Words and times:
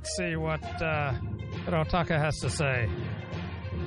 let's 0.00 0.16
see 0.16 0.34
what 0.34 0.62
uh, 0.80 1.12
Rotaka 1.66 2.18
has 2.18 2.38
to 2.38 2.48
say. 2.48 2.88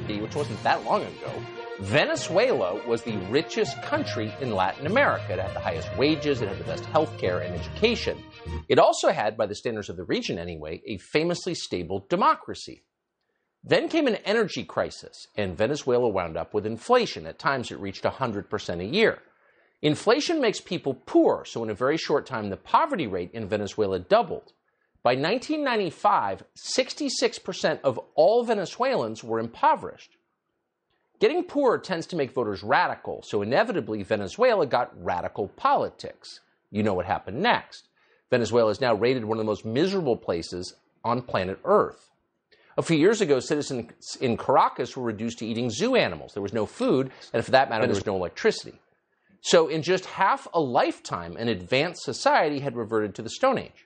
Which 0.08 0.36
wasn't 0.36 0.62
that 0.62 0.86
long 0.86 1.02
ago. 1.02 1.32
Venezuela 1.80 2.80
was 2.88 3.02
the 3.02 3.18
richest 3.32 3.82
country 3.82 4.32
in 4.40 4.54
Latin 4.54 4.86
America. 4.86 5.34
It 5.34 5.40
had 5.40 5.56
the 5.56 5.60
highest 5.60 5.90
wages, 5.98 6.44
it 6.44 6.50
had 6.50 6.60
the 6.60 6.66
best 6.66 6.86
health 6.86 7.18
care 7.18 7.40
and 7.40 7.56
education. 7.56 8.24
It 8.70 8.78
also 8.78 9.10
had, 9.10 9.36
by 9.36 9.48
the 9.48 9.56
standards 9.56 9.90
of 9.90 9.98
the 9.98 10.04
region 10.04 10.38
anyway, 10.38 10.84
a 10.86 10.98
famously 10.98 11.56
stable 11.56 12.06
democracy. 12.12 12.84
Then 13.64 13.90
came 13.90 14.06
an 14.06 14.18
energy 14.18 14.66
crisis, 14.66 15.26
and 15.36 15.58
Venezuela 15.58 16.10
wound 16.10 16.38
up 16.38 16.54
with 16.54 16.68
inflation. 16.68 17.26
At 17.26 17.40
times, 17.40 17.72
it 17.72 17.80
reached 17.80 18.04
100% 18.04 18.80
a 18.80 18.86
year. 18.86 19.18
Inflation 19.82 20.40
makes 20.40 20.62
people 20.62 20.94
poor, 20.94 21.44
so 21.44 21.64
in 21.64 21.72
a 21.72 21.74
very 21.74 21.98
short 21.98 22.28
time, 22.28 22.52
the 22.52 22.58
poverty 22.58 23.08
rate 23.08 23.32
in 23.34 23.50
Venezuela 23.50 23.98
doubled. 23.98 24.54
By 25.04 25.16
1995, 25.16 26.44
66% 26.56 27.82
of 27.84 28.00
all 28.16 28.46
Venezuelans 28.46 29.22
were 29.22 29.40
impoverished. 29.40 30.16
Getting 31.20 31.44
poorer 31.44 31.78
tends 31.78 32.08
to 32.08 32.16
make 32.16 32.32
voters 32.32 32.64
radical, 32.64 33.22
so 33.22 33.42
inevitably, 33.42 34.04
Venezuela 34.04 34.66
got 34.66 34.92
radical 35.04 35.50
politics. 35.50 36.40
You 36.72 36.84
know 36.84 36.94
what 36.94 37.06
happened 37.06 37.42
next. 37.42 37.90
Venezuela 38.30 38.72
is 38.72 38.80
now 38.80 38.96
rated 38.96 39.26
one 39.26 39.38
of 39.38 39.40
the 39.40 39.50
most 39.50 39.66
miserable 39.66 40.16
places 40.16 40.74
on 41.04 41.22
planet 41.22 41.60
Earth. 41.66 42.10
A 42.78 42.82
few 42.82 42.98
years 42.98 43.20
ago, 43.20 43.42
citizens 43.42 44.18
in 44.22 44.38
Caracas 44.38 44.96
were 44.96 45.04
reduced 45.04 45.40
to 45.40 45.46
eating 45.46 45.70
zoo 45.70 45.96
animals. 45.96 46.34
There 46.34 46.42
was 46.42 46.54
no 46.54 46.66
food, 46.66 47.12
and 47.34 47.44
for 47.44 47.52
that 47.52 47.70
matter, 47.70 47.86
there 47.86 47.96
was 47.96 48.06
no 48.06 48.16
electricity. 48.16 48.80
So, 49.42 49.68
in 49.68 49.84
just 49.84 50.06
half 50.06 50.48
a 50.54 50.62
lifetime, 50.62 51.36
an 51.36 51.50
advanced 51.50 52.04
society 52.04 52.60
had 52.60 52.78
reverted 52.78 53.14
to 53.16 53.22
the 53.22 53.30
Stone 53.30 53.60
Age. 53.60 53.86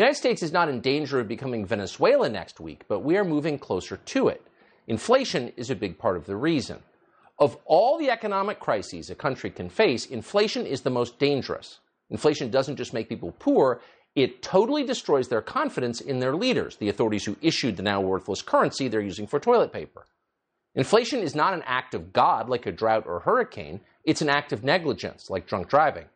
The 0.00 0.04
United 0.06 0.18
States 0.18 0.42
is 0.42 0.50
not 0.50 0.70
in 0.70 0.80
danger 0.80 1.20
of 1.20 1.28
becoming 1.28 1.66
Venezuela 1.66 2.30
next 2.30 2.58
week, 2.58 2.84
but 2.88 3.00
we 3.00 3.18
are 3.18 3.22
moving 3.22 3.58
closer 3.58 3.98
to 3.98 4.28
it. 4.28 4.42
Inflation 4.86 5.52
is 5.58 5.68
a 5.68 5.74
big 5.74 5.98
part 5.98 6.16
of 6.16 6.24
the 6.24 6.36
reason. 6.36 6.78
Of 7.38 7.58
all 7.66 7.98
the 7.98 8.08
economic 8.08 8.60
crises 8.60 9.10
a 9.10 9.14
country 9.14 9.50
can 9.50 9.68
face, 9.68 10.06
inflation 10.06 10.64
is 10.64 10.80
the 10.80 10.88
most 10.88 11.18
dangerous. 11.18 11.80
Inflation 12.08 12.50
doesn't 12.50 12.76
just 12.76 12.94
make 12.94 13.10
people 13.10 13.34
poor, 13.38 13.82
it 14.14 14.40
totally 14.40 14.84
destroys 14.84 15.28
their 15.28 15.42
confidence 15.42 16.00
in 16.00 16.18
their 16.18 16.34
leaders, 16.34 16.76
the 16.76 16.88
authorities 16.88 17.26
who 17.26 17.36
issued 17.42 17.76
the 17.76 17.82
now 17.82 18.00
worthless 18.00 18.40
currency 18.40 18.88
they're 18.88 19.02
using 19.02 19.26
for 19.26 19.38
toilet 19.38 19.70
paper. 19.70 20.06
Inflation 20.74 21.20
is 21.20 21.34
not 21.34 21.52
an 21.52 21.62
act 21.66 21.92
of 21.92 22.14
God 22.14 22.48
like 22.48 22.64
a 22.64 22.72
drought 22.72 23.04
or 23.06 23.20
hurricane, 23.20 23.80
it's 24.04 24.22
an 24.22 24.30
act 24.30 24.50
of 24.54 24.64
negligence 24.64 25.28
like 25.28 25.46
drunk 25.46 25.68
driving. 25.68 26.06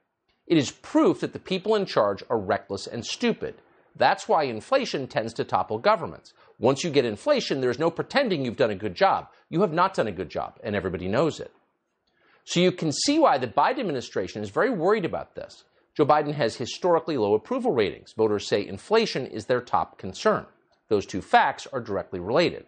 It 0.46 0.56
is 0.56 0.70
proof 0.70 1.20
that 1.20 1.34
the 1.34 1.38
people 1.38 1.74
in 1.74 1.84
charge 1.84 2.22
are 2.30 2.38
reckless 2.38 2.86
and 2.86 3.04
stupid. 3.04 3.56
That's 3.96 4.28
why 4.28 4.44
inflation 4.44 5.06
tends 5.06 5.32
to 5.34 5.44
topple 5.44 5.78
governments. 5.78 6.32
Once 6.58 6.82
you 6.82 6.90
get 6.90 7.04
inflation, 7.04 7.60
there's 7.60 7.78
no 7.78 7.90
pretending 7.90 8.44
you've 8.44 8.56
done 8.56 8.70
a 8.70 8.76
good 8.76 8.94
job. 8.94 9.28
You 9.48 9.60
have 9.60 9.72
not 9.72 9.94
done 9.94 10.08
a 10.08 10.12
good 10.12 10.30
job, 10.30 10.58
and 10.62 10.74
everybody 10.74 11.08
knows 11.08 11.40
it. 11.40 11.52
So 12.44 12.60
you 12.60 12.72
can 12.72 12.92
see 12.92 13.18
why 13.18 13.38
the 13.38 13.46
Biden 13.46 13.80
administration 13.80 14.42
is 14.42 14.50
very 14.50 14.70
worried 14.70 15.04
about 15.04 15.34
this. 15.34 15.64
Joe 15.96 16.04
Biden 16.04 16.34
has 16.34 16.56
historically 16.56 17.16
low 17.16 17.34
approval 17.34 17.72
ratings. 17.72 18.12
Voters 18.16 18.48
say 18.48 18.66
inflation 18.66 19.26
is 19.26 19.46
their 19.46 19.60
top 19.60 19.96
concern. 19.96 20.44
Those 20.88 21.06
two 21.06 21.22
facts 21.22 21.66
are 21.72 21.80
directly 21.80 22.20
related. 22.20 22.66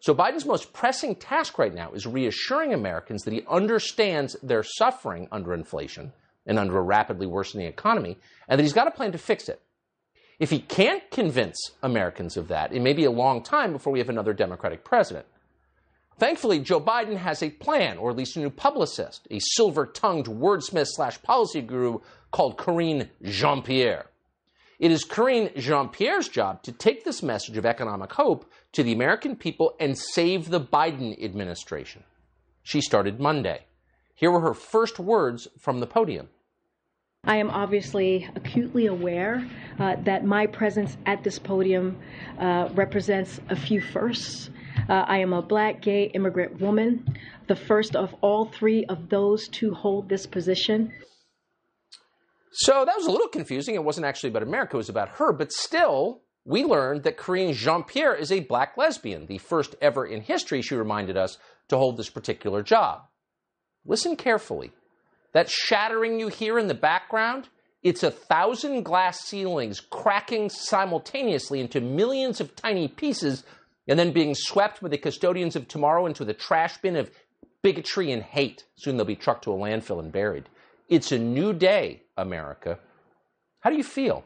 So 0.00 0.14
Biden's 0.14 0.46
most 0.46 0.72
pressing 0.72 1.16
task 1.16 1.58
right 1.58 1.74
now 1.74 1.92
is 1.92 2.06
reassuring 2.06 2.72
Americans 2.72 3.24
that 3.24 3.32
he 3.32 3.42
understands 3.48 4.36
their 4.42 4.62
suffering 4.62 5.28
under 5.32 5.54
inflation 5.54 6.12
and 6.46 6.58
under 6.58 6.78
a 6.78 6.82
rapidly 6.82 7.26
worsening 7.26 7.66
economy, 7.66 8.18
and 8.48 8.58
that 8.58 8.62
he's 8.62 8.72
got 8.72 8.86
a 8.86 8.92
plan 8.92 9.12
to 9.12 9.18
fix 9.18 9.48
it. 9.48 9.60
If 10.38 10.50
he 10.50 10.60
can't 10.60 11.08
convince 11.10 11.72
Americans 11.82 12.36
of 12.36 12.48
that, 12.48 12.72
it 12.72 12.80
may 12.80 12.92
be 12.92 13.04
a 13.04 13.10
long 13.10 13.42
time 13.42 13.72
before 13.72 13.92
we 13.92 13.98
have 13.98 14.08
another 14.08 14.32
Democratic 14.32 14.84
president. 14.84 15.26
Thankfully, 16.18 16.58
Joe 16.58 16.80
Biden 16.80 17.16
has 17.16 17.42
a 17.42 17.50
plan, 17.50 17.98
or 17.98 18.10
at 18.10 18.16
least 18.16 18.36
a 18.36 18.40
new 18.40 18.50
publicist, 18.50 19.26
a 19.30 19.38
silver 19.40 19.86
tongued 19.86 20.26
wordsmith 20.26 20.88
slash 20.88 21.20
policy 21.22 21.60
guru 21.60 22.00
called 22.32 22.58
Karine 22.58 23.08
Jean 23.22 23.62
Pierre. 23.62 24.06
It 24.78 24.92
is 24.92 25.04
Karine 25.04 25.50
Jean 25.56 25.88
Pierre's 25.88 26.28
job 26.28 26.62
to 26.62 26.72
take 26.72 27.04
this 27.04 27.22
message 27.22 27.56
of 27.56 27.66
economic 27.66 28.12
hope 28.12 28.50
to 28.72 28.84
the 28.84 28.92
American 28.92 29.34
people 29.34 29.74
and 29.80 29.98
save 29.98 30.50
the 30.50 30.60
Biden 30.60 31.20
administration. 31.22 32.04
She 32.62 32.80
started 32.80 33.18
Monday. 33.18 33.64
Here 34.14 34.30
were 34.30 34.40
her 34.40 34.54
first 34.54 34.98
words 34.98 35.48
from 35.58 35.80
the 35.80 35.86
podium. 35.86 36.28
I 37.24 37.36
am 37.36 37.50
obviously 37.50 38.28
acutely 38.36 38.86
aware 38.86 39.48
uh, 39.78 39.96
that 40.04 40.24
my 40.24 40.46
presence 40.46 40.96
at 41.06 41.22
this 41.24 41.38
podium 41.38 41.98
uh, 42.38 42.68
represents 42.74 43.40
a 43.48 43.56
few 43.56 43.80
firsts. 43.80 44.50
Uh, 44.88 45.04
I 45.06 45.18
am 45.18 45.32
a 45.32 45.42
black, 45.42 45.82
gay, 45.82 46.04
immigrant 46.14 46.60
woman, 46.60 47.16
the 47.46 47.56
first 47.56 47.96
of 47.96 48.14
all 48.20 48.46
three 48.46 48.84
of 48.86 49.08
those 49.08 49.48
to 49.48 49.74
hold 49.74 50.08
this 50.08 50.26
position. 50.26 50.92
So 52.52 52.84
that 52.84 52.96
was 52.96 53.06
a 53.06 53.10
little 53.10 53.28
confusing. 53.28 53.74
It 53.74 53.84
wasn't 53.84 54.06
actually 54.06 54.30
about 54.30 54.42
America, 54.42 54.76
it 54.76 54.78
was 54.78 54.88
about 54.88 55.10
her. 55.10 55.32
But 55.32 55.52
still, 55.52 56.22
we 56.44 56.64
learned 56.64 57.02
that 57.02 57.18
Karine 57.18 57.52
Jean 57.52 57.84
Pierre 57.84 58.14
is 58.14 58.32
a 58.32 58.40
black 58.40 58.76
lesbian, 58.76 59.26
the 59.26 59.38
first 59.38 59.76
ever 59.80 60.06
in 60.06 60.22
history, 60.22 60.62
she 60.62 60.74
reminded 60.74 61.16
us, 61.16 61.38
to 61.68 61.76
hold 61.76 61.96
this 61.96 62.10
particular 62.10 62.62
job. 62.62 63.02
Listen 63.84 64.16
carefully. 64.16 64.72
That 65.34 65.50
shattering 65.50 66.18
you 66.18 66.28
hear 66.28 66.58
in 66.58 66.68
the 66.68 66.74
background, 66.74 67.48
it's 67.82 68.02
a 68.02 68.10
thousand 68.10 68.82
glass 68.82 69.20
ceilings 69.20 69.80
cracking 69.80 70.50
simultaneously 70.50 71.60
into 71.60 71.80
millions 71.80 72.40
of 72.40 72.56
tiny 72.56 72.88
pieces 72.88 73.44
and 73.86 73.98
then 73.98 74.12
being 74.12 74.34
swept 74.34 74.82
by 74.82 74.88
the 74.88 74.98
custodians 74.98 75.56
of 75.56 75.68
tomorrow 75.68 76.06
into 76.06 76.24
the 76.24 76.34
trash 76.34 76.78
bin 76.78 76.96
of 76.96 77.10
bigotry 77.62 78.12
and 78.12 78.22
hate. 78.22 78.64
Soon 78.76 78.96
they'll 78.96 79.06
be 79.06 79.16
trucked 79.16 79.44
to 79.44 79.52
a 79.52 79.56
landfill 79.56 80.00
and 80.00 80.12
buried. 80.12 80.48
It's 80.88 81.12
a 81.12 81.18
new 81.18 81.52
day, 81.52 82.02
America. 82.16 82.78
How 83.60 83.70
do 83.70 83.76
you 83.76 83.84
feel? 83.84 84.24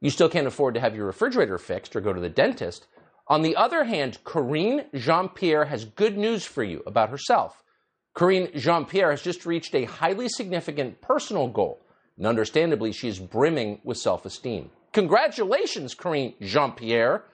You 0.00 0.10
still 0.10 0.28
can't 0.28 0.46
afford 0.46 0.74
to 0.74 0.80
have 0.80 0.94
your 0.94 1.06
refrigerator 1.06 1.58
fixed 1.58 1.96
or 1.96 2.00
go 2.00 2.12
to 2.12 2.20
the 2.20 2.28
dentist. 2.28 2.86
On 3.28 3.42
the 3.42 3.56
other 3.56 3.84
hand, 3.84 4.18
Karine 4.24 4.84
Jean 4.94 5.28
Pierre 5.28 5.64
has 5.64 5.84
good 5.84 6.16
news 6.16 6.44
for 6.44 6.62
you 6.62 6.82
about 6.86 7.10
herself. 7.10 7.62
Karine 8.14 8.50
Jean 8.56 8.84
Pierre 8.84 9.10
has 9.10 9.22
just 9.22 9.46
reached 9.46 9.74
a 9.74 9.84
highly 9.84 10.28
significant 10.28 11.00
personal 11.00 11.48
goal, 11.48 11.85
and 12.16 12.26
understandably, 12.26 12.92
she 12.92 13.08
is 13.08 13.18
brimming 13.18 13.80
with 13.84 13.98
self 13.98 14.24
esteem. 14.24 14.70
Congratulations, 14.92 15.94
Karine 15.94 16.34
Jean 16.40 16.72
Pierre. 16.72 17.24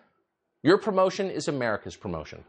Your 0.62 0.78
promotion 0.78 1.30
is 1.30 1.48
America's 1.48 1.96
promotion. 1.96 2.44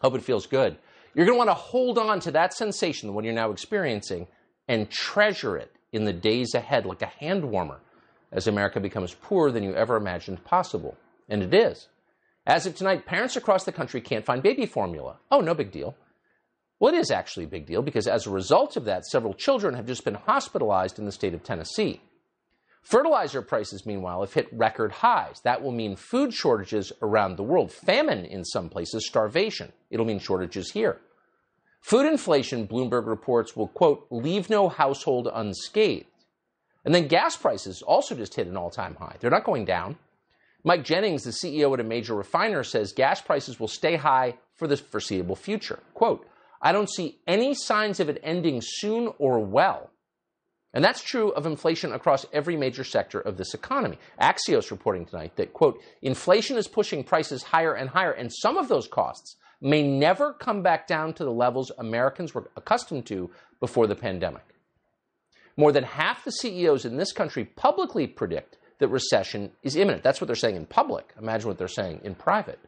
Hope 0.00 0.14
it 0.14 0.22
feels 0.22 0.46
good. 0.46 0.76
You're 1.14 1.26
going 1.26 1.36
to 1.36 1.38
want 1.38 1.50
to 1.50 1.54
hold 1.54 1.98
on 1.98 2.20
to 2.20 2.30
that 2.32 2.54
sensation, 2.54 3.08
the 3.08 3.12
one 3.12 3.24
you're 3.24 3.34
now 3.34 3.50
experiencing, 3.50 4.26
and 4.68 4.90
treasure 4.90 5.56
it 5.56 5.72
in 5.92 6.04
the 6.04 6.12
days 6.12 6.54
ahead 6.54 6.86
like 6.86 7.02
a 7.02 7.06
hand 7.06 7.44
warmer 7.44 7.80
as 8.32 8.46
America 8.46 8.80
becomes 8.80 9.14
poorer 9.14 9.50
than 9.50 9.64
you 9.64 9.74
ever 9.74 9.96
imagined 9.96 10.44
possible. 10.44 10.96
And 11.28 11.42
it 11.42 11.52
is. 11.52 11.88
As 12.46 12.66
of 12.66 12.74
tonight, 12.74 13.06
parents 13.06 13.36
across 13.36 13.64
the 13.64 13.72
country 13.72 14.00
can't 14.00 14.24
find 14.24 14.42
baby 14.42 14.66
formula. 14.66 15.18
Oh, 15.30 15.40
no 15.40 15.54
big 15.54 15.72
deal. 15.72 15.94
Well, 16.80 16.94
it 16.94 16.98
is 16.98 17.10
actually 17.10 17.44
a 17.44 17.48
big 17.48 17.66
deal 17.66 17.82
because 17.82 18.06
as 18.06 18.26
a 18.26 18.30
result 18.30 18.76
of 18.76 18.86
that, 18.86 19.04
several 19.04 19.34
children 19.34 19.74
have 19.74 19.86
just 19.86 20.02
been 20.02 20.14
hospitalized 20.14 20.98
in 20.98 21.04
the 21.04 21.12
state 21.12 21.34
of 21.34 21.44
Tennessee. 21.44 22.00
Fertilizer 22.82 23.42
prices, 23.42 23.84
meanwhile, 23.84 24.22
have 24.22 24.32
hit 24.32 24.48
record 24.50 24.90
highs. 24.90 25.40
That 25.44 25.62
will 25.62 25.72
mean 25.72 25.94
food 25.94 26.32
shortages 26.32 26.90
around 27.02 27.36
the 27.36 27.42
world, 27.42 27.70
famine 27.70 28.24
in 28.24 28.44
some 28.46 28.70
places, 28.70 29.06
starvation. 29.06 29.72
It'll 29.90 30.06
mean 30.06 30.18
shortages 30.18 30.70
here. 30.70 30.98
Food 31.82 32.06
inflation, 32.06 32.66
Bloomberg 32.66 33.06
reports, 33.06 33.54
will, 33.54 33.68
quote, 33.68 34.06
leave 34.10 34.48
no 34.48 34.70
household 34.70 35.28
unscathed. 35.32 36.06
And 36.86 36.94
then 36.94 37.08
gas 37.08 37.36
prices 37.36 37.82
also 37.82 38.14
just 38.14 38.34
hit 38.34 38.46
an 38.46 38.56
all 38.56 38.70
time 38.70 38.96
high. 38.98 39.16
They're 39.20 39.30
not 39.30 39.44
going 39.44 39.66
down. 39.66 39.98
Mike 40.64 40.84
Jennings, 40.84 41.24
the 41.24 41.30
CEO 41.30 41.72
at 41.74 41.80
a 41.80 41.84
major 41.84 42.14
refiner, 42.14 42.64
says 42.64 42.92
gas 42.92 43.20
prices 43.20 43.60
will 43.60 43.68
stay 43.68 43.96
high 43.96 44.36
for 44.56 44.66
the 44.66 44.78
foreseeable 44.78 45.36
future. 45.36 45.80
Quote, 45.92 46.26
I 46.60 46.72
don't 46.72 46.90
see 46.90 47.18
any 47.26 47.54
signs 47.54 48.00
of 48.00 48.08
it 48.08 48.20
ending 48.22 48.60
soon 48.62 49.12
or 49.18 49.38
well. 49.38 49.90
And 50.72 50.84
that's 50.84 51.02
true 51.02 51.30
of 51.30 51.46
inflation 51.46 51.92
across 51.92 52.26
every 52.32 52.56
major 52.56 52.84
sector 52.84 53.20
of 53.20 53.36
this 53.36 53.54
economy. 53.54 53.98
Axios 54.20 54.70
reporting 54.70 55.04
tonight 55.04 55.34
that, 55.36 55.52
quote, 55.52 55.80
inflation 56.00 56.56
is 56.56 56.68
pushing 56.68 57.02
prices 57.02 57.42
higher 57.42 57.74
and 57.74 57.90
higher, 57.90 58.12
and 58.12 58.32
some 58.32 58.56
of 58.56 58.68
those 58.68 58.86
costs 58.86 59.36
may 59.60 59.82
never 59.82 60.32
come 60.32 60.62
back 60.62 60.86
down 60.86 61.12
to 61.14 61.24
the 61.24 61.32
levels 61.32 61.72
Americans 61.78 62.34
were 62.34 62.50
accustomed 62.56 63.06
to 63.06 63.30
before 63.58 63.86
the 63.86 63.96
pandemic. 63.96 64.44
More 65.56 65.72
than 65.72 65.84
half 65.84 66.24
the 66.24 66.32
CEOs 66.32 66.84
in 66.84 66.96
this 66.96 67.12
country 67.12 67.44
publicly 67.44 68.06
predict 68.06 68.56
that 68.78 68.88
recession 68.88 69.50
is 69.62 69.76
imminent. 69.76 70.02
That's 70.02 70.20
what 70.20 70.26
they're 70.26 70.36
saying 70.36 70.56
in 70.56 70.66
public. 70.66 71.12
Imagine 71.18 71.48
what 71.48 71.58
they're 71.58 71.68
saying 71.68 72.00
in 72.04 72.14
private. 72.14 72.58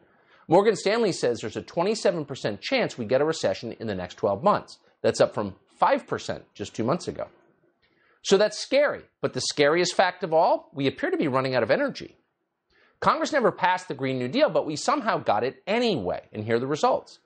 Morgan 0.47 0.75
Stanley 0.75 1.11
says 1.11 1.39
there's 1.39 1.57
a 1.57 1.61
27% 1.61 2.59
chance 2.59 2.97
we 2.97 3.05
get 3.05 3.21
a 3.21 3.25
recession 3.25 3.73
in 3.73 3.87
the 3.87 3.95
next 3.95 4.15
12 4.15 4.43
months. 4.43 4.77
That's 5.01 5.21
up 5.21 5.33
from 5.33 5.55
5% 5.81 6.41
just 6.53 6.75
two 6.75 6.83
months 6.83 7.07
ago. 7.07 7.27
So 8.23 8.37
that's 8.37 8.59
scary. 8.59 9.03
But 9.21 9.33
the 9.33 9.41
scariest 9.41 9.95
fact 9.95 10.23
of 10.23 10.33
all, 10.33 10.69
we 10.73 10.87
appear 10.87 11.11
to 11.11 11.17
be 11.17 11.27
running 11.27 11.55
out 11.55 11.63
of 11.63 11.71
energy. 11.71 12.15
Congress 12.99 13.33
never 13.33 13.51
passed 13.51 13.89
the 13.89 13.93
Green 13.93 14.17
New 14.17 14.29
Deal, 14.29 14.49
but 14.49 14.65
we 14.65 14.77
somehow 14.77 15.17
got 15.17 15.43
it 15.43 15.61
anyway. 15.67 16.21
And 16.31 16.43
here 16.43 16.55
are 16.55 16.59
the 16.59 16.67
results. 16.67 17.19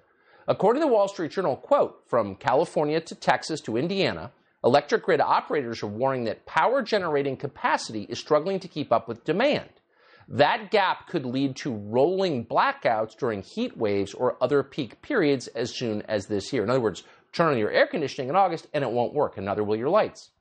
According 0.47 0.81
to 0.81 0.87
the 0.87 0.93
Wall 0.93 1.07
Street 1.07 1.31
Journal, 1.31 1.55
quote, 1.55 2.03
from 2.07 2.35
California 2.35 2.99
to 3.01 3.15
Texas 3.15 3.61
to 3.61 3.77
Indiana, 3.77 4.31
electric 4.63 5.03
grid 5.03 5.21
operators 5.21 5.83
are 5.83 5.87
warning 5.87 6.23
that 6.23 6.45
power 6.45 6.81
generating 6.81 7.37
capacity 7.37 8.03
is 8.09 8.17
struggling 8.17 8.59
to 8.61 8.67
keep 8.67 8.91
up 8.91 9.07
with 9.07 9.23
demand. 9.23 9.69
That 10.27 10.71
gap 10.71 11.07
could 11.07 11.25
lead 11.25 11.55
to 11.57 11.73
rolling 11.73 12.45
blackouts 12.45 13.17
during 13.17 13.41
heat 13.41 13.77
waves 13.77 14.13
or 14.13 14.41
other 14.41 14.61
peak 14.61 15.01
periods 15.01 15.47
as 15.47 15.73
soon 15.73 16.01
as 16.03 16.25
this 16.25 16.51
year. 16.51 16.63
In 16.63 16.69
other 16.69 16.81
words, 16.81 17.03
turn 17.31 17.51
on 17.51 17.57
your 17.57 17.71
air 17.71 17.87
conditioning 17.87 18.29
in 18.29 18.35
August 18.35 18.67
and 18.73 18.83
it 18.83 18.91
won't 18.91 19.13
work, 19.13 19.37
and 19.37 19.45
neither 19.45 19.63
will 19.63 19.77
your 19.77 19.89
lights. 19.89 20.31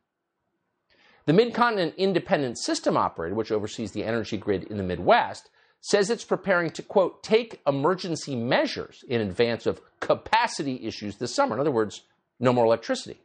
The 1.27 1.33
Midcontinent 1.33 1.97
Independent 1.97 2.59
System 2.59 2.97
Operator, 2.97 3.35
which 3.35 3.53
oversees 3.53 3.93
the 3.93 4.05
energy 4.05 4.37
grid 4.37 4.65
in 4.65 4.77
the 4.77 4.83
Midwest, 4.83 5.51
says 5.81 6.11
it's 6.11 6.25
preparing 6.25 6.71
to, 6.71 6.83
quote, 6.83 7.23
take 7.23 7.61
emergency 7.67 8.35
measures 8.35 9.05
in 9.09 9.21
advance 9.21 9.67
of 9.67 9.81
capacity 10.01 10.85
issues 10.85 11.17
this 11.17 11.35
summer. 11.35 11.55
In 11.55 11.61
other 11.61 11.71
words, 11.71 12.03
no 12.41 12.53
more 12.53 12.65
electricity. 12.65 13.21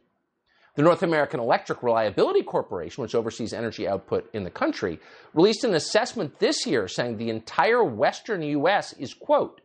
The 0.74 0.82
North 0.82 1.02
American 1.02 1.38
Electric 1.38 1.82
Reliability 1.82 2.42
Corporation, 2.42 3.02
which 3.02 3.14
oversees 3.14 3.52
energy 3.52 3.86
output 3.86 4.30
in 4.32 4.44
the 4.44 4.50
country, 4.50 4.98
released 5.34 5.64
an 5.64 5.74
assessment 5.74 6.38
this 6.38 6.66
year 6.66 6.88
saying 6.88 7.18
the 7.18 7.28
entire 7.28 7.84
western 7.84 8.42
U.S. 8.42 8.94
is, 8.94 9.12
quote, 9.12 9.60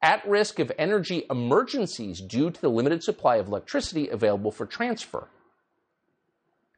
at 0.00 0.26
risk 0.26 0.58
of 0.58 0.72
energy 0.78 1.24
emergencies 1.30 2.22
due 2.22 2.50
to 2.50 2.60
the 2.60 2.70
limited 2.70 3.02
supply 3.02 3.36
of 3.36 3.48
electricity 3.48 4.08
available 4.08 4.50
for 4.50 4.64
transfer. 4.64 5.28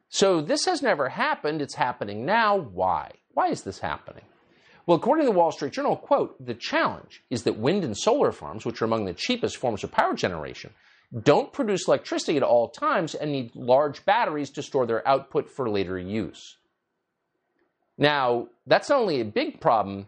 So 0.09 0.41
this 0.41 0.65
has 0.65 0.81
never 0.81 1.09
happened. 1.09 1.61
It's 1.61 1.75
happening 1.75 2.25
now. 2.25 2.57
Why? 2.57 3.11
Why 3.33 3.47
is 3.47 3.61
this 3.61 3.79
happening? 3.79 4.23
Well, 4.85 4.97
according 4.97 5.25
to 5.25 5.31
the 5.31 5.37
Wall 5.37 5.51
Street 5.51 5.71
Journal, 5.71 5.95
quote, 5.95 6.43
the 6.43 6.55
challenge 6.55 7.23
is 7.29 7.43
that 7.43 7.57
wind 7.57 7.83
and 7.85 7.95
solar 7.95 8.31
farms, 8.31 8.65
which 8.65 8.81
are 8.81 8.85
among 8.85 9.05
the 9.05 9.13
cheapest 9.13 9.57
forms 9.57 9.83
of 9.83 9.91
power 9.91 10.15
generation, 10.15 10.71
don't 11.17 11.51
produce 11.51 11.87
electricity 11.87 12.37
at 12.37 12.43
all 12.43 12.69
times 12.69 13.15
and 13.15 13.31
need 13.31 13.55
large 13.55 14.05
batteries 14.05 14.51
to 14.51 14.61
store 14.61 14.85
their 14.85 15.07
output 15.07 15.49
for 15.49 15.69
later 15.69 15.97
use. 15.97 16.57
Now, 17.97 18.47
that's 18.67 18.89
not 18.89 19.01
only 19.01 19.19
a 19.19 19.25
big 19.25 19.59
problem, 19.59 20.07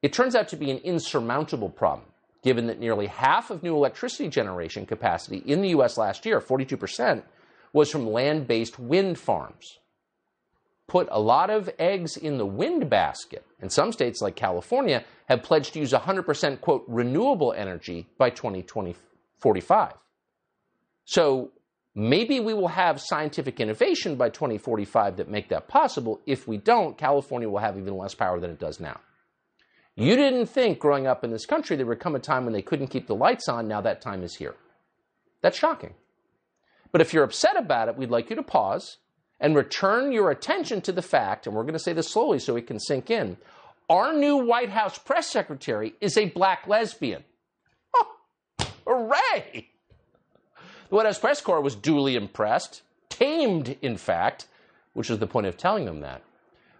it 0.00 0.12
turns 0.12 0.34
out 0.34 0.48
to 0.48 0.56
be 0.56 0.70
an 0.70 0.78
insurmountable 0.78 1.68
problem, 1.68 2.08
given 2.42 2.66
that 2.66 2.80
nearly 2.80 3.06
half 3.06 3.50
of 3.50 3.62
new 3.62 3.76
electricity 3.76 4.28
generation 4.28 4.86
capacity 4.86 5.38
in 5.38 5.60
the 5.60 5.68
US 5.68 5.98
last 5.98 6.24
year, 6.24 6.40
42%, 6.40 7.22
was 7.72 7.90
from 7.90 8.10
land 8.10 8.48
based 8.48 8.78
wind 8.78 9.18
farms. 9.18 9.78
Put 10.88 11.08
a 11.10 11.20
lot 11.20 11.48
of 11.48 11.70
eggs 11.78 12.16
in 12.16 12.38
the 12.38 12.46
wind 12.46 12.90
basket, 12.90 13.46
and 13.60 13.70
some 13.70 13.92
states 13.92 14.20
like 14.20 14.34
California 14.34 15.04
have 15.26 15.42
pledged 15.42 15.74
to 15.74 15.78
use 15.78 15.92
100% 15.92 16.60
quote 16.60 16.84
renewable 16.88 17.52
energy 17.52 18.08
by 18.18 18.30
2045. 18.30 19.92
So 21.04 21.50
maybe 21.94 22.40
we 22.40 22.54
will 22.54 22.68
have 22.68 23.00
scientific 23.00 23.60
innovation 23.60 24.16
by 24.16 24.30
2045 24.30 25.16
that 25.16 25.28
make 25.28 25.48
that 25.48 25.68
possible. 25.68 26.20
If 26.26 26.46
we 26.48 26.56
don't, 26.56 26.96
California 26.96 27.48
will 27.48 27.58
have 27.58 27.76
even 27.76 27.96
less 27.96 28.14
power 28.14 28.40
than 28.40 28.50
it 28.50 28.58
does 28.58 28.80
now. 28.80 29.00
You 29.94 30.16
didn't 30.16 30.46
think 30.46 30.78
growing 30.78 31.06
up 31.06 31.22
in 31.22 31.30
this 31.30 31.44
country 31.44 31.76
there 31.76 31.86
would 31.86 32.00
come 32.00 32.14
a 32.14 32.18
time 32.18 32.44
when 32.44 32.54
they 32.54 32.62
couldn't 32.62 32.88
keep 32.88 33.06
the 33.06 33.14
lights 33.14 33.48
on. 33.48 33.68
Now 33.68 33.82
that 33.82 34.00
time 34.00 34.22
is 34.22 34.34
here. 34.34 34.54
That's 35.42 35.58
shocking. 35.58 35.94
But 36.92 37.00
if 37.00 37.12
you're 37.12 37.24
upset 37.24 37.56
about 37.56 37.88
it, 37.88 37.96
we'd 37.96 38.10
like 38.10 38.30
you 38.30 38.36
to 38.36 38.42
pause 38.42 38.98
and 39.40 39.56
return 39.56 40.12
your 40.12 40.30
attention 40.30 40.80
to 40.82 40.92
the 40.92 41.02
fact, 41.02 41.46
and 41.46 41.56
we're 41.56 41.64
going 41.64 41.72
to 41.72 41.78
say 41.78 41.92
this 41.92 42.08
slowly 42.08 42.38
so 42.38 42.56
it 42.56 42.66
can 42.66 42.78
sink 42.78 43.10
in. 43.10 43.36
Our 43.90 44.12
new 44.12 44.36
White 44.36 44.70
House 44.70 44.96
press 44.98 45.28
secretary 45.28 45.94
is 46.00 46.16
a 46.16 46.26
black 46.26 46.68
lesbian. 46.68 47.24
Oh, 47.94 48.06
hooray! 48.86 49.68
The 50.92 50.96
White 50.96 51.06
House 51.06 51.18
press 51.18 51.40
corps 51.40 51.62
was 51.62 51.74
duly 51.74 52.16
impressed, 52.16 52.82
tamed, 53.08 53.78
in 53.80 53.96
fact, 53.96 54.44
which 54.92 55.08
is 55.08 55.18
the 55.20 55.26
point 55.26 55.46
of 55.46 55.56
telling 55.56 55.86
them 55.86 56.00
that. 56.00 56.22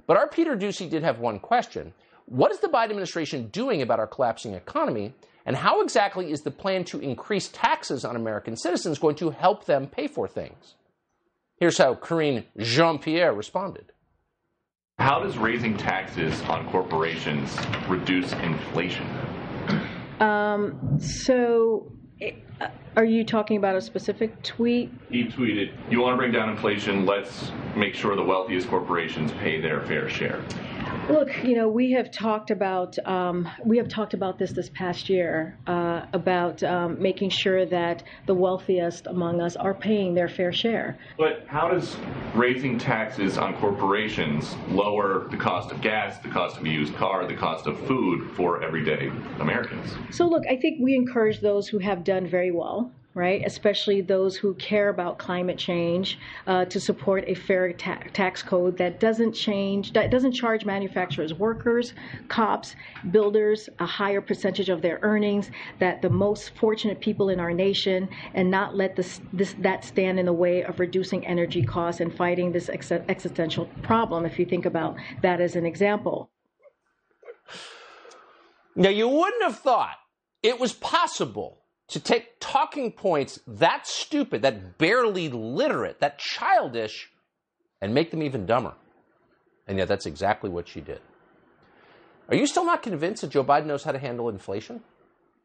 But 0.07 0.19
our 0.19 0.29
Peter 0.29 0.55
Doocy 0.55 0.91
did 0.91 1.03
have 1.03 1.19
one 1.19 1.39
question. 1.39 1.95
What 2.27 2.53
is 2.53 2.59
the 2.59 2.69
Biden 2.69 2.91
administration 2.91 3.49
doing 3.49 3.81
about 3.81 4.01
our 4.01 4.07
collapsing 4.07 4.53
economy? 4.53 5.15
And 5.47 5.57
how 5.57 5.81
exactly 5.81 6.31
is 6.31 6.43
the 6.43 6.51
plan 6.51 6.85
to 6.85 7.01
increase 7.01 7.49
taxes 7.49 8.05
on 8.05 8.15
American 8.15 8.55
citizens 8.55 8.99
going 8.99 9.17
to 9.17 9.31
help 9.31 9.65
them 9.65 9.87
pay 9.87 10.09
for 10.09 10.29
things? 10.29 10.75
Here's 11.57 11.79
how 11.79 11.95
Karine 11.95 12.45
Jean 12.59 12.99
Pierre 12.99 13.33
responded. 13.33 13.93
How 14.99 15.21
does 15.21 15.39
raising 15.39 15.75
taxes 15.75 16.39
on 16.43 16.71
corporations 16.71 17.57
reduce 17.89 18.31
inflation? 18.35 19.09
Um, 20.21 20.99
so 21.01 21.91
Uh, 22.61 22.69
are 22.97 23.05
you 23.05 23.25
talking 23.25 23.57
about 23.57 23.75
a 23.75 23.81
specific 23.81 24.43
tweet? 24.43 24.93
He 25.11 25.25
tweeted, 25.25 25.73
You 25.91 26.01
want 26.01 26.15
to 26.15 26.17
bring 26.19 26.33
down 26.33 26.49
inflation, 26.51 27.07
let's 27.07 27.51
make 27.75 27.95
sure 27.95 28.15
the 28.15 28.23
wealthiest 28.23 28.69
corporations 28.69 29.33
pay 29.33 29.61
their 29.61 29.81
fair 29.83 30.09
share. 30.09 30.43
Look, 31.09 31.31
you 31.43 31.57
know, 31.57 31.69
we 31.69 31.91
have 31.93 32.13
talked 32.13 32.51
about 32.51 32.97
um, 33.07 33.49
we 33.65 33.77
have 33.79 33.89
talked 33.89 34.15
about 34.15 34.39
this 34.39 34.53
this 34.53 34.71
past 34.71 35.09
year 35.09 35.59
uh, 35.67 36.07
about 36.13 36.63
um, 36.63 37.01
making 37.03 37.31
sure 37.31 37.67
that 37.67 38.05
the 38.27 38.35
wealthiest 38.35 39.09
among 39.09 39.41
us 39.41 39.57
are 39.57 39.75
paying 39.75 40.15
their 40.15 40.29
fair 40.29 40.53
share. 40.53 40.99
But 41.19 41.45
how 41.49 41.69
does 41.69 41.97
raising 42.35 42.79
taxes 42.79 43.37
on 43.37 43.55
corporations 43.55 44.55
lower 44.69 45.29
the 45.29 45.37
cost 45.37 45.73
of 45.73 45.81
gas, 45.81 46.19
the 46.19 46.29
cost 46.29 46.57
of 46.59 46.65
a 46.65 46.69
used 46.69 46.95
car, 46.95 47.27
the 47.27 47.35
cost 47.35 47.67
of 47.67 47.79
food 47.87 48.31
for 48.37 48.63
everyday 48.63 49.11
Americans? 49.41 49.95
So, 50.11 50.27
look, 50.27 50.45
I 50.49 50.57
think 50.57 50.79
we 50.81 50.95
encourage 50.95 51.41
those 51.41 51.67
who 51.67 51.79
have 51.79 52.05
done 52.05 52.29
very 52.29 52.53
well 52.53 52.93
right? 53.15 53.43
Especially 53.45 54.01
those 54.01 54.37
who 54.37 54.55
care 54.55 54.89
about 54.89 55.19
climate 55.19 55.59
change, 55.59 56.19
uh, 56.47 56.65
to 56.67 56.81
support 56.81 57.25
a 57.27 57.35
fair 57.35 57.73
ta- 57.73 58.03
tax 58.13 58.43
code 58.43 58.79
that 58.79 59.01
doesn't 59.01 59.33
change, 59.33 59.93
that 59.93 60.11
doesn't 60.11 60.33
charge 60.33 60.65
manufacturers, 60.65 61.35
workers, 61.35 61.93
cops, 62.29 62.75
builders 63.11 63.69
a 63.81 63.87
higher 63.87 64.21
percentage 64.21 64.71
of 64.71 64.81
their 64.81 64.99
earnings, 65.03 65.51
that 65.79 66.01
the 66.01 66.09
most 66.09 66.55
fortunate 66.57 67.01
people 67.01 67.29
in 67.29 67.39
our 67.39 67.53
nation, 67.53 68.09
and 68.35 68.51
not 68.51 68.75
let 68.75 68.97
this, 68.97 69.21
this 69.33 69.55
that 69.59 69.85
stand 69.85 70.19
in 70.19 70.27
the 70.27 70.33
way 70.33 70.63
of 70.65 70.81
reducing 70.81 71.27
energy 71.27 71.63
costs 71.63 72.01
and 72.01 72.15
fighting 72.15 72.53
this 72.53 72.69
ex- 72.69 72.91
existential 72.91 73.67
problem. 73.83 74.25
If 74.25 74.39
you 74.39 74.47
think 74.47 74.65
about 74.65 74.97
that 75.21 75.41
as 75.41 75.55
an 75.57 75.67
example. 75.67 76.31
Now, 78.75 78.89
you 78.89 79.07
wouldn't 79.07 79.43
have 79.43 79.59
thought 79.59 79.97
it 80.43 80.59
was 80.59 80.73
possible 80.73 81.62
to 81.93 82.01
take 82.01 82.41
talking 82.41 82.91
points 82.91 83.39
that 83.47 83.87
stupid, 83.87 84.43
that 84.43 84.79
barely 84.79 85.29
literate, 85.29 86.01
that 86.01 86.19
childish, 86.19 87.11
and 87.83 87.93
make 87.93 88.11
them 88.11 88.23
even 88.23 88.47
dumber. 88.47 88.73
And 89.67 89.77
yet, 89.77 89.89
that's 89.89 90.07
exactly 90.07 90.49
what 90.49 90.67
she 90.69 90.81
did. 90.81 91.01
Are 92.29 92.35
you 92.35 92.47
still 92.47 92.65
not 92.65 92.83
convinced 92.83 93.21
that 93.21 93.31
Joe 93.31 93.45
Biden 93.45 93.67
knows 93.67 93.85
how 93.85 93.93
to 93.93 93.99
handle 93.99 94.31
inflation? 94.31 94.83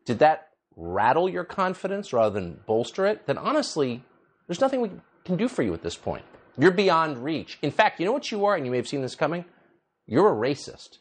Did 0.06 0.20
that 0.20 0.50
rattle 0.78 1.28
your 1.28 1.44
confidence 1.44 2.14
rather 2.14 2.34
than 2.34 2.62
bolster 2.66 3.06
it? 3.06 3.28
Then 3.28 3.38
honestly, 3.38 4.04
there's 4.48 4.62
nothing 4.62 4.80
we 4.80 4.92
can 5.26 5.36
do 5.36 5.50
for 5.50 5.64
you 5.64 5.74
at 5.74 5.84
this 5.84 5.98
point. 5.98 6.24
You're 6.58 6.72
beyond 6.72 7.24
reach. 7.24 7.60
In 7.62 7.72
fact, 7.72 8.00
you 8.00 8.06
know 8.06 8.14
what 8.14 8.32
you 8.32 8.46
are, 8.46 8.56
and 8.56 8.66
you 8.66 8.72
may 8.72 8.78
have 8.78 8.88
seen 8.88 9.02
this 9.02 9.16
coming? 9.16 9.44
You're 10.06 10.30
a 10.30 10.36
racist. 10.36 11.00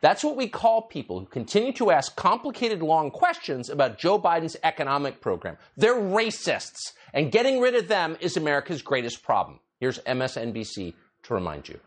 That's 0.00 0.22
what 0.22 0.36
we 0.36 0.48
call 0.48 0.82
people 0.82 1.20
who 1.20 1.26
continue 1.26 1.72
to 1.74 1.90
ask 1.90 2.14
complicated, 2.16 2.82
long 2.82 3.10
questions 3.10 3.70
about 3.70 3.98
Joe 3.98 4.18
Biden's 4.18 4.56
economic 4.62 5.20
program. 5.20 5.56
They're 5.76 5.94
racists, 5.94 6.92
and 7.12 7.32
getting 7.32 7.60
rid 7.60 7.74
of 7.74 7.88
them 7.88 8.16
is 8.20 8.36
America's 8.36 8.82
greatest 8.82 9.22
problem. 9.22 9.60
Here's 9.80 9.98
MSNBC 10.00 10.94
to 11.24 11.34
remind 11.34 11.68
you. 11.68 11.78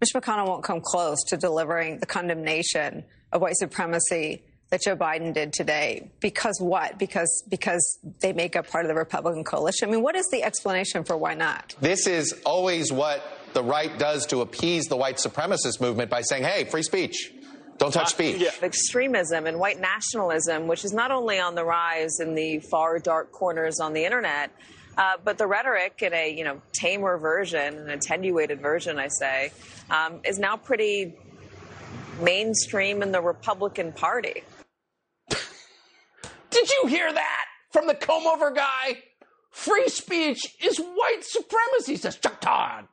Mitch 0.00 0.10
McConnell 0.14 0.46
won't 0.46 0.64
come 0.64 0.80
close 0.82 1.18
to 1.28 1.36
delivering 1.36 1.98
the 1.98 2.06
condemnation 2.06 3.04
of 3.32 3.40
white 3.40 3.56
supremacy 3.56 4.44
that 4.70 4.82
Joe 4.82 4.96
Biden 4.96 5.32
did 5.32 5.52
today. 5.52 6.10
Because 6.20 6.58
what? 6.60 6.98
Because 6.98 7.44
because 7.48 7.98
they 8.20 8.32
make 8.32 8.56
up 8.56 8.68
part 8.68 8.84
of 8.84 8.88
the 8.88 8.94
Republican 8.94 9.44
coalition. 9.44 9.88
I 9.88 9.92
mean, 9.92 10.02
what 10.02 10.16
is 10.16 10.26
the 10.30 10.42
explanation 10.42 11.04
for 11.04 11.16
why 11.16 11.34
not? 11.34 11.74
This 11.80 12.06
is 12.06 12.34
always 12.44 12.92
what 12.92 13.22
the 13.54 13.62
right 13.62 13.96
does 13.98 14.26
to 14.26 14.40
appease 14.40 14.86
the 14.86 14.96
white 14.96 15.16
supremacist 15.16 15.80
movement 15.80 16.10
by 16.10 16.20
saying, 16.20 16.42
hey, 16.42 16.64
free 16.64 16.82
speech. 16.82 17.32
Don't 17.78 17.92
touch 17.92 18.10
speech. 18.10 18.36
Uh, 18.36 18.44
yeah. 18.44 18.50
Extremism 18.62 19.46
and 19.46 19.58
white 19.58 19.80
nationalism, 19.80 20.68
which 20.68 20.84
is 20.84 20.92
not 20.92 21.10
only 21.10 21.40
on 21.40 21.54
the 21.54 21.64
rise 21.64 22.20
in 22.20 22.34
the 22.34 22.60
far 22.70 22.98
dark 22.98 23.32
corners 23.32 23.80
on 23.80 23.92
the 23.92 24.04
internet, 24.04 24.50
uh, 24.96 25.16
but 25.24 25.38
the 25.38 25.46
rhetoric 25.46 26.00
in 26.02 26.14
a 26.14 26.32
you 26.32 26.44
know 26.44 26.60
tamer 26.72 27.18
version, 27.18 27.78
an 27.78 27.90
attenuated 27.90 28.60
version, 28.60 28.98
I 28.98 29.08
say, 29.08 29.50
um, 29.90 30.20
is 30.24 30.38
now 30.38 30.56
pretty 30.56 31.16
mainstream 32.20 33.02
in 33.02 33.10
the 33.10 33.20
Republican 33.20 33.92
Party. 33.92 34.44
Did 36.50 36.70
you 36.70 36.86
hear 36.86 37.12
that 37.12 37.44
from 37.72 37.88
the 37.88 37.94
comb 37.94 38.26
over 38.28 38.52
guy? 38.52 39.02
Free 39.50 39.88
speech 39.88 40.54
is 40.62 40.78
white 40.78 41.22
supremacy, 41.22 41.96
says 41.96 42.16
Chuck 42.16 42.40
Todd. 42.40 42.86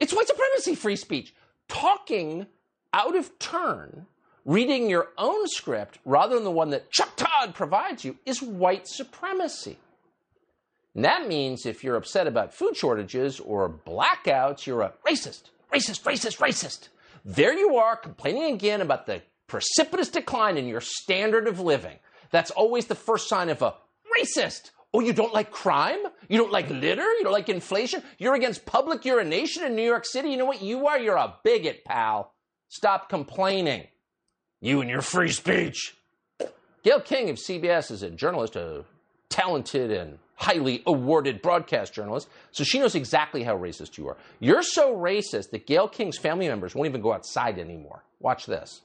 It's 0.00 0.14
white 0.14 0.26
supremacy 0.26 0.74
free 0.74 0.96
speech. 0.96 1.34
Talking 1.68 2.46
out 2.92 3.14
of 3.14 3.38
turn, 3.38 4.06
reading 4.44 4.90
your 4.90 5.08
own 5.18 5.46
script 5.46 5.98
rather 6.04 6.34
than 6.34 6.44
the 6.44 6.50
one 6.50 6.70
that 6.70 6.90
Chuck 6.90 7.14
Todd 7.16 7.54
provides 7.54 8.04
you 8.04 8.16
is 8.26 8.42
white 8.42 8.88
supremacy. 8.88 9.78
And 10.94 11.04
that 11.04 11.28
means 11.28 11.66
if 11.66 11.84
you're 11.84 11.96
upset 11.96 12.26
about 12.26 12.52
food 12.52 12.76
shortages 12.76 13.38
or 13.38 13.68
blackouts, 13.68 14.66
you're 14.66 14.82
a 14.82 14.92
racist, 15.06 15.50
racist, 15.72 16.02
racist, 16.02 16.38
racist. 16.38 16.88
There 17.24 17.56
you 17.56 17.76
are 17.76 17.96
complaining 17.96 18.54
again 18.54 18.80
about 18.80 19.06
the 19.06 19.22
precipitous 19.46 20.08
decline 20.08 20.56
in 20.56 20.66
your 20.66 20.80
standard 20.80 21.46
of 21.46 21.60
living. 21.60 21.98
That's 22.30 22.50
always 22.50 22.86
the 22.86 22.94
first 22.94 23.28
sign 23.28 23.50
of 23.50 23.62
a 23.62 23.74
racist. 24.18 24.70
Oh, 24.92 25.00
you 25.00 25.12
don't 25.12 25.32
like 25.32 25.50
crime? 25.52 26.00
You 26.28 26.38
don't 26.38 26.50
like 26.50 26.68
litter? 26.68 27.02
You 27.02 27.22
don't 27.22 27.32
like 27.32 27.48
inflation? 27.48 28.02
You're 28.18 28.34
against 28.34 28.66
public 28.66 29.04
urination 29.04 29.64
in 29.64 29.76
New 29.76 29.84
York 29.84 30.04
City? 30.04 30.30
You 30.30 30.36
know 30.36 30.46
what 30.46 30.62
you 30.62 30.88
are? 30.88 30.98
You're 30.98 31.16
a 31.16 31.34
bigot, 31.44 31.84
pal. 31.84 32.32
Stop 32.68 33.08
complaining. 33.08 33.86
You 34.60 34.80
and 34.80 34.90
your 34.90 35.02
free 35.02 35.30
speech. 35.30 35.96
Gayle 36.82 37.00
King 37.00 37.30
of 37.30 37.36
CBS 37.36 37.90
is 37.90 38.02
a 38.02 38.10
journalist, 38.10 38.56
a 38.56 38.84
talented 39.28 39.90
and 39.90 40.18
highly 40.34 40.82
awarded 40.86 41.42
broadcast 41.42 41.92
journalist, 41.92 42.28
so 42.50 42.64
she 42.64 42.78
knows 42.78 42.94
exactly 42.94 43.42
how 43.42 43.56
racist 43.56 43.98
you 43.98 44.08
are. 44.08 44.16
You're 44.38 44.62
so 44.62 44.96
racist 44.96 45.50
that 45.50 45.66
Gayle 45.66 45.88
King's 45.88 46.16
family 46.16 46.48
members 46.48 46.74
won't 46.74 46.88
even 46.88 47.02
go 47.02 47.12
outside 47.12 47.58
anymore. 47.58 48.02
Watch 48.20 48.46
this. 48.46 48.80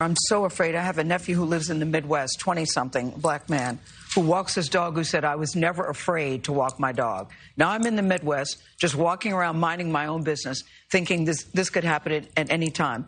I'm 0.00 0.14
so 0.28 0.44
afraid. 0.44 0.76
I 0.76 0.82
have 0.82 0.98
a 0.98 1.02
nephew 1.04 1.34
who 1.34 1.44
lives 1.44 1.70
in 1.70 1.80
the 1.80 1.84
Midwest, 1.84 2.38
20 2.38 2.64
something, 2.66 3.10
black 3.10 3.50
man, 3.50 3.80
who 4.14 4.20
walks 4.20 4.54
his 4.54 4.68
dog, 4.68 4.94
who 4.94 5.02
said, 5.02 5.24
I 5.24 5.34
was 5.34 5.56
never 5.56 5.88
afraid 5.88 6.44
to 6.44 6.52
walk 6.52 6.78
my 6.78 6.92
dog. 6.92 7.32
Now 7.56 7.70
I'm 7.70 7.84
in 7.84 7.96
the 7.96 8.02
Midwest, 8.02 8.62
just 8.80 8.94
walking 8.94 9.32
around 9.32 9.58
minding 9.58 9.90
my 9.90 10.06
own 10.06 10.22
business, 10.22 10.62
thinking 10.88 11.24
this, 11.24 11.42
this 11.52 11.68
could 11.68 11.82
happen 11.82 12.12
at, 12.12 12.28
at 12.36 12.48
any 12.48 12.70
time. 12.70 13.06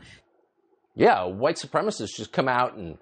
Yeah, 0.97 1.27
white 1.27 1.59
supremacists 1.65 2.17
just 2.17 2.33
come 2.33 2.49
out 2.49 2.75
and 2.75 2.99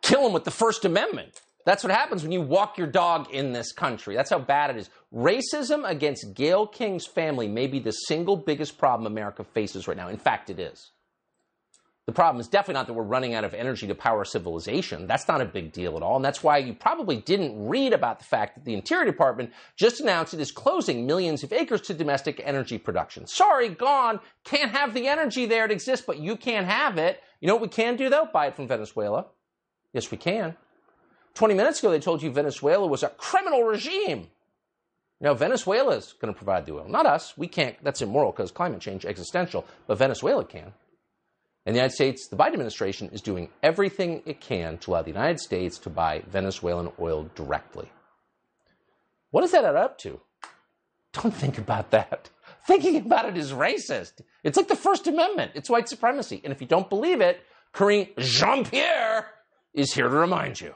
kill 0.00 0.24
him 0.24 0.32
with 0.32 0.44
the 0.44 0.52
First 0.52 0.84
Amendment. 0.84 1.40
That's 1.66 1.82
what 1.82 1.92
happens 1.92 2.22
when 2.22 2.30
you 2.30 2.40
walk 2.40 2.78
your 2.78 2.86
dog 2.86 3.32
in 3.32 3.52
this 3.52 3.72
country. 3.72 4.14
That's 4.14 4.30
how 4.30 4.38
bad 4.38 4.70
it 4.70 4.76
is. 4.76 4.90
Racism 5.12 5.84
against 5.90 6.34
Gayle 6.34 6.68
King's 6.68 7.04
family 7.04 7.48
may 7.48 7.66
be 7.66 7.80
the 7.80 7.90
single 7.90 8.36
biggest 8.36 8.78
problem 8.78 9.10
America 9.10 9.42
faces 9.42 9.88
right 9.88 9.96
now. 9.96 10.08
In 10.08 10.18
fact, 10.18 10.50
it 10.50 10.60
is. 10.60 10.92
The 12.06 12.12
problem 12.12 12.38
is 12.38 12.48
definitely 12.48 12.74
not 12.74 12.86
that 12.88 12.92
we're 12.92 13.02
running 13.02 13.32
out 13.32 13.44
of 13.44 13.54
energy 13.54 13.86
to 13.86 13.94
power 13.94 14.26
civilization. 14.26 15.06
That's 15.06 15.26
not 15.26 15.40
a 15.40 15.46
big 15.46 15.72
deal 15.72 15.96
at 15.96 16.02
all. 16.02 16.16
And 16.16 16.24
that's 16.24 16.42
why 16.42 16.58
you 16.58 16.74
probably 16.74 17.16
didn't 17.16 17.66
read 17.66 17.94
about 17.94 18.18
the 18.18 18.26
fact 18.26 18.56
that 18.56 18.64
the 18.66 18.74
Interior 18.74 19.06
Department 19.06 19.52
just 19.76 20.00
announced 20.00 20.34
it 20.34 20.40
is 20.40 20.52
closing 20.52 21.06
millions 21.06 21.42
of 21.42 21.52
acres 21.52 21.80
to 21.82 21.94
domestic 21.94 22.42
energy 22.44 22.76
production. 22.76 23.26
Sorry, 23.26 23.70
gone. 23.70 24.20
Can't 24.44 24.72
have 24.72 24.92
the 24.92 25.08
energy 25.08 25.46
there. 25.46 25.64
It 25.64 25.70
exists, 25.70 26.04
but 26.06 26.18
you 26.18 26.36
can't 26.36 26.66
have 26.66 26.98
it. 26.98 27.22
You 27.40 27.48
know 27.48 27.54
what 27.54 27.62
we 27.62 27.68
can 27.68 27.96
do, 27.96 28.10
though? 28.10 28.28
Buy 28.30 28.48
it 28.48 28.56
from 28.56 28.68
Venezuela. 28.68 29.26
Yes, 29.94 30.10
we 30.10 30.18
can. 30.18 30.56
20 31.32 31.54
minutes 31.54 31.78
ago, 31.78 31.90
they 31.90 32.00
told 32.00 32.22
you 32.22 32.30
Venezuela 32.30 32.86
was 32.86 33.02
a 33.02 33.08
criminal 33.08 33.62
regime. 33.62 34.28
Now, 35.22 35.32
Venezuela 35.32 35.96
is 35.96 36.12
going 36.20 36.32
to 36.32 36.36
provide 36.36 36.66
the 36.66 36.74
oil, 36.74 36.86
not 36.86 37.06
us. 37.06 37.32
We 37.38 37.48
can't. 37.48 37.82
That's 37.82 38.02
immoral 38.02 38.32
because 38.32 38.50
climate 38.50 38.80
change 38.80 39.06
existential, 39.06 39.64
but 39.86 39.96
Venezuela 39.96 40.44
can. 40.44 40.74
And 41.66 41.74
the 41.74 41.78
United 41.78 41.94
States, 41.94 42.28
the 42.28 42.36
Biden 42.36 42.52
administration 42.52 43.08
is 43.12 43.22
doing 43.22 43.48
everything 43.62 44.22
it 44.26 44.40
can 44.40 44.76
to 44.78 44.90
allow 44.90 45.02
the 45.02 45.10
United 45.10 45.40
States 45.40 45.78
to 45.78 45.90
buy 45.90 46.22
Venezuelan 46.28 46.92
oil 47.00 47.30
directly. 47.34 47.90
What 49.30 49.40
does 49.40 49.52
that 49.52 49.64
add 49.64 49.76
up 49.76 49.98
to? 49.98 50.20
Don't 51.14 51.34
think 51.34 51.58
about 51.58 51.90
that. 51.92 52.28
Thinking 52.66 52.96
about 52.96 53.26
it 53.26 53.36
is 53.36 53.52
racist. 53.52 54.20
It's 54.42 54.56
like 54.56 54.68
the 54.68 54.76
First 54.76 55.06
Amendment. 55.06 55.52
It's 55.54 55.70
white 55.70 55.88
supremacy. 55.88 56.40
And 56.44 56.52
if 56.52 56.60
you 56.60 56.66
don't 56.66 56.88
believe 56.88 57.20
it, 57.20 57.40
Karine 57.72 58.08
Jean 58.18 58.64
Pierre 58.64 59.26
is 59.72 59.92
here 59.94 60.08
to 60.08 60.16
remind 60.16 60.60
you. 60.60 60.74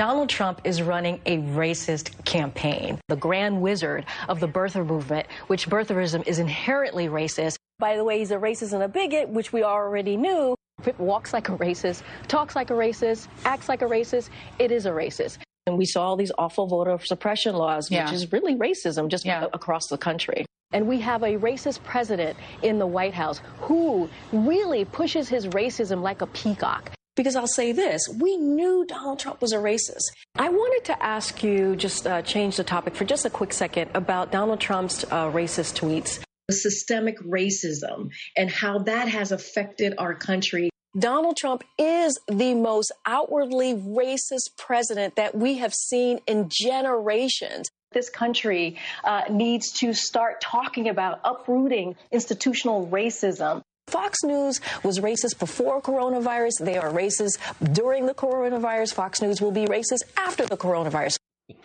Donald 0.00 0.30
Trump 0.30 0.62
is 0.64 0.80
running 0.80 1.20
a 1.26 1.36
racist 1.36 2.24
campaign. 2.24 2.98
The 3.08 3.16
grand 3.16 3.60
wizard 3.60 4.06
of 4.30 4.40
the 4.40 4.48
birther 4.48 4.82
movement, 4.86 5.26
which 5.48 5.68
birtherism 5.68 6.26
is 6.26 6.38
inherently 6.38 7.08
racist. 7.08 7.56
By 7.78 7.98
the 7.98 8.04
way, 8.04 8.18
he's 8.18 8.30
a 8.30 8.36
racist 8.38 8.72
and 8.72 8.82
a 8.82 8.88
bigot, 8.88 9.28
which 9.28 9.52
we 9.52 9.62
already 9.62 10.16
knew. 10.16 10.54
If 10.78 10.88
it 10.88 10.98
Walks 10.98 11.34
like 11.34 11.50
a 11.50 11.58
racist, 11.58 12.00
talks 12.28 12.56
like 12.56 12.70
a 12.70 12.72
racist, 12.72 13.28
acts 13.44 13.68
like 13.68 13.82
a 13.82 13.84
racist. 13.84 14.30
It 14.58 14.72
is 14.72 14.86
a 14.86 14.90
racist. 14.90 15.36
And 15.66 15.76
we 15.76 15.84
saw 15.84 16.06
all 16.06 16.16
these 16.16 16.32
awful 16.38 16.66
voter 16.66 16.98
suppression 17.04 17.54
laws, 17.54 17.90
Yeah. 17.90 18.04
which 18.06 18.14
is 18.14 18.32
really 18.32 18.54
racism 18.54 19.08
just 19.08 19.26
Yeah. 19.26 19.48
across 19.52 19.86
the 19.88 19.98
country. 19.98 20.46
And 20.72 20.88
we 20.88 20.98
have 21.00 21.22
a 21.22 21.36
racist 21.36 21.82
president 21.82 22.38
in 22.62 22.78
the 22.78 22.86
White 22.86 23.12
House 23.12 23.42
who 23.60 24.08
really 24.32 24.86
pushes 24.86 25.28
his 25.28 25.46
racism 25.48 26.00
like 26.00 26.22
a 26.22 26.26
peacock. 26.28 26.90
Because 27.20 27.36
I'll 27.36 27.46
say 27.46 27.72
this 27.72 28.00
we 28.18 28.38
knew 28.38 28.86
Donald 28.88 29.18
Trump 29.18 29.42
was 29.42 29.52
a 29.52 29.58
racist. 29.58 30.04
I 30.36 30.48
wanted 30.48 30.86
to 30.86 31.02
ask 31.02 31.42
you, 31.42 31.76
just 31.76 32.06
uh, 32.06 32.22
change 32.22 32.56
the 32.56 32.64
topic 32.64 32.94
for 32.94 33.04
just 33.04 33.26
a 33.26 33.30
quick 33.30 33.52
second, 33.52 33.90
about 33.92 34.32
Donald 34.32 34.58
Trump's 34.58 35.04
uh, 35.04 35.30
racist 35.30 35.78
tweets. 35.78 36.24
The 36.48 36.54
systemic 36.54 37.18
racism 37.20 38.08
and 38.38 38.50
how 38.50 38.78
that 38.84 39.08
has 39.08 39.32
affected 39.32 39.96
our 39.98 40.14
country. 40.14 40.70
Donald 40.98 41.36
Trump 41.36 41.62
is 41.76 42.18
the 42.26 42.54
most 42.54 42.90
outwardly 43.04 43.74
racist 43.74 44.56
president 44.56 45.16
that 45.16 45.34
we 45.34 45.58
have 45.58 45.74
seen 45.74 46.20
in 46.26 46.48
generations. 46.50 47.68
This 47.92 48.08
country 48.08 48.78
uh, 49.04 49.24
needs 49.30 49.72
to 49.80 49.92
start 49.92 50.40
talking 50.40 50.88
about 50.88 51.20
uprooting 51.22 51.96
institutional 52.10 52.86
racism. 52.86 53.60
Fox 53.90 54.22
News 54.22 54.60
was 54.84 55.00
racist 55.00 55.38
before 55.40 55.82
coronavirus. 55.82 56.60
They 56.60 56.78
are 56.78 56.90
racist 56.90 57.38
during 57.74 58.06
the 58.06 58.14
coronavirus. 58.14 58.94
Fox 58.94 59.20
News 59.20 59.40
will 59.40 59.50
be 59.50 59.66
racist 59.66 60.02
after 60.16 60.46
the 60.46 60.56
coronavirus. 60.56 61.16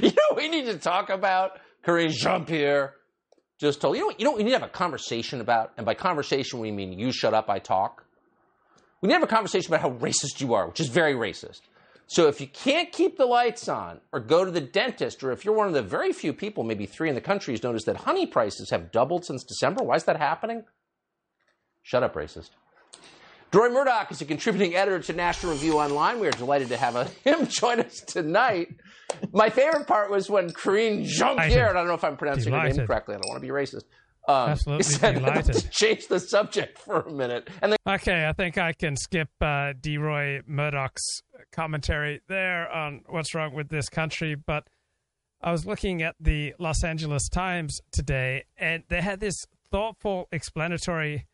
You 0.00 0.08
know 0.08 0.34
we 0.34 0.48
need 0.48 0.64
to 0.64 0.78
talk 0.78 1.10
about? 1.10 1.60
Karine 1.84 2.08
Jean 2.08 2.46
Pierre 2.46 2.94
just 3.60 3.82
told 3.82 3.98
you 3.98 4.08
know 4.08 4.14
you 4.18 4.24
know 4.24 4.32
we 4.32 4.42
need 4.42 4.52
to 4.52 4.58
have 4.58 4.66
a 4.66 4.72
conversation 4.72 5.42
about, 5.42 5.72
and 5.76 5.84
by 5.84 5.92
conversation 5.92 6.58
we 6.58 6.70
mean 6.70 6.98
you 6.98 7.12
shut 7.12 7.34
up, 7.34 7.50
I 7.50 7.58
talk. 7.58 8.06
We 9.02 9.08
need 9.08 9.12
to 9.12 9.20
have 9.20 9.28
a 9.28 9.34
conversation 9.34 9.74
about 9.74 9.82
how 9.82 9.90
racist 9.98 10.40
you 10.40 10.54
are, 10.54 10.66
which 10.66 10.80
is 10.80 10.88
very 10.88 11.12
racist. 11.12 11.60
So 12.06 12.28
if 12.28 12.40
you 12.40 12.46
can't 12.46 12.92
keep 12.92 13.18
the 13.18 13.26
lights 13.26 13.68
on, 13.68 14.00
or 14.10 14.20
go 14.20 14.44
to 14.46 14.50
the 14.50 14.62
dentist, 14.62 15.22
or 15.22 15.32
if 15.32 15.44
you're 15.44 15.54
one 15.54 15.68
of 15.68 15.74
the 15.74 15.82
very 15.82 16.14
few 16.14 16.32
people, 16.32 16.64
maybe 16.64 16.86
three 16.86 17.10
in 17.10 17.14
the 17.14 17.20
country, 17.20 17.52
who's 17.52 17.62
noticed 17.62 17.84
that 17.84 17.96
honey 17.96 18.26
prices 18.26 18.70
have 18.70 18.90
doubled 18.90 19.26
since 19.26 19.44
December, 19.44 19.84
why 19.84 19.96
is 19.96 20.04
that 20.04 20.16
happening? 20.16 20.64
Shut 21.84 22.02
up, 22.02 22.14
racist. 22.14 22.50
Troy 23.52 23.68
Murdoch 23.68 24.10
is 24.10 24.20
a 24.20 24.24
contributing 24.24 24.74
editor 24.74 24.98
to 24.98 25.12
National 25.12 25.52
Review 25.52 25.74
Online. 25.78 26.18
We 26.18 26.26
are 26.26 26.32
delighted 26.32 26.68
to 26.70 26.76
have 26.76 26.96
a, 26.96 27.04
him 27.24 27.46
join 27.46 27.78
us 27.78 28.00
tonight. 28.00 28.74
My 29.32 29.50
favorite 29.50 29.86
part 29.86 30.10
was 30.10 30.28
when 30.28 30.50
Karine 30.50 31.04
Jean 31.04 31.36
Pierre, 31.36 31.70
I 31.70 31.72
don't 31.74 31.86
know 31.86 31.94
if 31.94 32.02
I'm 32.02 32.16
pronouncing 32.16 32.52
her 32.52 32.68
name 32.68 32.86
correctly, 32.86 33.14
I 33.14 33.18
don't 33.18 33.28
want 33.28 33.40
to 33.40 33.46
be 33.46 33.52
racist, 33.52 33.84
um, 34.26 34.50
Absolutely 34.50 34.84
said, 34.84 35.14
delighted. 35.16 35.70
Change 35.70 36.08
the 36.08 36.18
subject 36.18 36.78
for 36.78 37.00
a 37.02 37.12
minute. 37.12 37.48
And 37.60 37.72
then 37.72 37.78
Okay, 37.86 38.26
I 38.26 38.32
think 38.32 38.56
I 38.56 38.72
can 38.72 38.96
skip 38.96 39.28
uh, 39.42 39.74
D. 39.78 39.98
Roy 39.98 40.40
Murdoch's 40.46 41.22
commentary 41.52 42.22
there 42.26 42.68
on 42.72 43.02
what's 43.06 43.34
wrong 43.34 43.54
with 43.54 43.68
this 43.68 43.90
country. 43.90 44.34
But 44.34 44.66
I 45.42 45.52
was 45.52 45.66
looking 45.66 46.02
at 46.02 46.16
the 46.18 46.54
Los 46.58 46.82
Angeles 46.82 47.28
Times 47.28 47.78
today, 47.92 48.46
and 48.56 48.84
they 48.88 49.02
had 49.02 49.20
this 49.20 49.44
thoughtful, 49.70 50.28
explanatory 50.32 51.26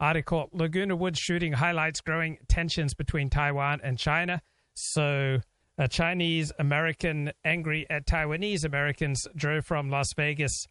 article 0.00 0.48
Laguna 0.52 0.96
Woods 0.96 1.18
shooting 1.18 1.52
highlights 1.52 2.00
growing 2.00 2.38
tensions 2.48 2.94
between 2.94 3.30
Taiwan 3.30 3.80
and 3.82 3.98
China. 3.98 4.42
So, 4.74 5.40
a 5.78 5.88
Chinese 5.88 6.52
American 6.58 7.32
angry 7.44 7.86
at 7.88 8.06
Taiwanese 8.06 8.64
Americans 8.64 9.26
drove 9.36 9.64
from 9.64 9.90
Las 9.90 10.12
Vegas 10.14 10.66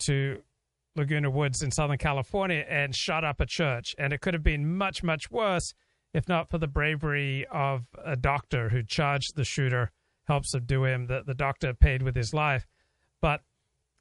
to 0.00 0.42
Laguna 0.96 1.30
Woods 1.30 1.62
in 1.62 1.70
Southern 1.70 1.98
California 1.98 2.64
and 2.68 2.94
shot 2.94 3.24
up 3.24 3.40
a 3.40 3.46
church. 3.46 3.94
And 3.98 4.12
it 4.12 4.20
could 4.20 4.34
have 4.34 4.42
been 4.42 4.76
much, 4.76 5.02
much 5.02 5.30
worse 5.30 5.72
if 6.12 6.28
not 6.28 6.50
for 6.50 6.58
the 6.58 6.66
bravery 6.66 7.46
of 7.50 7.86
a 8.04 8.16
doctor 8.16 8.70
who 8.70 8.82
charged 8.82 9.36
the 9.36 9.44
shooter, 9.44 9.92
helped 10.24 10.46
subdue 10.46 10.84
him. 10.84 11.06
The, 11.06 11.22
the 11.24 11.34
doctor 11.34 11.72
paid 11.72 12.02
with 12.02 12.16
his 12.16 12.34
life. 12.34 12.66
But 13.20 13.42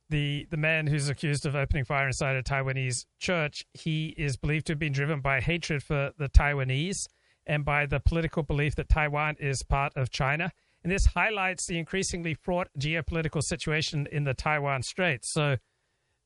the 0.10 0.48
the 0.50 0.58
man 0.58 0.88
who's 0.88 1.10
accused 1.10 1.46
of 1.46 1.56
opening 1.56 1.86
fire 1.86 2.08
inside 2.08 2.36
a 2.36 2.44
Taiwanese 2.44 3.06
church, 3.20 3.66
he 3.74 4.08
is 4.18 4.38
believed 4.38 4.68
to 4.68 4.74
have 4.74 4.80
been 4.80 4.94
driven 4.94 5.22
by 5.22 5.40
hatred 5.40 5.84
for 5.84 6.12
the 6.18 6.30
Taiwanese 6.30 7.08
and 7.46 7.64
by 7.64 7.86
the 7.86 8.00
political 8.00 8.44
belief 8.44 8.76
that 8.76 8.90
Taiwan 8.90 9.36
is 9.40 9.64
part 9.64 9.94
of 9.96 10.10
China. 10.10 10.52
And 10.84 10.92
this 10.92 11.06
highlights 11.08 11.68
the 11.68 11.78
increasingly 11.78 12.34
fraught 12.34 12.70
geopolitical 12.80 13.44
situation 13.44 14.08
in 14.12 14.24
the 14.24 14.34
Taiwan 14.34 14.84
Strait. 14.84 15.26
So 15.26 15.58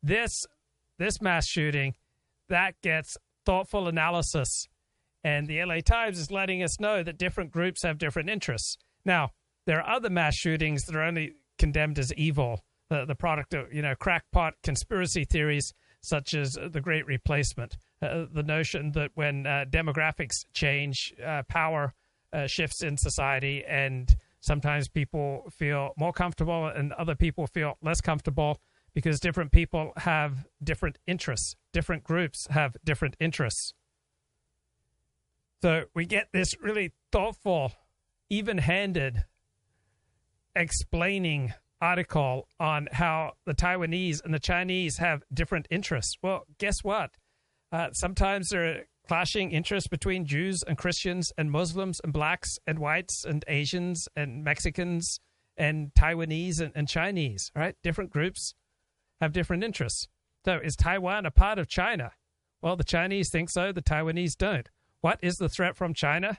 this 0.01 0.45
this 0.97 1.21
mass 1.21 1.47
shooting 1.47 1.95
that 2.49 2.75
gets 2.81 3.17
thoughtful 3.45 3.87
analysis 3.87 4.67
and 5.23 5.47
the 5.47 5.63
LA 5.63 5.79
Times 5.79 6.19
is 6.19 6.31
letting 6.31 6.61
us 6.61 6.79
know 6.79 7.01
that 7.03 7.17
different 7.17 7.51
groups 7.51 7.83
have 7.83 7.97
different 7.97 8.29
interests. 8.29 8.77
Now, 9.05 9.31
there 9.65 9.81
are 9.81 9.95
other 9.95 10.09
mass 10.09 10.35
shootings 10.35 10.83
that 10.83 10.95
are 10.95 11.03
only 11.03 11.33
condemned 11.57 11.97
as 11.97 12.13
evil, 12.15 12.63
the, 13.07 13.15
product 13.15 13.53
of, 13.53 13.73
you 13.73 13.81
know, 13.81 13.95
crackpot 13.95 14.53
conspiracy 14.63 15.25
theories 15.25 15.73
such 16.01 16.33
as 16.33 16.57
the 16.71 16.81
Great 16.81 17.05
Replacement. 17.07 17.77
uh, 18.01 18.25
the 18.31 18.43
notion 18.43 18.91
that 18.91 19.11
when 19.15 19.47
uh, 19.47 19.65
demographics 19.69 20.45
change, 20.53 21.13
uh, 21.25 21.43
power 21.47 21.93
uh, 22.33 22.47
shifts 22.47 22.83
in 22.83 22.97
society, 22.97 23.63
and 23.65 24.15
sometimes 24.41 24.89
people 24.89 25.43
feel 25.57 25.93
more 25.97 26.11
comfortable 26.11 26.67
and 26.67 26.91
other 26.93 27.15
people 27.15 27.47
feel 27.47 27.77
less 27.81 28.01
comfortable 28.01 28.59
because 28.93 29.19
different 29.19 29.51
people 29.51 29.93
have 29.97 30.45
different 30.63 30.97
interests, 31.07 31.55
different 31.71 32.03
groups 32.03 32.45
have 32.49 32.75
different 32.83 33.15
interests. 33.19 33.73
So 35.61 35.85
we 35.95 36.05
get 36.05 36.27
this 36.33 36.59
really 36.61 36.91
thoughtful, 37.11 37.71
even 38.29 38.57
handed 38.57 39.23
explaining 40.55 41.53
article 41.83 42.47
on 42.61 42.87
how 42.93 43.33
the 43.45 43.53
Taiwanese 43.53 44.23
and 44.23 44.33
the 44.33 44.39
Chinese 44.39 44.97
have 44.97 45.23
different 45.33 45.67
interests. 45.69 46.15
Well, 46.23 46.45
guess 46.57 46.81
what? 46.81 47.11
Uh, 47.73 47.91
sometimes 47.91 48.49
there 48.49 48.65
are 48.65 48.81
clashing 49.05 49.51
interests 49.51 49.89
between 49.89 50.25
Jews 50.25 50.63
and 50.63 50.77
Christians 50.77 51.33
and 51.37 51.51
Muslims 51.51 51.99
and 52.01 52.13
blacks 52.13 52.57
and 52.65 52.79
whites 52.79 53.25
and 53.25 53.43
Asians 53.49 54.07
and 54.15 54.45
Mexicans 54.45 55.19
and 55.57 55.93
Taiwanese 55.93 56.61
and, 56.61 56.71
and 56.73 56.87
Chinese, 56.87 57.51
right? 57.53 57.75
Different 57.83 58.11
groups 58.11 58.55
have 59.19 59.33
different 59.33 59.63
interests. 59.63 60.07
So 60.45 60.59
is 60.63 60.77
Taiwan 60.77 61.25
a 61.25 61.31
part 61.31 61.59
of 61.59 61.67
China? 61.67 62.13
Well, 62.61 62.77
the 62.77 62.85
Chinese 62.85 63.29
think 63.29 63.49
so, 63.49 63.73
the 63.73 63.81
Taiwanese 63.81 64.37
don't. 64.37 64.69
What 65.01 65.19
is 65.21 65.35
the 65.35 65.49
threat 65.49 65.75
from 65.75 65.93
China? 65.93 66.37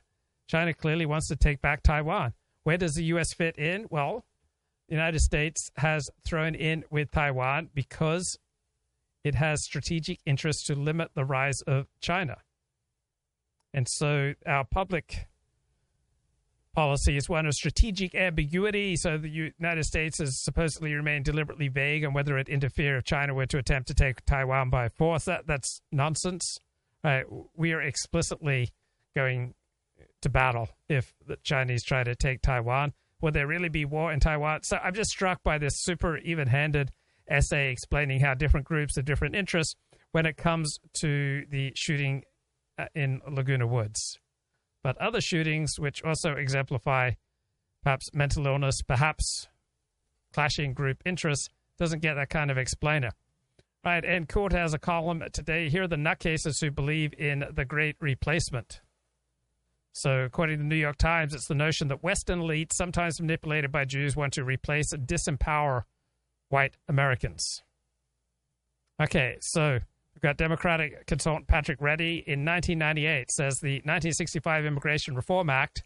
China 0.48 0.72
clearly 0.72 1.04
wants 1.04 1.28
to 1.28 1.36
take 1.36 1.60
back 1.60 1.82
Taiwan. 1.82 2.32
Where 2.62 2.78
does 2.78 2.94
the 2.94 3.04
U.S. 3.04 3.34
fit 3.34 3.58
in? 3.58 3.86
Well, 3.90 4.24
the 4.88 4.94
United 4.94 5.20
States 5.20 5.70
has 5.76 6.08
thrown 6.26 6.54
in 6.54 6.84
with 6.90 7.10
Taiwan 7.10 7.70
because 7.74 8.38
it 9.22 9.34
has 9.34 9.64
strategic 9.64 10.20
interest 10.26 10.66
to 10.66 10.74
limit 10.74 11.10
the 11.14 11.24
rise 11.24 11.62
of 11.66 11.86
China. 12.00 12.36
And 13.72 13.88
so 13.88 14.34
our 14.46 14.64
public 14.64 15.26
policy 16.74 17.16
is 17.16 17.28
one 17.28 17.46
of 17.46 17.54
strategic 17.54 18.14
ambiguity. 18.14 18.96
So 18.96 19.16
the 19.16 19.52
United 19.58 19.84
States 19.84 20.18
has 20.18 20.42
supposedly 20.42 20.92
remained 20.92 21.24
deliberately 21.24 21.68
vague 21.68 22.04
on 22.04 22.12
whether 22.12 22.36
it 22.36 22.48
interfere 22.48 22.98
if 22.98 23.04
China 23.04 23.32
were 23.32 23.46
to 23.46 23.58
attempt 23.58 23.88
to 23.88 23.94
take 23.94 24.24
Taiwan 24.26 24.70
by 24.70 24.88
force. 24.88 25.24
That 25.24 25.46
that's 25.46 25.80
nonsense. 25.90 26.58
Right? 27.02 27.24
We 27.56 27.72
are 27.72 27.82
explicitly 27.82 28.70
going 29.14 29.54
to 30.22 30.28
battle 30.28 30.68
if 30.88 31.14
the 31.26 31.36
Chinese 31.42 31.84
try 31.84 32.02
to 32.02 32.14
take 32.14 32.42
Taiwan. 32.42 32.92
Will 33.24 33.32
there 33.32 33.46
really 33.46 33.70
be 33.70 33.86
war 33.86 34.12
in 34.12 34.20
Taiwan? 34.20 34.64
So 34.64 34.76
I'm 34.76 34.92
just 34.92 35.08
struck 35.08 35.42
by 35.42 35.56
this 35.56 35.80
super 35.80 36.18
even 36.18 36.46
handed 36.46 36.90
essay 37.26 37.72
explaining 37.72 38.20
how 38.20 38.34
different 38.34 38.66
groups 38.66 38.96
have 38.96 39.06
different 39.06 39.34
interests 39.34 39.76
when 40.12 40.26
it 40.26 40.36
comes 40.36 40.78
to 41.00 41.46
the 41.48 41.72
shooting 41.74 42.24
uh, 42.78 42.84
in 42.94 43.22
Laguna 43.26 43.66
Woods. 43.66 44.18
But 44.82 44.98
other 44.98 45.22
shootings, 45.22 45.80
which 45.80 46.04
also 46.04 46.34
exemplify 46.34 47.12
perhaps 47.82 48.10
mental 48.12 48.46
illness, 48.46 48.82
perhaps 48.82 49.48
clashing 50.34 50.74
group 50.74 50.98
interests, 51.06 51.48
doesn't 51.78 52.02
get 52.02 52.16
that 52.16 52.28
kind 52.28 52.50
of 52.50 52.58
explainer. 52.58 53.12
Right, 53.86 54.04
and 54.04 54.28
Court 54.28 54.52
has 54.52 54.74
a 54.74 54.78
column 54.78 55.24
today. 55.32 55.70
Here 55.70 55.84
are 55.84 55.88
the 55.88 55.96
nutcases 55.96 56.60
who 56.60 56.70
believe 56.70 57.14
in 57.14 57.42
the 57.50 57.64
great 57.64 57.96
replacement. 58.00 58.82
So, 59.96 60.24
according 60.24 60.58
to 60.58 60.62
the 60.64 60.68
New 60.68 60.74
York 60.74 60.96
Times, 60.96 61.34
it's 61.34 61.46
the 61.46 61.54
notion 61.54 61.86
that 61.88 62.02
Western 62.02 62.40
elites, 62.40 62.72
sometimes 62.72 63.20
manipulated 63.20 63.70
by 63.70 63.84
Jews, 63.84 64.16
want 64.16 64.32
to 64.32 64.42
replace 64.42 64.92
and 64.92 65.06
disempower 65.06 65.84
white 66.48 66.76
Americans. 66.88 67.62
Okay, 69.00 69.36
so 69.40 69.78
we've 70.14 70.20
got 70.20 70.36
Democratic 70.36 71.06
consultant 71.06 71.46
Patrick 71.46 71.80
Reddy 71.80 72.24
in 72.26 72.44
1998 72.44 73.30
says 73.30 73.60
the 73.60 73.76
1965 73.84 74.64
Immigration 74.64 75.14
Reform 75.14 75.48
Act 75.48 75.84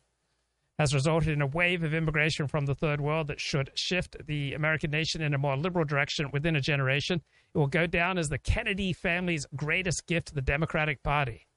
has 0.79 0.95
resulted 0.95 1.31
in 1.31 1.43
a 1.43 1.47
wave 1.47 1.83
of 1.83 1.93
immigration 1.93 2.47
from 2.47 2.65
the 2.65 2.75
third 2.75 3.01
world 3.01 3.27
that 3.27 3.41
should 3.41 3.71
shift 3.75 4.17
the 4.27 4.55
American 4.55 4.91
nation 4.91 5.21
in 5.21 5.35
a 5.35 5.39
more 5.39 5.57
liberal 5.57 5.85
direction 5.85 6.31
within 6.33 6.57
a 6.57 6.61
generation. 6.61 7.21
It 7.55 7.59
will 7.59 7.67
go 7.67 7.87
down 7.87 8.17
as 8.17 8.29
the 8.29 8.39
Kennedy 8.39 8.95
family's 8.95 9.47
greatest 9.57 10.07
gift 10.07 10.29
to 10.29 10.35
the 10.35 10.41
Democratic 10.41 11.03
Party. 11.03 11.48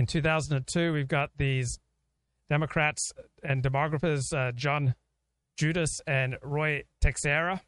In 0.00 0.06
2002, 0.06 0.94
we've 0.94 1.06
got 1.06 1.28
these 1.36 1.78
Democrats 2.48 3.12
and 3.42 3.62
demographers, 3.62 4.32
uh, 4.32 4.50
John 4.52 4.94
Judis 5.60 6.00
and 6.06 6.38
Ruy 6.42 6.84
Teixeira. 7.02 7.60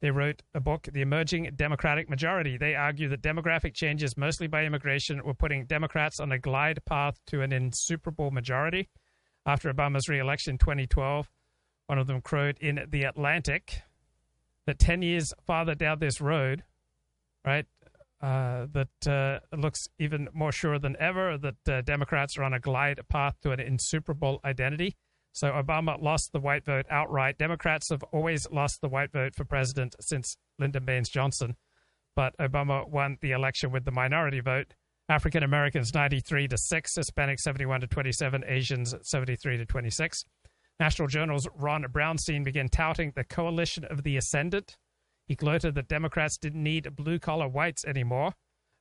They 0.00 0.10
wrote 0.10 0.42
a 0.52 0.58
book, 0.58 0.88
The 0.92 1.00
Emerging 1.00 1.52
Democratic 1.54 2.10
Majority. 2.10 2.56
They 2.56 2.74
argue 2.74 3.08
that 3.10 3.22
demographic 3.22 3.74
changes, 3.74 4.16
mostly 4.16 4.48
by 4.48 4.64
immigration, 4.64 5.22
were 5.24 5.32
putting 5.32 5.64
Democrats 5.64 6.18
on 6.18 6.32
a 6.32 6.40
glide 6.40 6.84
path 6.86 7.20
to 7.28 7.40
an 7.40 7.52
insuperable 7.52 8.32
majority. 8.32 8.88
After 9.46 9.72
Obama's 9.72 10.08
reelection 10.08 10.54
in 10.54 10.58
2012, 10.58 11.30
one 11.86 11.98
of 12.00 12.08
them 12.08 12.20
crowed 12.20 12.58
in 12.60 12.84
The 12.88 13.04
Atlantic 13.04 13.82
that 14.66 14.80
10 14.80 15.02
years 15.02 15.32
farther 15.46 15.76
down 15.76 16.00
this 16.00 16.20
road, 16.20 16.64
right, 17.46 17.66
uh, 18.20 18.66
that 18.72 19.06
uh, 19.08 19.56
looks 19.56 19.88
even 19.98 20.28
more 20.34 20.52
sure 20.52 20.78
than 20.78 20.96
ever 21.00 21.38
that 21.38 21.68
uh, 21.68 21.80
Democrats 21.82 22.36
are 22.36 22.42
on 22.42 22.52
a 22.52 22.60
glide 22.60 23.00
path 23.08 23.34
to 23.42 23.50
an 23.50 23.60
insuperable 23.60 24.40
identity. 24.44 24.96
So 25.32 25.52
Obama 25.52 26.00
lost 26.02 26.32
the 26.32 26.40
white 26.40 26.64
vote 26.64 26.86
outright. 26.90 27.38
Democrats 27.38 27.88
have 27.90 28.02
always 28.12 28.46
lost 28.50 28.80
the 28.80 28.88
white 28.88 29.12
vote 29.12 29.34
for 29.34 29.44
president 29.44 29.94
since 30.00 30.36
Lyndon 30.58 30.84
Baines 30.84 31.08
Johnson, 31.08 31.56
but 32.16 32.36
Obama 32.38 32.88
won 32.88 33.16
the 33.20 33.30
election 33.30 33.70
with 33.70 33.84
the 33.84 33.92
minority 33.92 34.40
vote. 34.40 34.74
African 35.08 35.42
Americans 35.42 35.94
93 35.94 36.48
to 36.48 36.58
6, 36.58 36.94
Hispanics 36.96 37.40
71 37.40 37.80
to 37.80 37.86
27, 37.86 38.44
Asians 38.46 38.94
73 39.02 39.56
to 39.56 39.64
26. 39.64 40.24
National 40.78 41.08
Journal's 41.08 41.48
Ron 41.56 41.84
Brownstein 41.84 42.44
began 42.44 42.68
touting 42.68 43.12
the 43.14 43.24
coalition 43.24 43.84
of 43.84 44.02
the 44.02 44.16
ascendant 44.16 44.76
he 45.30 45.36
gloated 45.36 45.76
that 45.76 45.86
Democrats 45.86 46.36
didn't 46.36 46.64
need 46.64 46.96
blue 46.96 47.20
collar 47.20 47.46
whites 47.46 47.84
anymore. 47.84 48.32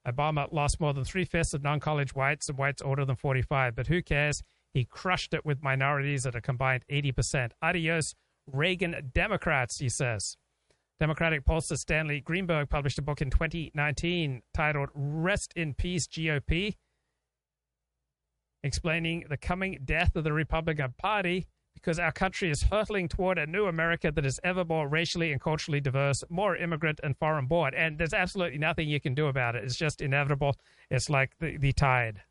Obama 0.08 0.52
lost 0.52 0.80
more 0.80 0.96
than 0.96 1.04
three 1.04 1.24
fifths 1.24 1.54
of 1.54 1.62
non 1.62 1.80
college 1.80 2.16
whites 2.16 2.50
and 2.50 2.58
whites 2.58 2.82
older 2.82 3.06
than 3.06 3.18
45, 3.18 3.76
but 3.76 3.86
who 3.86 4.02
cares? 4.02 4.42
He 4.74 4.84
crushed 4.84 5.36
it 5.36 5.46
with 5.46 5.62
minorities 5.62 6.26
at 6.26 6.34
a 6.34 6.42
combined 6.42 6.86
80%. 6.92 7.52
Adios, 7.62 8.16
Reagan 8.52 9.12
Democrats, 9.14 9.78
he 9.78 9.90
says. 9.90 10.38
Democratic 11.00 11.46
pollster 11.46 11.78
Stanley 11.78 12.20
Greenberg 12.20 12.68
published 12.68 12.98
a 12.98 13.04
book 13.04 13.22
in 13.22 13.30
2019 13.30 14.42
titled 14.52 14.90
Rest 14.96 15.54
in 15.56 15.76
Peace 15.76 16.08
GOP, 16.08 16.78
explaining 18.64 19.26
the 19.30 19.38
coming 19.38 19.78
death 19.86 20.16
of 20.16 20.24
the 20.24 20.34
Republican 20.34 20.96
Party 20.98 21.46
because 21.82 22.00
our 22.00 22.12
country 22.12 22.50
is 22.50 22.64
hurtling 22.64 23.08
toward 23.08 23.38
a 23.38 23.46
new 23.46 23.66
America 23.66 24.12
that 24.12 24.26
is 24.26 24.40
ever 24.44 24.66
more 24.66 24.88
racially 24.88 25.32
and 25.32 25.42
culturally 25.42 25.80
diverse, 25.80 26.24
more 26.30 26.56
immigrant 26.56 27.00
and 27.04 27.18
foreign 27.18 27.48
born. 27.48 27.74
And 27.74 27.98
there's 27.98 28.14
absolutely 28.14 28.60
nothing 28.60 28.90
you 28.90 29.00
can 29.00 29.14
do 29.14 29.28
about 29.28 29.56
it. 29.56 29.64
It's 29.64 29.78
just 29.78 30.02
inevitable. 30.02 30.56
It's 30.90 31.10
like 31.10 31.32
the, 31.40 31.58
the 31.58 31.74
tide. 31.74 32.22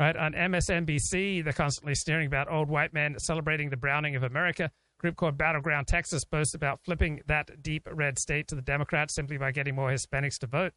Right 0.00 0.16
on 0.16 0.32
MSNBC, 0.32 1.44
they're 1.44 1.52
constantly 1.52 1.94
sneering 1.94 2.26
about 2.26 2.50
old 2.50 2.68
white 2.68 2.92
men 2.92 3.16
celebrating 3.18 3.70
the 3.70 3.76
browning 3.76 4.16
of 4.16 4.24
America. 4.24 4.70
Group 4.98 5.16
called 5.16 5.38
Battleground 5.38 5.86
Texas 5.86 6.24
boasts 6.24 6.54
about 6.54 6.80
flipping 6.84 7.20
that 7.26 7.62
deep 7.62 7.86
red 7.92 8.18
state 8.18 8.48
to 8.48 8.54
the 8.54 8.62
Democrats 8.62 9.14
simply 9.14 9.38
by 9.38 9.52
getting 9.52 9.74
more 9.74 9.90
Hispanics 9.90 10.38
to 10.38 10.46
vote. 10.46 10.72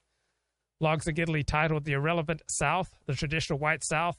Logs 0.79 1.07
are 1.07 1.13
giddily 1.13 1.43
titled 1.43 1.85
The 1.85 1.93
Irrelevant 1.93 2.43
South, 2.47 2.91
the 3.07 3.13
traditional 3.13 3.57
white 3.57 3.83
South, 3.83 4.17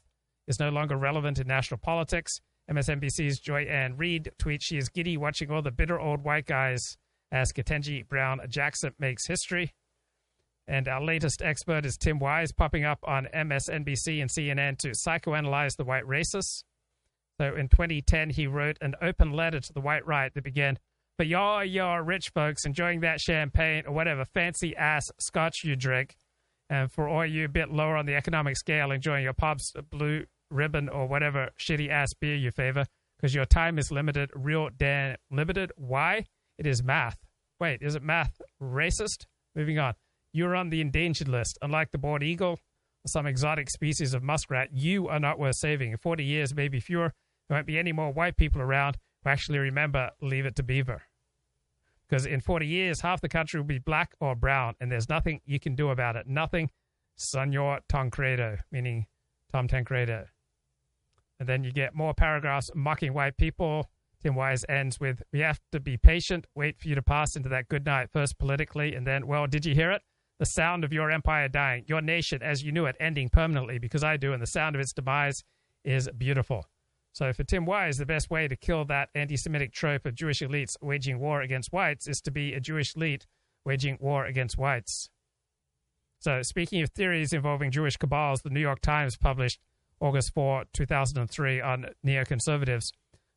is 0.48 0.58
no 0.58 0.70
longer 0.70 0.96
relevant 0.96 1.38
in 1.38 1.46
national 1.46 1.78
politics. 1.78 2.40
MSNBC's 2.70 3.40
Joy 3.40 3.62
Ann 3.62 3.96
Reid 3.96 4.32
tweets 4.38 4.62
she 4.62 4.76
is 4.76 4.88
giddy 4.88 5.16
watching 5.16 5.50
all 5.50 5.62
the 5.62 5.70
bitter 5.70 5.98
old 5.98 6.22
white 6.22 6.46
guys 6.46 6.96
as 7.32 7.52
Ketanji 7.52 8.06
Brown 8.06 8.40
Jackson 8.48 8.92
makes 8.98 9.26
history. 9.26 9.72
And 10.66 10.86
our 10.86 11.02
latest 11.02 11.40
expert 11.40 11.86
is 11.86 11.96
Tim 11.96 12.18
Wise, 12.18 12.52
popping 12.52 12.84
up 12.84 12.98
on 13.04 13.26
MSNBC 13.34 14.20
and 14.20 14.30
CNN 14.30 14.76
to 14.78 14.90
psychoanalyze 14.90 15.76
the 15.76 15.84
white 15.84 16.04
racists. 16.04 16.62
So 17.40 17.54
in 17.54 17.68
2010, 17.68 18.30
he 18.30 18.46
wrote 18.46 18.76
an 18.82 18.94
open 19.00 19.32
letter 19.32 19.60
to 19.60 19.72
the 19.72 19.80
white 19.80 20.06
right 20.06 20.32
that 20.34 20.44
began, 20.44 20.78
For 21.16 21.22
y'all, 21.22 21.64
y'all 21.64 22.00
rich 22.00 22.30
folks 22.34 22.66
enjoying 22.66 23.00
that 23.00 23.20
champagne 23.20 23.84
or 23.86 23.94
whatever 23.94 24.26
fancy 24.26 24.76
ass 24.76 25.10
scotch 25.18 25.64
you 25.64 25.74
drink, 25.74 26.16
and 26.68 26.92
for 26.92 27.08
all 27.08 27.24
you 27.24 27.46
a 27.46 27.48
bit 27.48 27.70
lower 27.70 27.96
on 27.96 28.04
the 28.04 28.14
economic 28.14 28.58
scale 28.58 28.90
enjoying 28.90 29.24
your 29.24 29.32
Pabst 29.32 29.74
uh, 29.74 29.80
blue 29.80 30.26
ribbon 30.50 30.88
or 30.88 31.06
whatever 31.06 31.50
shitty 31.58 31.88
ass 31.90 32.14
beer 32.14 32.34
you 32.36 32.50
favor 32.50 32.86
because 33.16 33.34
your 33.34 33.44
time 33.44 33.78
is 33.78 33.90
limited, 33.90 34.30
real 34.34 34.68
damn 34.76 35.16
limited. 35.30 35.72
Why? 35.76 36.26
It 36.58 36.66
is 36.66 36.82
math. 36.82 37.18
Wait, 37.60 37.82
is 37.82 37.94
it 37.94 38.02
math 38.02 38.40
racist? 38.62 39.26
Moving 39.54 39.78
on. 39.78 39.94
You're 40.32 40.54
on 40.54 40.70
the 40.70 40.80
endangered 40.80 41.28
list. 41.28 41.58
Unlike 41.62 41.90
the 41.90 41.98
bald 41.98 42.22
eagle 42.22 42.52
or 42.52 43.08
some 43.08 43.26
exotic 43.26 43.70
species 43.70 44.14
of 44.14 44.22
muskrat, 44.22 44.68
you 44.72 45.08
are 45.08 45.18
not 45.20 45.38
worth 45.38 45.56
saving. 45.56 45.90
In 45.92 45.98
40 45.98 46.24
years, 46.24 46.54
maybe 46.54 46.78
fewer, 46.80 47.12
there 47.48 47.56
won't 47.56 47.66
be 47.66 47.78
any 47.78 47.92
more 47.92 48.12
white 48.12 48.36
people 48.36 48.60
around 48.60 48.96
who 49.24 49.30
actually 49.30 49.58
remember 49.58 50.10
Leave 50.20 50.46
It 50.46 50.54
to 50.56 50.62
Beaver. 50.62 51.02
because 52.08 52.24
in 52.26 52.40
40 52.40 52.66
years, 52.66 53.00
half 53.00 53.20
the 53.20 53.28
country 53.28 53.58
will 53.58 53.66
be 53.66 53.78
black 53.78 54.14
or 54.20 54.34
brown, 54.34 54.74
and 54.80 54.90
there's 54.92 55.08
nothing 55.08 55.40
you 55.44 55.58
can 55.58 55.74
do 55.74 55.90
about 55.90 56.14
it. 56.16 56.26
Nothing, 56.26 56.70
Senor 57.16 57.80
Tancredo, 57.88 58.58
meaning 58.70 59.06
Tom 59.52 59.66
Tancredo. 59.66 60.26
And 61.40 61.48
then 61.48 61.64
you 61.64 61.72
get 61.72 61.94
more 61.94 62.14
paragraphs 62.14 62.70
mocking 62.74 63.14
white 63.14 63.36
people. 63.36 63.88
Tim 64.22 64.34
Wise 64.34 64.64
ends 64.68 64.98
with, 64.98 65.22
We 65.32 65.40
have 65.40 65.60
to 65.72 65.78
be 65.78 65.96
patient, 65.96 66.46
wait 66.54 66.80
for 66.80 66.88
you 66.88 66.94
to 66.96 67.02
pass 67.02 67.36
into 67.36 67.48
that 67.50 67.68
good 67.68 67.86
night, 67.86 68.10
first 68.12 68.38
politically, 68.38 68.94
and 68.94 69.06
then, 69.06 69.26
well, 69.26 69.46
did 69.46 69.64
you 69.64 69.74
hear 69.74 69.92
it? 69.92 70.02
The 70.40 70.46
sound 70.46 70.84
of 70.84 70.92
your 70.92 71.10
empire 71.10 71.48
dying, 71.48 71.84
your 71.86 72.00
nation 72.00 72.42
as 72.42 72.62
you 72.62 72.72
knew 72.72 72.86
it 72.86 72.96
ending 72.98 73.28
permanently, 73.28 73.78
because 73.78 74.02
I 74.02 74.16
do, 74.16 74.32
and 74.32 74.42
the 74.42 74.46
sound 74.46 74.74
of 74.74 74.80
its 74.80 74.92
demise 74.92 75.44
is 75.84 76.08
beautiful. 76.16 76.66
So 77.12 77.32
for 77.32 77.44
Tim 77.44 77.64
Wise, 77.64 77.98
the 77.98 78.06
best 78.06 78.30
way 78.30 78.46
to 78.46 78.56
kill 78.56 78.84
that 78.86 79.08
anti-Semitic 79.14 79.72
trope 79.72 80.06
of 80.06 80.14
Jewish 80.14 80.40
elites 80.40 80.76
waging 80.80 81.18
war 81.18 81.42
against 81.42 81.72
whites 81.72 82.06
is 82.06 82.20
to 82.22 82.30
be 82.30 82.54
a 82.54 82.60
Jewish 82.60 82.94
elite 82.94 83.26
waging 83.64 83.98
war 84.00 84.24
against 84.24 84.58
whites. 84.58 85.10
So 86.20 86.42
speaking 86.42 86.82
of 86.82 86.90
theories 86.90 87.32
involving 87.32 87.70
Jewish 87.70 87.96
cabals, 87.96 88.42
the 88.42 88.50
New 88.50 88.60
York 88.60 88.80
Times 88.80 89.16
published 89.16 89.60
August 90.00 90.32
4, 90.34 90.64
2003 90.72 91.60
on 91.60 91.86
neoconservatives. 92.06 92.92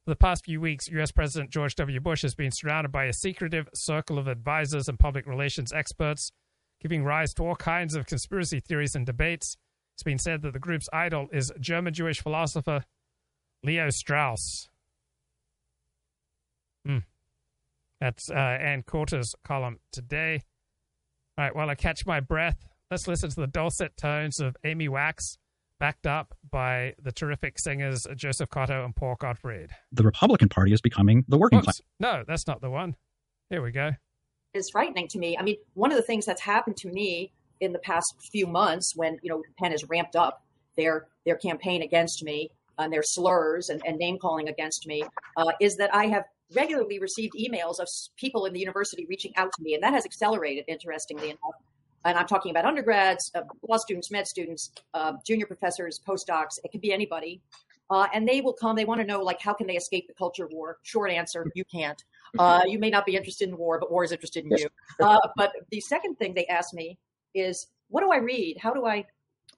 For 0.05 0.09
the 0.11 0.15
past 0.15 0.45
few 0.45 0.59
weeks, 0.59 0.87
U.S. 0.89 1.11
President 1.11 1.51
George 1.51 1.75
W. 1.75 1.99
Bush 1.99 2.23
has 2.23 2.33
been 2.33 2.51
surrounded 2.51 2.91
by 2.91 3.05
a 3.05 3.13
secretive 3.13 3.69
circle 3.73 4.17
of 4.17 4.27
advisors 4.27 4.87
and 4.87 4.97
public 4.97 5.27
relations 5.27 5.71
experts, 5.71 6.31
giving 6.81 7.03
rise 7.03 7.33
to 7.35 7.43
all 7.43 7.55
kinds 7.55 7.95
of 7.95 8.07
conspiracy 8.07 8.59
theories 8.59 8.95
and 8.95 9.05
debates. 9.05 9.57
It's 9.93 10.03
been 10.03 10.17
said 10.17 10.41
that 10.41 10.53
the 10.53 10.59
group's 10.59 10.89
idol 10.91 11.27
is 11.31 11.51
German 11.59 11.93
Jewish 11.93 12.21
philosopher 12.21 12.83
Leo 13.63 13.89
Strauss. 13.91 14.69
Hmm. 16.85 16.99
That's 17.99 18.31
uh, 18.31 18.33
Ann 18.33 18.81
Coulter's 18.81 19.35
column 19.43 19.79
today. 19.91 20.41
All 21.37 21.45
right, 21.45 21.55
while 21.55 21.69
I 21.69 21.75
catch 21.75 22.05
my 22.07 22.19
breath, 22.19 22.67
let's 22.89 23.07
listen 23.07 23.29
to 23.29 23.41
the 23.41 23.47
dulcet 23.47 23.95
tones 23.95 24.39
of 24.39 24.57
Amy 24.63 24.89
Wax, 24.89 25.37
backed 25.81 26.05
up 26.05 26.35
by 26.51 26.93
the 27.01 27.11
terrific 27.11 27.57
singers 27.57 28.05
Joseph 28.15 28.49
Cotto 28.49 28.85
and 28.85 28.95
Paul 28.95 29.15
Gottfried. 29.19 29.71
The 29.91 30.03
Republican 30.03 30.47
Party 30.47 30.73
is 30.73 30.79
becoming 30.79 31.25
the 31.27 31.39
working 31.39 31.59
class. 31.59 31.81
No, 31.99 32.23
that's 32.27 32.45
not 32.45 32.61
the 32.61 32.69
one. 32.69 32.95
Here 33.49 33.63
we 33.63 33.71
go. 33.71 33.89
It's 34.53 34.69
frightening 34.69 35.07
to 35.09 35.17
me. 35.17 35.35
I 35.37 35.41
mean, 35.41 35.55
one 35.73 35.91
of 35.91 35.97
the 35.97 36.03
things 36.03 36.25
that's 36.27 36.41
happened 36.41 36.77
to 36.77 36.89
me 36.89 37.33
in 37.59 37.73
the 37.73 37.79
past 37.79 38.13
few 38.31 38.45
months 38.45 38.93
when, 38.95 39.17
you 39.23 39.29
know, 39.29 39.41
Penn 39.57 39.71
has 39.71 39.83
ramped 39.89 40.15
up 40.15 40.43
their 40.77 41.07
their 41.25 41.35
campaign 41.35 41.81
against 41.81 42.23
me 42.23 42.51
and 42.77 42.93
their 42.93 43.03
slurs 43.03 43.69
and, 43.69 43.81
and 43.83 43.97
name 43.97 44.19
calling 44.19 44.49
against 44.49 44.85
me 44.85 45.03
uh, 45.35 45.51
is 45.59 45.77
that 45.77 45.93
I 45.95 46.05
have 46.05 46.25
regularly 46.53 46.99
received 46.99 47.33
emails 47.33 47.79
of 47.79 47.87
people 48.17 48.45
in 48.45 48.53
the 48.53 48.59
university 48.59 49.07
reaching 49.09 49.35
out 49.35 49.51
to 49.57 49.63
me, 49.63 49.73
and 49.73 49.81
that 49.81 49.93
has 49.93 50.05
accelerated, 50.05 50.65
interestingly 50.67 51.29
enough. 51.29 51.55
And 52.05 52.17
I'm 52.17 52.27
talking 52.27 52.51
about 52.51 52.65
undergrads, 52.65 53.31
uh, 53.35 53.41
law 53.67 53.77
students, 53.77 54.09
med 54.11 54.27
students, 54.27 54.71
uh, 54.93 55.13
junior 55.25 55.45
professors, 55.45 55.99
postdocs. 56.07 56.59
It 56.63 56.71
could 56.71 56.81
be 56.81 56.91
anybody. 56.91 57.41
Uh, 57.89 58.07
and 58.13 58.27
they 58.27 58.41
will 58.41 58.53
come. 58.53 58.75
They 58.75 58.85
want 58.85 59.01
to 59.01 59.07
know, 59.07 59.21
like, 59.21 59.41
how 59.41 59.53
can 59.53 59.67
they 59.67 59.75
escape 59.75 60.07
the 60.07 60.13
culture 60.13 60.47
war? 60.51 60.77
Short 60.83 61.11
answer: 61.11 61.51
you 61.55 61.65
can't. 61.65 62.01
Uh, 62.39 62.61
you 62.65 62.79
may 62.79 62.89
not 62.89 63.05
be 63.05 63.17
interested 63.17 63.49
in 63.49 63.57
war, 63.57 63.77
but 63.77 63.91
war 63.91 64.05
is 64.05 64.13
interested 64.13 64.45
in 64.45 64.51
you. 64.51 64.69
Uh, 65.01 65.19
but 65.35 65.51
the 65.69 65.81
second 65.81 66.15
thing 66.15 66.33
they 66.33 66.45
ask 66.47 66.73
me 66.73 66.97
is, 67.33 67.67
what 67.89 68.01
do 68.01 68.09
I 68.09 68.17
read? 68.17 68.57
How 68.57 68.73
do 68.73 68.85
I 68.85 69.05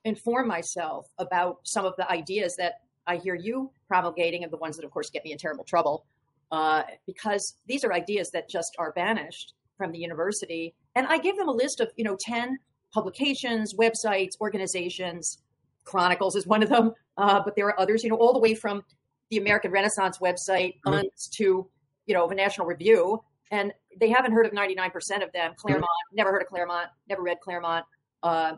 inform 0.04 0.48
myself 0.48 1.06
about 1.18 1.60
some 1.62 1.84
of 1.84 1.94
the 1.96 2.10
ideas 2.10 2.56
that 2.56 2.80
I 3.06 3.16
hear 3.16 3.36
you 3.36 3.70
promulgating, 3.86 4.42
and 4.42 4.52
the 4.52 4.56
ones 4.56 4.76
that, 4.76 4.84
of 4.84 4.90
course, 4.90 5.10
get 5.10 5.24
me 5.24 5.30
in 5.30 5.38
terrible 5.38 5.62
trouble, 5.62 6.04
uh, 6.50 6.82
because 7.06 7.54
these 7.68 7.84
are 7.84 7.92
ideas 7.92 8.30
that 8.32 8.48
just 8.48 8.74
are 8.80 8.90
banished 8.92 9.54
from 9.78 9.92
the 9.92 9.98
university. 9.98 10.74
And 10.94 11.06
I 11.06 11.18
give 11.18 11.36
them 11.36 11.48
a 11.48 11.52
list 11.52 11.80
of, 11.80 11.90
you 11.96 12.04
know, 12.04 12.16
10 12.18 12.58
publications, 12.92 13.74
websites, 13.74 14.32
organizations. 14.40 15.38
Chronicles 15.84 16.36
is 16.36 16.46
one 16.46 16.62
of 16.62 16.68
them, 16.68 16.92
uh, 17.18 17.40
but 17.44 17.56
there 17.56 17.66
are 17.66 17.78
others, 17.78 18.02
you 18.02 18.10
know, 18.10 18.16
all 18.16 18.32
the 18.32 18.38
way 18.38 18.54
from 18.54 18.82
the 19.30 19.38
American 19.38 19.70
Renaissance 19.70 20.18
website 20.18 20.74
mm-hmm. 20.86 21.00
to, 21.36 21.68
you 22.06 22.14
know, 22.14 22.28
the 22.28 22.34
National 22.34 22.66
Review. 22.66 23.22
And 23.50 23.72
they 24.00 24.08
haven't 24.08 24.32
heard 24.32 24.46
of 24.46 24.52
99% 24.52 24.92
of 25.22 25.32
them. 25.32 25.52
Claremont, 25.56 25.84
mm-hmm. 25.84 26.16
never 26.16 26.30
heard 26.30 26.42
of 26.42 26.48
Claremont, 26.48 26.88
never 27.08 27.22
read 27.22 27.38
Claremont. 27.42 27.84
Uh, 28.22 28.54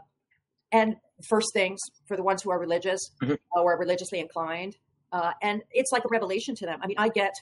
and 0.73 0.97
first 1.29 1.49
things 1.53 1.81
for 2.07 2.17
the 2.17 2.23
ones 2.23 2.43
who 2.43 2.51
are 2.51 2.59
religious 2.59 3.11
mm-hmm. 3.23 3.35
or 3.53 3.79
religiously 3.79 4.21
inclined. 4.21 4.77
Uh, 5.13 5.33
and 5.43 5.63
it's 5.71 5.93
like 5.93 6.05
a 6.05 6.09
revelation 6.09 6.55
to 6.57 6.67
them. 6.67 6.79
I 6.83 6.87
mean, 6.87 6.99
I 6.99 7.09
get 7.09 7.33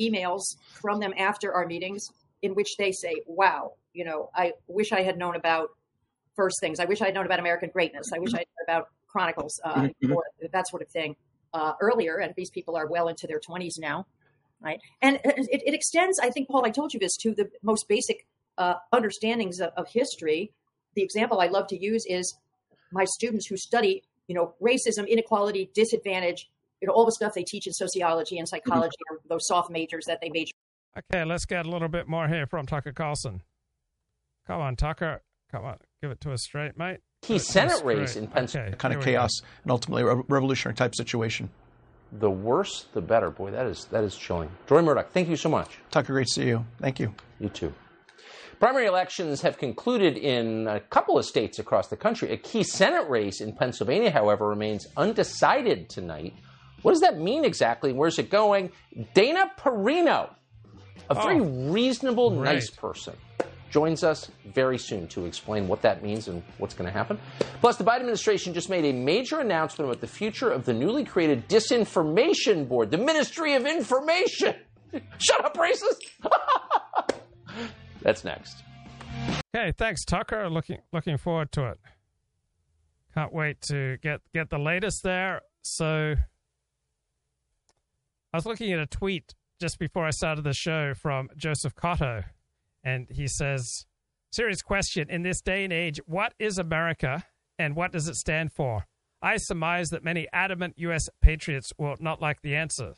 emails 0.00 0.42
from 0.72 1.00
them 1.00 1.14
after 1.16 1.52
our 1.54 1.66
meetings 1.66 2.06
in 2.42 2.54
which 2.54 2.76
they 2.78 2.92
say, 2.92 3.22
wow, 3.26 3.72
you 3.92 4.04
know, 4.04 4.30
I 4.34 4.52
wish 4.66 4.92
I 4.92 5.02
had 5.02 5.18
known 5.18 5.36
about 5.36 5.70
first 6.34 6.56
things. 6.60 6.80
I 6.80 6.84
wish 6.84 7.00
I 7.00 7.06
had 7.06 7.14
known 7.14 7.26
about 7.26 7.40
American 7.40 7.70
greatness. 7.72 8.10
I 8.14 8.18
wish 8.18 8.32
I 8.34 8.38
had 8.38 8.46
known 8.46 8.76
about 8.76 8.88
Chronicles, 9.06 9.60
uh, 9.64 9.74
mm-hmm. 9.74 10.12
or 10.12 10.24
that 10.52 10.68
sort 10.68 10.82
of 10.82 10.88
thing 10.88 11.16
uh, 11.52 11.74
earlier. 11.80 12.16
And 12.16 12.32
these 12.36 12.50
people 12.50 12.76
are 12.76 12.86
well 12.86 13.08
into 13.08 13.26
their 13.26 13.40
20s 13.40 13.78
now, 13.78 14.06
right? 14.60 14.80
And 15.02 15.20
it, 15.24 15.62
it, 15.66 15.74
extends, 15.74 16.18
I 16.18 16.30
think, 16.30 16.48
Paul, 16.48 16.64
I 16.64 16.70
told 16.70 16.94
you 16.94 17.00
this, 17.00 17.16
to 17.18 17.34
the 17.34 17.50
most 17.62 17.86
basic 17.88 18.26
uh, 18.56 18.74
understandings 18.92 19.60
of, 19.60 19.70
of 19.76 19.86
history. 19.88 20.52
The 20.94 21.02
example 21.02 21.40
I 21.40 21.46
love 21.46 21.66
to 21.68 21.78
use 21.78 22.04
is 22.06 22.34
my 22.92 23.04
students 23.04 23.46
who 23.46 23.56
study, 23.56 24.02
you 24.28 24.34
know, 24.34 24.54
racism, 24.62 25.06
inequality, 25.08 25.70
disadvantage, 25.74 26.48
you 26.80 26.88
know, 26.88 26.94
all 26.94 27.04
the 27.04 27.12
stuff 27.12 27.34
they 27.34 27.44
teach 27.44 27.66
in 27.66 27.72
sociology 27.72 28.38
and 28.38 28.48
psychology, 28.48 28.96
mm-hmm. 29.10 29.16
or 29.16 29.20
those 29.28 29.46
soft 29.46 29.70
majors 29.70 30.04
that 30.06 30.20
they 30.22 30.30
major. 30.30 30.52
Okay, 30.98 31.24
let's 31.24 31.46
get 31.46 31.66
a 31.66 31.70
little 31.70 31.88
bit 31.88 32.08
more 32.08 32.28
here 32.28 32.46
from 32.46 32.66
Tucker 32.66 32.92
Carlson. 32.92 33.42
Come 34.46 34.60
on, 34.60 34.76
Tucker. 34.76 35.22
Come 35.50 35.64
on, 35.64 35.76
give 36.00 36.10
it 36.10 36.20
to 36.22 36.32
us 36.32 36.42
straight, 36.42 36.78
mate. 36.78 36.98
Key 37.22 37.38
Senate 37.38 37.84
race 37.84 38.16
in 38.16 38.26
Pennsylvania. 38.26 38.70
Okay, 38.70 38.78
kind 38.78 38.94
of 38.94 39.04
chaos 39.04 39.30
go. 39.40 39.46
and 39.62 39.70
ultimately 39.70 40.02
a 40.02 40.14
revolutionary 40.28 40.74
type 40.74 40.94
situation. 40.94 41.50
The 42.12 42.30
worse, 42.30 42.86
the 42.94 43.00
better. 43.00 43.30
Boy, 43.30 43.50
that 43.52 43.66
is 43.66 43.86
that 43.86 44.02
is 44.04 44.16
chilling. 44.16 44.50
Joy 44.66 44.82
Murdoch, 44.82 45.12
thank 45.12 45.28
you 45.28 45.36
so 45.36 45.48
much. 45.48 45.78
Tucker, 45.90 46.12
great 46.12 46.26
to 46.26 46.32
see 46.32 46.46
you. 46.46 46.64
Thank 46.78 46.98
you. 47.00 47.14
You 47.38 47.48
too. 47.48 47.72
Primary 48.62 48.86
elections 48.86 49.42
have 49.42 49.58
concluded 49.58 50.16
in 50.16 50.68
a 50.68 50.78
couple 50.78 51.18
of 51.18 51.24
states 51.24 51.58
across 51.58 51.88
the 51.88 51.96
country. 51.96 52.30
A 52.30 52.36
key 52.36 52.62
Senate 52.62 53.08
race 53.08 53.40
in 53.40 53.52
Pennsylvania, 53.52 54.10
however, 54.10 54.46
remains 54.46 54.86
undecided 54.96 55.88
tonight. 55.88 56.34
What 56.82 56.92
does 56.92 57.00
that 57.00 57.18
mean 57.18 57.44
exactly? 57.44 57.92
Where's 57.92 58.18
it 58.20 58.30
going? 58.30 58.70
Dana 59.14 59.50
Perino, 59.58 60.30
a 61.10 61.14
very 61.14 61.40
oh, 61.40 61.72
reasonable, 61.72 62.36
right. 62.36 62.54
nice 62.54 62.70
person, 62.70 63.14
joins 63.72 64.04
us 64.04 64.30
very 64.44 64.78
soon 64.78 65.08
to 65.08 65.24
explain 65.24 65.66
what 65.66 65.80
that 65.82 66.02
means 66.02 66.28
and 66.28 66.42
what's 66.58 66.74
going 66.74 66.86
to 66.86 66.92
happen. 66.92 67.18
Plus, 67.60 67.76
the 67.76 67.84
Biden 67.84 68.00
administration 68.00 68.52
just 68.52 68.68
made 68.68 68.84
a 68.84 68.92
major 68.92 69.40
announcement 69.40 69.90
about 69.90 70.00
the 70.00 70.06
future 70.06 70.50
of 70.50 70.66
the 70.66 70.74
newly 70.74 71.04
created 71.04 71.48
Disinformation 71.48 72.68
Board, 72.68 72.90
the 72.90 72.98
Ministry 72.98 73.54
of 73.54 73.66
Information. 73.66 74.54
Shut 75.18 75.44
up, 75.44 75.56
racist! 75.56 76.02
That's 78.02 78.24
next. 78.24 78.62
Okay, 79.54 79.72
thanks, 79.76 80.04
Tucker. 80.04 80.48
Looking 80.50 80.78
looking 80.92 81.16
forward 81.16 81.52
to 81.52 81.70
it. 81.70 81.78
Can't 83.14 83.32
wait 83.32 83.60
to 83.62 83.96
get 84.02 84.20
get 84.34 84.50
the 84.50 84.58
latest 84.58 85.02
there. 85.02 85.42
So 85.62 86.14
I 88.32 88.36
was 88.36 88.44
looking 88.44 88.72
at 88.72 88.80
a 88.80 88.86
tweet 88.86 89.34
just 89.60 89.78
before 89.78 90.04
I 90.04 90.10
started 90.10 90.42
the 90.44 90.52
show 90.52 90.92
from 90.94 91.28
Joseph 91.36 91.74
Cotto, 91.74 92.24
and 92.84 93.08
he 93.10 93.26
says, 93.26 93.86
"Serious 94.30 94.62
question: 94.62 95.10
In 95.10 95.22
this 95.22 95.40
day 95.40 95.64
and 95.64 95.72
age, 95.72 96.00
what 96.06 96.34
is 96.38 96.58
America, 96.58 97.24
and 97.58 97.76
what 97.76 97.92
does 97.92 98.08
it 98.08 98.16
stand 98.16 98.52
for?" 98.52 98.86
I 99.22 99.36
surmise 99.36 99.90
that 99.90 100.02
many 100.02 100.26
adamant 100.32 100.74
U.S. 100.78 101.08
patriots 101.20 101.72
will 101.78 101.94
not 102.00 102.20
like 102.20 102.42
the 102.42 102.56
answer. 102.56 102.94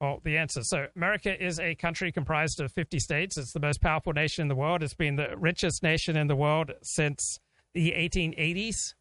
Well, 0.00 0.20
the 0.22 0.36
answer. 0.36 0.62
So, 0.62 0.86
America 0.94 1.44
is 1.44 1.58
a 1.58 1.74
country 1.74 2.12
comprised 2.12 2.60
of 2.60 2.70
50 2.70 3.00
states. 3.00 3.36
It's 3.36 3.52
the 3.52 3.58
most 3.58 3.80
powerful 3.80 4.12
nation 4.12 4.42
in 4.42 4.48
the 4.48 4.54
world. 4.54 4.84
It's 4.84 4.94
been 4.94 5.16
the 5.16 5.36
richest 5.36 5.82
nation 5.82 6.16
in 6.16 6.28
the 6.28 6.36
world 6.36 6.70
since 6.82 7.40
the 7.74 7.90
1880s. 7.90 8.94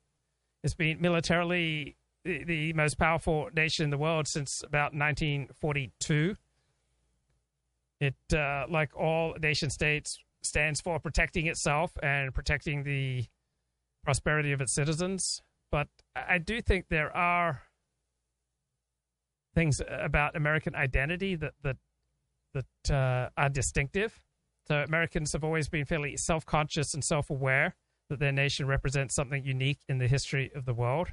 It's 0.64 0.74
been 0.74 1.00
militarily 1.00 1.98
the, 2.26 2.74
most 2.74 2.98
powerful 2.98 3.50
nation 3.56 3.84
in 3.86 3.92
the 3.92 3.98
world 3.98 4.28
since 4.28 4.64
about 4.64 4.94
1942. 4.94 6.36
It, 8.00 8.16
uh, 8.34 8.66
like 8.70 8.96
all 8.96 9.36
nation 9.42 9.70
states, 9.70 10.20
stands 10.44 10.80
for 10.82 11.00
protecting 11.00 11.48
itself 11.48 11.92
and 12.04 12.34
protecting 12.34 12.84
the 12.84 13.26
prosperity 14.04 14.52
of 14.52 14.62
its 14.62 14.74
citizens. 14.74 15.42
But 15.72 15.88
I 16.16 16.38
do 16.38 16.62
think 16.62 16.86
there 16.90 17.16
are 17.16 17.64
things 19.56 19.82
about 19.90 20.36
American 20.36 20.76
identity 20.76 21.36
that 21.36 21.54
that 21.64 21.78
that 22.54 22.94
uh, 22.94 23.30
are 23.36 23.50
distinctive. 23.50 24.20
So 24.68 24.84
Americans 24.84 25.34
have 25.34 25.44
always 25.44 25.68
been 25.70 25.86
fairly 25.86 26.18
self-conscious 26.18 26.94
and 26.94 27.04
self-aware 27.04 27.76
that 28.10 28.20
their 28.20 28.32
nation 28.32 28.68
represents 28.68 29.16
something 29.16 29.44
unique 29.44 29.80
in 29.90 29.98
the 29.98 30.08
history 30.08 30.52
of 30.56 30.66
the 30.66 30.74
world. 30.74 31.10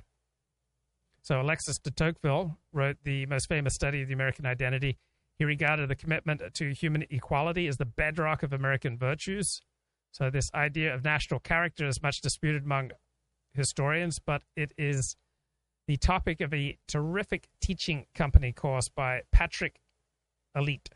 So 1.22 1.40
Alexis 1.40 1.78
de 1.78 1.90
Tocqueville 1.90 2.58
wrote 2.72 2.98
the 3.04 3.26
most 3.26 3.48
famous 3.48 3.74
study 3.74 4.02
of 4.02 4.08
the 4.08 4.14
American 4.14 4.44
identity 4.44 4.98
He 5.38 5.44
regarded 5.44 5.88
the 5.88 5.96
commitment 5.96 6.42
to 6.54 6.72
human 6.72 7.04
equality 7.10 7.66
as 7.66 7.76
the 7.76 7.84
bedrock 7.84 8.42
of 8.42 8.52
American 8.52 8.96
virtues. 8.96 9.62
So, 10.12 10.30
this 10.30 10.50
idea 10.54 10.94
of 10.94 11.02
national 11.02 11.40
character 11.40 11.86
is 11.86 12.00
much 12.00 12.20
disputed 12.20 12.64
among 12.64 12.92
historians, 13.52 14.20
but 14.20 14.42
it 14.54 14.72
is 14.78 15.16
the 15.88 15.96
topic 15.96 16.40
of 16.40 16.54
a 16.54 16.78
terrific 16.86 17.48
teaching 17.60 18.06
company 18.14 18.52
course 18.52 18.88
by 18.88 19.22
Patrick 19.32 19.80
Allitt. 20.56 20.88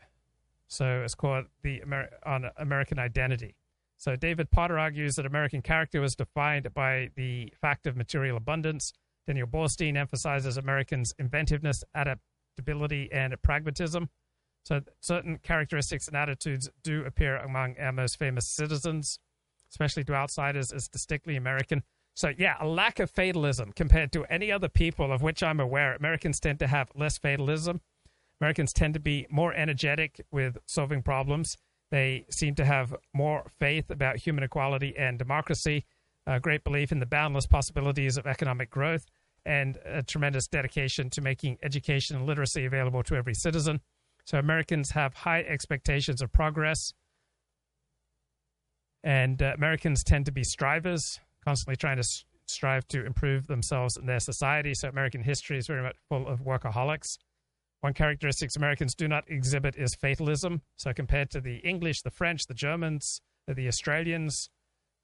So, 0.67 1.01
it's 1.03 1.15
called 1.15 1.45
the 1.63 1.81
Amer- 1.81 2.09
on 2.25 2.49
American 2.55 2.97
Identity. 2.97 3.55
So, 3.97 4.15
David 4.15 4.51
Potter 4.51 4.79
argues 4.79 5.15
that 5.15 5.25
American 5.25 5.61
character 5.61 5.99
was 5.99 6.15
defined 6.15 6.73
by 6.73 7.09
the 7.15 7.53
fact 7.59 7.87
of 7.87 7.97
material 7.97 8.37
abundance. 8.37 8.93
Daniel 9.27 9.47
Boorstin 9.47 9.97
emphasizes 9.97 10.55
Americans' 10.55 11.13
inventiveness, 11.19 11.83
adaptability, 11.93 13.11
and 13.11 13.35
pragmatism. 13.41 14.09
So 14.63 14.81
certain 14.99 15.39
characteristics 15.39 16.07
and 16.07 16.15
attitudes 16.15 16.69
do 16.83 17.03
appear 17.05 17.37
among 17.37 17.77
our 17.79 17.91
most 17.91 18.17
famous 18.17 18.47
citizens, 18.47 19.19
especially 19.71 20.03
to 20.05 20.13
outsiders, 20.13 20.71
as 20.71 20.87
distinctly 20.87 21.35
American. 21.35 21.83
So 22.15 22.33
yeah, 22.37 22.55
a 22.59 22.67
lack 22.67 22.99
of 22.99 23.09
fatalism 23.09 23.71
compared 23.73 24.11
to 24.11 24.25
any 24.25 24.51
other 24.51 24.67
people 24.67 25.11
of 25.11 25.21
which 25.21 25.41
I'm 25.41 25.59
aware. 25.59 25.95
Americans 25.95 26.39
tend 26.39 26.59
to 26.59 26.67
have 26.67 26.91
less 26.95 27.17
fatalism. 27.17 27.81
Americans 28.41 28.73
tend 28.73 28.93
to 28.93 28.99
be 28.99 29.25
more 29.29 29.53
energetic 29.53 30.25
with 30.31 30.57
solving 30.65 31.01
problems. 31.01 31.57
They 31.91 32.25
seem 32.29 32.55
to 32.55 32.65
have 32.65 32.95
more 33.13 33.45
faith 33.59 33.89
about 33.89 34.17
human 34.17 34.43
equality 34.43 34.95
and 34.97 35.17
democracy, 35.17 35.85
a 36.27 36.39
great 36.39 36.63
belief 36.63 36.91
in 36.91 36.99
the 36.99 37.05
boundless 37.05 37.47
possibilities 37.47 38.17
of 38.17 38.27
economic 38.27 38.69
growth, 38.69 39.05
and 39.45 39.77
a 39.85 40.03
tremendous 40.03 40.47
dedication 40.47 41.09
to 41.11 41.21
making 41.21 41.57
education 41.63 42.15
and 42.15 42.25
literacy 42.25 42.65
available 42.65 43.01
to 43.03 43.15
every 43.15 43.33
citizen. 43.33 43.81
So 44.29 44.37
Americans 44.37 44.91
have 44.91 45.15
high 45.15 45.41
expectations 45.41 46.21
of 46.21 46.31
progress, 46.31 46.93
and 49.03 49.41
uh, 49.41 49.53
Americans 49.55 50.03
tend 50.03 50.27
to 50.27 50.31
be 50.31 50.43
strivers, 50.43 51.19
constantly 51.43 51.75
trying 51.75 51.95
to 51.95 52.01
s- 52.01 52.25
strive 52.45 52.87
to 52.89 53.03
improve 53.07 53.47
themselves 53.47 53.97
and 53.97 54.07
their 54.07 54.19
society. 54.19 54.75
So 54.75 54.87
American 54.87 55.23
history 55.23 55.57
is 55.57 55.65
very 55.65 55.81
much 55.81 55.95
full 56.09 56.27
of 56.27 56.41
workaholics. 56.41 57.17
One 57.81 57.95
characteristic 57.95 58.51
Americans 58.55 58.93
do 58.93 59.07
not 59.07 59.23
exhibit 59.27 59.75
is 59.75 59.95
fatalism. 59.95 60.61
So 60.77 60.93
compared 60.93 61.31
to 61.31 61.41
the 61.41 61.55
English, 61.63 62.03
the 62.03 62.11
French, 62.11 62.45
the 62.45 62.53
Germans, 62.53 63.21
the 63.47 63.67
Australians, 63.67 64.51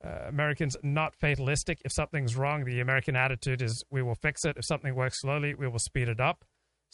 uh, 0.06 0.28
Americans 0.28 0.78
not 0.84 1.16
fatalistic. 1.16 1.82
If 1.84 1.94
something's 1.94 2.36
wrong, 2.36 2.64
the 2.64 2.80
American 2.80 3.16
attitude 3.16 3.64
is 3.64 3.84
we 3.90 4.04
will 4.04 4.14
fix 4.14 4.46
it. 4.46 4.56
If 4.56 4.66
something 4.66 4.94
works 4.94 5.22
slowly, 5.22 5.56
we 5.56 5.68
will 5.68 5.80
speed 5.80 6.10
it 6.10 6.20
up. 6.20 6.46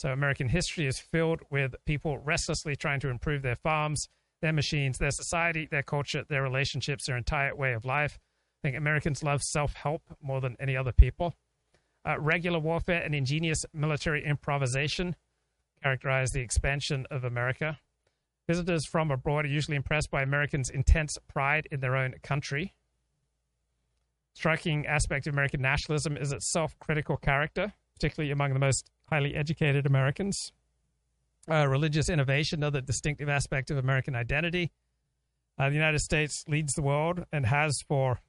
So 0.02 0.10
American 0.10 0.50
history 0.50 0.88
is 0.88 1.00
filled 1.00 1.42
with 1.52 1.76
people 1.86 2.18
restlessly 2.18 2.76
trying 2.76 3.02
to 3.02 3.10
improve 3.10 3.44
their 3.44 3.58
farms, 3.58 4.10
their 4.42 4.52
machines, 4.52 4.98
their 4.98 5.12
society, 5.12 5.68
their 5.70 5.84
culture, 5.84 6.24
their 6.28 6.42
relationships, 6.42 7.06
their 7.06 7.18
entire 7.18 7.56
way 7.56 7.74
of 7.74 7.86
life. 7.86 8.18
I 8.18 8.68
think 8.68 8.78
Americans 8.78 9.22
love 9.22 9.44
self 9.44 9.76
help 9.76 10.02
more 10.20 10.42
than 10.42 10.58
any 10.60 10.76
other 10.76 10.92
people. 10.92 11.36
Uh, 12.04 12.20
regular 12.20 12.58
warfare 12.58 13.04
and 13.04 13.14
ingenious 13.14 13.64
military 13.76 14.26
improvisation 14.26 15.16
characterize 15.84 16.32
the 16.32 16.42
expansion 16.42 17.06
of 17.12 17.24
America. 17.24 17.78
Visitors 18.48 18.88
from 18.88 19.12
abroad 19.12 19.46
are 19.46 19.50
usually 19.50 19.78
impressed 19.78 20.10
by 20.10 20.24
Americans' 20.24 20.72
intense 20.72 21.16
pride 21.28 21.68
in 21.72 21.80
their 21.80 21.96
own 21.96 22.16
country. 22.24 22.74
Striking 24.34 24.88
aspect 24.88 25.28
of 25.28 25.36
American 25.36 25.62
nationalism 25.62 26.18
is 26.18 26.32
its 26.32 26.52
self 26.52 26.74
critical 26.80 27.18
character, 27.18 27.72
particularly 27.94 28.32
among 28.32 28.54
the 28.54 28.60
most 28.60 28.90
highly 29.12 29.36
educated 29.36 29.86
Americans. 29.86 30.52
Uh, 31.50 31.68
religious 31.68 32.10
innovation, 32.10 32.60
another 32.60 32.82
distinctive 32.82 33.28
aspect 33.28 33.72
of 33.72 33.78
American 33.78 34.16
identity. 34.16 34.72
Uh, 35.58 35.70
the 35.70 35.76
United 35.76 36.00
States 36.00 36.44
leads 36.48 36.74
the 36.74 36.82
world 36.82 37.26
and 37.32 37.46
has 37.46 37.82
for 37.88 38.20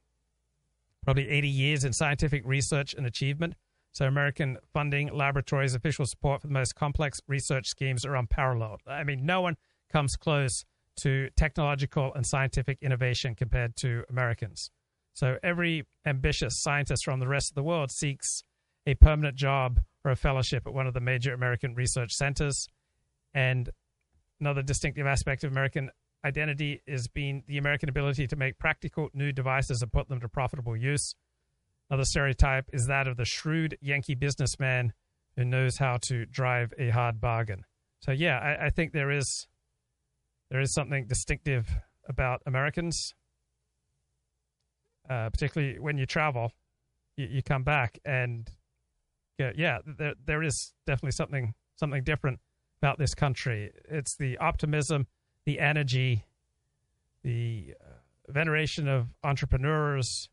probably 1.05 1.29
80 1.29 1.49
years 1.49 1.85
in 1.85 1.93
scientific 1.93 2.43
research 2.45 2.95
and 2.95 3.07
achievement. 3.07 3.55
So, 3.93 4.07
American 4.07 4.57
funding, 4.73 5.13
laboratories, 5.13 5.75
official 5.75 6.07
support 6.07 6.41
for 6.41 6.47
the 6.47 6.55
most 6.55 6.75
complex 6.75 7.21
research 7.29 7.67
schemes 7.67 8.07
are 8.07 8.17
unparalleled. 8.17 8.81
I 8.87 9.05
mean, 9.05 9.27
no 9.27 9.43
one 9.43 9.57
comes 9.91 10.17
close 10.17 10.65
to 11.01 11.29
technological 11.37 12.13
and 12.15 12.27
scientific 12.27 12.79
innovation 12.81 13.35
compared 13.35 13.77
to 13.77 14.05
Americans. 14.09 14.71
So, 15.13 15.37
every 15.43 15.85
ambitious 16.07 16.63
scientist 16.63 17.05
from 17.05 17.21
the 17.21 17.29
rest 17.29 17.51
of 17.51 17.55
the 17.55 17.63
world 17.63 17.91
seeks 17.91 18.45
a 18.87 18.95
permanent 18.95 19.37
job 19.37 19.81
or 20.05 20.11
a 20.11 20.17
fellowship 20.17 20.67
at 20.67 20.75
one 20.75 20.87
of 20.87 20.95
the 20.95 21.01
major 21.01 21.33
American 21.33 21.75
research 21.75 22.13
centers. 22.13 22.69
And 23.35 23.71
another 24.41 24.63
distinctive 24.63 25.07
aspect 25.07 25.45
of 25.45 25.53
American 25.53 25.91
identity 26.25 26.83
is 26.87 27.09
being 27.09 27.43
the 27.47 27.59
American 27.59 27.89
ability 27.89 28.27
to 28.29 28.37
make 28.37 28.59
practical 28.59 29.09
new 29.15 29.33
devices 29.33 29.83
and 29.83 29.93
put 29.93 30.09
them 30.09 30.21
to 30.21 30.29
profitable 30.29 30.77
use. 30.77 31.15
Another 31.91 32.05
stereotype 32.05 32.69
is 32.73 32.87
that 32.87 33.07
of 33.07 33.17
the 33.17 33.25
shrewd 33.25 33.77
Yankee 33.81 34.15
businessman 34.15 34.93
who 35.37 35.45
knows 35.45 35.79
how 35.79 35.99
to 36.03 36.27
drive 36.27 36.73
a 36.79 36.91
hard 36.91 37.21
bargain. 37.21 37.65
So 38.01 38.13
yeah, 38.13 38.39
I, 38.39 38.67
I 38.67 38.71
think 38.71 38.93
there 38.93 39.11
is 39.11 39.47
there 40.51 40.61
is 40.61 40.75
something 40.75 41.07
distinctive 41.07 41.69
about 42.09 42.43
Americans, 42.47 43.15
uh, 45.09 45.31
particularly 45.31 45.79
when 45.79 45.97
you 45.97 46.07
travel. 46.07 46.53
You, 47.17 47.27
you 47.31 47.43
come 47.43 47.63
back 47.63 47.99
and 48.05 48.51
yeah, 49.57 49.79
there 49.85 50.15
there 50.25 50.43
is 50.43 50.73
definitely 50.87 51.13
something 51.13 51.55
something 51.77 52.05
different 52.05 52.39
about 52.81 52.99
this 52.99 53.15
country. 53.15 53.73
It's 53.89 54.17
the 54.17 54.39
optimism, 54.39 55.07
the 55.45 55.61
energy, 55.61 56.25
the 57.23 57.75
uh, 57.81 58.33
veneration 58.33 58.89
of 58.89 59.09
entrepreneurs. 59.25 60.29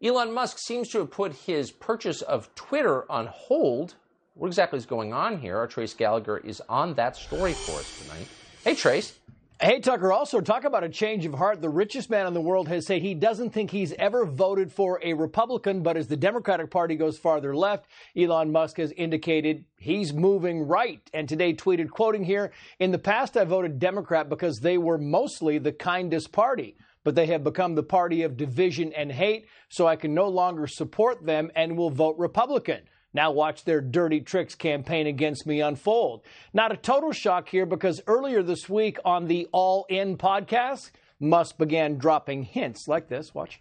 Elon 0.00 0.32
Musk 0.32 0.58
seems 0.58 0.88
to 0.90 0.98
have 0.98 1.10
put 1.10 1.34
his 1.34 1.72
purchase 1.72 2.22
of 2.22 2.54
Twitter 2.54 3.10
on 3.10 3.26
hold. 3.26 3.96
What 4.34 4.46
exactly 4.46 4.76
is 4.76 4.86
going 4.86 5.12
on 5.12 5.38
here? 5.40 5.56
Our 5.56 5.66
Trace 5.66 5.94
Gallagher 5.94 6.38
is 6.38 6.62
on 6.68 6.94
that 6.94 7.16
story 7.16 7.52
for 7.52 7.72
us 7.72 8.00
tonight. 8.02 8.28
Hey, 8.62 8.76
Trace. 8.76 9.18
Hey, 9.60 9.80
Tucker, 9.80 10.12
also 10.12 10.40
talk 10.40 10.62
about 10.62 10.84
a 10.84 10.88
change 10.88 11.26
of 11.26 11.34
heart. 11.34 11.60
The 11.60 11.68
richest 11.68 12.10
man 12.10 12.28
in 12.28 12.32
the 12.32 12.40
world 12.40 12.68
has 12.68 12.86
said 12.86 13.02
he 13.02 13.14
doesn't 13.14 13.50
think 13.50 13.72
he's 13.72 13.92
ever 13.94 14.24
voted 14.24 14.72
for 14.72 15.00
a 15.02 15.14
Republican, 15.14 15.82
but 15.82 15.96
as 15.96 16.06
the 16.06 16.16
Democratic 16.16 16.70
Party 16.70 16.94
goes 16.94 17.18
farther 17.18 17.56
left, 17.56 17.86
Elon 18.16 18.52
Musk 18.52 18.76
has 18.76 18.92
indicated 18.92 19.64
he's 19.76 20.12
moving 20.12 20.68
right. 20.68 21.00
And 21.12 21.28
today 21.28 21.54
tweeted, 21.54 21.90
quoting 21.90 22.22
here, 22.22 22.52
in 22.78 22.92
the 22.92 23.00
past 23.00 23.36
I 23.36 23.42
voted 23.42 23.80
Democrat 23.80 24.28
because 24.28 24.60
they 24.60 24.78
were 24.78 24.96
mostly 24.96 25.58
the 25.58 25.72
kindest 25.72 26.30
party, 26.30 26.76
but 27.02 27.16
they 27.16 27.26
have 27.26 27.42
become 27.42 27.74
the 27.74 27.82
party 27.82 28.22
of 28.22 28.36
division 28.36 28.92
and 28.92 29.10
hate, 29.10 29.48
so 29.68 29.88
I 29.88 29.96
can 29.96 30.14
no 30.14 30.28
longer 30.28 30.68
support 30.68 31.26
them 31.26 31.50
and 31.56 31.76
will 31.76 31.90
vote 31.90 32.14
Republican. 32.16 32.82
Now 33.14 33.30
watch 33.30 33.64
their 33.64 33.80
dirty 33.80 34.20
tricks 34.20 34.54
campaign 34.54 35.06
against 35.06 35.46
me 35.46 35.60
unfold. 35.60 36.22
Not 36.52 36.72
a 36.72 36.76
total 36.76 37.12
shock 37.12 37.48
here 37.48 37.66
because 37.66 38.02
earlier 38.06 38.42
this 38.42 38.68
week 38.68 38.98
on 39.04 39.26
the 39.26 39.48
All 39.52 39.86
In 39.88 40.16
podcast, 40.18 40.90
Musk 41.20 41.58
began 41.58 41.98
dropping 41.98 42.44
hints 42.44 42.86
like 42.86 43.08
this. 43.08 43.34
Watch. 43.34 43.60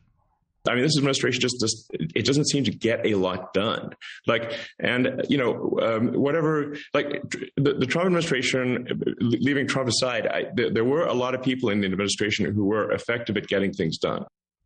I 0.67 0.73
mean, 0.75 0.83
this 0.83 0.97
administration 0.97 1.41
just, 1.41 1.59
just 1.59 1.89
it 1.93 2.25
doesn't 2.25 2.49
seem 2.49 2.63
to 2.65 2.71
get 2.71 3.05
a 3.05 3.15
lot 3.15 3.53
done. 3.53 3.95
Like, 4.25 4.53
and 4.79 5.23
you 5.29 5.37
know, 5.37 5.79
um, 5.81 6.13
whatever, 6.13 6.75
like 6.93 7.23
the, 7.55 7.73
the, 7.73 7.85
Trump 7.85 8.07
administration, 8.07 9.15
leaving 9.19 9.67
Trump 9.67 9.87
aside, 9.87 10.27
I, 10.27 10.45
there, 10.55 10.71
there 10.71 10.83
were 10.83 11.05
a 11.05 11.13
lot 11.13 11.35
of 11.35 11.41
people 11.41 11.69
in 11.69 11.79
the 11.79 11.87
administration 11.87 12.53
who 12.53 12.65
were 12.65 12.91
effective 12.91 13.37
at 13.37 13.47
getting 13.47 13.71
things 13.71 13.97
done. 13.97 14.25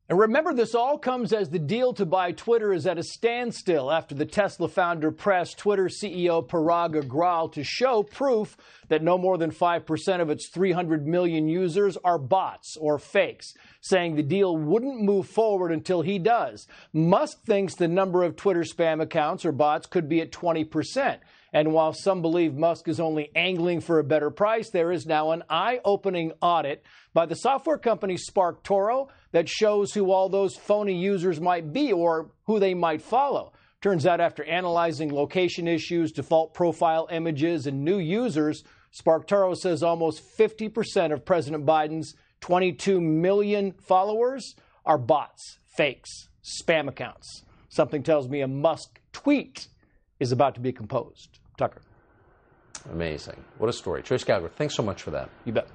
And 0.09 0.19
remember, 0.19 0.53
this 0.53 0.75
all 0.75 0.97
comes 0.97 1.31
as 1.31 1.49
the 1.49 1.59
deal 1.59 1.93
to 1.93 2.05
buy 2.05 2.33
Twitter 2.33 2.73
is 2.73 2.85
at 2.85 2.97
a 2.97 3.03
standstill 3.03 3.89
after 3.89 4.13
the 4.13 4.25
Tesla 4.25 4.67
founder 4.67 5.09
pressed 5.09 5.57
Twitter 5.57 5.85
CEO 5.85 6.45
Parag 6.45 7.01
Agrawal 7.01 7.49
to 7.53 7.63
show 7.63 8.03
proof 8.03 8.57
that 8.89 9.01
no 9.01 9.17
more 9.17 9.37
than 9.37 9.51
5% 9.51 10.21
of 10.21 10.29
its 10.29 10.49
300 10.49 11.07
million 11.07 11.47
users 11.47 11.95
are 12.03 12.19
bots 12.19 12.75
or 12.75 12.99
fakes, 12.99 13.53
saying 13.79 14.15
the 14.15 14.23
deal 14.23 14.57
wouldn't 14.57 15.01
move 15.01 15.27
forward 15.29 15.71
until 15.71 16.01
he 16.01 16.19
does. 16.19 16.67
Musk 16.91 17.43
thinks 17.45 17.75
the 17.75 17.87
number 17.87 18.23
of 18.23 18.35
Twitter 18.35 18.63
spam 18.63 19.01
accounts 19.01 19.45
or 19.45 19.53
bots 19.53 19.87
could 19.87 20.09
be 20.09 20.19
at 20.19 20.31
20%. 20.33 21.19
And 21.53 21.73
while 21.73 21.93
some 21.93 22.21
believe 22.21 22.55
Musk 22.55 22.87
is 22.87 22.99
only 22.99 23.29
angling 23.35 23.81
for 23.81 23.99
a 23.99 24.03
better 24.03 24.29
price, 24.29 24.69
there 24.69 24.91
is 24.91 25.05
now 25.05 25.31
an 25.31 25.43
eye 25.49 25.79
opening 25.83 26.31
audit 26.41 26.83
by 27.13 27.25
the 27.25 27.35
software 27.35 27.77
company 27.77 28.15
SparkToro 28.15 29.09
that 29.33 29.49
shows 29.49 29.93
who 29.93 30.11
all 30.11 30.29
those 30.29 30.55
phony 30.55 30.95
users 30.95 31.41
might 31.41 31.73
be 31.73 31.91
or 31.91 32.31
who 32.45 32.59
they 32.59 32.73
might 32.73 33.01
follow. 33.01 33.51
Turns 33.81 34.05
out, 34.05 34.21
after 34.21 34.43
analyzing 34.45 35.13
location 35.13 35.67
issues, 35.67 36.11
default 36.11 36.53
profile 36.53 37.09
images, 37.11 37.65
and 37.65 37.83
new 37.83 37.97
users, 37.97 38.63
SparkToro 38.93 39.55
says 39.57 39.83
almost 39.83 40.21
50% 40.37 41.11
of 41.11 41.25
President 41.25 41.65
Biden's 41.65 42.15
22 42.41 43.01
million 43.01 43.73
followers 43.73 44.55
are 44.85 44.97
bots, 44.97 45.59
fakes, 45.75 46.27
spam 46.43 46.87
accounts. 46.87 47.43
Something 47.69 48.03
tells 48.03 48.29
me 48.29 48.41
a 48.41 48.47
Musk 48.47 48.99
tweet 49.11 49.67
is 50.19 50.31
about 50.31 50.55
to 50.55 50.61
be 50.61 50.71
composed. 50.71 51.39
Tucker. 51.61 51.81
Amazing. 52.91 53.43
What 53.59 53.69
a 53.69 53.73
story. 53.73 54.01
Trace 54.01 54.23
Gallagher, 54.23 54.49
thanks 54.49 54.75
so 54.75 54.81
much 54.81 55.03
for 55.03 55.11
that. 55.11 55.29
You 55.45 55.53
bet. 55.53 55.67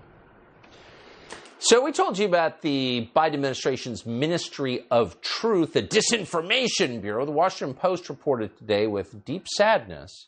So, 1.58 1.82
we 1.84 1.92
told 1.92 2.18
you 2.18 2.26
about 2.26 2.60
the 2.60 3.08
Biden 3.14 3.34
administration's 3.34 4.04
Ministry 4.04 4.84
of 4.90 5.20
Truth, 5.20 5.74
the 5.74 5.82
Disinformation 5.82 7.00
Bureau. 7.00 7.24
The 7.24 7.32
Washington 7.32 7.74
Post 7.74 8.08
reported 8.08 8.58
today 8.58 8.88
with 8.88 9.24
deep 9.24 9.46
sadness 9.48 10.26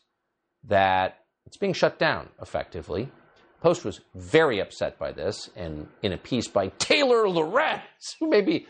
that 0.63 1.19
it's 1.45 1.57
being 1.57 1.73
shut 1.73 1.99
down 1.99 2.29
effectively. 2.41 3.11
Post 3.61 3.83
was 3.83 3.99
very 4.15 4.61
upset 4.61 4.97
by 4.97 5.11
this, 5.11 5.49
and 5.57 5.87
in 6.01 6.13
a 6.13 6.17
piece 6.17 6.47
by 6.47 6.69
Taylor 6.79 7.29
Lorenz, 7.29 8.15
who 8.19 8.29
may 8.29 8.41
be 8.41 8.65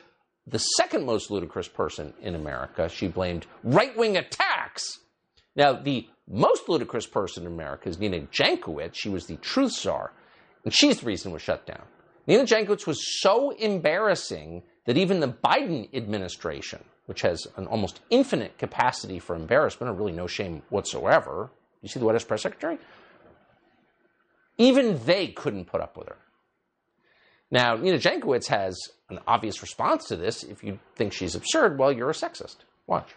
the 0.48 0.58
second 0.58 1.06
most 1.06 1.30
ludicrous 1.30 1.68
person 1.68 2.14
in 2.22 2.34
America, 2.34 2.90
she 2.90 3.08
blamed 3.08 3.46
right 3.64 3.96
wing 3.96 4.18
attacks. 4.18 5.00
Now, 5.56 5.74
the 5.74 6.08
most 6.30 6.70
ludicrous 6.70 7.08
person 7.08 7.46
in 7.46 7.52
America 7.52 7.90
is 7.90 8.00
Nina 8.00 8.22
Jankowicz. 8.22 8.94
She 8.94 9.10
was 9.10 9.26
the 9.26 9.38
truth 9.38 9.74
czar, 9.74 10.12
and 10.64 10.74
she's 10.74 11.00
the 11.00 11.06
reason 11.06 11.32
it 11.32 11.34
was 11.34 11.42
shut 11.42 11.66
down. 11.66 11.84
Nina 12.28 12.44
Jankowicz 12.44 12.86
was 12.86 13.22
so 13.22 13.50
embarrassing 13.52 14.62
that 14.86 14.98
even 14.98 15.20
the 15.20 15.28
Biden 15.28 15.94
administration, 15.96 16.84
which 17.08 17.22
has 17.22 17.48
an 17.58 17.66
almost 17.68 18.02
infinite 18.10 18.58
capacity 18.58 19.20
for 19.20 19.36
embarrassment 19.36 19.90
or 19.90 19.94
really 19.94 20.12
no 20.12 20.28
shame 20.28 20.62
whatsoever, 20.70 21.50
you 21.82 21.90
see 21.90 22.00
the 22.00 22.06
White 22.06 22.14
House 22.14 22.24
press 22.24 22.44
secretary? 22.44 22.78
Even 24.58 25.00
they 25.06 25.28
couldn't 25.28 25.66
put 25.66 25.82
up 25.82 25.98
with 25.98 26.08
her. 26.10 26.18
Now, 27.52 27.76
Nina 27.76 27.98
Jankowicz 27.98 28.48
has 28.48 28.78
an 29.10 29.20
obvious 29.26 29.62
response 29.62 30.06
to 30.06 30.16
this. 30.16 30.44
If 30.44 30.64
you 30.64 30.80
think 30.96 31.14
she's 31.14 31.34
absurd, 31.34 31.80
well, 31.80 31.92
you're 31.92 32.10
a 32.10 32.14
sexist. 32.14 32.58
Watch. 32.86 33.16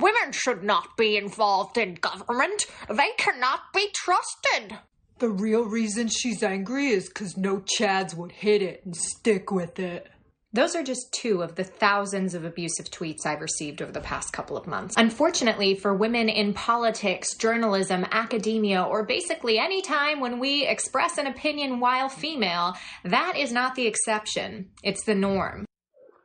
Women 0.00 0.32
should 0.32 0.62
not 0.62 0.96
be 0.96 1.16
involved 1.16 1.78
in 1.78 1.94
government. 1.94 2.66
They 2.88 3.10
cannot 3.18 3.72
be 3.74 3.88
trusted. 3.94 4.78
The 5.18 5.28
real 5.28 5.64
reason 5.64 6.08
she's 6.08 6.42
angry 6.42 6.88
is 6.88 7.08
because 7.08 7.36
no 7.36 7.58
Chads 7.58 8.16
would 8.16 8.32
hit 8.32 8.62
it 8.62 8.82
and 8.84 8.96
stick 8.96 9.52
with 9.52 9.78
it. 9.78 10.08
Those 10.54 10.76
are 10.76 10.82
just 10.82 11.12
two 11.12 11.42
of 11.42 11.54
the 11.54 11.64
thousands 11.64 12.34
of 12.34 12.44
abusive 12.44 12.90
tweets 12.90 13.24
I've 13.24 13.40
received 13.40 13.80
over 13.80 13.90
the 13.90 14.02
past 14.02 14.34
couple 14.34 14.54
of 14.54 14.66
months. 14.66 14.94
Unfortunately, 14.98 15.74
for 15.74 15.94
women 15.94 16.28
in 16.28 16.52
politics, 16.52 17.34
journalism, 17.36 18.04
academia, 18.10 18.82
or 18.82 19.06
basically 19.06 19.58
any 19.58 19.80
time 19.80 20.20
when 20.20 20.38
we 20.38 20.66
express 20.66 21.16
an 21.16 21.26
opinion 21.26 21.80
while 21.80 22.10
female, 22.10 22.76
that 23.04 23.34
is 23.38 23.50
not 23.50 23.76
the 23.76 23.86
exception. 23.86 24.68
It's 24.82 25.04
the 25.04 25.14
norm. 25.14 25.64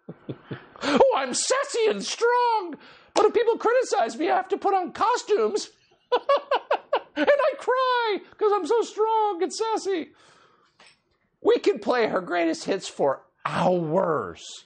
oh, 0.82 1.13
I'm 1.15 1.34
sassy 1.34 1.88
and 1.88 2.03
strong, 2.03 2.75
but 3.17 3.25
if 3.25 3.34
people 3.34 3.58
criticize 3.58 4.15
me, 4.17 4.30
I 4.30 4.36
have 4.36 4.47
to 4.49 4.58
put 4.58 4.75
on 4.75 4.93
costumes. 4.93 5.71
and 6.12 7.27
I 7.27 7.56
cry 7.58 8.19
because 8.30 8.51
I'm 8.53 8.67
so 8.67 8.82
strong 8.84 9.41
and 9.41 9.51
sassy. 9.51 10.10
We 11.41 11.58
could 11.58 11.82
play 11.82 12.08
her 12.08 12.21
greatest 12.21 12.65
hits 12.65 12.88
for 12.88 13.23
hours. 13.43 14.65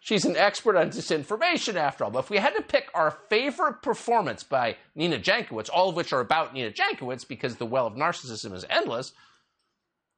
She's 0.00 0.24
an 0.24 0.36
expert 0.36 0.76
on 0.76 0.90
disinformation, 0.90 1.76
after 1.76 2.04
all. 2.04 2.10
But 2.10 2.18
if 2.18 2.30
we 2.30 2.36
had 2.36 2.54
to 2.56 2.62
pick 2.62 2.88
our 2.94 3.12
favorite 3.30 3.80
performance 3.80 4.42
by 4.42 4.76
Nina 4.94 5.18
Jankowicz, 5.18 5.70
all 5.72 5.88
of 5.88 5.96
which 5.96 6.12
are 6.12 6.20
about 6.20 6.52
Nina 6.52 6.72
Jankowicz 6.72 7.26
because 7.26 7.56
the 7.56 7.64
well 7.64 7.86
of 7.86 7.94
narcissism 7.94 8.52
is 8.52 8.66
endless, 8.68 9.12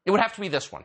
it 0.05 0.11
would 0.11 0.21
have 0.21 0.35
to 0.35 0.41
be 0.41 0.49
this 0.49 0.73
one. 0.73 0.85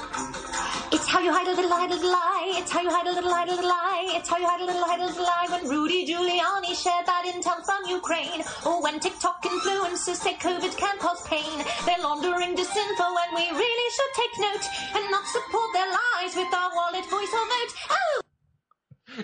It's 0.93 1.07
how 1.07 1.19
you 1.21 1.31
hide 1.31 1.47
a 1.47 1.55
little, 1.55 1.71
hide 1.71 1.89
a 1.89 1.95
little 1.95 2.11
lie. 2.11 2.51
It's 2.57 2.69
how 2.69 2.81
you 2.81 2.89
hide 2.89 3.07
a 3.07 3.13
little, 3.13 3.33
hide 3.33 3.47
a 3.47 3.51
little 3.51 3.69
lie. 3.69 4.11
It's 4.11 4.27
how 4.27 4.37
you 4.37 4.45
hide 4.45 4.59
a 4.59 4.65
little, 4.65 4.83
hide 4.83 4.99
a 4.99 5.05
little 5.05 5.23
lie. 5.23 5.47
When 5.49 5.69
Rudy 5.69 6.05
Giuliani 6.05 6.75
shared 6.75 7.05
that 7.05 7.23
intel 7.31 7.63
from 7.63 7.87
Ukraine, 7.87 8.43
or 8.65 8.83
when 8.83 8.99
TikTok 8.99 9.41
influencers 9.43 10.19
say 10.19 10.33
COVID 10.33 10.75
can 10.75 10.99
cause 10.99 11.25
pain, 11.27 11.63
they're 11.85 12.03
laundering 12.03 12.55
disinfo, 12.57 13.07
and 13.07 13.31
we 13.33 13.47
really 13.55 13.89
should 13.95 14.13
take 14.19 14.35
note 14.43 14.65
and 14.95 15.11
not 15.11 15.25
support 15.27 15.69
their 15.71 15.87
lies 15.87 16.35
with 16.35 16.53
our 16.53 16.71
wallet, 16.75 17.05
voice, 17.09 17.33
or 17.33 17.45
vote. 17.47 17.73
Oh. 17.89 18.21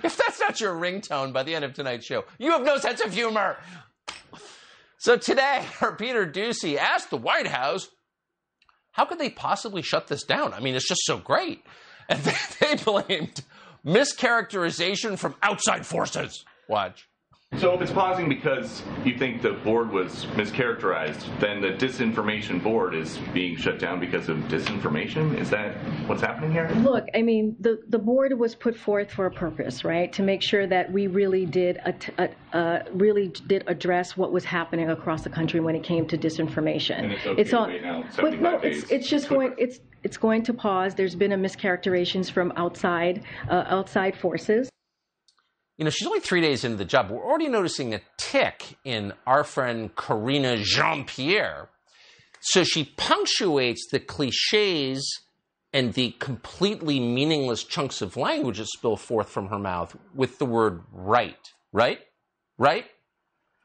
If 0.04 0.16
that's 0.16 0.40
not 0.40 0.62
your 0.62 0.74
ringtone 0.74 1.34
by 1.34 1.44
the 1.44 1.54
end 1.54 1.66
of 1.66 1.74
tonight's 1.74 2.06
show, 2.06 2.24
you 2.40 2.52
have 2.52 2.64
no 2.64 2.78
sense 2.78 3.02
of 3.02 3.14
humor. 3.14 3.58
So 5.00 5.18
today, 5.18 5.66
our 5.82 5.96
Peter 5.96 6.26
Doocy 6.26 6.78
asked 6.78 7.10
the 7.10 7.18
White 7.18 7.48
House 7.48 7.90
how 8.98 9.06
could 9.06 9.20
they 9.20 9.30
possibly 9.30 9.84
shut 9.84 10.08
this 10.08 10.24
down? 10.24 10.54
I 10.54 10.60
mean, 10.60 10.74
it's 10.76 10.88
just 10.88 11.06
so 11.06 11.18
great. 11.18 11.64
And 12.10 12.20
they, 12.20 12.36
they 12.76 12.84
blamed 12.84 13.44
mischaracterization 13.86 15.18
from 15.20 15.36
outside 15.44 15.86
forces. 15.86 16.44
Watch. 16.68 17.08
So 17.58 17.74
if 17.74 17.82
it's 17.82 17.92
pausing 17.92 18.30
because 18.30 18.84
you 19.04 19.18
think 19.18 19.42
the 19.42 19.54
board 19.54 19.92
was 19.92 20.26
mischaracterized, 20.36 21.40
then 21.40 21.60
the 21.60 21.70
disinformation 21.70 22.62
board 22.62 22.94
is 22.94 23.18
being 23.34 23.56
shut 23.56 23.80
down 23.80 24.00
because 24.00 24.30
of 24.30 24.38
disinformation? 24.42 25.36
Is 25.40 25.50
that 25.50 25.76
what's 26.08 26.22
happening 26.22 26.52
here? 26.52 26.70
Look, 26.84 27.06
I 27.16 27.24
mean, 27.24 27.56
the, 27.60 27.82
the 27.88 27.98
board 27.98 28.38
was 28.38 28.54
put 28.54 28.76
forth 28.76 29.10
for 29.10 29.26
a 29.26 29.32
purpose, 29.32 29.84
right? 29.84 30.14
To 30.14 30.22
make 30.22 30.44
sure 30.44 30.68
that 30.68 30.92
we 30.92 31.08
really 31.08 31.48
did 31.48 31.78
a, 31.78 32.30
uh, 32.56 32.84
really 32.94 33.30
did 33.48 33.64
address 33.66 34.16
what 34.16 34.32
was 34.32 34.46
happening 34.46 34.92
across 34.92 35.24
the 35.24 35.30
country 35.32 35.60
when 35.60 35.76
it 35.76 35.84
came 35.84 36.08
to 36.10 36.18
disinformation. 36.18 37.00
And 37.00 37.12
it's 37.14 37.26
okay 37.26 37.42
it's 37.42 37.50
to 37.52 37.58
on, 37.58 37.70
wait 37.70 37.82
now, 37.82 38.04
but 38.18 38.40
no, 38.40 38.60
it's 38.60 38.92
it's 38.92 39.10
just 39.10 39.30
going 39.30 39.56
it's 39.58 39.80
it's 40.04 40.18
going 40.18 40.44
to 40.44 40.54
pause. 40.54 40.94
There's 40.94 41.16
been 41.16 41.32
a 41.32 41.38
mischaracterizations 41.38 42.30
from 42.30 42.54
outside 42.56 43.24
uh, 43.50 43.64
outside 43.68 44.16
forces. 44.16 44.70
You 45.78 45.84
know, 45.84 45.92
she's 45.92 46.08
only 46.08 46.20
three 46.20 46.42
days 46.42 46.64
into 46.64 46.78
the 46.78 46.86
job. 46.86 47.12
We're 47.12 47.24
already 47.24 47.50
noticing 47.50 47.94
a 47.94 48.02
tick 48.18 48.78
in 48.84 49.14
our 49.28 49.44
friend 49.44 49.96
Karine 49.96 50.64
Jean 50.64 51.06
Pierre. 51.06 51.70
So 52.42 52.64
she 52.64 52.86
punctuates 52.86 53.88
the 53.92 54.00
cliches 54.00 55.22
and 55.74 55.94
the 55.94 56.12
completely 56.20 57.00
meaningless 57.00 57.64
chunks 57.64 58.02
of 58.02 58.18
language 58.18 58.58
that 58.58 58.68
spill 58.68 58.96
forth 58.96 59.30
from 59.30 59.50
her 59.50 59.60
mouth 59.60 59.96
with 60.16 60.40
the 60.40 60.46
word 60.46 60.82
right. 60.92 61.38
Right? 61.72 62.00
Right? 62.58 62.86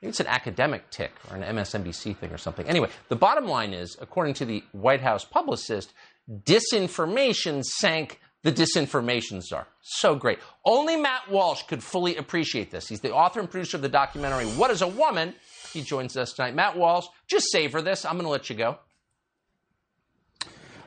It's 0.02 0.20
an 0.20 0.26
academic 0.26 0.90
tick 0.90 1.12
or 1.30 1.36
an 1.36 1.56
MSNBC 1.56 2.16
thing 2.16 2.32
or 2.32 2.38
something. 2.38 2.66
Anyway, 2.66 2.88
the 3.08 3.16
bottom 3.16 3.46
line 3.46 3.72
is, 3.72 3.96
according 4.00 4.34
to 4.34 4.44
the 4.44 4.64
White 4.72 5.00
House 5.00 5.24
publicist, 5.24 5.94
disinformation 6.28 7.62
sank 7.62 8.20
the 8.42 8.52
disinformation 8.52 9.42
czar. 9.42 9.66
So 9.82 10.14
great. 10.14 10.38
Only 10.64 10.96
Matt 10.96 11.30
Walsh 11.30 11.62
could 11.64 11.82
fully 11.82 12.16
appreciate 12.16 12.70
this. 12.70 12.88
He's 12.88 13.00
the 13.00 13.12
author 13.12 13.40
and 13.40 13.50
producer 13.50 13.76
of 13.76 13.82
the 13.82 13.88
documentary 13.88 14.46
What 14.46 14.70
is 14.70 14.82
a 14.82 14.88
Woman? 14.88 15.34
He 15.72 15.82
joins 15.82 16.16
us 16.16 16.32
tonight. 16.32 16.54
Matt 16.54 16.76
Walsh, 16.76 17.06
just 17.28 17.50
savor 17.50 17.80
this. 17.80 18.04
I'm 18.04 18.14
going 18.14 18.24
to 18.24 18.30
let 18.30 18.50
you 18.50 18.56
go. 18.56 18.78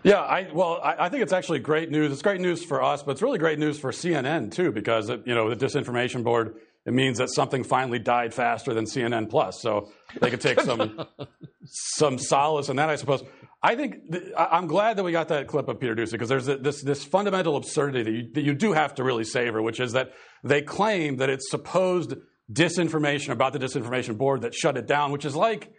Yeah, 0.03 0.19
I, 0.19 0.47
well, 0.53 0.79
I, 0.83 1.05
I 1.05 1.09
think 1.09 1.23
it's 1.23 1.33
actually 1.33 1.57
great 1.57 1.89
news. 1.89 2.11
It's 2.11 2.21
great 2.21 2.39
news 2.39 2.63
for 2.63 2.83
us, 2.83 3.01
but 3.01 3.13
it's 3.13 3.23
really 3.23 3.39
great 3.39 3.57
news 3.57 3.79
for 3.79 3.91
CNN 3.91 4.51
too, 4.51 4.71
because 4.71 5.09
it, 5.09 5.23
you 5.25 5.33
know 5.33 5.49
the 5.49 5.55
disinformation 5.65 6.23
board. 6.23 6.57
It 6.85 6.93
means 6.93 7.17
that 7.17 7.29
something 7.29 7.63
finally 7.63 7.99
died 7.99 8.33
faster 8.33 8.73
than 8.73 8.85
CNN 8.85 9.29
Plus, 9.29 9.59
so 9.61 9.91
they 10.21 10.29
could 10.29 10.41
take 10.41 10.59
some 10.61 11.07
some 11.65 12.19
solace 12.19 12.69
in 12.69 12.75
that, 12.75 12.89
I 12.89 12.95
suppose. 12.95 13.23
I 13.63 13.75
think 13.75 14.11
th- 14.11 14.23
I'm 14.37 14.67
glad 14.67 14.97
that 14.97 15.03
we 15.03 15.11
got 15.11 15.29
that 15.29 15.47
clip 15.47 15.67
of 15.67 15.79
Peter 15.79 15.95
Doocy 15.95 16.11
because 16.11 16.29
there's 16.29 16.47
a, 16.47 16.57
this 16.57 16.83
this 16.83 17.03
fundamental 17.03 17.55
absurdity 17.55 18.03
that 18.03 18.11
you, 18.11 18.33
that 18.33 18.43
you 18.43 18.53
do 18.53 18.73
have 18.73 18.93
to 18.95 19.03
really 19.03 19.23
savor, 19.23 19.61
which 19.61 19.79
is 19.79 19.93
that 19.93 20.11
they 20.43 20.61
claim 20.61 21.17
that 21.17 21.29
it's 21.29 21.49
supposed 21.49 22.13
disinformation 22.51 23.29
about 23.29 23.53
the 23.53 23.59
disinformation 23.59 24.17
board 24.17 24.41
that 24.41 24.53
shut 24.53 24.77
it 24.77 24.85
down, 24.85 25.11
which 25.11 25.25
is 25.25 25.35
like 25.35 25.71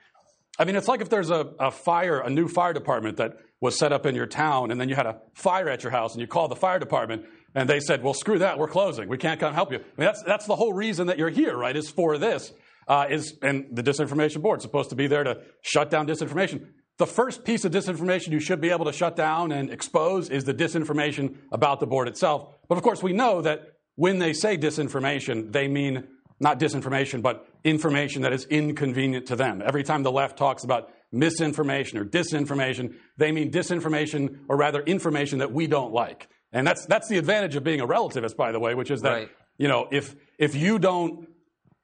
I 0.58 0.64
mean, 0.64 0.76
it's 0.76 0.88
like 0.88 1.00
if 1.00 1.10
there's 1.10 1.30
a, 1.30 1.52
a 1.60 1.70
fire, 1.70 2.20
a 2.20 2.30
new 2.30 2.48
fire 2.48 2.72
department 2.72 3.18
that 3.18 3.36
was 3.60 3.78
set 3.78 3.92
up 3.92 4.06
in 4.06 4.14
your 4.14 4.26
town, 4.26 4.70
and 4.70 4.80
then 4.80 4.88
you 4.88 4.94
had 4.94 5.06
a 5.06 5.20
fire 5.34 5.68
at 5.68 5.82
your 5.82 5.90
house, 5.90 6.12
and 6.12 6.20
you 6.20 6.26
called 6.26 6.50
the 6.50 6.56
fire 6.56 6.78
department, 6.78 7.26
and 7.56 7.68
they 7.68 7.80
said, 7.80 8.04
"Well, 8.04 8.14
screw 8.14 8.38
that, 8.38 8.58
we're 8.58 8.68
closing. 8.68 9.08
We 9.08 9.18
can't 9.18 9.40
come 9.40 9.54
help 9.54 9.72
you." 9.72 9.78
I 9.78 9.80
mean, 9.80 10.06
that's 10.06 10.22
that's 10.22 10.46
the 10.46 10.54
whole 10.54 10.72
reason 10.72 11.08
that 11.08 11.18
you're 11.18 11.30
here, 11.30 11.56
right? 11.56 11.74
Is 11.74 11.90
for 11.90 12.18
this. 12.18 12.52
Uh, 12.86 13.06
is 13.10 13.36
and 13.42 13.66
the 13.72 13.82
disinformation 13.82 14.40
board 14.42 14.60
is 14.60 14.62
supposed 14.62 14.90
to 14.90 14.96
be 14.96 15.08
there 15.08 15.24
to 15.24 15.42
shut 15.62 15.90
down 15.90 16.06
disinformation. 16.06 16.68
The 16.98 17.06
first 17.06 17.44
piece 17.44 17.64
of 17.64 17.72
disinformation 17.72 18.28
you 18.28 18.38
should 18.38 18.60
be 18.60 18.70
able 18.70 18.84
to 18.84 18.92
shut 18.92 19.16
down 19.16 19.50
and 19.50 19.70
expose 19.70 20.30
is 20.30 20.44
the 20.44 20.54
disinformation 20.54 21.36
about 21.50 21.80
the 21.80 21.86
board 21.86 22.06
itself. 22.06 22.54
But 22.68 22.78
of 22.78 22.84
course, 22.84 23.02
we 23.02 23.12
know 23.12 23.42
that 23.42 23.72
when 23.96 24.18
they 24.18 24.32
say 24.32 24.56
disinformation, 24.56 25.52
they 25.52 25.66
mean 25.66 26.04
not 26.38 26.60
disinformation, 26.60 27.22
but 27.22 27.48
information 27.64 28.22
that 28.22 28.32
is 28.32 28.44
inconvenient 28.44 29.26
to 29.26 29.36
them. 29.36 29.62
Every 29.64 29.82
time 29.82 30.02
the 30.02 30.12
left 30.12 30.38
talks 30.38 30.62
about 30.62 30.90
misinformation 31.10 31.98
or 31.98 32.04
disinformation, 32.04 32.94
they 33.16 33.32
mean 33.32 33.50
disinformation 33.50 34.40
or 34.48 34.56
rather 34.56 34.82
information 34.82 35.38
that 35.38 35.52
we 35.52 35.66
don't 35.66 35.92
like. 35.92 36.28
And 36.56 36.66
that's 36.66 36.86
that's 36.86 37.08
the 37.08 37.18
advantage 37.18 37.54
of 37.56 37.64
being 37.64 37.80
a 37.82 37.86
relativist, 37.86 38.34
by 38.36 38.50
the 38.50 38.58
way, 38.58 38.74
which 38.74 38.90
is 38.90 39.02
that 39.02 39.12
Right. 39.12 39.30
you 39.58 39.68
know 39.68 39.88
if 39.92 40.16
if 40.38 40.54
you 40.54 40.78
don't 40.78 41.28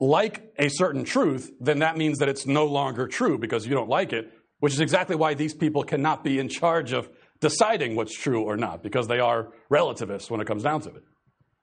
like 0.01 0.53
a 0.59 0.69
certain 0.71 1.05
truth, 1.05 1.53
then 1.61 1.81
that 1.81 1.97
means 1.97 2.19
that 2.21 2.29
it's 2.29 2.47
no 2.47 2.65
longer 2.65 3.07
true 3.07 3.37
because 3.39 3.67
you 3.67 3.75
don't 3.75 3.91
like 3.91 4.13
it, 4.13 4.33
which 4.61 4.73
is 4.73 4.81
exactly 4.81 5.15
why 5.15 5.35
these 5.35 5.55
people 5.55 5.83
cannot 5.85 6.25
be 6.25 6.39
in 6.39 6.49
charge 6.49 6.93
of 6.93 7.09
deciding 7.41 7.97
what's 7.97 8.17
true 8.17 8.43
or 8.43 8.57
not 8.57 8.83
because 8.83 9.07
they 9.09 9.21
are 9.21 9.53
relativists 9.69 10.31
when 10.31 10.41
it 10.41 10.47
comes 10.47 10.63
down 10.63 10.81
to 10.81 10.89
it. 10.89 11.05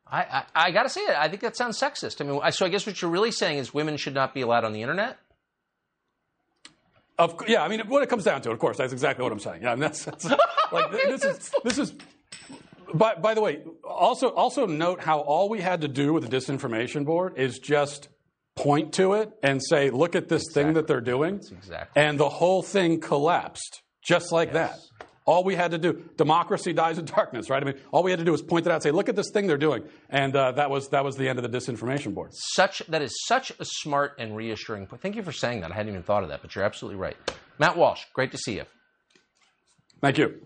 I, 0.06 0.22
I, 0.22 0.44
I 0.68 0.72
got 0.72 0.84
to 0.84 0.90
say 0.90 1.02
it. 1.02 1.16
I 1.18 1.28
think 1.30 1.42
that 1.42 1.56
sounds 1.58 1.80
sexist. 1.80 2.22
I 2.22 2.26
mean, 2.26 2.40
I- 2.44 2.50
so 2.52 2.66
I 2.66 2.70
guess 2.70 2.86
what 2.86 3.02
you're 3.02 3.12
really 3.12 3.32
saying 3.32 3.58
is 3.58 3.74
women 3.74 3.98
should 3.98 4.14
not 4.14 4.34
be 4.34 4.42
allowed 4.42 4.66
on 4.66 4.74
the 4.74 4.82
internet. 4.84 5.18
Of 7.18 7.36
yeah, 7.48 7.64
I 7.64 7.68
mean, 7.68 7.82
when 7.88 8.02
it 8.04 8.10
comes 8.10 8.24
down 8.24 8.42
to 8.44 8.50
it, 8.50 8.54
of 8.54 8.60
course, 8.60 8.78
that's 8.78 8.94
exactly 8.94 9.24
what 9.24 9.32
I'm 9.32 9.40
saying. 9.40 9.62
Yeah, 9.64 9.74
and 9.74 9.82
that's, 9.82 10.06
that's 10.06 10.26
like 10.72 10.92
this 10.92 11.24
is 11.26 11.52
this 11.64 11.78
is. 11.80 11.94
By, 12.94 13.16
by 13.16 13.34
the 13.34 13.42
way, 13.42 13.62
also 13.84 14.30
also 14.30 14.66
note 14.66 15.02
how 15.02 15.20
all 15.20 15.50
we 15.50 15.62
had 15.62 15.82
to 15.82 15.88
do 15.88 16.14
with 16.14 16.30
the 16.30 16.36
disinformation 16.36 17.06
board 17.06 17.38
is 17.38 17.60
just 17.60 18.10
point 18.56 18.94
to 18.94 19.14
it 19.14 19.32
and 19.44 19.62
say, 19.64 19.90
"Look 19.90 20.16
at 20.16 20.28
this 20.30 20.44
thing 20.54 20.74
that 20.74 20.88
they're 20.88 21.02
doing," 21.02 21.36
exactly. 21.52 22.02
and 22.02 22.20
the 22.20 22.30
whole 22.30 22.62
thing 22.62 23.00
collapsed 23.00 23.82
just 24.02 24.32
like 24.32 24.54
that. 24.54 24.78
All 25.26 25.44
we 25.44 25.54
had 25.54 25.72
to 25.72 25.78
do, 25.78 26.10
democracy 26.18 26.74
dies 26.74 26.98
in 26.98 27.06
darkness, 27.06 27.52
right? 27.52 27.62
I 27.62 27.66
mean, 27.66 27.80
all 27.92 28.02
we 28.02 28.10
had 28.10 28.18
to 28.18 28.26
do 28.26 28.32
was 28.32 28.42
point 28.42 28.66
it 28.66 28.72
out, 28.72 28.76
and 28.76 28.84
say, 28.84 28.92
"Look 28.92 29.10
at 29.10 29.16
this 29.16 29.30
thing 29.32 29.46
they're 29.46 29.58
doing," 29.58 29.84
and 30.10 30.36
uh, 30.36 30.54
that 30.54 30.72
was 30.72 30.90
that 30.90 31.04
was 31.04 31.16
the 31.18 31.30
end 31.30 31.38
of 31.38 31.50
the 31.50 31.56
disinformation 31.56 32.16
board. 32.16 32.32
Such 32.34 32.82
that 32.88 33.02
is 33.02 33.16
such 33.28 33.52
a 33.60 33.66
smart 33.66 34.16
and 34.18 34.36
reassuring 34.36 34.88
point. 34.88 35.02
Thank 35.02 35.16
you 35.16 35.24
for 35.24 35.32
saying 35.32 35.62
that. 35.62 35.72
I 35.72 35.76
hadn't 35.76 35.92
even 35.92 36.04
thought 36.04 36.24
of 36.24 36.30
that, 36.30 36.42
but 36.42 36.56
you're 36.56 36.66
absolutely 36.66 37.00
right. 37.00 37.18
Matt 37.60 37.78
Walsh, 37.78 38.06
great 38.14 38.32
to 38.32 38.38
see 38.38 38.56
you. 38.56 38.64
Thank 40.02 40.18
you. 40.18 40.42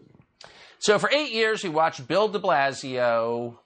So 0.84 1.00
for 1.00 1.10
eight 1.14 1.32
years, 1.32 1.64
we 1.64 1.70
watched 1.70 2.06
Bill 2.10 2.28
De 2.28 2.38
Blasio 2.38 3.58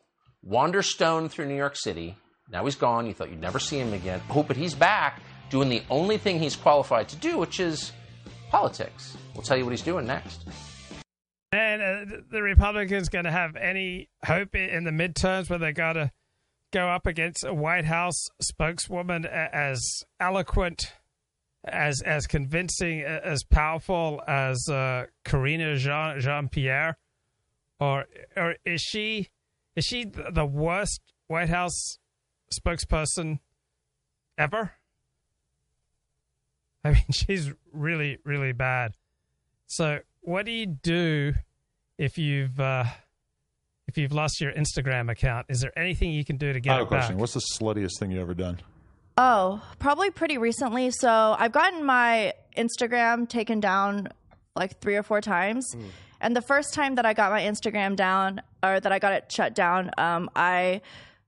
wander 0.43 0.83
stone 0.83 1.29
through 1.29 1.47
New 1.47 1.55
York 1.55 1.75
City. 1.75 2.15
Now 2.51 2.63
he's 2.65 2.75
gone. 2.75 3.07
You 3.07 3.15
thought 3.15 3.31
you'd 3.31 3.41
never 3.41 3.57
see 3.57 3.79
him 3.79 3.91
again. 3.91 4.21
Oh, 4.29 4.43
but 4.43 4.55
he's 4.55 4.75
back 4.75 5.23
doing 5.49 5.67
the 5.67 5.81
only 5.89 6.19
thing 6.19 6.37
he's 6.37 6.55
qualified 6.55 7.09
to 7.09 7.15
do, 7.15 7.39
which 7.39 7.59
is 7.59 7.91
politics. 8.51 9.17
We'll 9.33 9.41
tell 9.41 9.57
you 9.57 9.65
what 9.65 9.71
he's 9.71 9.81
doing 9.81 10.05
next. 10.05 10.45
And 11.51 11.81
uh, 11.81 12.17
the 12.29 12.43
Republicans 12.43 13.09
going 13.09 13.25
to 13.25 13.31
have 13.31 13.55
any 13.55 14.09
hope 14.23 14.53
in 14.53 14.83
the 14.83 14.91
midterms 14.91 15.49
where 15.49 15.57
they 15.57 15.71
got 15.71 15.93
to 15.93 16.11
go 16.71 16.87
up 16.87 17.07
against 17.07 17.43
a 17.43 17.51
White 17.51 17.85
House 17.85 18.27
spokeswoman 18.39 19.25
as 19.25 20.03
eloquent, 20.19 20.93
as 21.67 22.03
as 22.03 22.27
convincing, 22.27 23.01
as 23.01 23.43
powerful 23.43 24.21
as 24.27 24.69
uh, 24.69 25.05
Karine 25.25 25.77
Jean 25.77 26.19
Jean 26.19 26.47
Pierre, 26.47 26.95
or 27.79 28.05
or 28.35 28.55
is 28.65 28.81
she 28.81 29.29
is 29.75 29.85
she 29.85 30.05
the 30.05 30.45
worst 30.45 31.01
White 31.27 31.49
House 31.49 31.99
spokesperson 32.53 33.39
ever? 34.37 34.71
I 36.83 36.91
mean, 36.91 37.05
she's 37.11 37.51
really 37.71 38.17
really 38.23 38.53
bad. 38.53 38.93
So, 39.67 39.99
what 40.21 40.45
do 40.45 40.51
you 40.51 40.65
do 40.65 41.33
if 41.97 42.17
you've 42.17 42.59
uh, 42.59 42.85
if 43.87 43.97
you've 43.97 44.13
lost 44.13 44.41
your 44.41 44.51
Instagram 44.53 45.11
account? 45.11 45.47
Is 45.49 45.61
there 45.61 45.77
anything 45.77 46.11
you 46.11 46.25
can 46.25 46.37
do 46.37 46.53
to 46.53 46.57
I 46.57 46.59
get 46.59 46.71
have 46.73 46.81
a 46.81 46.83
it 46.83 46.89
back? 46.89 47.17
What's 47.17 47.33
the 47.33 47.43
sluttiest 47.59 47.99
thing 47.99 48.11
you 48.11 48.21
ever 48.21 48.33
done? 48.33 48.59
Oh, 49.17 49.61
probably 49.79 50.11
pretty 50.11 50.37
recently. 50.37 50.91
So 50.91 51.35
I've 51.37 51.51
gotten 51.51 51.83
my 51.83 52.33
Instagram 52.55 53.27
taken 53.27 53.59
down 53.59 54.09
like 54.55 54.79
three 54.79 54.95
or 54.95 55.03
four 55.03 55.21
times. 55.21 55.75
And 56.21 56.35
the 56.35 56.41
first 56.41 56.73
time 56.73 56.95
that 56.95 57.05
I 57.05 57.13
got 57.13 57.31
my 57.31 57.41
Instagram 57.41 57.95
down 57.95 58.41
or 58.63 58.79
that 58.79 58.91
I 58.91 58.99
got 58.99 59.13
it 59.13 59.31
shut 59.31 59.53
down, 59.53 59.91
um, 59.97 60.29
I 60.35 60.81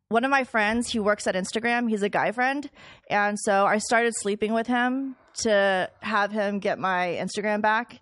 one 0.09 0.25
of 0.25 0.31
my 0.31 0.43
friends, 0.43 0.89
he 0.91 0.99
works 0.99 1.27
at 1.27 1.35
Instagram. 1.35 1.87
He's 1.87 2.01
a 2.01 2.09
guy 2.09 2.31
friend, 2.31 2.67
and 3.09 3.37
so 3.39 3.65
I 3.65 3.77
started 3.77 4.13
sleeping 4.15 4.53
with 4.53 4.65
him 4.65 5.15
to 5.41 5.89
have 6.01 6.31
him 6.31 6.57
get 6.59 6.79
my 6.79 7.17
Instagram 7.21 7.61
back. 7.61 8.01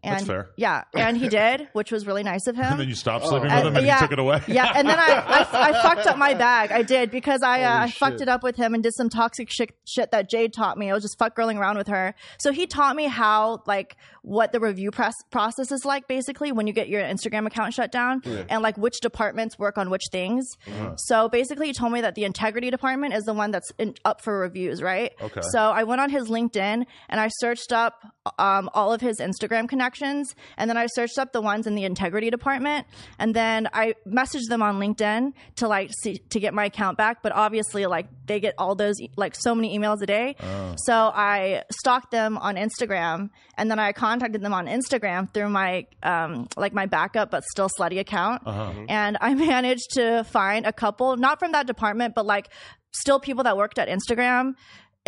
And 0.00 0.14
That's 0.14 0.26
fair. 0.26 0.50
Yeah, 0.56 0.84
and 0.94 1.16
he 1.16 1.28
did, 1.28 1.68
which 1.72 1.90
was 1.90 2.06
really 2.06 2.22
nice 2.22 2.46
of 2.46 2.54
him. 2.56 2.64
And 2.66 2.80
then 2.80 2.88
you 2.88 2.94
stopped 2.94 3.26
sleeping 3.26 3.52
with 3.52 3.64
him 3.64 3.76
and 3.76 3.84
yeah, 3.84 3.96
he 3.96 4.04
took 4.04 4.12
it 4.12 4.18
away. 4.20 4.40
Yeah, 4.46 4.72
and 4.76 4.88
then 4.88 4.96
I, 4.98 5.06
I, 5.52 5.68
I 5.70 5.82
fucked 5.82 6.06
up 6.06 6.16
my 6.16 6.34
bag. 6.34 6.70
I 6.70 6.82
did 6.82 7.10
because 7.10 7.42
I, 7.42 7.62
uh, 7.62 7.78
Holy 7.78 7.82
I 7.82 7.90
fucked 7.90 8.12
shit. 8.14 8.20
it 8.22 8.28
up 8.28 8.44
with 8.44 8.54
him 8.54 8.74
and 8.74 8.82
did 8.82 8.94
some 8.94 9.08
toxic 9.08 9.48
shit, 9.50 9.72
shit 9.86 10.12
that 10.12 10.30
Jade 10.30 10.52
taught 10.52 10.78
me. 10.78 10.88
I 10.88 10.94
was 10.94 11.02
just 11.02 11.18
fuck 11.18 11.34
girling 11.36 11.56
around 11.58 11.78
with 11.78 11.88
her. 11.88 12.14
So 12.38 12.52
he 12.52 12.66
taught 12.68 12.94
me 12.94 13.06
how, 13.06 13.62
like, 13.66 13.96
what 14.22 14.52
the 14.52 14.60
review 14.60 14.92
press 14.92 15.14
process 15.32 15.72
is 15.72 15.84
like, 15.84 16.06
basically, 16.06 16.52
when 16.52 16.68
you 16.68 16.72
get 16.72 16.88
your 16.88 17.02
Instagram 17.02 17.46
account 17.46 17.74
shut 17.74 17.90
down 17.90 18.20
Yeah. 18.24 18.44
and, 18.48 18.62
like, 18.62 18.78
which 18.78 19.00
departments 19.00 19.58
work 19.58 19.78
on 19.78 19.90
which 19.90 20.04
things. 20.12 20.46
Uh-huh. 20.68 20.94
So 20.96 21.28
basically, 21.28 21.66
he 21.68 21.72
told 21.72 21.92
me 21.92 22.02
that 22.02 22.14
the 22.14 22.22
integrity 22.24 22.70
department 22.70 23.14
is 23.14 23.24
the 23.24 23.34
one 23.34 23.50
that's 23.50 23.72
in, 23.78 23.94
up 24.04 24.20
for 24.20 24.38
reviews, 24.38 24.80
right? 24.80 25.12
Okay. 25.20 25.40
So 25.50 25.58
I 25.58 25.82
went 25.82 26.00
on 26.00 26.10
his 26.10 26.28
LinkedIn 26.28 26.84
and 27.08 27.20
I 27.20 27.28
searched 27.40 27.72
up 27.72 27.94
um, 28.38 28.70
all 28.74 28.92
of 28.92 29.00
his 29.00 29.18
Instagram 29.18 29.68
connections, 29.68 29.87
and 29.96 30.68
then 30.68 30.76
I 30.76 30.86
searched 30.86 31.18
up 31.18 31.32
the 31.32 31.40
ones 31.40 31.66
in 31.66 31.74
the 31.74 31.84
integrity 31.84 32.30
department, 32.30 32.86
and 33.18 33.34
then 33.34 33.68
I 33.72 33.94
messaged 34.06 34.48
them 34.48 34.62
on 34.62 34.78
LinkedIn 34.78 35.32
to 35.56 35.68
like 35.68 35.90
see 36.02 36.18
to 36.30 36.40
get 36.40 36.54
my 36.54 36.66
account 36.66 36.98
back. 36.98 37.22
But 37.22 37.32
obviously, 37.32 37.86
like 37.86 38.06
they 38.26 38.40
get 38.40 38.54
all 38.58 38.74
those 38.74 38.96
like 39.16 39.34
so 39.34 39.54
many 39.54 39.78
emails 39.78 40.02
a 40.02 40.06
day, 40.06 40.36
Oh. 40.42 40.74
so 40.78 40.94
I 41.14 41.62
stalked 41.72 42.10
them 42.10 42.36
on 42.38 42.56
Instagram, 42.56 43.30
and 43.56 43.70
then 43.70 43.78
I 43.78 43.92
contacted 43.92 44.42
them 44.42 44.52
on 44.52 44.66
Instagram 44.66 45.32
through 45.32 45.48
my 45.48 45.86
um, 46.02 46.48
like 46.56 46.72
my 46.72 46.86
backup 46.86 47.30
but 47.30 47.44
still 47.44 47.68
slutty 47.78 47.98
account, 47.98 48.42
Uh-huh. 48.46 48.72
and 48.88 49.16
I 49.20 49.34
managed 49.48 49.90
to 49.94 50.24
find 50.24 50.66
a 50.66 50.72
couple, 50.72 51.16
not 51.16 51.38
from 51.38 51.52
that 51.52 51.66
department, 51.66 52.14
but 52.14 52.26
like 52.26 52.48
still 52.92 53.20
people 53.20 53.44
that 53.44 53.56
worked 53.56 53.78
at 53.78 53.88
Instagram 53.88 54.54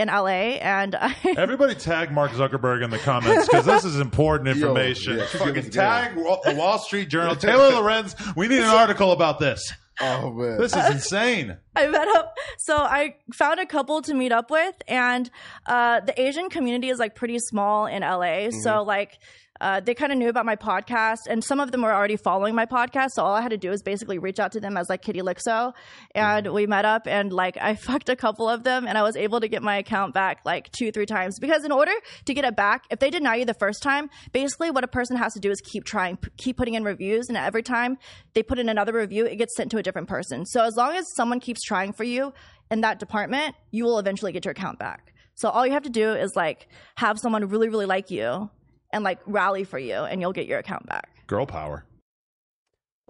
in 0.00 0.08
LA, 0.08 0.56
and 0.60 0.94
I 0.94 1.14
Everybody 1.36 1.74
tag 1.74 2.10
Mark 2.10 2.30
Zuckerberg 2.32 2.82
in 2.82 2.90
the 2.90 2.98
comments 2.98 3.46
because 3.48 3.66
this 3.66 3.84
is 3.84 4.00
important 4.00 4.48
information. 4.56 5.18
yeah, 5.18 5.26
Fucking 5.26 5.70
tag 5.70 6.16
Wa- 6.16 6.40
the 6.44 6.54
Wall 6.54 6.78
Street 6.78 7.08
Journal. 7.08 7.36
Taylor 7.36 7.70
Lorenz, 7.80 8.14
we 8.36 8.48
need 8.48 8.60
an 8.60 8.64
article 8.64 9.12
about 9.12 9.38
this. 9.38 9.72
Oh 10.00 10.30
man, 10.32 10.58
This 10.58 10.74
is 10.74 10.88
insane. 10.90 11.58
I 11.76 11.86
met 11.88 12.08
up. 12.08 12.34
So 12.56 12.74
I 12.76 13.16
found 13.34 13.60
a 13.60 13.66
couple 13.66 14.00
to 14.02 14.14
meet 14.14 14.32
up 14.32 14.50
with, 14.50 14.74
and 14.88 15.30
uh, 15.66 16.00
the 16.00 16.18
Asian 16.18 16.48
community 16.48 16.88
is 16.88 16.98
like 16.98 17.14
pretty 17.14 17.38
small 17.38 17.84
in 17.86 18.00
LA. 18.02 18.50
So 18.50 18.70
Mhm. 18.70 18.86
like. 18.86 19.18
Uh, 19.60 19.80
they 19.80 19.94
kind 19.94 20.12
of 20.12 20.18
knew 20.18 20.28
about 20.28 20.46
my 20.46 20.56
podcast, 20.56 21.26
and 21.28 21.44
some 21.44 21.60
of 21.60 21.70
them 21.72 21.82
were 21.82 21.92
already 21.92 22.16
following 22.16 22.54
my 22.54 22.66
podcast. 22.66 23.10
So 23.10 23.24
all 23.24 23.34
I 23.34 23.42
had 23.42 23.50
to 23.50 23.58
do 23.58 23.70
was 23.70 23.82
basically 23.82 24.18
reach 24.18 24.38
out 24.38 24.52
to 24.52 24.60
them 24.60 24.76
as 24.76 24.88
like 24.88 25.02
Kitty 25.02 25.20
Lixo, 25.20 25.72
and 26.14 26.52
we 26.52 26.66
met 26.66 26.84
up, 26.84 27.06
and 27.06 27.32
like 27.32 27.56
I 27.60 27.74
fucked 27.86 28.08
a 28.08 28.16
couple 28.16 28.48
of 28.48 28.64
them, 28.64 28.86
and 28.86 28.96
I 28.96 29.02
was 29.02 29.16
able 29.16 29.40
to 29.40 29.48
get 29.48 29.62
my 29.62 29.76
account 29.76 30.14
back 30.14 30.40
like 30.44 30.70
two, 30.72 30.90
three 30.92 31.06
times. 31.06 31.38
Because 31.38 31.64
in 31.64 31.72
order 31.72 31.92
to 32.24 32.34
get 32.34 32.44
it 32.44 32.56
back, 32.56 32.84
if 32.90 32.98
they 32.98 33.10
deny 33.10 33.36
you 33.36 33.44
the 33.44 33.54
first 33.54 33.82
time, 33.82 34.08
basically 34.32 34.70
what 34.70 34.84
a 34.84 34.88
person 34.88 35.16
has 35.16 35.34
to 35.34 35.40
do 35.40 35.50
is 35.50 35.60
keep 35.60 35.84
trying, 35.84 36.16
p- 36.16 36.30
keep 36.38 36.56
putting 36.56 36.74
in 36.74 36.84
reviews, 36.84 37.28
and 37.28 37.36
every 37.36 37.62
time 37.62 37.98
they 38.34 38.42
put 38.42 38.58
in 38.58 38.68
another 38.68 38.92
review, 38.92 39.26
it 39.26 39.36
gets 39.36 39.56
sent 39.56 39.70
to 39.72 39.78
a 39.78 39.82
different 39.82 40.08
person. 40.08 40.46
So 40.46 40.62
as 40.64 40.74
long 40.76 40.94
as 40.94 41.04
someone 41.16 41.40
keeps 41.40 41.62
trying 41.62 41.92
for 41.92 42.04
you 42.04 42.32
in 42.70 42.80
that 42.82 42.98
department, 42.98 43.54
you 43.70 43.84
will 43.84 43.98
eventually 43.98 44.32
get 44.32 44.44
your 44.44 44.52
account 44.52 44.78
back. 44.78 45.12
So 45.34 45.48
all 45.48 45.66
you 45.66 45.72
have 45.72 45.84
to 45.84 45.90
do 45.90 46.12
is 46.12 46.32
like 46.36 46.68
have 46.96 47.18
someone 47.18 47.48
really, 47.48 47.68
really 47.68 47.86
like 47.86 48.10
you 48.10 48.50
and 48.92 49.04
like 49.04 49.20
rally 49.26 49.64
for 49.64 49.78
you, 49.78 49.94
and 49.94 50.20
you'll 50.20 50.32
get 50.32 50.46
your 50.46 50.58
account 50.58 50.86
back. 50.86 51.08
Girl 51.26 51.46
power. 51.46 51.84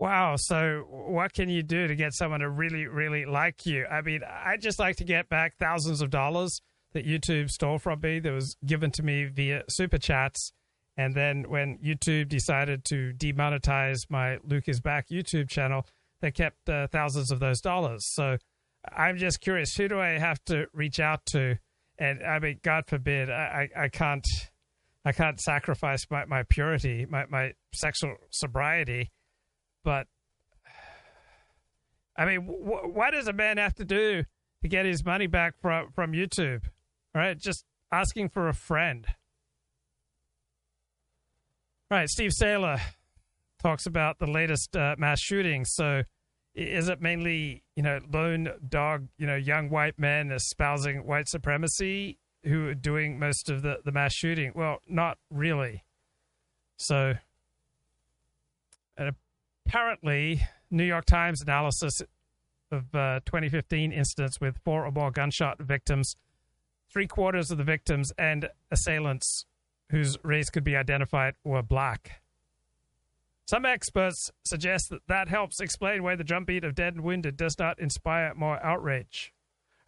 Wow. 0.00 0.36
So, 0.36 0.86
what 0.88 1.34
can 1.34 1.50
you 1.50 1.62
do 1.62 1.86
to 1.86 1.94
get 1.94 2.14
someone 2.14 2.40
to 2.40 2.48
really, 2.48 2.86
really 2.86 3.26
like 3.26 3.66
you? 3.66 3.84
I 3.84 4.00
mean, 4.00 4.22
I'd 4.24 4.62
just 4.62 4.78
like 4.78 4.96
to 4.96 5.04
get 5.04 5.28
back 5.28 5.58
thousands 5.58 6.00
of 6.00 6.08
dollars 6.08 6.62
that 6.94 7.06
YouTube 7.06 7.50
stole 7.50 7.78
from 7.78 8.00
me 8.00 8.18
that 8.18 8.32
was 8.32 8.56
given 8.64 8.90
to 8.92 9.02
me 9.02 9.24
via 9.26 9.62
super 9.68 9.98
chats. 9.98 10.52
And 10.96 11.14
then 11.14 11.44
when 11.48 11.78
YouTube 11.84 12.28
decided 12.28 12.84
to 12.86 13.12
demonetize 13.16 13.98
my 14.08 14.38
Luke 14.42 14.68
is 14.68 14.80
Back 14.80 15.08
YouTube 15.10 15.50
channel, 15.50 15.86
they 16.20 16.30
kept 16.30 16.68
uh, 16.68 16.86
thousands 16.86 17.30
of 17.30 17.38
those 17.38 17.60
dollars. 17.60 18.02
So, 18.14 18.38
I'm 18.90 19.18
just 19.18 19.42
curious 19.42 19.74
who 19.74 19.88
do 19.88 20.00
I 20.00 20.18
have 20.18 20.42
to 20.46 20.66
reach 20.72 20.98
out 20.98 21.26
to? 21.32 21.58
And 21.98 22.22
I 22.22 22.38
mean, 22.38 22.58
God 22.62 22.84
forbid, 22.86 23.28
I, 23.28 23.68
I, 23.76 23.84
I 23.84 23.88
can't. 23.88 24.26
I 25.04 25.12
can't 25.12 25.40
sacrifice 25.40 26.06
my, 26.10 26.24
my 26.26 26.42
purity, 26.42 27.06
my, 27.08 27.24
my 27.30 27.52
sexual 27.72 28.16
sobriety 28.30 29.10
but 29.84 30.06
I 32.16 32.26
mean, 32.26 32.42
wh- 32.42 32.94
what 32.94 33.12
does 33.12 33.28
a 33.28 33.32
man 33.32 33.58
have 33.58 33.74
to 33.76 33.84
do 33.84 34.24
to 34.62 34.68
get 34.68 34.84
his 34.84 35.04
money 35.04 35.26
back 35.26 35.54
from 35.60 35.90
from 35.92 36.12
YouTube? 36.12 36.64
Right, 37.14 37.38
just 37.38 37.64
asking 37.90 38.28
for 38.28 38.48
a 38.48 38.54
friend. 38.54 39.06
Right, 41.90 42.08
Steve 42.08 42.32
Sailer 42.32 42.78
talks 43.60 43.86
about 43.86 44.18
the 44.18 44.30
latest 44.30 44.76
uh, 44.76 44.94
mass 44.96 45.20
shootings. 45.20 45.70
So, 45.72 46.02
is 46.54 46.88
it 46.88 47.00
mainly 47.00 47.64
you 47.74 47.82
know 47.82 47.98
lone 48.12 48.48
dog, 48.68 49.08
you 49.18 49.26
know, 49.26 49.36
young 49.36 49.70
white 49.70 49.98
men 49.98 50.30
espousing 50.30 51.06
white 51.06 51.28
supremacy 51.28 52.18
who 52.44 52.68
are 52.68 52.74
doing 52.74 53.18
most 53.18 53.50
of 53.50 53.62
the 53.62 53.78
the 53.84 53.92
mass 53.92 54.12
shooting? 54.12 54.52
Well, 54.54 54.78
not 54.88 55.18
really. 55.30 55.84
So, 56.76 57.14
and 58.96 59.14
apparently, 59.66 60.42
New 60.70 60.84
York 60.84 61.04
Times 61.04 61.42
analysis 61.42 62.00
of 62.70 62.94
uh, 62.94 63.20
2015 63.26 63.92
incidents 63.92 64.40
with 64.40 64.58
four 64.64 64.86
or 64.86 64.92
more 64.92 65.10
gunshot 65.10 65.58
victims. 65.60 66.16
Three 66.92 67.06
quarters 67.06 67.50
of 67.50 67.58
the 67.58 67.64
victims 67.64 68.12
and 68.18 68.48
assailants 68.70 69.46
whose 69.90 70.16
race 70.22 70.50
could 70.50 70.64
be 70.64 70.76
identified 70.76 71.34
were 71.44 71.62
black. 71.62 72.22
Some 73.46 73.64
experts 73.64 74.30
suggest 74.44 74.90
that 74.90 75.02
that 75.08 75.28
helps 75.28 75.60
explain 75.60 76.04
why 76.04 76.14
the 76.14 76.22
drumbeat 76.22 76.62
of 76.62 76.76
Dead 76.76 76.94
and 76.94 77.02
Wounded 77.02 77.36
does 77.36 77.58
not 77.58 77.80
inspire 77.80 78.32
more 78.34 78.64
outrage. 78.64 79.32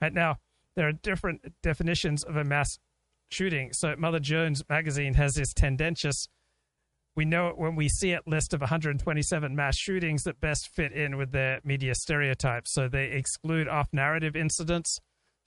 Right 0.00 0.12
now, 0.12 0.38
there 0.76 0.88
are 0.88 0.92
different 0.92 1.40
definitions 1.62 2.24
of 2.24 2.36
a 2.36 2.44
mass 2.44 2.78
shooting. 3.30 3.72
So, 3.72 3.94
Mother 3.96 4.20
Jones 4.20 4.62
magazine 4.68 5.14
has 5.14 5.34
this 5.34 5.52
tendentious 5.52 6.28
we 7.14 7.24
know 7.24 7.48
it 7.48 7.58
when 7.58 7.76
we 7.76 7.88
see 7.88 8.12
it 8.12 8.22
list 8.26 8.54
of 8.54 8.60
127 8.60 9.54
mass 9.54 9.76
shootings 9.76 10.22
that 10.22 10.40
best 10.40 10.68
fit 10.74 10.92
in 10.92 11.16
with 11.18 11.30
their 11.30 11.60
media 11.62 11.94
stereotypes. 11.94 12.72
So 12.72 12.88
they 12.88 13.06
exclude 13.06 13.68
off 13.68 13.88
narrative 13.92 14.34
incidents 14.34 14.98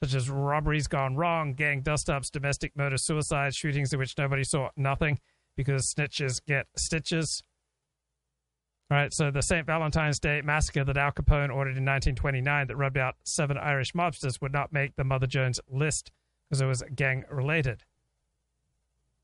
such 0.04 0.14
as 0.14 0.30
robberies 0.30 0.88
gone 0.88 1.16
wrong, 1.16 1.54
gang 1.54 1.82
dust 1.82 2.10
ups, 2.10 2.30
domestic 2.30 2.76
murder, 2.76 2.98
suicide, 2.98 3.56
shootings 3.56 3.94
in 3.94 4.00
which 4.00 4.18
nobody 4.18 4.44
saw 4.44 4.70
nothing 4.76 5.18
because 5.56 5.94
snitches 5.98 6.40
get 6.46 6.68
stitches. 6.78 7.42
Right, 8.90 9.12
so 9.12 9.32
the 9.32 9.42
St. 9.42 9.66
Valentine's 9.66 10.20
Day 10.20 10.42
massacre 10.44 10.84
that 10.84 10.96
Al 10.96 11.12
Capone 11.12 11.50
ordered 11.50 11.76
in 11.76 11.86
1929 11.86 12.68
that 12.68 12.76
rubbed 12.76 13.00
out 13.00 13.16
seven 13.24 13.58
Irish 13.58 13.94
mobsters 13.94 14.40
would 14.42 14.54
not 14.54 14.72
make 14.72 14.96
the 14.96 15.04
Mother 15.04 15.26
Jones 15.26 15.60
list 15.68 16.12
because 16.48 16.62
it 16.62 16.68
was 16.68 16.84
gang 16.94 17.24
related. 17.32 17.84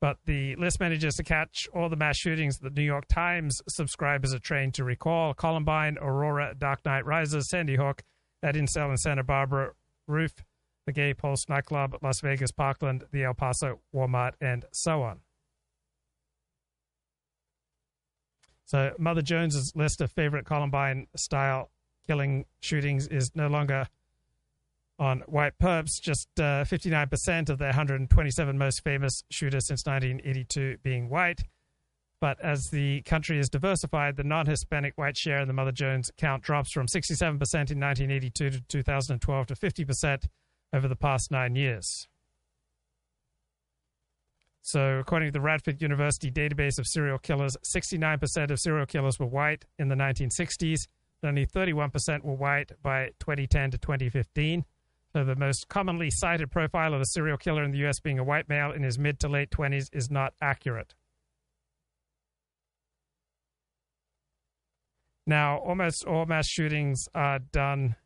But 0.00 0.16
the 0.26 0.56
list 0.56 0.80
manages 0.80 1.14
to 1.14 1.22
catch 1.22 1.68
all 1.72 1.88
the 1.88 1.94
mass 1.94 2.16
shootings 2.16 2.58
that 2.58 2.74
the 2.74 2.80
New 2.80 2.84
York 2.84 3.06
Times 3.06 3.62
subscribers 3.68 4.34
are 4.34 4.40
trained 4.40 4.74
to 4.74 4.82
recall 4.82 5.32
Columbine, 5.32 5.96
Aurora, 6.00 6.56
Dark 6.58 6.84
Knight 6.84 7.06
Rises, 7.06 7.48
Sandy 7.48 7.76
Hook, 7.76 8.02
that 8.42 8.56
incel 8.56 8.90
in 8.90 8.96
Santa 8.96 9.22
Barbara, 9.22 9.74
Roof, 10.08 10.32
the 10.86 10.92
Gay 10.92 11.14
Pulse 11.14 11.48
nightclub, 11.48 11.98
Las 12.02 12.20
Vegas, 12.20 12.50
Parkland, 12.50 13.04
the 13.12 13.22
El 13.22 13.34
Paso 13.34 13.78
Walmart, 13.94 14.32
and 14.40 14.64
so 14.72 15.04
on. 15.04 15.20
So 18.64 18.92
Mother 18.98 19.22
Jones's 19.22 19.72
list 19.74 20.00
of 20.00 20.10
favorite 20.12 20.46
Columbine 20.46 21.06
style 21.16 21.70
killing 22.06 22.46
shootings 22.60 23.06
is 23.08 23.30
no 23.34 23.48
longer 23.48 23.86
on 24.98 25.20
white 25.26 25.54
perps, 25.60 26.00
just 26.00 26.28
uh, 26.38 26.64
59% 26.64 27.48
of 27.50 27.58
the 27.58 27.64
127 27.64 28.56
most 28.56 28.84
famous 28.84 29.24
shooters 29.30 29.66
since 29.66 29.84
1982 29.84 30.78
being 30.82 31.08
white. 31.08 31.40
But 32.20 32.40
as 32.40 32.70
the 32.70 33.02
country 33.02 33.40
is 33.40 33.48
diversified, 33.48 34.16
the 34.16 34.22
non 34.22 34.46
Hispanic 34.46 34.96
white 34.96 35.16
share 35.16 35.40
in 35.40 35.48
the 35.48 35.54
Mother 35.54 35.72
Jones 35.72 36.10
count 36.16 36.44
drops 36.44 36.70
from 36.70 36.86
67% 36.86 37.18
in 37.18 37.80
1982 37.80 38.50
to 38.50 38.60
2012 38.68 39.46
to 39.48 39.54
50% 39.54 40.26
over 40.72 40.86
the 40.86 40.94
past 40.94 41.32
nine 41.32 41.56
years. 41.56 42.06
So, 44.62 44.98
according 44.98 45.28
to 45.28 45.32
the 45.32 45.40
Radford 45.40 45.82
University 45.82 46.30
database 46.30 46.78
of 46.78 46.86
serial 46.86 47.18
killers, 47.18 47.56
69% 47.64 48.50
of 48.50 48.60
serial 48.60 48.86
killers 48.86 49.18
were 49.18 49.26
white 49.26 49.64
in 49.78 49.88
the 49.88 49.96
1960s, 49.96 50.86
but 51.20 51.28
only 51.28 51.46
31% 51.46 52.22
were 52.22 52.34
white 52.34 52.70
by 52.80 53.10
2010 53.18 53.72
to 53.72 53.78
2015. 53.78 54.64
So 55.12 55.24
the 55.24 55.36
most 55.36 55.68
commonly 55.68 56.10
cited 56.10 56.50
profile 56.50 56.94
of 56.94 57.00
a 57.00 57.06
serial 57.06 57.36
killer 57.36 57.64
in 57.64 57.72
the 57.72 57.78
U.S. 57.78 58.00
being 58.00 58.18
a 58.18 58.24
white 58.24 58.48
male 58.48 58.70
in 58.70 58.82
his 58.82 58.98
mid 58.98 59.20
to 59.20 59.28
late 59.28 59.50
20s 59.50 59.88
is 59.92 60.10
not 60.10 60.32
accurate. 60.40 60.94
Now, 65.26 65.58
almost 65.58 66.04
all 66.04 66.24
mass 66.24 66.48
shootings 66.48 67.08
are 67.14 67.40
done 67.40 67.96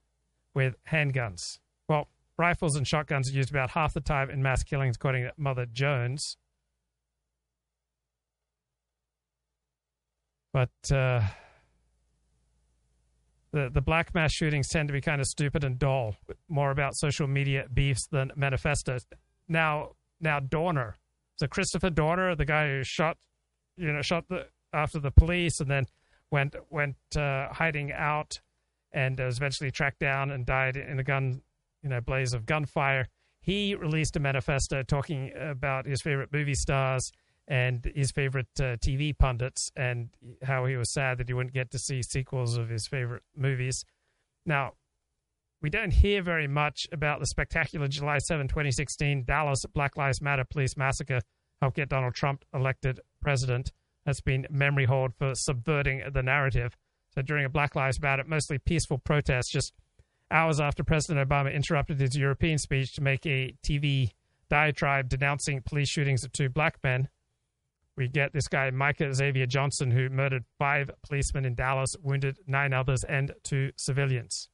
with 0.53 0.75
handguns. 0.91 1.61
Well, 1.89 2.09
rifles 2.37 2.77
and 2.77 2.87
shotguns 2.87 3.31
are 3.31 3.35
used 3.35 3.51
about 3.51 3.71
half 3.71 3.95
the 3.95 4.01
time 4.01 4.31
in 4.31 4.43
mass 4.43 4.65
killings, 4.65 4.97
according 4.97 5.25
to 5.25 5.33
Mother 5.37 5.67
Jones. 5.67 6.37
But 10.57 10.91
uh, 10.91 11.21
the 13.53 13.69
the 13.69 13.83
black 13.83 14.15
mass 14.15 14.33
shootings 14.33 14.69
tend 14.69 14.89
to 14.89 14.95
be 14.95 15.03
kind 15.03 15.21
of 15.21 15.27
stupid 15.27 15.65
and 15.65 15.79
dull, 15.79 16.17
more 16.49 16.71
about 16.71 16.97
social 16.97 17.27
media 17.27 17.67
beefs 17.75 18.07
than 18.07 18.33
manifestos. 18.37 19.05
Now, 19.49 19.97
now 20.19 20.41
Dorner, 20.41 20.97
so 21.35 21.47
Christopher 21.47 21.91
Dorner, 21.91 22.35
the 22.35 22.47
guy 22.47 22.71
who 22.71 22.85
shot, 22.85 23.19
you 23.77 23.93
know, 23.93 24.01
shot 24.01 24.29
the 24.31 24.47
after 24.73 24.99
the 24.99 25.11
police 25.11 25.61
and 25.61 25.71
then 25.71 25.85
went 26.31 26.57
went 26.71 26.97
uh, 27.15 27.53
hiding 27.53 27.93
out 27.93 28.41
and 28.93 29.21
was 29.21 29.37
eventually 29.37 29.71
tracked 29.71 29.99
down 29.99 30.31
and 30.31 30.47
died 30.47 30.79
in 30.79 30.99
a 30.99 31.05
gun, 31.05 31.43
you 31.83 31.91
know, 31.91 32.01
blaze 32.01 32.33
of 32.33 32.47
gunfire. 32.47 33.09
He 33.43 33.75
released 33.75 34.17
a 34.17 34.21
manifesto 34.21 34.83
talking 34.83 35.33
about 35.39 35.85
his 35.85 36.01
favorite 36.01 36.33
movie 36.33 36.55
stars 36.55 37.13
and 37.49 37.85
his 37.95 38.11
favorite 38.11 38.49
uh, 38.59 38.77
TV 38.77 39.17
pundits, 39.17 39.71
and 39.77 40.09
how 40.43 40.67
he 40.67 40.77
was 40.77 40.93
sad 40.93 41.19
that 41.19 41.29
he 41.29 41.35
wouldn't 41.35 41.55
get 41.55 41.71
to 41.71 41.79
see 41.79 42.03
sequels 42.03 42.57
of 42.57 42.69
his 42.69 42.87
favorite 42.87 43.23
movies. 43.37 43.85
Now, 44.45 44.73
we 45.63 45.71
don't 45.71 45.93
hear 45.93 46.23
very 46.23 46.47
much 46.47 46.87
about 46.93 47.21
the 47.21 47.27
spectacular 47.27 47.89
July 47.89 48.19
7, 48.19 48.49
2016 48.49 49.25
Dallas 49.25 49.65
Black 49.73 49.97
Lives 49.97 50.21
Matter 50.21 50.45
police 50.45 50.77
massacre 50.77 51.21
helped 51.61 51.77
get 51.77 51.89
Donald 51.89 52.15
Trump 52.15 52.45
elected 52.53 53.01
president. 53.21 53.73
That's 54.05 54.21
been 54.21 54.47
memory 54.51 54.85
hold 54.85 55.15
for 55.19 55.35
subverting 55.35 56.03
the 56.13 56.23
narrative. 56.23 56.77
So 57.15 57.23
during 57.23 57.45
a 57.45 57.49
Black 57.49 57.75
Lives 57.75 58.01
Matter, 58.01 58.25
mostly 58.27 58.59
peaceful 58.59 58.99
protest, 58.99 59.51
just 59.53 59.73
hours 60.31 60.61
after 60.61 60.85
President 60.85 61.27
Obama 61.29 61.53
interrupted 61.53 62.01
his 62.01 62.17
European 62.17 62.59
speech 62.59 62.93
to 62.95 63.01
make 63.01 63.25
a 63.27 63.55
TV 63.67 64.11
diatribe 64.49 65.09
denouncing 65.09 65.63
police 65.63 65.89
shootings 65.89 66.25
of 66.25 66.33
two 66.33 66.49
black 66.49 66.79
men, 66.85 67.09
we 67.97 68.09
get 68.09 68.33
this 68.33 68.49
guy, 68.49 68.71
Micah 68.71 69.13
Xavier 69.15 69.47
Johnson, 69.47 69.91
who 69.91 70.09
murdered 70.09 70.45
five 70.59 70.91
policemen 71.03 71.45
in 71.45 71.55
Dallas, 71.55 71.95
wounded 72.03 72.39
nine 72.47 72.73
others, 72.73 73.05
and 73.05 73.33
two 73.43 73.71
civilians. 73.77 74.49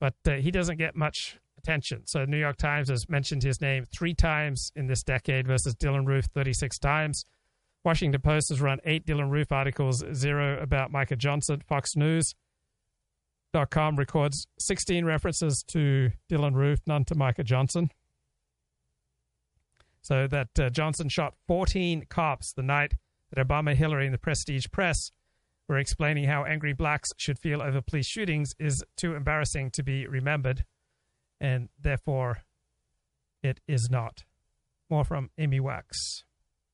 But 0.00 0.14
uh, 0.26 0.32
he 0.32 0.50
doesn't 0.50 0.78
get 0.78 0.96
much 0.96 1.38
attention. 1.56 2.06
So, 2.06 2.24
New 2.24 2.38
York 2.38 2.56
Times 2.56 2.88
has 2.88 3.08
mentioned 3.08 3.44
his 3.44 3.60
name 3.60 3.84
three 3.84 4.14
times 4.14 4.72
in 4.74 4.88
this 4.88 5.04
decade 5.04 5.46
versus 5.46 5.76
Dylann 5.76 6.06
Roof 6.06 6.24
36 6.34 6.78
times. 6.80 7.24
Washington 7.84 8.20
Post 8.20 8.48
has 8.50 8.60
run 8.60 8.78
eight 8.84 9.06
Dylann 9.06 9.30
Roof 9.30 9.52
articles, 9.52 10.04
zero 10.12 10.60
about 10.60 10.90
Micah 10.90 11.16
Johnson. 11.16 11.62
Fox 11.68 11.96
News.com 11.96 13.96
records 13.96 14.46
16 14.58 15.04
references 15.04 15.62
to 15.68 16.10
Dylann 16.30 16.54
Roof, 16.54 16.80
none 16.86 17.04
to 17.04 17.14
Micah 17.14 17.44
Johnson. 17.44 17.90
So 20.02 20.26
that 20.26 20.48
uh, 20.58 20.68
Johnson 20.70 21.08
shot 21.08 21.34
14 21.46 22.06
cops 22.08 22.52
the 22.52 22.62
night 22.62 22.94
that 23.32 23.46
Obama, 23.46 23.74
Hillary, 23.74 24.06
and 24.06 24.14
the 24.14 24.18
Prestige 24.18 24.66
Press 24.72 25.12
were 25.68 25.78
explaining 25.78 26.24
how 26.24 26.44
angry 26.44 26.72
blacks 26.72 27.10
should 27.16 27.38
feel 27.38 27.62
over 27.62 27.80
police 27.80 28.06
shootings 28.06 28.54
is 28.58 28.84
too 28.96 29.14
embarrassing 29.14 29.70
to 29.70 29.82
be 29.82 30.06
remembered, 30.06 30.64
and 31.40 31.68
therefore 31.80 32.38
it 33.42 33.60
is 33.66 33.88
not. 33.90 34.24
More 34.90 35.04
from 35.04 35.30
Amy 35.38 35.60
Wax. 35.60 36.24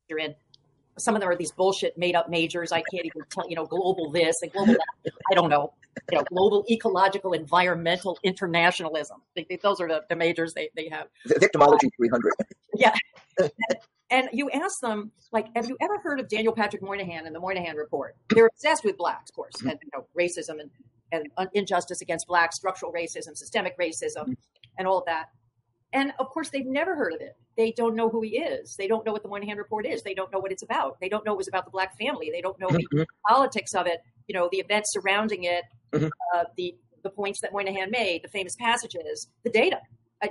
You're 0.09 0.18
in. 0.18 0.35
Some 0.99 1.14
of 1.14 1.20
them 1.20 1.31
are 1.31 1.37
these 1.37 1.53
bullshit 1.53 1.97
made 1.97 2.16
up 2.16 2.29
majors. 2.29 2.72
I 2.72 2.83
can't 2.93 3.07
even 3.07 3.22
tell, 3.31 3.49
you 3.49 3.55
know, 3.55 3.66
global 3.66 4.11
this 4.11 4.35
and 4.43 4.51
global 4.51 4.72
that. 4.72 5.12
I 5.31 5.35
don't 5.35 5.49
know. 5.49 5.74
You 6.11 6.18
know, 6.18 6.24
global 6.24 6.64
ecological 6.68 7.33
environmental 7.35 8.18
internationalism. 8.24 9.22
They, 9.37 9.47
they, 9.49 9.57
those 9.62 9.81
are 9.81 9.87
the, 9.87 10.03
the 10.09 10.16
majors 10.16 10.55
they, 10.55 10.70
they 10.74 10.89
have. 10.89 11.07
The 11.26 11.35
victimology 11.35 11.89
300. 11.97 12.33
Yeah. 12.74 12.95
And 14.69 14.81
you 14.81 14.81
ask 14.81 14.81
them, 14.81 15.12
like, 15.33 15.49
have 15.55 15.69
you 15.69 15.77
ever 15.81 15.99
heard 15.99 16.21
of 16.21 16.29
Daniel 16.29 16.53
Patrick 16.53 16.83
Moynihan 16.83 17.27
and 17.27 17.35
the 17.35 17.41
Moynihan 17.41 17.77
Report? 17.77 18.16
They're 18.31 18.47
obsessed 18.47 18.85
with 18.85 18.97
blacks, 18.97 19.31
of 19.31 19.37
course, 19.37 19.55
mm-hmm. 19.57 19.69
and 19.69 19.79
you 19.83 19.91
know, 19.95 20.07
racism 20.19 20.61
and, 20.61 20.71
and 21.37 21.49
injustice 21.55 22.01
against 22.01 22.27
blacks, 22.27 22.57
structural 22.57 22.93
racism, 22.93 23.37
systemic 23.37 23.79
racism, 23.79 24.23
mm-hmm. 24.23 24.33
and 24.79 24.89
all 24.89 24.99
of 24.99 25.07
that. 25.07 25.31
And 25.93 26.12
of 26.19 26.29
course, 26.29 26.51
they've 26.51 26.66
never 26.66 26.95
heard 26.95 27.14
of 27.14 27.21
it. 27.21 27.37
They 27.57 27.73
don't 27.73 27.97
know 27.97 28.09
who 28.09 28.21
he 28.21 28.39
is. 28.39 28.77
They 28.77 28.87
don't 28.87 29.05
know 29.07 29.12
what 29.12 29.23
the 29.23 29.29
Moynihan 29.29 29.57
Report 29.57 29.87
is. 29.87 30.03
They 30.03 30.14
don't 30.14 30.31
know 30.31 30.39
what 30.39 30.53
it's 30.53 30.62
about. 30.62 31.01
They 31.01 31.09
don't 31.09 31.25
know 31.25 31.33
it 31.33 31.39
was 31.39 31.49
about 31.49 31.64
the 31.64 31.71
black 31.71 31.99
family. 31.99 32.31
They 32.31 32.43
don't 32.43 32.59
know 32.61 32.69
mm-hmm. 32.69 32.99
the 32.99 33.07
politics 33.29 33.75
of 33.75 33.87
it. 33.87 34.01
You 34.27 34.35
know, 34.35 34.49
the 34.53 34.59
events 34.59 34.93
surrounding 34.93 35.45
it, 35.45 35.64
mm-hmm. 35.93 36.09
uh, 36.35 36.45
the 36.57 36.75
the 37.03 37.11
points 37.11 37.41
that 37.41 37.53
Moynihan 37.53 37.91
made, 37.91 38.23
the 38.23 38.29
famous 38.29 38.57
passages, 38.57 39.29
the 39.45 39.51
data. 39.51 39.81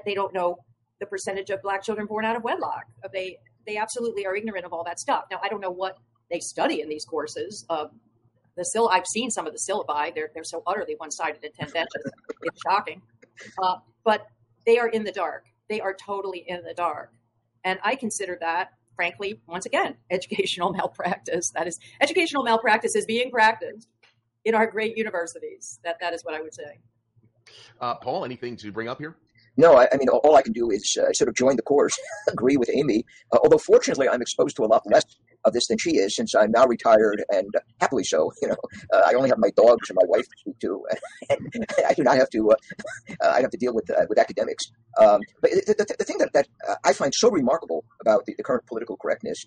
They 0.05 0.13
don't 0.13 0.33
know 0.33 0.57
the 0.99 1.05
percentage 1.05 1.49
of 1.49 1.61
black 1.61 1.83
children 1.83 2.07
born 2.07 2.25
out 2.25 2.35
of 2.35 2.43
wedlock. 2.43 2.83
They 3.13 3.37
they 3.67 3.77
absolutely 3.77 4.25
are 4.25 4.35
ignorant 4.35 4.65
of 4.65 4.73
all 4.73 4.83
that 4.85 4.99
stuff. 4.99 5.25
Now, 5.29 5.39
I 5.43 5.49
don't 5.49 5.61
know 5.61 5.71
what 5.71 5.97
they 6.31 6.39
study 6.39 6.81
in 6.81 6.89
these 6.89 7.05
courses. 7.05 7.65
Uh, 7.69 7.87
the 8.55 8.63
syll- 8.63 8.89
I've 8.89 9.05
seen 9.05 9.29
some 9.29 9.45
of 9.45 9.53
the 9.53 9.59
syllabi. 9.59 10.15
They're 10.15 10.31
they're 10.33 10.43
so 10.43 10.63
utterly 10.65 10.95
one 10.97 11.11
sided 11.11 11.43
and 11.43 11.53
tendentious. 11.53 12.03
it's 12.41 12.61
shocking. 12.67 13.01
Uh, 13.61 13.75
but 14.03 14.25
they 14.65 14.79
are 14.79 14.87
in 14.87 15.03
the 15.03 15.11
dark. 15.11 15.45
They 15.69 15.79
are 15.79 15.93
totally 15.93 16.43
in 16.47 16.63
the 16.63 16.73
dark. 16.73 17.11
And 17.63 17.79
I 17.83 17.95
consider 17.95 18.37
that, 18.41 18.71
frankly, 18.95 19.41
once 19.47 19.65
again, 19.65 19.95
educational 20.09 20.71
malpractice. 20.71 21.51
That 21.51 21.67
is, 21.67 21.79
educational 22.01 22.43
malpractice 22.43 22.95
is 22.95 23.05
being 23.05 23.29
practiced 23.29 23.87
in 24.43 24.55
our 24.55 24.65
great 24.65 24.97
universities. 24.97 25.79
That 25.83 25.97
that 25.99 26.13
is 26.13 26.23
what 26.23 26.33
I 26.33 26.41
would 26.41 26.53
say. 26.53 26.79
Uh, 27.79 27.95
Paul, 27.95 28.25
anything 28.25 28.55
to 28.57 28.71
bring 28.71 28.87
up 28.87 28.97
here? 28.97 29.15
No, 29.57 29.75
I, 29.75 29.87
I 29.91 29.97
mean, 29.97 30.07
all 30.07 30.35
I 30.35 30.43
can 30.43 30.53
do 30.53 30.69
is 30.69 30.97
uh, 31.01 31.11
sort 31.13 31.27
of 31.27 31.35
join 31.35 31.55
the 31.55 31.63
chorus, 31.63 31.97
agree 32.29 32.57
with 32.57 32.69
Amy. 32.71 33.03
Uh, 33.33 33.39
although, 33.43 33.57
fortunately, 33.57 34.07
I'm 34.07 34.21
exposed 34.21 34.55
to 34.57 34.63
a 34.63 34.67
lot 34.67 34.83
less 34.85 35.03
of 35.45 35.53
this 35.53 35.67
than 35.67 35.79
she 35.79 35.97
is, 35.97 36.15
since 36.15 36.35
I'm 36.35 36.51
now 36.51 36.67
retired 36.67 37.23
and 37.29 37.47
uh, 37.55 37.59
happily 37.81 38.03
so. 38.03 38.31
You 38.41 38.49
know, 38.49 38.57
uh, 38.93 39.01
I 39.05 39.13
only 39.13 39.29
have 39.29 39.39
my 39.39 39.49
dogs 39.57 39.89
and 39.89 39.97
my 39.99 40.07
wife 40.07 40.23
to 40.23 40.37
speak 40.37 40.59
to, 40.59 40.85
and 41.29 41.65
I 41.87 41.93
do 41.93 42.03
not 42.03 42.17
have 42.17 42.29
to. 42.29 42.51
Uh, 42.51 42.55
I 43.21 43.41
have 43.41 43.49
to 43.49 43.57
deal 43.57 43.73
with 43.73 43.89
uh, 43.89 44.05
with 44.07 44.19
academics. 44.19 44.71
Um, 44.99 45.21
but 45.41 45.51
the, 45.51 45.75
the, 45.77 45.95
the, 45.97 46.05
thing 46.05 46.19
that, 46.19 46.31
that 46.33 46.47
I 46.85 46.93
find 46.93 47.13
so 47.13 47.29
remarkable 47.29 47.83
about 47.99 48.25
the, 48.25 48.35
the 48.37 48.43
current 48.43 48.65
political 48.67 48.95
correctness 48.95 49.45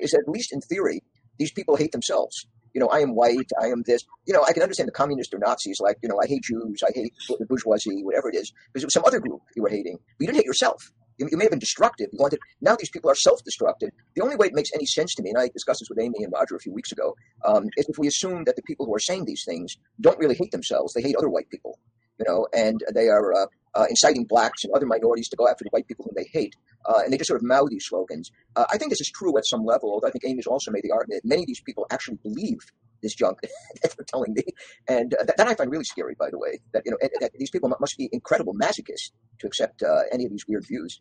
is 0.00 0.14
at 0.14 0.28
least 0.28 0.52
in 0.52 0.60
theory, 0.60 1.02
these 1.38 1.52
people 1.52 1.76
hate 1.76 1.92
themselves 1.92 2.46
you 2.74 2.80
know, 2.80 2.88
I 2.88 2.98
am 2.98 3.14
white, 3.14 3.50
I 3.62 3.68
am 3.68 3.82
this. 3.86 4.04
You 4.26 4.34
know, 4.34 4.42
I 4.42 4.52
can 4.52 4.62
understand 4.62 4.88
the 4.88 4.92
communists 4.92 5.32
or 5.32 5.38
Nazis, 5.38 5.78
like, 5.80 5.96
you 6.02 6.08
know, 6.08 6.18
I 6.22 6.26
hate 6.26 6.42
Jews, 6.42 6.82
I 6.86 6.90
hate 6.92 7.12
the 7.38 7.46
bourgeoisie, 7.46 8.02
whatever 8.02 8.28
it 8.28 8.34
is, 8.34 8.52
because 8.72 8.82
it 8.82 8.86
was 8.86 8.94
some 8.94 9.04
other 9.06 9.20
group 9.20 9.40
you 9.54 9.62
were 9.62 9.68
hating. 9.68 9.96
But 9.96 10.20
you 10.20 10.26
didn't 10.26 10.38
hate 10.38 10.46
yourself. 10.46 10.90
You, 11.18 11.28
you 11.30 11.36
may 11.36 11.44
have 11.44 11.52
been 11.52 11.60
destructive. 11.60 12.08
You 12.12 12.18
wanted. 12.18 12.40
Now 12.60 12.74
these 12.74 12.90
people 12.90 13.08
are 13.08 13.14
self-destructive. 13.14 13.90
The 14.16 14.22
only 14.22 14.34
way 14.34 14.48
it 14.48 14.54
makes 14.54 14.70
any 14.74 14.86
sense 14.86 15.14
to 15.14 15.22
me, 15.22 15.30
and 15.30 15.38
I 15.38 15.48
discussed 15.48 15.80
this 15.80 15.88
with 15.88 16.00
Amy 16.00 16.24
and 16.24 16.32
Roger 16.32 16.56
a 16.56 16.58
few 16.58 16.72
weeks 16.74 16.90
ago, 16.90 17.14
um, 17.44 17.66
is 17.76 17.86
if 17.88 17.98
we 17.98 18.08
assume 18.08 18.42
that 18.44 18.56
the 18.56 18.62
people 18.62 18.86
who 18.86 18.94
are 18.94 19.00
saying 19.00 19.24
these 19.24 19.44
things 19.44 19.76
don't 20.00 20.18
really 20.18 20.34
hate 20.34 20.50
themselves; 20.50 20.92
they 20.92 21.02
hate 21.02 21.14
other 21.14 21.28
white 21.28 21.48
people. 21.50 21.78
You 22.18 22.26
know, 22.28 22.46
and 22.54 22.80
they 22.94 23.08
are 23.08 23.34
uh, 23.34 23.46
uh, 23.74 23.86
inciting 23.90 24.24
blacks 24.24 24.64
and 24.64 24.72
other 24.74 24.86
minorities 24.86 25.28
to 25.28 25.36
go 25.36 25.48
after 25.48 25.64
the 25.64 25.70
white 25.70 25.86
people 25.86 26.04
whom 26.04 26.14
they 26.16 26.28
hate. 26.32 26.54
Uh, 26.86 27.00
and 27.02 27.12
they 27.12 27.16
just 27.16 27.28
sort 27.28 27.40
of 27.40 27.46
mouth 27.46 27.68
these 27.70 27.86
slogans. 27.86 28.30
Uh, 28.56 28.64
I 28.70 28.78
think 28.78 28.90
this 28.90 29.00
is 29.00 29.10
true 29.10 29.36
at 29.38 29.46
some 29.46 29.64
level, 29.64 29.90
although 29.90 30.08
I 30.08 30.10
think 30.10 30.24
Amy's 30.26 30.46
also 30.46 30.70
made 30.70 30.82
the 30.82 30.92
argument 30.92 31.22
that 31.22 31.28
many 31.28 31.42
of 31.42 31.46
these 31.46 31.60
people 31.60 31.86
actually 31.90 32.18
believe 32.22 32.58
this 33.02 33.14
junk 33.14 33.38
that 33.82 33.94
they're 33.96 34.06
telling 34.06 34.34
me. 34.34 34.44
And 34.88 35.14
uh, 35.14 35.24
that, 35.24 35.36
that, 35.38 35.48
I 35.48 35.54
find 35.54 35.70
really 35.70 35.84
scary, 35.84 36.14
by 36.18 36.30
the 36.30 36.38
way, 36.38 36.60
that, 36.72 36.82
you 36.84 36.92
know, 36.92 36.98
that 37.20 37.32
these 37.38 37.50
people 37.50 37.74
must 37.80 37.96
be 37.96 38.08
incredible 38.12 38.54
masochists 38.54 39.10
to 39.40 39.46
accept 39.46 39.82
uh, 39.82 40.02
any 40.12 40.24
of 40.24 40.30
these 40.30 40.46
weird 40.46 40.66
views. 40.66 41.00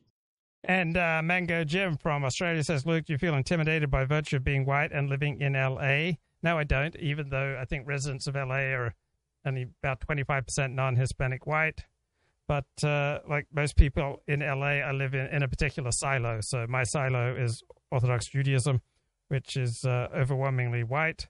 And 0.66 0.94
Mango 0.94 1.66
Jim 1.66 1.98
from 1.98 2.24
Australia 2.24 2.64
says, 2.64 2.86
Luke, 2.86 3.06
do 3.06 3.14
you 3.14 3.20
feel 3.20 3.36
intimidated 3.36 3.92
by 3.92 4.06
virtue 4.06 4.38
of 4.38 4.46
being 4.46 4.66
white 4.66 4.94
and 4.94 5.10
living 5.10 5.42
in 5.42 5.54
LA? 5.54 6.14
No, 6.42 6.58
I 6.58 6.64
don't, 6.64 6.96
even 6.96 7.30
though 7.30 7.58
I 7.60 7.66
think 7.66 7.86
residents 7.86 8.28
of 8.28 8.36
LA 8.36 8.72
are 8.72 8.96
only 9.46 9.68
about 9.82 10.00
25% 10.02 10.74
non 10.74 10.96
Hispanic 10.96 11.46
white. 11.46 11.84
But 12.48 12.66
uh, 12.84 13.20
like 13.28 13.48
most 13.54 13.78
people 13.78 14.22
in 14.28 14.42
LA, 14.42 14.82
I 14.82 14.92
live 14.92 15.14
in, 15.14 15.28
in 15.28 15.44
a 15.44 15.48
particular 15.48 15.92
silo. 15.92 16.40
So 16.42 16.66
my 16.68 16.84
silo 16.84 17.36
is 17.36 17.64
Orthodox 17.90 18.28
Judaism, 18.28 18.82
which 19.30 19.56
is 19.56 19.84
uh, 19.86 20.08
overwhelmingly 20.16 20.84
white. 20.84 21.28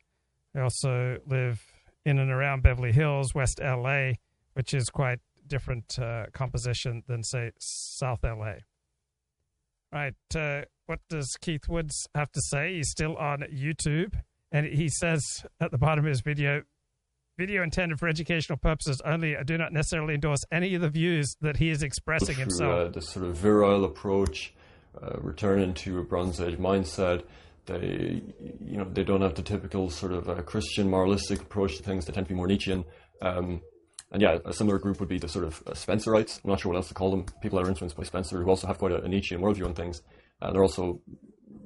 I 0.55 0.61
also 0.61 1.17
live 1.27 1.61
in 2.05 2.19
and 2.19 2.31
around 2.31 2.63
Beverly 2.63 2.91
Hills, 2.91 3.33
West 3.33 3.59
LA, 3.61 4.13
which 4.53 4.73
is 4.73 4.89
quite 4.89 5.19
different 5.47 5.99
uh, 5.99 6.25
composition 6.33 7.03
than, 7.07 7.23
say, 7.23 7.51
South 7.59 8.23
LA. 8.23 8.55
Right. 9.91 10.15
Uh, 10.35 10.63
what 10.87 10.99
does 11.09 11.37
Keith 11.39 11.69
Woods 11.69 12.07
have 12.15 12.31
to 12.31 12.41
say? 12.41 12.75
He's 12.75 12.89
still 12.89 13.15
on 13.17 13.43
YouTube, 13.53 14.13
and 14.51 14.65
he 14.65 14.89
says 14.89 15.45
at 15.59 15.71
the 15.71 15.77
bottom 15.77 16.05
of 16.05 16.09
his 16.09 16.21
video, 16.21 16.63
video 17.37 17.63
intended 17.63 17.99
for 17.99 18.07
educational 18.07 18.57
purposes 18.57 19.01
only. 19.05 19.35
I 19.35 19.43
do 19.43 19.57
not 19.57 19.73
necessarily 19.73 20.15
endorse 20.15 20.41
any 20.51 20.75
of 20.75 20.81
the 20.81 20.89
views 20.89 21.35
that 21.41 21.57
he 21.57 21.69
is 21.69 21.83
expressing 21.83 22.35
through, 22.35 22.41
himself. 22.41 22.73
Uh, 22.73 22.89
this 22.89 23.09
sort 23.09 23.25
of 23.25 23.35
virile 23.35 23.85
approach, 23.85 24.53
uh, 25.01 25.17
returning 25.19 25.73
to 25.75 25.99
a 25.99 26.03
Bronze 26.03 26.39
Age 26.39 26.57
mindset. 26.57 27.23
They, 27.65 28.21
you 28.59 28.77
know, 28.77 28.83
they 28.83 29.03
don't 29.03 29.21
have 29.21 29.35
the 29.35 29.41
typical 29.41 29.89
sort 29.89 30.11
of 30.11 30.29
uh, 30.29 30.41
Christian 30.41 30.89
moralistic 30.89 31.41
approach 31.41 31.77
to 31.77 31.83
things. 31.83 32.05
They 32.05 32.13
tend 32.13 32.27
to 32.27 32.33
be 32.33 32.35
more 32.35 32.47
Nietzschean. 32.47 32.83
Um, 33.21 33.61
and 34.11 34.21
yeah, 34.21 34.37
a 34.45 34.53
similar 34.53 34.77
group 34.77 34.99
would 34.99 35.09
be 35.09 35.17
the 35.17 35.29
sort 35.29 35.45
of 35.45 35.63
uh, 35.65 35.71
Spencerites. 35.71 36.39
I'm 36.43 36.49
not 36.51 36.59
sure 36.59 36.71
what 36.71 36.77
else 36.77 36.89
to 36.89 36.93
call 36.93 37.09
them. 37.09 37.25
People 37.41 37.57
that 37.57 37.65
are 37.65 37.69
influenced 37.69 37.97
by 37.97 38.03
Spencer, 38.03 38.41
who 38.43 38.49
also 38.49 38.67
have 38.67 38.77
quite 38.77 38.91
a, 38.91 39.01
a 39.01 39.07
Nietzschean 39.07 39.41
worldview 39.41 39.65
on 39.65 39.73
things. 39.73 40.01
Uh, 40.41 40.51
they're 40.51 40.61
also 40.61 41.01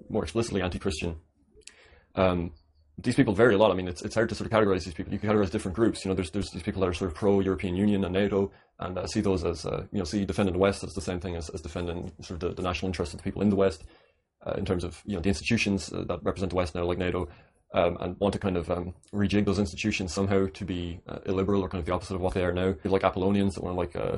more 0.10 0.24
explicitly 0.24 0.62
anti-Christian. 0.62 1.18
Um, 2.16 2.52
these 3.00 3.16
people 3.16 3.34
vary 3.34 3.54
a 3.54 3.58
lot. 3.58 3.72
I 3.72 3.76
mean, 3.76 3.88
it's, 3.88 4.02
it's 4.02 4.16
hard 4.16 4.30
to 4.30 4.36
sort 4.36 4.52
of 4.52 4.58
categorize 4.58 4.84
these 4.84 4.94
people. 4.94 5.14
You 5.14 5.20
can 5.20 5.30
categorize 5.30 5.52
different 5.52 5.76
groups. 5.76 6.04
You 6.04 6.10
know, 6.10 6.16
there's 6.16 6.32
there's 6.32 6.50
these 6.50 6.64
people 6.64 6.82
that 6.82 6.88
are 6.90 6.94
sort 6.94 7.12
of 7.12 7.16
pro-European 7.16 7.76
Union 7.76 8.04
and 8.04 8.14
NATO, 8.14 8.52
and 8.80 8.98
uh, 8.98 9.06
see 9.06 9.22
those 9.22 9.44
as 9.44 9.66
uh, 9.66 9.86
you 9.92 10.00
know, 10.00 10.06
see 10.06 10.26
defending 10.26 10.54
the 10.54 10.60
West 10.60 10.84
as 10.84 10.94
the 10.96 11.02
same 11.02 11.20
thing 11.20 11.36
as, 11.36 11.50
as 11.50 11.62
defending 11.62 12.12
sort 12.22 12.42
of 12.42 12.50
the, 12.50 12.56
the 12.56 12.64
national 12.64 12.88
interests 12.88 13.14
of 13.14 13.20
the 13.20 13.24
people 13.24 13.42
in 13.42 13.50
the 13.50 13.56
West, 13.56 13.84
uh, 14.46 14.54
in 14.54 14.66
terms 14.66 14.84
of 14.84 15.02
you 15.06 15.16
know 15.16 15.22
the 15.22 15.30
institutions 15.30 15.94
uh, 15.94 16.04
that 16.08 16.24
represent 16.24 16.50
the 16.50 16.56
West 16.56 16.74
now, 16.74 16.86
like 16.86 16.98
NATO, 16.98 17.30
um, 17.74 17.98
and 18.00 18.20
want 18.20 18.34
to 18.34 18.40
kind 18.40 18.58
of 18.58 18.72
um, 18.72 18.96
rejig 19.14 19.46
those 19.46 19.60
institutions 19.60 20.12
somehow 20.12 20.48
to 20.48 20.66
be 20.66 21.00
uh, 21.08 21.20
illiberal 21.28 21.62
or 21.62 21.70
kind 21.70 21.80
of 21.80 21.86
the 21.86 21.94
opposite 21.94 22.16
of 22.16 22.22
what 22.22 22.34
they 22.34 22.44
are 22.44 22.54
now. 22.54 22.72
People 22.74 22.92
like 22.92 23.04
Apollonians 23.04 23.54
that 23.56 23.64
want 23.64 23.76
to 23.76 23.80
like 23.80 23.96
uh, 23.96 24.18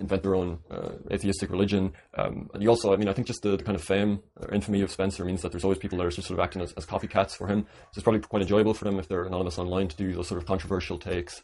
invent 0.00 0.22
their 0.22 0.34
own 0.34 0.58
uh, 0.70 0.92
atheistic 1.10 1.50
religion. 1.50 1.92
Um, 2.16 2.50
and 2.54 2.62
you 2.62 2.68
also, 2.68 2.92
I 2.92 2.96
mean, 2.96 3.08
I 3.08 3.12
think 3.12 3.26
just 3.26 3.42
the, 3.42 3.56
the, 3.56 3.64
kind 3.64 3.76
of 3.76 3.84
fame 3.84 4.20
or 4.40 4.52
infamy 4.52 4.80
of 4.80 4.90
Spencer 4.90 5.24
means 5.24 5.42
that 5.42 5.52
there's 5.52 5.64
always 5.64 5.78
people 5.78 5.98
that 5.98 6.06
are 6.06 6.10
just 6.10 6.26
sort 6.26 6.38
of 6.38 6.44
acting 6.44 6.62
as, 6.62 6.72
as 6.72 6.86
copycats 6.86 7.36
for 7.36 7.46
him. 7.46 7.66
So 7.92 7.98
it's 7.98 8.02
probably 8.02 8.20
quite 8.20 8.42
enjoyable 8.42 8.74
for 8.74 8.84
them 8.84 8.98
if 8.98 9.08
they're 9.08 9.24
anonymous 9.24 9.58
online 9.58 9.88
to 9.88 9.96
do 9.96 10.14
those 10.14 10.28
sort 10.28 10.40
of 10.40 10.46
controversial 10.46 10.98
takes. 10.98 11.42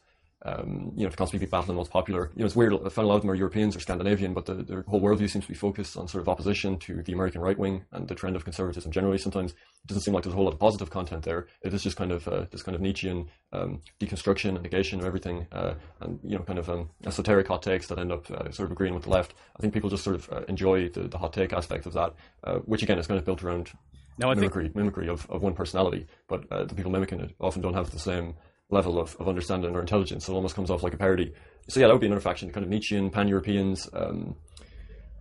Um, 0.49 0.93
you 0.95 1.03
know, 1.03 1.11
to 1.11 1.17
constantly 1.17 1.45
be 1.45 1.51
battling 1.51 1.77
what's 1.77 1.91
popular. 1.91 2.31
You 2.37 2.41
know, 2.41 2.47
it's 2.47 2.55
weird. 2.55 2.73
I 2.73 2.89
found 2.89 3.07
a 3.07 3.09
lot 3.09 3.17
of 3.17 3.23
them 3.23 3.33
are 3.33 3.35
Europeans 3.35 3.75
or 3.75 3.81
Scandinavian, 3.81 4.33
but 4.33 4.47
the, 4.47 4.55
their 4.55 4.83
whole 4.83 5.01
worldview 5.01 5.29
seems 5.29 5.45
to 5.45 5.49
be 5.49 5.57
focused 5.57 5.97
on 5.97 6.07
sort 6.07 6.23
of 6.23 6.29
opposition 6.29 6.79
to 6.79 7.03
the 7.03 7.13
American 7.13 7.41
right 7.41 7.59
wing 7.59 7.85
and 7.91 8.07
the 8.07 8.15
trend 8.15 8.37
of 8.37 8.45
conservatism 8.45 8.93
generally. 8.93 9.19
Sometimes 9.19 9.51
it 9.51 9.89
doesn't 9.89 10.03
seem 10.03 10.15
like 10.15 10.23
there's 10.23 10.35
a 10.35 10.37
whole 10.37 10.45
lot 10.45 10.55
of 10.55 10.61
positive 10.61 10.89
content 10.89 11.25
there. 11.25 11.49
It 11.63 11.75
is 11.75 11.83
just 11.83 11.97
kind 11.97 12.13
of 12.13 12.29
uh, 12.29 12.47
this 12.53 12.63
kind 12.63 12.77
of 12.77 12.81
Nietzschean 12.81 13.29
um, 13.53 13.81
deconstruction 13.99 14.51
and 14.51 14.63
negation 14.63 15.01
of 15.01 15.07
everything, 15.07 15.49
uh, 15.51 15.75
and 16.01 16.21
you 16.23 16.37
know, 16.37 16.45
kind 16.45 16.61
of 16.61 16.71
um, 16.71 16.91
esoteric 17.05 17.49
hot 17.49 17.63
takes 17.63 17.89
that 17.89 17.99
end 17.99 18.13
up 18.13 18.31
uh, 18.31 18.49
sort 18.53 18.67
of 18.67 18.71
agreeing 18.71 18.95
with 18.95 19.03
the 19.03 19.11
left. 19.11 19.35
I 19.57 19.61
think 19.61 19.75
people 19.75 19.91
just 19.91 20.05
sort 20.05 20.15
of 20.15 20.33
uh, 20.33 20.43
enjoy 20.49 20.91
the, 20.91 21.09
the 21.09 21.19
hot 21.19 21.33
take 21.33 21.53
aspect 21.53 21.87
of 21.87 21.93
that, 21.95 22.15
uh, 22.45 22.59
which 22.67 22.85
again 22.85 23.01
is 23.01 23.09
kind 23.09 23.19
of 23.19 23.25
built 23.25 23.43
around 23.43 23.73
now, 24.19 24.33
mimicry, 24.33 24.65
think... 24.65 24.77
mimicry 24.77 25.09
of, 25.09 25.29
of 25.31 25.43
one 25.43 25.55
personality, 25.55 26.07
but 26.29 26.45
uh, 26.51 26.65
the 26.65 26.75
people 26.75 26.91
mimicking 26.91 27.21
it 27.21 27.35
often 27.41 27.63
don't 27.63 27.75
have 27.75 27.91
the 27.91 27.99
same 27.99 28.35
level 28.71 28.99
of, 28.99 29.17
of 29.21 29.29
understanding 29.29 29.75
or 29.75 29.81
intelligence. 29.81 30.27
So 30.27 30.33
it 30.33 30.37
almost 30.37 30.55
comes 30.55 30.71
off 30.71 30.83
like 30.83 30.95
a 30.95 30.97
parody. 30.97 31.33
So 31.69 31.81
yeah, 31.81 31.87
that 31.87 31.95
would 31.95 32.01
be 32.01 32.07
another 32.07 32.21
faction, 32.21 32.51
kind 32.51 32.65
of 32.65 32.71
Nietzschean, 32.71 33.11
pan-Europeans 33.11 33.89
um, 33.93 34.37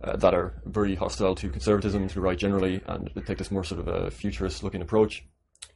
uh, 0.02 0.16
that 0.16 0.34
are 0.34 0.54
very 0.64 0.94
hostile 0.94 1.34
to 1.36 1.50
conservatism, 1.50 2.08
to 2.08 2.14
the 2.14 2.20
right 2.20 2.38
generally, 2.38 2.80
and 2.86 3.10
take 3.26 3.38
this 3.38 3.50
more 3.50 3.64
sort 3.64 3.80
of 3.80 3.88
a 3.88 4.10
futurist-looking 4.10 4.82
approach. 4.82 5.24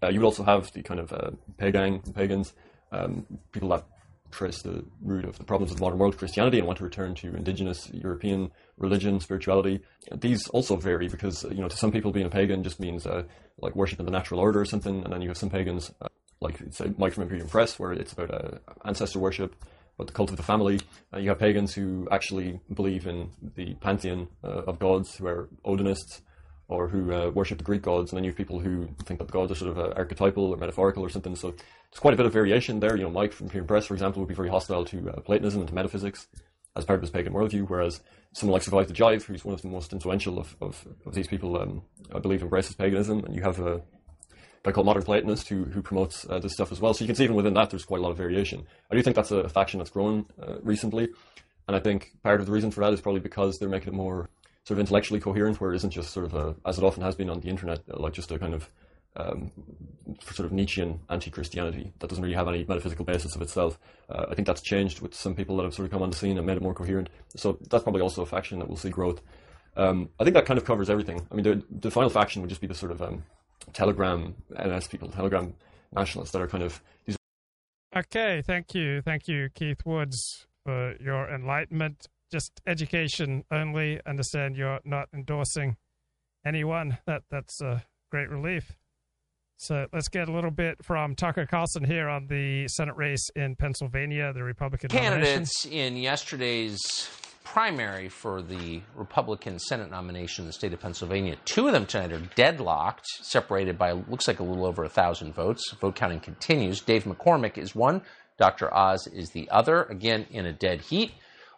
Uh, 0.03 0.09
you 0.09 0.21
would 0.21 0.27
also 0.27 0.45
have 0.45 0.73
the 0.73 0.83
kind 0.83 1.01
of 1.01 1.13
uh, 1.13 1.31
pagan, 1.59 2.01
pagans, 2.15 2.53
um, 2.93 3.27
people 3.53 3.69
that 3.69 3.85
trace 4.31 4.63
the 4.63 4.85
root 5.03 5.25
of 5.25 5.39
the 5.39 5.45
problems 5.45 5.73
of 5.73 5.79
the 5.79 5.83
modern 5.83 5.99
world, 5.99 6.17
Christianity, 6.17 6.59
and 6.59 6.67
want 6.67 6.79
to 6.79 6.85
return 6.85 7.15
to 7.17 7.35
indigenous 7.35 7.91
European 7.93 8.51
religion, 8.77 9.19
spirituality. 9.19 9.81
These 10.15 10.47
also 10.49 10.77
vary 10.77 11.09
because, 11.09 11.45
you 11.45 11.61
know, 11.61 11.69
to 11.69 11.77
some 11.77 11.91
people 11.91 12.13
being 12.13 12.27
a 12.27 12.31
pagan 12.31 12.63
just 12.63 12.79
means 12.79 13.07
uh, 13.07 13.25
like 13.59 13.75
worshiping 13.75 14.07
the 14.07 14.13
natural 14.13 14.41
order 14.41 14.61
or 14.61 14.65
something, 14.65 15.03
and 15.03 15.13
then 15.13 15.21
you 15.21 15.29
have 15.29 15.37
some 15.37 15.51
pagans 15.51 15.91
uh, 16.01 16.09
like 16.41 16.59
say 16.71 16.93
Mike 16.99 17.13
from 17.13 17.25
Imperium 17.25 17.49
Press, 17.49 17.79
where 17.79 17.93
it's 17.93 18.13
about 18.13 18.31
uh, 18.33 18.59
ancestor 18.85 19.19
worship, 19.19 19.55
about 19.97 20.07
the 20.07 20.13
cult 20.13 20.31
of 20.31 20.37
the 20.37 20.43
family. 20.43 20.81
Uh, 21.13 21.19
you 21.19 21.29
have 21.29 21.39
pagans 21.39 21.75
who 21.75 22.09
actually 22.11 22.61
believe 22.73 23.07
in 23.07 23.31
the 23.57 23.75
pantheon 23.75 24.29
uh, 24.43 24.63
of 24.67 24.79
gods, 24.79 25.17
who 25.17 25.27
are 25.27 25.49
Odinists, 25.65 26.21
or 26.69 26.89
who 26.89 27.13
uh, 27.13 27.31
worship 27.31 27.59
the 27.59 27.65
Greek 27.65 27.83
gods, 27.83 28.11
and 28.11 28.17
then 28.17 28.25
you 28.25 28.31
have 28.31 28.37
people 28.37 28.61
who 28.61 28.89
think 29.05 29.19
that 29.19 29.27
the 29.27 29.33
gods 29.33 29.53
are 29.53 29.57
sort 29.57 29.71
of 29.71 29.79
uh, 29.79 29.93
archetypal 29.97 30.45
or 30.45 30.57
metaphorical 30.57 31.05
or 31.05 31.11
something. 31.11 31.37
So 31.37 31.51
there's 31.51 32.01
quite 32.01 32.15
a 32.15 32.17
bit 32.17 32.27
of 32.27 32.33
variation 32.33 32.81
there. 32.81 32.97
You 32.97 33.05
know, 33.05 33.11
Mike 33.11 33.33
from 33.33 33.47
Imperium 33.47 33.67
Press, 33.67 33.87
for 33.87 33.95
example, 33.95 34.23
would 34.23 34.29
be 34.29 34.35
very 34.35 34.49
hostile 34.49 34.85
to 34.87 35.13
Platonism 35.25 35.61
and 35.61 35.69
to 35.69 35.75
metaphysics 35.75 36.29
as 36.77 36.85
part 36.85 36.99
of 36.99 37.03
his 37.03 37.11
pagan 37.11 37.33
worldview, 37.33 37.69
whereas 37.69 38.01
someone 38.33 38.53
like 38.53 38.63
Survive 38.63 38.89
the 38.89 38.95
Jive, 38.95 39.23
who's 39.25 39.45
one 39.45 39.55
of 39.55 39.63
the 39.63 39.69
most 39.69 39.93
influential 39.93 40.39
of, 40.39 40.57
of, 40.61 40.87
of 41.05 41.15
these 41.15 41.27
people, 41.27 41.61
um, 41.61 41.83
I 42.15 42.21
believe 42.21 42.43
embraces 42.43 42.77
paganism, 42.77 43.25
and 43.25 43.35
you 43.35 43.43
have 43.43 43.59
a 43.59 43.83
guy 44.63 44.73
called 44.73 44.87
Modern 44.87 45.03
Platonist 45.03 45.49
who 45.49 45.65
who 45.65 45.83
promotes 45.83 46.27
uh, 46.29 46.39
this 46.39 46.53
stuff 46.53 46.73
as 46.73 46.81
well. 46.81 46.95
So 46.95 47.05
you 47.05 47.07
can 47.07 47.17
see 47.17 47.25
even 47.25 47.37
within 47.37 47.55
that 47.55 47.71
there's 47.71 47.85
quite 47.85 48.01
a 48.01 48.03
lot 48.03 48.11
of 48.11 48.17
variation. 48.17 48.67
I 48.91 48.95
do 48.95 49.03
think 49.03 49.17
that's 49.17 49.31
a 49.31 49.49
faction 49.49 49.79
that's 49.79 49.91
grown 49.91 50.27
uh, 50.43 50.57
recently, 50.63 51.09
and 51.67 51.77
I 51.77 51.81
think 51.81 52.13
part 52.23 52.41
of 52.41 52.47
the 52.47 52.53
reason 52.53 52.71
for 52.71 52.81
that 52.83 52.93
is 52.93 53.01
probably 53.01 53.21
because 53.21 53.59
they're 53.59 53.69
making 53.69 53.93
it 53.93 53.97
more 53.97 54.29
sort 54.65 54.77
of 54.77 54.81
intellectually 54.81 55.21
coherent, 55.21 55.61
where 55.61 55.73
it 55.73 55.77
isn't 55.77 55.91
just 55.91 56.11
sort 56.13 56.27
of 56.27 56.35
a, 56.35 56.55
as 56.67 56.79
it 56.79 56.85
often 56.85 57.03
has 57.03 57.15
been 57.15 57.31
on 57.31 57.41
the 57.41 57.49
internet, 57.49 57.81
uh, 57.91 57.99
like 57.99 58.13
just 58.13 58.31
a 58.31 58.39
kind 58.39 58.55
of 58.55 58.71
um, 59.17 59.51
sort 60.23 60.47
of 60.47 60.53
Nietzschean 60.53 61.01
anti-Christianity 61.09 61.93
that 61.99 62.09
doesn't 62.09 62.23
really 62.23 62.37
have 62.37 62.47
any 62.47 62.65
metaphysical 62.65 63.05
basis 63.05 63.35
of 63.35 63.43
itself. 63.43 63.79
Uh, 64.09 64.27
I 64.31 64.35
think 64.35 64.47
that's 64.47 64.61
changed 64.63 65.01
with 65.01 65.15
some 65.15 65.35
people 65.35 65.57
that 65.57 65.65
have 65.65 65.75
sort 65.75 65.87
of 65.87 65.93
come 65.93 66.03
on 66.03 66.11
the 66.11 66.17
scene 66.17 66.37
and 66.37 66.47
made 66.47 66.57
it 66.57 66.63
more 66.63 66.75
coherent. 66.75 67.09
So 67.37 67.59
that's 67.71 67.83
probably 67.83 68.03
also 68.03 68.23
a 68.23 68.27
faction 68.27 68.59
that 68.59 68.69
will 68.69 68.77
see 68.77 68.91
growth. 68.91 69.21
Um, 69.77 70.11
I 70.19 70.25
think 70.25 70.35
that 70.35 70.47
kind 70.47 70.59
of 70.59 70.65
covers 70.65 70.91
everything. 70.91 71.27
I 71.31 71.35
mean, 71.35 71.45
the, 71.45 71.63
the 71.71 71.91
final 71.91 72.11
faction 72.11 72.43
would 72.43 72.49
just 72.49 72.61
be 72.61 72.67
the 72.67 72.75
sort 72.75 72.93
of 72.93 73.03
um, 73.03 73.25
Telegram 73.73 74.35
NS 74.53 74.89
people, 74.89 75.09
Telegram 75.09 75.55
nationalists 75.93 76.33
that 76.33 76.43
are 76.43 76.49
kind 76.49 76.65
of 76.65 76.83
these. 77.07 77.17
Okay, 77.97 78.43
thank 78.47 78.75
you, 78.75 79.03
thank 79.03 79.29
you, 79.29 79.49
Keith 79.55 79.85
Woods, 79.85 80.47
for 80.65 80.95
your 81.01 81.29
enlightenment. 81.29 82.07
Just 82.31 82.61
education 82.67 83.45
only. 83.51 84.01
Understand 84.07 84.57
you're 84.57 84.79
not 84.85 85.09
endorsing 85.13 85.77
anyone. 86.47 86.99
That 87.07 87.23
that's 87.31 87.61
a 87.61 87.85
great 88.11 88.31
relief. 88.31 88.77
So 89.57 89.87
let's 89.93 90.09
get 90.09 90.29
a 90.29 90.33
little 90.33 90.51
bit 90.51 90.83
from 90.83 91.15
Tucker 91.15 91.45
Carlson 91.45 91.85
here 91.85 92.09
on 92.09 92.29
the 92.29 92.67
Senate 92.69 92.97
race 92.97 93.29
in 93.37 93.57
Pennsylvania, 93.57 94.33
the 94.33 94.43
Republican 94.43 94.89
candidates 94.89 95.67
in 95.67 95.97
yesterday's 95.97 96.79
primary 97.45 98.09
for 98.09 98.43
the 98.43 98.83
Republican 98.95 99.59
Senate 99.59 99.91
nomination 99.91 100.43
in 100.43 100.47
the 100.47 100.53
state 100.53 100.73
of 100.73 100.81
Pennsylvania. 100.81 101.37
Two 101.45 101.67
of 101.67 101.73
them 101.73 101.87
tonight 101.87 102.13
are 102.13 102.23
deadlocked, 102.37 103.07
separated 103.23 103.79
by 103.79 103.93
looks 103.93 104.29
like 104.29 104.41
a 104.41 104.43
little 104.45 104.65
over 104.67 104.85
a 104.85 104.89
thousand 104.89 105.33
votes. 105.35 105.73
Vote 105.81 105.95
counting 105.97 106.21
continues. 106.21 106.81
Dave 106.81 107.05
McCormick 107.05 107.59
is 107.59 107.75
one. 107.75 108.03
Dr. 108.39 108.73
Oz 108.73 109.07
is 109.07 109.31
the 109.31 109.49
other. 109.51 109.85
Again, 109.85 110.27
in 110.31 110.47
a 110.47 110.53
dead 110.53 110.81
heat. 110.83 111.13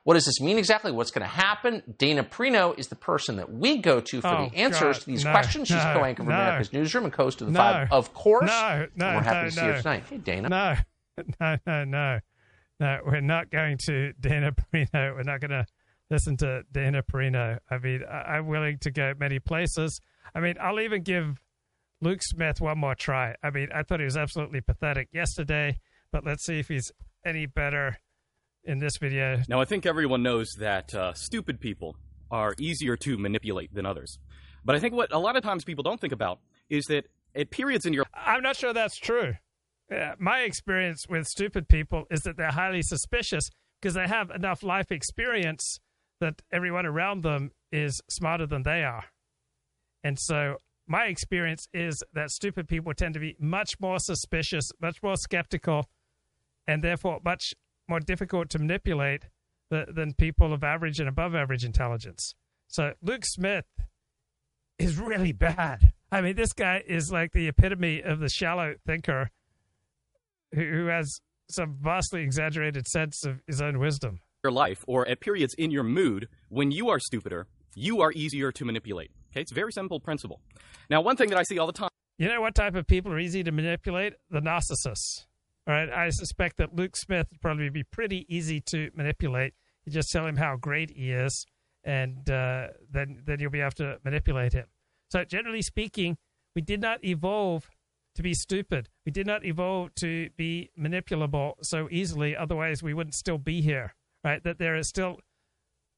What 0.05 0.15
does 0.15 0.25
this 0.25 0.41
mean 0.41 0.59
exactly? 0.59 0.91
What's 0.91 1.13
going 1.13 1.23
to 1.23 1.29
happen? 1.33 1.83
Dana 1.97 2.25
Perino 2.25 2.77
is 2.77 2.89
the 2.89 2.97
person 2.97 3.37
that 3.37 3.53
we 3.53 3.79
go 3.79 4.01
to 4.01 4.21
for 4.21 4.27
Oh, 4.27 4.49
the 4.51 4.57
answers 4.57 4.97
God, 4.97 5.01
to 5.03 5.07
these 5.07 5.25
no, 5.25 5.31
questions. 5.31 5.69
She's 5.69 5.77
no, 5.77 5.95
co-anchor 5.95 6.23
of 6.23 6.29
no. 6.29 6.35
America's 6.35 6.73
Newsroom 6.73 7.05
and 7.05 7.15
host 7.15 7.41
of 7.41 7.53
the. 7.53 7.55
Five, 7.57 7.93
of 7.93 8.13
course. 8.13 8.51
No, 8.51 8.89
no, 8.97 9.07
And 9.07 9.17
we're 9.17 9.23
happy 9.23 9.45
no, 9.45 9.45
to 9.45 9.53
see 9.53 9.61
her 9.61 9.79
tonight. 9.79 10.03
Hey, 10.11 10.17
Dana. 10.19 10.49
No, 10.49 10.77
no, 11.41 11.57
no, 11.67 11.85
no, 11.85 12.19
no. 12.83 12.99
We're 13.07 13.21
not 13.21 13.51
going 13.51 13.79
to 13.87 14.13
Dana 14.21 14.53
Perino. 14.53 14.89
We're 15.15 15.23
not 15.23 15.41
going 15.41 15.51
to 15.51 15.67
listen 16.11 16.37
to 16.39 16.63
Dana 16.71 17.03
Perino. 17.03 17.59
I 17.71 17.79
mean, 17.79 18.03
I, 18.11 18.35
I'm 18.35 18.47
willing 18.47 18.79
to 18.79 18.91
go 18.91 19.15
many 19.19 19.39
places. 19.39 20.01
I 20.35 20.41
mean, 20.41 20.57
I'll 20.61 20.81
even 20.81 21.03
give 21.03 21.41
Luke 22.01 22.21
Smith 22.23 22.61
one 22.61 22.79
more 22.79 22.95
try. 22.95 23.35
I 23.43 23.51
mean, 23.51 23.69
I 23.75 23.83
thought 23.83 24.01
he 24.01 24.05
was 24.05 24.17
absolutely 24.17 24.61
pathetic 24.61 25.09
yesterday, 25.13 25.79
but 26.11 26.25
let's 26.27 26.45
see 26.45 26.59
if 26.59 26.69
he's 26.69 26.91
any 27.25 27.47
better 27.47 27.99
in 28.65 28.79
this 28.79 28.97
video. 28.99 29.41
Now, 29.49 29.61
I 29.61 29.65
think 29.65 29.87
everyone 29.87 30.23
knows 30.23 30.53
that 30.59 30.95
uh, 30.95 31.15
stupid 31.15 31.61
people 31.61 31.97
are 32.31 32.55
easier 32.59 32.97
to 32.97 33.19
manipulate 33.19 33.73
than 33.75 33.87
others. 33.87 34.19
But 34.65 34.77
I 34.77 34.81
think 34.81 34.95
what 34.95 35.13
a 35.13 35.19
lot 35.19 35.37
of 35.37 35.43
times 35.43 35.65
people 35.65 35.83
don't 35.83 36.01
think 36.01 36.13
about 36.13 36.41
is 36.69 36.87
that 36.87 37.05
at 37.35 37.51
periods 37.51 37.87
in 37.87 37.93
your 37.93 38.07
I'm 38.15 38.43
not 38.43 38.57
sure 38.57 38.73
that's 38.73 38.97
true. 38.97 39.35
Uh, 39.93 40.15
my 40.19 40.41
experience 40.41 41.07
with 41.09 41.27
stupid 41.27 41.69
people 41.69 42.05
is 42.11 42.23
that 42.23 42.37
they're 42.37 42.53
highly 42.53 42.83
suspicious 42.83 43.51
because 43.81 43.95
they 43.95 44.07
have 44.07 44.31
enough 44.31 44.63
life 44.63 44.91
experience 44.91 45.81
that 46.21 46.41
everyone 46.53 46.87
around 46.87 47.23
them 47.23 47.51
is 47.71 48.01
smarter 48.09 48.47
than 48.47 48.63
they 48.63 48.85
are. 48.85 49.05
And 50.05 50.19
so 50.19 50.57
my 50.87 51.07
experience 51.07 51.69
is 51.73 52.03
that 52.13 52.31
stupid 52.31 52.69
people 52.69 52.95
tend 52.95 53.15
to 53.15 53.21
be 53.21 53.37
much 53.39 53.81
more 53.81 53.99
suspicious, 53.99 54.71
much 54.81 55.03
more 55.03 55.17
skeptical, 55.17 55.87
and 56.67 56.83
therefore 56.83 57.21
much 57.25 57.55
more 57.89 58.01
difficult 58.01 58.51
to 58.51 58.59
manipulate 58.59 59.27
th- 59.71 59.89
than 59.95 60.15
people 60.15 60.53
of 60.53 60.65
average 60.65 61.01
and 61.01 61.09
above 61.09 61.35
average 61.35 61.65
intelligence. 61.65 62.35
So 62.69 62.95
Luke 63.03 63.25
Smith 63.25 63.67
is 64.79 64.99
really 64.99 65.33
bad. 65.33 65.93
I 66.11 66.21
mean, 66.21 66.37
this 66.37 66.53
guy 66.53 66.83
is 66.87 67.11
like 67.11 67.33
the 67.33 67.49
epitome 67.49 68.01
of 68.01 68.21
the 68.21 68.29
shallow 68.29 68.75
thinker 68.87 69.31
who, 70.55 70.63
who 70.63 70.87
has 70.87 71.21
some 71.51 71.77
vastly 71.81 72.23
exaggerated 72.23 72.87
sense 72.87 73.25
of 73.25 73.41
his 73.47 73.61
own 73.61 73.79
wisdom. 73.79 74.21
your 74.45 74.53
life 74.53 74.85
or 74.87 75.07
at 75.09 75.21
periods 75.21 75.55
in 75.59 75.71
your 75.71 75.85
mood 75.85 76.29
when 76.49 76.71
you 76.71 76.89
are 76.89 76.99
stupider, 76.99 77.47
you 77.75 78.01
are 78.01 78.13
easier 78.13 78.51
to 78.53 78.65
manipulate. 78.65 79.11
Okay, 79.31 79.41
it's 79.41 79.53
a 79.53 79.55
very 79.55 79.73
simple 79.73 80.01
principle. 80.01 80.41
Now, 80.91 81.01
one 81.01 81.17
thing 81.17 81.31
that 81.31 81.39
I 81.39 81.43
see 81.43 81.59
all 81.59 81.67
the 81.67 81.73
time. 81.73 81.89
You 82.19 82.29
know 82.29 82.41
what 82.41 82.55
type 82.55 82.75
of 82.75 82.87
people 82.87 83.13
are 83.13 83.19
easy 83.19 83.43
to 83.43 83.53
manipulate? 83.53 84.15
The 84.31 84.41
narcissists. 84.41 85.27
All 85.67 85.75
right, 85.75 85.89
I 85.89 86.11
suspect 86.11 86.57
that 86.59 86.75
Luke 86.75 86.97
Smith 86.97 87.27
would 87.31 87.41
probably 87.41 87.71
be 87.71 87.85
pretty 87.85 88.27
easy 88.29 88.61
to 88.67 88.91
manipulate. 88.95 89.55
You 89.85 89.93
just 89.93 90.11
tell 90.11 90.27
him 90.27 90.37
how 90.37 90.57
great 90.57 90.91
he 90.91 91.13
is, 91.13 91.47
and 91.85 92.29
uh, 92.29 92.69
then 92.91 93.23
then 93.25 93.39
you'll 93.41 93.51
be 93.51 93.61
able 93.61 93.71
to 93.73 93.99
manipulate 94.05 94.53
him. 94.53 94.67
So, 95.11 95.25
generally 95.25 95.63
speaking, 95.63 96.17
we 96.55 96.63
did 96.63 96.81
not 96.81 97.05
evolve 97.05 97.71
to 98.15 98.23
be 98.23 98.35
stupid. 98.35 98.89
We 99.07 99.13
did 99.13 99.27
not 99.27 99.45
evolve 99.45 99.95
to 99.97 100.31
be 100.37 100.71
manipulable 100.79 101.55
so 101.63 101.89
easily. 101.91 102.37
Otherwise, 102.37 102.83
we 102.83 102.95
wouldn't 102.95 103.15
still 103.15 103.39
be 103.39 103.61
here. 103.61 103.95
Right? 104.25 104.43
That 104.45 104.59
there 104.59 104.77
is 104.77 104.89
still 104.89 105.19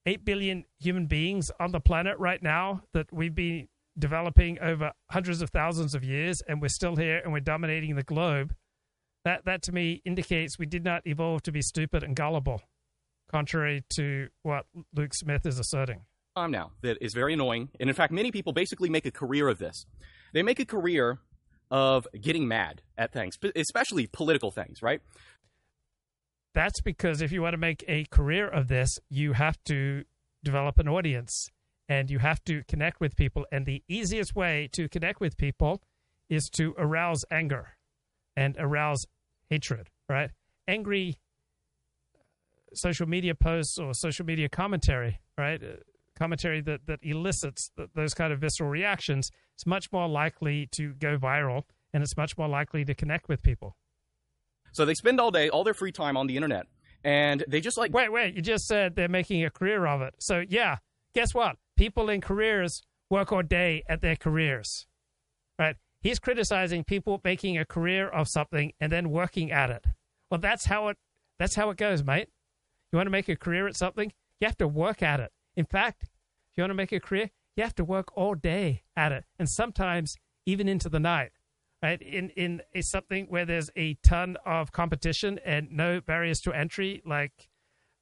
eight 0.06 0.24
billion 0.24 0.64
human 0.78 1.06
beings 1.06 1.50
on 1.60 1.72
the 1.72 1.80
planet 1.80 2.18
right 2.18 2.42
now 2.42 2.82
that 2.92 3.12
we've 3.12 3.34
been 3.34 3.68
developing 3.98 4.58
over 4.60 4.92
hundreds 5.10 5.40
of 5.42 5.50
thousands 5.50 5.94
of 5.94 6.02
years, 6.04 6.42
and 6.48 6.60
we're 6.60 6.68
still 6.68 6.96
here 6.96 7.20
and 7.22 7.32
we're 7.32 7.40
dominating 7.40 7.96
the 7.96 8.02
globe. 8.02 8.54
That 9.24 9.44
that 9.44 9.62
to 9.62 9.72
me 9.72 10.02
indicates 10.04 10.58
we 10.58 10.66
did 10.66 10.84
not 10.84 11.06
evolve 11.06 11.42
to 11.42 11.52
be 11.52 11.62
stupid 11.62 12.02
and 12.02 12.14
gullible, 12.14 12.60
contrary 13.30 13.84
to 13.96 14.28
what 14.42 14.66
Luke 14.94 15.14
Smith 15.14 15.46
is 15.46 15.58
asserting. 15.58 16.02
time 16.36 16.50
now 16.50 16.72
that 16.82 16.98
is 17.00 17.14
very 17.14 17.32
annoying. 17.34 17.70
And 17.80 17.88
in 17.88 17.94
fact, 17.94 18.12
many 18.12 18.30
people 18.30 18.52
basically 18.52 18.90
make 18.90 19.06
a 19.06 19.10
career 19.10 19.48
of 19.48 19.58
this. 19.58 19.86
They 20.32 20.42
make 20.42 20.60
a 20.60 20.66
career 20.66 21.18
of 21.70 22.06
getting 22.20 22.46
mad 22.46 22.82
at 22.96 23.12
things, 23.12 23.36
especially 23.56 24.06
political 24.06 24.50
things, 24.50 24.82
right? 24.82 25.00
That's 26.54 26.80
because 26.80 27.20
if 27.20 27.32
you 27.32 27.42
want 27.42 27.54
to 27.54 27.58
make 27.58 27.84
a 27.88 28.04
career 28.04 28.48
of 28.48 28.68
this, 28.68 28.98
you 29.10 29.32
have 29.32 29.58
to 29.64 30.04
develop 30.44 30.78
an 30.78 30.88
audience 30.88 31.48
and 31.88 32.10
you 32.10 32.20
have 32.20 32.42
to 32.44 32.62
connect 32.68 33.00
with 33.00 33.16
people. 33.16 33.44
And 33.50 33.66
the 33.66 33.82
easiest 33.88 34.36
way 34.36 34.68
to 34.72 34.88
connect 34.88 35.20
with 35.20 35.36
people 35.36 35.82
is 36.30 36.48
to 36.50 36.74
arouse 36.78 37.24
anger 37.30 37.76
and 38.36 38.56
arouse 38.58 39.04
hatred, 39.50 39.90
right? 40.08 40.30
Angry 40.68 41.18
social 42.72 43.06
media 43.06 43.34
posts 43.34 43.78
or 43.78 43.94
social 43.94 44.24
media 44.24 44.48
commentary, 44.48 45.20
right? 45.36 45.60
Commentary 46.16 46.60
that, 46.60 46.86
that 46.86 47.00
elicits 47.02 47.70
th- 47.76 47.88
those 47.94 48.14
kind 48.14 48.32
of 48.32 48.40
visceral 48.40 48.70
reactions 48.70 49.30
it's 49.54 49.66
much 49.66 49.92
more 49.92 50.08
likely 50.08 50.66
to 50.72 50.94
go 50.94 51.16
viral 51.16 51.62
and 51.92 52.02
it's 52.02 52.16
much 52.16 52.36
more 52.36 52.48
likely 52.48 52.84
to 52.84 52.94
connect 52.94 53.28
with 53.28 53.42
people. 53.42 53.76
So 54.72 54.84
they 54.84 54.94
spend 54.94 55.20
all 55.20 55.30
day, 55.30 55.48
all 55.48 55.62
their 55.62 55.74
free 55.74 55.92
time 55.92 56.16
on 56.16 56.26
the 56.26 56.36
internet, 56.36 56.66
and 57.04 57.44
they 57.46 57.60
just 57.60 57.78
like. 57.78 57.92
Wait, 57.92 58.10
wait, 58.10 58.34
you 58.34 58.42
just 58.42 58.66
said 58.66 58.96
they're 58.96 59.08
making 59.08 59.44
a 59.44 59.50
career 59.50 59.86
of 59.86 60.02
it. 60.02 60.14
So, 60.18 60.42
yeah, 60.48 60.78
guess 61.14 61.32
what? 61.32 61.56
People 61.76 62.10
in 62.10 62.20
careers 62.20 62.82
work 63.08 63.30
all 63.30 63.42
day 63.42 63.84
at 63.88 64.00
their 64.00 64.16
careers, 64.16 64.86
right? 65.58 65.76
He's 66.00 66.18
criticizing 66.18 66.82
people 66.82 67.20
making 67.22 67.56
a 67.56 67.64
career 67.64 68.08
of 68.08 68.28
something 68.28 68.72
and 68.80 68.90
then 68.90 69.10
working 69.10 69.52
at 69.52 69.70
it. 69.70 69.84
Well, 70.30 70.40
that's 70.40 70.66
how 70.66 70.88
it 70.88 70.96
that's 71.38 71.54
how 71.54 71.70
it 71.70 71.76
goes, 71.76 72.02
mate. 72.02 72.28
You 72.90 72.96
want 72.96 73.06
to 73.06 73.10
make 73.10 73.28
a 73.28 73.36
career 73.36 73.68
at 73.68 73.76
something, 73.76 74.12
you 74.40 74.46
have 74.46 74.58
to 74.58 74.68
work 74.68 75.02
at 75.02 75.20
it. 75.20 75.30
In 75.57 75.64
fact, 75.64 76.02
if 76.05 76.57
you 76.57 76.62
want 76.62 76.70
to 76.70 76.74
make 76.74 76.92
a 76.92 77.00
career, 77.00 77.30
you 77.57 77.62
have 77.62 77.74
to 77.76 77.84
work 77.84 78.16
all 78.16 78.34
day 78.34 78.82
at 78.96 79.12
it, 79.12 79.24
and 79.38 79.48
sometimes 79.48 80.16
even 80.46 80.68
into 80.68 80.88
the 80.88 81.00
night. 81.00 81.32
Right 81.82 82.00
in 82.00 82.30
in 82.30 82.62
a 82.74 82.80
something 82.80 83.26
where 83.26 83.44
there's 83.44 83.70
a 83.76 83.94
ton 84.02 84.38
of 84.46 84.72
competition 84.72 85.38
and 85.44 85.70
no 85.70 86.00
barriers 86.00 86.40
to 86.40 86.52
entry, 86.52 87.02
like 87.05 87.50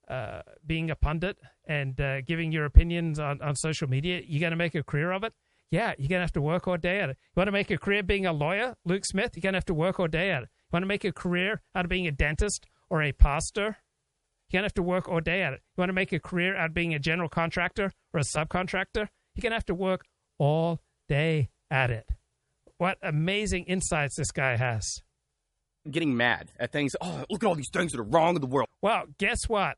uh, 0.09 0.43
being 0.65 0.91
a 0.91 0.95
pundit 0.95 1.37
and 1.67 2.01
uh, 2.01 2.21
giving 2.21 2.53
your 2.53 2.65
opinions 2.65 3.19
on, 3.19 3.41
on 3.43 3.57
social 3.57 3.89
media, 3.89 4.21
you're 4.25 4.41
going 4.41 4.51
to 4.51 4.57
make 4.57 4.75
a 4.75 4.83
career 4.83 5.11
of 5.11 5.25
it. 5.25 5.33
Yeah, 5.71 5.95
you're 5.99 6.09
going 6.09 6.19
to 6.19 6.25
have 6.25 6.33
to 6.33 6.43
work 6.43 6.69
all 6.69 6.77
day 6.77 7.01
at 7.01 7.09
it. 7.09 7.17
You 7.35 7.41
want 7.41 7.49
to 7.49 7.53
make 7.53 7.71
a 7.71 7.79
career 7.79 8.03
being 8.03 8.27
a 8.27 8.33
lawyer, 8.33 8.77
Luke 8.85 9.05
Smith, 9.05 9.33
you're 9.35 9.41
going 9.41 9.55
to 9.55 9.57
have 9.57 9.65
to 9.67 9.75
work 9.75 9.99
all 9.99 10.09
day 10.09 10.31
at 10.31 10.43
it. 10.43 10.49
You 10.53 10.71
want 10.75 10.83
to 10.83 10.89
make 10.89 11.05
a 11.05 11.13
career 11.13 11.63
out 11.75 11.85
of 11.85 11.89
being 11.89 12.07
a 12.07 12.13
dentist 12.13 12.67
or 12.91 13.03
a 13.03 13.13
pastor, 13.13 13.79
you're 14.53 14.61
going 14.61 14.65
to 14.65 14.67
have 14.67 14.75
to 14.75 14.83
work 14.83 15.09
all 15.09 15.21
day 15.21 15.43
at 15.43 15.55
it. 15.55 15.61
You 15.77 15.81
want 15.81 15.89
to 15.89 15.95
make 15.95 16.13
a 16.13 16.21
career 16.21 16.55
out 16.55 16.67
of 16.67 16.75
being 16.75 16.95
a 16.95 16.99
general 16.99 17.29
contractor 17.29 17.93
or 18.13 18.21
a 18.21 18.23
subcontractor, 18.23 19.09
you're 19.35 19.41
going 19.41 19.53
to 19.53 19.57
have 19.57 19.67
to 19.67 19.75
work 19.75 20.05
all 20.39 20.81
day 21.09 21.49
at 21.71 21.91
it. 21.91 22.07
What 22.77 22.99
amazing 23.03 23.65
insights 23.65 24.17
this 24.17 24.31
guy 24.31 24.57
has. 24.57 25.01
Getting 25.91 26.17
mad 26.17 26.53
at 26.59 26.71
things. 26.71 26.95
Oh, 27.01 27.25
look 27.31 27.43
at 27.43 27.47
all 27.47 27.55
these 27.55 27.71
things 27.73 27.93
that 27.93 28.01
are 28.01 28.05
wrong 28.05 28.35
in 28.35 28.41
the 28.41 28.47
world. 28.47 28.69
Well, 28.83 29.05
guess 29.19 29.49
what? 29.49 29.77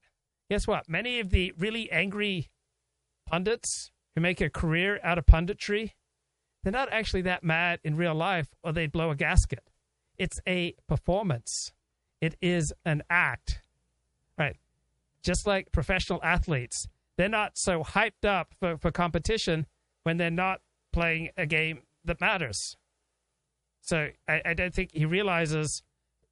Guess 0.51 0.67
what? 0.67 0.89
Many 0.89 1.21
of 1.21 1.31
the 1.31 1.53
really 1.57 1.91
angry 1.91 2.51
pundits 3.27 3.91
who 4.15 4.21
make 4.21 4.41
a 4.41 4.51
career 4.51 5.01
out 5.03 5.19
of 5.19 5.27
punditry, 5.27 5.93
they're 6.63 6.73
not 6.73 6.93
actually 6.93 7.23
that 7.23 7.45
mad 7.45 7.79
in 7.85 7.97
real 7.97 8.15
life 8.15 8.49
or 8.63 8.73
they'd 8.73 8.93
blow 8.93 9.11
a 9.11 9.17
gasket. 9.17 9.71
It's 10.19 10.41
a 10.47 10.75
performance. 10.89 11.73
It 12.21 12.37
is 12.43 12.73
an 12.85 13.03
act. 13.09 13.61
Just 15.25 15.47
like 15.47 15.73
professional 15.73 16.21
athletes, 16.23 16.87
they're 17.17 17.29
not 17.29 17.53
so 17.55 17.83
hyped 17.83 18.25
up 18.25 18.55
for, 18.61 18.77
for 18.77 18.91
competition 18.91 19.67
when 20.03 20.19
they're 20.19 20.31
not 20.31 20.61
playing 20.93 21.31
a 21.37 21.47
game 21.47 21.83
that 22.05 22.21
matters. 22.21 22.77
So 23.81 24.09
I, 24.29 24.43
I 24.45 24.55
don't 24.55 24.75
think 24.75 24.91
he 24.93 25.05
realizes 25.05 25.83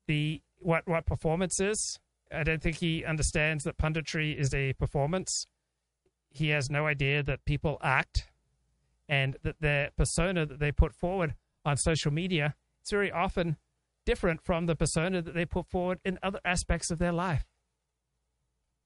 the 0.06 0.42
what 0.58 0.86
what 0.86 1.06
performance 1.06 1.60
is. 1.60 1.98
I 2.32 2.44
don't 2.44 2.62
think 2.62 2.76
he 2.76 3.04
understands 3.04 3.64
that 3.64 3.76
punditry 3.76 4.38
is 4.38 4.54
a 4.54 4.72
performance. 4.74 5.46
He 6.30 6.48
has 6.48 6.70
no 6.70 6.86
idea 6.86 7.22
that 7.22 7.44
people 7.44 7.78
act 7.82 8.28
and 9.08 9.36
that 9.42 9.60
their 9.60 9.90
persona 9.96 10.46
that 10.46 10.58
they 10.58 10.72
put 10.72 10.94
forward 10.94 11.34
on 11.64 11.76
social 11.76 12.10
media 12.10 12.54
is 12.82 12.90
very 12.90 13.12
often 13.12 13.56
different 14.06 14.42
from 14.42 14.66
the 14.66 14.74
persona 14.74 15.20
that 15.20 15.34
they 15.34 15.44
put 15.44 15.66
forward 15.66 15.98
in 16.04 16.18
other 16.22 16.40
aspects 16.44 16.90
of 16.90 16.98
their 16.98 17.12
life. 17.12 17.44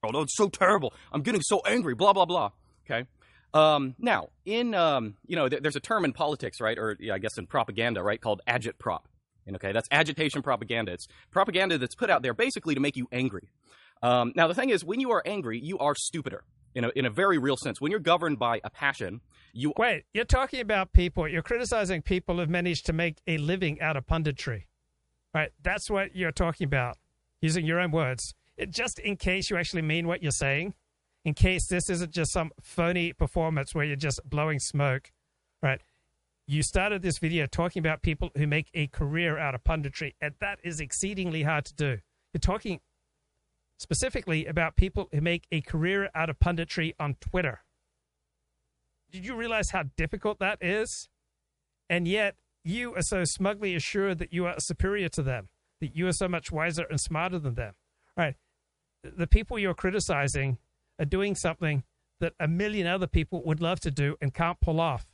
Oh, 0.03 0.23
it's 0.23 0.37
so 0.37 0.49
terrible. 0.49 0.93
I'm 1.13 1.23
getting 1.23 1.43
so 1.43 1.61
angry. 1.67 1.95
Blah 1.95 2.13
blah 2.13 2.27
blah. 2.27 2.51
Okay. 2.89 3.07
Um, 3.55 3.95
now, 3.99 4.29
in 4.45 4.75
um, 4.75 5.17
you 5.27 5.37
know, 5.37 5.49
th- 5.49 5.63
there's 5.63 5.77
a 5.77 5.81
term 5.81 6.05
in 6.05 6.13
politics, 6.13 6.61
right, 6.61 6.79
or 6.79 6.97
yeah, 7.01 7.15
I 7.15 7.19
guess 7.19 7.39
in 7.39 7.47
propaganda, 7.47 8.03
right, 8.03 8.21
called 8.21 8.43
agitprop. 8.47 9.01
And 9.47 9.57
okay, 9.57 9.73
that's 9.73 9.89
agitation 9.91 10.43
propaganda. 10.43 10.93
It's 10.93 11.07
propaganda 11.31 11.79
that's 11.79 11.95
put 11.95 12.11
out 12.11 12.23
there 12.23 12.35
basically 12.35 12.75
to 12.75 12.81
make 12.81 12.97
you 12.97 13.09
angry. 13.13 13.49
Um, 14.03 14.33
now, 14.37 14.47
the 14.47 14.55
thing 14.55 14.71
is, 14.71 14.85
when 14.85 15.01
you 15.01 15.11
are 15.13 15.23
angry, 15.25 15.59
you 15.59 15.79
are 15.79 15.95
stupider 15.95 16.45
in 16.75 16.85
a, 16.85 16.91
in 16.95 17.07
a 17.07 17.11
very 17.11 17.39
real 17.39 17.57
sense. 17.57 17.81
When 17.81 17.91
you're 17.91 18.01
governed 18.01 18.39
by 18.39 18.61
a 18.63 18.71
passion, 18.71 19.23
you 19.53 19.73
wait. 19.79 20.05
You're 20.13 20.25
talking 20.27 20.61
about 20.61 20.93
people. 20.93 21.27
You're 21.27 21.43
criticizing 21.43 22.03
people 22.03 22.37
who've 22.37 22.51
managed 22.51 22.87
to 22.87 22.93
make 22.93 23.17
a 23.27 23.39
living 23.39 23.81
out 23.81 23.97
of 23.97 24.07
punditry, 24.07 24.65
right? 25.35 25.51
That's 25.63 25.89
what 25.89 26.15
you're 26.15 26.33
talking 26.33 26.67
about, 26.67 26.99
using 27.41 27.65
your 27.65 27.81
own 27.81 27.91
words. 27.93 28.35
Just 28.71 28.99
in 28.99 29.17
case 29.17 29.51
you 29.51 29.57
actually 29.57 29.83
mean 29.83 30.07
what 30.07 30.23
you're 30.23 30.33
saying, 30.33 30.75
in 31.25 31.35
case 31.35 31.67
this 31.67 31.91
isn't 31.91 32.13
just 32.13 32.33
some 32.33 32.53
phony 32.61 33.13
performance 33.13 33.75
where 33.75 33.85
you're 33.85 33.97
just 33.97 34.21
blowing 34.25 34.59
smoke, 34.59 35.13
right? 35.63 35.81
You 36.47 36.63
started 36.63 37.03
this 37.03 37.19
video 37.19 37.47
talking 37.47 37.81
about 37.81 38.03
people 38.03 38.31
who 38.37 38.47
make 38.47 38.69
a 38.73 38.87
career 38.87 39.37
out 39.37 39.55
of 39.55 39.65
punditry, 39.65 40.15
and 40.21 40.35
that 40.41 40.61
is 40.63 40.81
exceedingly 40.81 41.43
hard 41.43 41.65
to 41.65 41.75
do. 41.75 41.99
You're 42.33 42.41
talking 42.41 42.81
specifically 43.79 44.47
about 44.47 44.77
people 44.77 45.09
who 45.13 45.21
make 45.21 45.47
a 45.51 45.61
career 45.61 46.09
out 46.15 46.31
of 46.31 46.39
punditry 46.39 46.95
on 46.99 47.17
Twitter. 47.21 47.63
Did 49.11 49.27
you 49.27 49.35
realize 49.35 49.71
how 49.71 49.85
difficult 49.97 50.39
that 50.39 50.59
is? 50.61 51.09
And 51.91 52.07
yet, 52.07 52.37
you 52.65 52.95
are 52.95 53.03
so 53.03 53.25
smugly 53.25 53.75
assured 53.75 54.19
that 54.19 54.33
you 54.33 54.47
are 54.47 54.59
superior 54.59 55.09
to 55.11 55.23
them, 55.23 55.49
that 55.81 55.97
you 55.97 56.07
are 56.07 56.13
so 56.13 56.29
much 56.29 56.51
wiser 56.51 56.85
and 56.89 57.01
smarter 57.01 57.39
than 57.39 57.55
them. 57.55 57.75
All 58.17 58.25
right. 58.25 58.37
The 59.17 59.27
people 59.27 59.59
you're 59.59 59.75
criticizing 59.75 60.59
are 60.99 61.05
doing 61.05 61.35
something 61.35 61.85
that 62.21 62.33
a 62.41 62.49
million 62.49 62.87
other 62.87 63.07
people 63.07 63.43
would 63.45 63.61
love 63.61 63.81
to 63.81 63.91
do 63.91 64.17
and 64.21 64.33
can't 64.33 64.61
pull 64.61 64.81
off. 64.81 65.07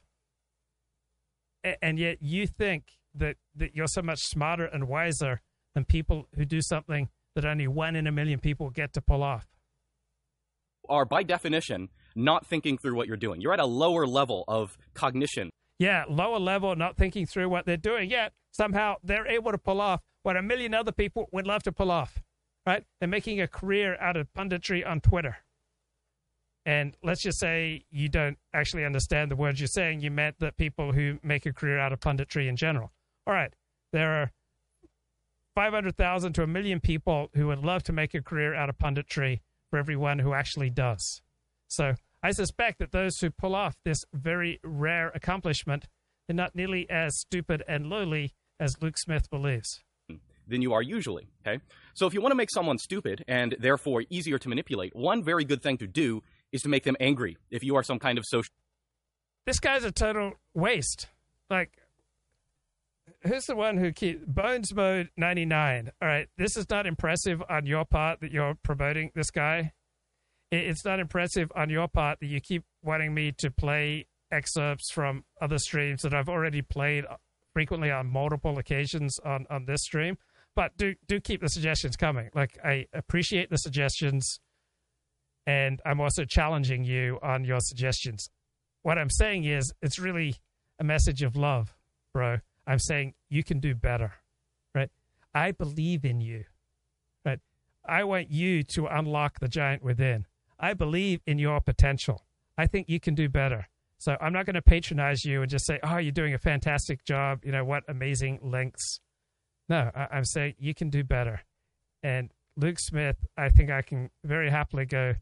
And 1.80 1.99
yet 1.99 2.18
you 2.20 2.47
think 2.47 2.84
that, 3.14 3.36
that 3.57 3.74
you're 3.74 3.86
so 3.86 4.03
much 4.03 4.20
smarter 4.20 4.64
and 4.64 4.88
wiser 4.88 5.40
than 5.74 5.84
people 5.84 6.28
who 6.36 6.45
do 6.45 6.61
something 6.61 7.09
that 7.34 7.45
only 7.45 7.66
one 7.66 7.97
in 7.97 8.07
a 8.07 8.12
million 8.12 8.38
people 8.38 8.70
get 8.70 8.93
to 8.95 9.01
pull 9.01 9.22
off. 9.22 9.47
Are 10.88 11.05
by 11.05 11.22
definition 11.22 11.88
not 12.14 12.47
thinking 12.47 12.76
through 12.76 12.95
what 12.97 13.07
you're 13.07 13.16
doing. 13.16 13.40
You're 13.40 13.55
at 13.55 13.61
a 13.61 13.66
lower 13.66 14.07
level 14.07 14.45
of 14.49 14.76
cognition. 14.95 15.51
Yeah, 15.78 16.05
lower 16.09 16.38
level, 16.38 16.76
not 16.76 16.97
thinking 16.97 17.26
through 17.26 17.49
what 17.49 17.66
they're 17.66 17.76
doing. 17.76 18.11
Yet 18.11 18.32
somehow 18.51 18.97
they're 19.03 19.26
able 19.26 19.53
to 19.53 19.59
pull 19.59 19.80
off 19.80 20.01
what 20.22 20.36
a 20.36 20.43
million 20.43 20.74
other 20.74 20.93
people 20.93 21.28
would 21.32 21.47
love 21.47 21.62
to 21.64 21.72
pull 21.72 21.90
off. 21.90 22.20
Right? 22.66 22.84
They're 23.00 23.08
making 23.08 23.40
a 23.40 23.48
career 23.48 23.96
out 24.00 24.16
of 24.16 24.32
punditry 24.32 24.86
on 24.86 25.00
Twitter. 25.00 25.38
And 26.64 26.96
let's 27.02 27.22
just 27.22 27.40
say 27.40 27.84
you 27.90 28.08
don't 28.08 28.38
actually 28.54 28.84
understand 28.84 29.30
the 29.30 29.36
words 29.36 29.60
you're 29.60 29.66
saying. 29.66 30.00
You 30.00 30.12
meant 30.12 30.38
that 30.38 30.56
people 30.56 30.92
who 30.92 31.18
make 31.22 31.44
a 31.44 31.52
career 31.52 31.78
out 31.78 31.92
of 31.92 31.98
punditry 31.98 32.48
in 32.48 32.56
general. 32.56 32.92
All 33.26 33.34
right, 33.34 33.52
there 33.92 34.22
are 34.22 34.32
500,000 35.54 36.32
to 36.34 36.42
a 36.42 36.46
million 36.46 36.80
people 36.80 37.30
who 37.34 37.48
would 37.48 37.64
love 37.64 37.82
to 37.84 37.92
make 37.92 38.14
a 38.14 38.22
career 38.22 38.54
out 38.54 38.68
of 38.68 38.78
punditry 38.78 39.40
for 39.70 39.78
everyone 39.78 40.20
who 40.20 40.34
actually 40.34 40.70
does. 40.70 41.20
So 41.68 41.94
I 42.22 42.30
suspect 42.30 42.78
that 42.78 42.92
those 42.92 43.18
who 43.18 43.30
pull 43.30 43.54
off 43.54 43.76
this 43.84 44.04
very 44.12 44.60
rare 44.62 45.10
accomplishment 45.14 45.86
are 46.30 46.34
not 46.34 46.54
nearly 46.54 46.88
as 46.88 47.18
stupid 47.18 47.62
and 47.66 47.86
lowly 47.86 48.34
as 48.60 48.80
Luke 48.80 48.98
Smith 48.98 49.28
believes. 49.30 49.80
Than 50.53 50.61
you 50.61 50.74
are 50.74 50.82
usually. 50.82 51.28
Okay. 51.46 51.62
So 51.94 52.07
if 52.07 52.12
you 52.12 52.20
want 52.20 52.32
to 52.32 52.36
make 52.36 52.50
someone 52.50 52.76
stupid 52.76 53.24
and 53.26 53.57
therefore 53.59 54.05
easier 54.11 54.38
to 54.38 54.48
manipulate, 54.50 54.94
one 54.94 55.24
very 55.24 55.46
good 55.46 55.62
thing 55.62 55.78
to 55.78 55.86
do 55.86 56.22
is 56.53 56.61
to 56.62 56.68
make 56.68 56.84
them 56.84 56.94
angry. 57.00 57.38
If 57.50 57.64
you 57.64 57.74
are 57.76 57.82
some 57.82 57.98
kind 57.98 58.18
of 58.18 58.24
social. 58.26 58.53
This 59.46 59.59
guy's 59.59 59.82
a 59.84 59.90
total 59.90 60.32
waste. 60.53 61.09
Like, 61.48 61.72
who's 63.26 63.46
the 63.46 63.57
one 63.57 63.78
who 63.78 63.92
keeps 63.92 64.24
Bones 64.26 64.74
Mode 64.74 65.09
99? 65.16 65.90
All 66.00 66.09
right, 66.09 66.28
this 66.36 66.59
is 66.59 66.68
not 66.68 66.86
impressive 66.86 67.42
on 67.48 67.64
your 67.64 67.86
part 67.86 68.20
that 68.20 68.30
you're 68.30 68.55
promoting 68.62 69.11
this 69.14 69.30
guy. 69.30 69.72
It's 70.50 70.84
not 70.84 71.00
impressive 71.00 71.50
on 71.57 71.70
your 71.70 71.88
part 71.88 72.20
that 72.20 72.26
you 72.26 72.40
keep 72.40 72.64
wanting 72.82 73.14
me 73.14 73.32
to 73.38 73.50
play 73.50 74.07
excerpts 74.30 74.92
from 74.92 75.24
other 75.40 75.57
streams 75.57 76.03
that 76.03 76.12
I've 76.12 76.28
already 76.28 76.61
played 76.61 77.07
frequently 77.55 77.90
on 77.90 78.07
multiple 78.07 78.59
occasions 78.59 79.18
on, 79.24 79.46
on 79.50 79.64
this 79.66 79.82
stream. 79.82 80.18
But 80.55 80.76
do 80.76 80.94
do 81.07 81.20
keep 81.20 81.40
the 81.40 81.48
suggestions 81.48 81.96
coming. 81.96 82.30
Like 82.34 82.59
I 82.62 82.86
appreciate 82.92 83.50
the 83.50 83.57
suggestions, 83.57 84.40
and 85.46 85.80
I'm 85.86 86.00
also 86.00 86.24
challenging 86.24 86.84
you 86.84 87.18
on 87.22 87.44
your 87.44 87.61
suggestions. 87.61 88.28
What 88.82 88.98
I'm 88.98 89.11
saying 89.11 89.44
is, 89.44 89.72
it's 89.80 89.98
really 89.98 90.34
a 90.78 90.84
message 90.84 91.22
of 91.22 91.36
love, 91.36 91.74
bro. 92.12 92.38
I'm 92.66 92.78
saying 92.78 93.14
you 93.28 93.42
can 93.42 93.61
do 93.61 93.74
better, 93.74 94.12
right? 94.74 94.90
I 95.34 95.53
believe 95.53 96.05
in 96.05 96.20
you, 96.20 96.44
right? 97.24 97.40
I 97.86 98.05
want 98.05 98.30
you 98.30 98.62
to 98.74 98.86
unlock 98.86 99.40
the 99.40 99.48
giant 99.48 99.82
within. 99.82 100.26
I 100.59 100.74
believe 100.74 101.20
in 101.26 101.38
your 101.38 101.61
potential. 101.61 102.24
I 102.57 102.66
think 102.66 102.88
you 102.88 103.00
can 103.00 103.14
do 103.14 103.28
better. 103.28 103.68
So 103.98 104.16
I'm 104.20 104.32
not 104.32 104.46
going 104.46 104.55
to 104.55 104.62
patronize 104.62 105.24
you 105.24 105.42
and 105.42 105.50
just 105.50 105.64
say, 105.64 105.78
"Oh, 105.82 105.96
you're 105.96 106.12
doing 106.12 106.34
a 106.34 106.38
fantastic 106.38 107.05
job." 107.05 107.44
You 107.44 107.53
know 107.53 107.64
what 107.64 107.84
amazing 107.88 108.40
lengths. 108.42 109.00
No, 109.73 109.91
I- 109.95 110.18
am 110.18 110.27
saying 110.27 110.57
you 110.59 110.75
can 110.75 110.91
do 110.91 111.03
better. 111.03 111.41
And 112.03 112.31
Luke 112.59 112.79
Smith, 112.79 113.25
I 113.39 113.49
think 113.49 113.70
I 113.70 113.81
can 113.81 114.11
very 114.23 114.51
happily 114.51 114.85
go 114.85 115.14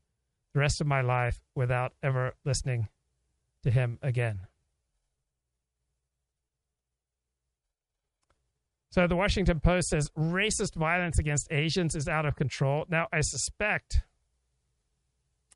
the 0.55 0.59
rest 0.59 0.81
of 0.81 0.89
my 0.89 1.03
life 1.03 1.41
without 1.55 1.93
ever 2.03 2.35
listening 2.45 2.89
to 3.63 3.71
him 3.71 4.01
again. 4.03 4.49
So 8.91 9.07
the 9.07 9.15
Washington 9.15 9.61
Post 9.61 9.91
says 9.91 10.11
racist 10.19 10.75
violence 10.75 11.21
against 11.21 11.53
Asians 11.53 11.95
is 11.95 12.09
out 12.09 12.27
of 12.27 12.35
control. 12.35 12.87
Now, 12.89 13.07
I 13.13 13.21
suspect, 13.21 14.03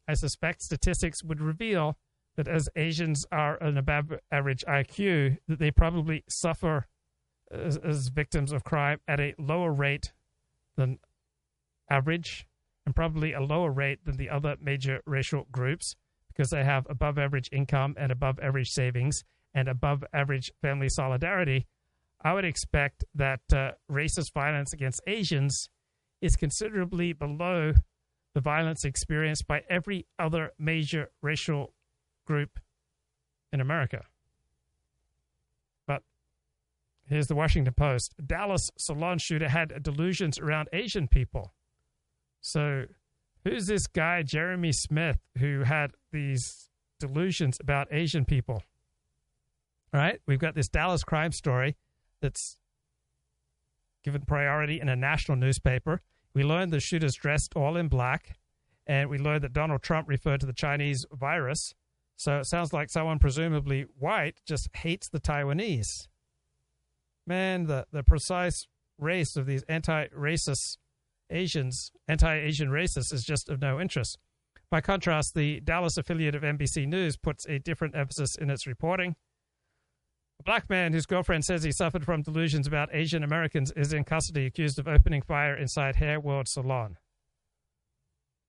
I 0.07 0.15
suspect 0.15 0.63
statistics 0.63 1.25
would 1.25 1.41
reveal 1.41 1.99
that 2.37 2.47
as 2.47 2.69
Asians 2.77 3.27
are 3.33 3.61
an 3.61 3.77
above 3.77 4.21
average 4.31 4.65
IQ, 4.69 5.39
that 5.49 5.59
they 5.59 5.73
probably 5.73 6.23
suffer 6.29 6.87
as, 7.51 7.77
as 7.79 8.09
victims 8.09 8.53
of 8.53 8.65
crime 8.65 9.01
at 9.07 9.21
a 9.21 9.35
lower 9.39 9.73
rate 9.73 10.13
than 10.77 10.99
average, 11.89 12.47
and 12.87 12.95
probably 12.95 13.33
a 13.33 13.41
lower 13.41 13.71
rate 13.71 14.05
than 14.05 14.17
the 14.17 14.29
other 14.29 14.57
major 14.61 15.01
racial 15.07 15.47
groups 15.51 15.97
because 16.29 16.51
they 16.51 16.65
have 16.65 16.87
above 16.91 17.19
average 17.19 17.49
income 17.53 17.95
and 17.99 18.11
above 18.13 18.39
average 18.41 18.71
savings 18.71 19.25
and 19.55 19.69
above 19.69 20.05
average 20.13 20.51
family 20.61 20.89
solidarity 20.89 21.67
I 22.25 22.33
would 22.33 22.47
expect 22.47 23.05
that 23.15 23.41
uh, 23.53 23.73
racist 23.93 24.33
violence 24.33 24.73
against 24.73 25.03
Asians 25.07 25.69
is 26.23 26.37
considerably 26.37 27.13
below 27.13 27.75
the 28.35 28.41
violence 28.41 28.85
experienced 28.85 29.47
by 29.47 29.63
every 29.69 30.07
other 30.19 30.53
major 30.59 31.11
racial 31.21 31.75
group 32.27 32.59
in 33.53 33.61
America. 33.61 34.07
Here's 37.07 37.27
the 37.27 37.35
Washington 37.35 37.75
Post 37.75 38.15
Dallas 38.27 38.71
salon 38.79 39.19
shooter 39.19 39.49
had 39.49 39.83
delusions 39.83 40.39
around 40.39 40.69
Asian 40.73 41.07
people. 41.09 41.55
So, 42.41 42.85
who's 43.45 43.67
this 43.67 43.87
guy, 43.87 44.23
Jeremy 44.23 44.73
Smith, 44.73 45.19
who 45.39 45.63
had 45.63 45.93
these 46.13 46.69
delusions 46.99 47.59
about 47.61 47.89
Asian 47.91 48.25
people? 48.25 48.63
All 49.93 50.01
right, 50.01 50.21
we've 50.27 50.39
got 50.39 50.55
this 50.55 50.69
Dallas 50.69 51.05
crime 51.05 51.33
story 51.33 51.77
that's 52.21 52.57
given 54.03 54.23
priority 54.23 54.81
in 54.81 54.89
a 54.89 54.97
national 54.97 55.37
newspaper. 55.37 56.01
We 56.35 56.43
learned 56.43 56.73
the 56.73 56.81
shooters 56.81 57.15
dressed 57.15 57.55
all 57.55 57.77
in 57.77 57.89
black, 57.89 58.37
and 58.87 59.09
we 59.09 59.19
learned 59.19 59.45
that 59.45 59.53
Donald 59.53 59.83
Trump 59.83 60.09
referred 60.09 60.41
to 60.41 60.47
the 60.47 60.53
Chinese 60.53 61.07
virus. 61.13 61.75
So 62.17 62.39
it 62.39 62.47
sounds 62.47 62.73
like 62.73 62.91
someone 62.91 63.19
presumably 63.19 63.87
white 63.99 64.41
just 64.47 64.69
hates 64.75 65.09
the 65.09 65.21
Taiwanese. 65.21 66.09
Man, 67.27 67.67
the, 67.67 67.87
the 67.93 68.03
precise 68.03 68.67
race 68.99 69.37
of 69.37 69.47
these 69.47 69.63
anti 69.65 70.07
racist 70.09 70.79
Asians, 71.31 71.91
anti 72.07 72.35
Asian 72.35 72.69
racists, 72.69 73.13
is 73.13 73.25
just 73.25 73.49
of 73.49 73.61
no 73.61 73.81
interest. 73.81 74.19
By 74.71 74.81
contrast, 74.81 75.35
the 75.35 75.61
Dallas 75.61 75.97
affiliate 75.97 76.35
of 76.35 76.43
NBC 76.43 76.87
News 76.87 77.17
puts 77.17 77.47
a 77.47 77.59
different 77.59 77.97
emphasis 77.97 78.37
in 78.37 78.51
its 78.51 78.67
reporting. 78.67 79.17
A 80.41 80.43
black 80.43 80.69
man 80.69 80.93
whose 80.93 81.07
girlfriend 81.07 81.45
says 81.45 81.63
he 81.63 81.73
suffered 81.73 82.05
from 82.05 82.23
delusions 82.23 82.67
about 82.67 82.89
Asian 82.93 83.23
Americans 83.23 83.73
is 83.77 83.93
in 83.93 84.05
custody, 84.05 84.47
accused 84.47 84.79
of 84.79 84.89
opening 84.89 85.23
fire 85.23 85.57
inside 85.57 85.97
Hair 85.97 86.21
World 86.21 86.49
Salon. 86.49 86.99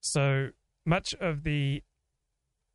So 0.02 0.50
much 0.86 1.14
of 1.16 1.44
the 1.44 1.84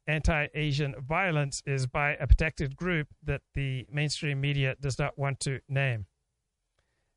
anti 0.07 0.47
Asian 0.55 0.95
violence 1.01 1.63
is 1.67 1.87
by 1.87 2.15
a 2.15 2.27
protected 2.27 2.77
group 2.77 3.09
that 3.23 3.43
the 3.55 3.87
mainstream 3.91 4.41
media 4.41 4.75
does 4.81 4.99
not 4.99 5.19
want 5.19 5.41
to 5.41 5.61
name. 5.69 6.07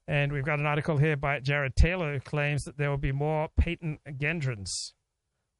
And 0.07 0.33
we've 0.33 0.45
got 0.45 0.59
an 0.59 0.65
article 0.65 0.97
here 0.97 1.15
by 1.15 1.39
Jared 1.39 1.75
Taylor 1.75 2.13
who 2.13 2.19
claims 2.19 2.65
that 2.65 2.77
there 2.77 2.89
will 2.89 2.97
be 2.97 3.13
more 3.13 3.49
Peyton 3.57 3.99
Gendrons. 4.17 4.93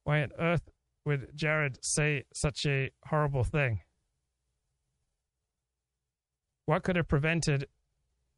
Why 0.04 0.22
on 0.22 0.32
earth 0.38 0.70
would 1.06 1.30
Jared 1.34 1.80
say 1.82 2.26
such 2.34 2.66
a 2.66 2.92
horrible 3.08 3.44
thing? 3.44 3.80
What 6.66 6.84
could 6.84 6.96
have 6.96 7.08
prevented 7.08 7.68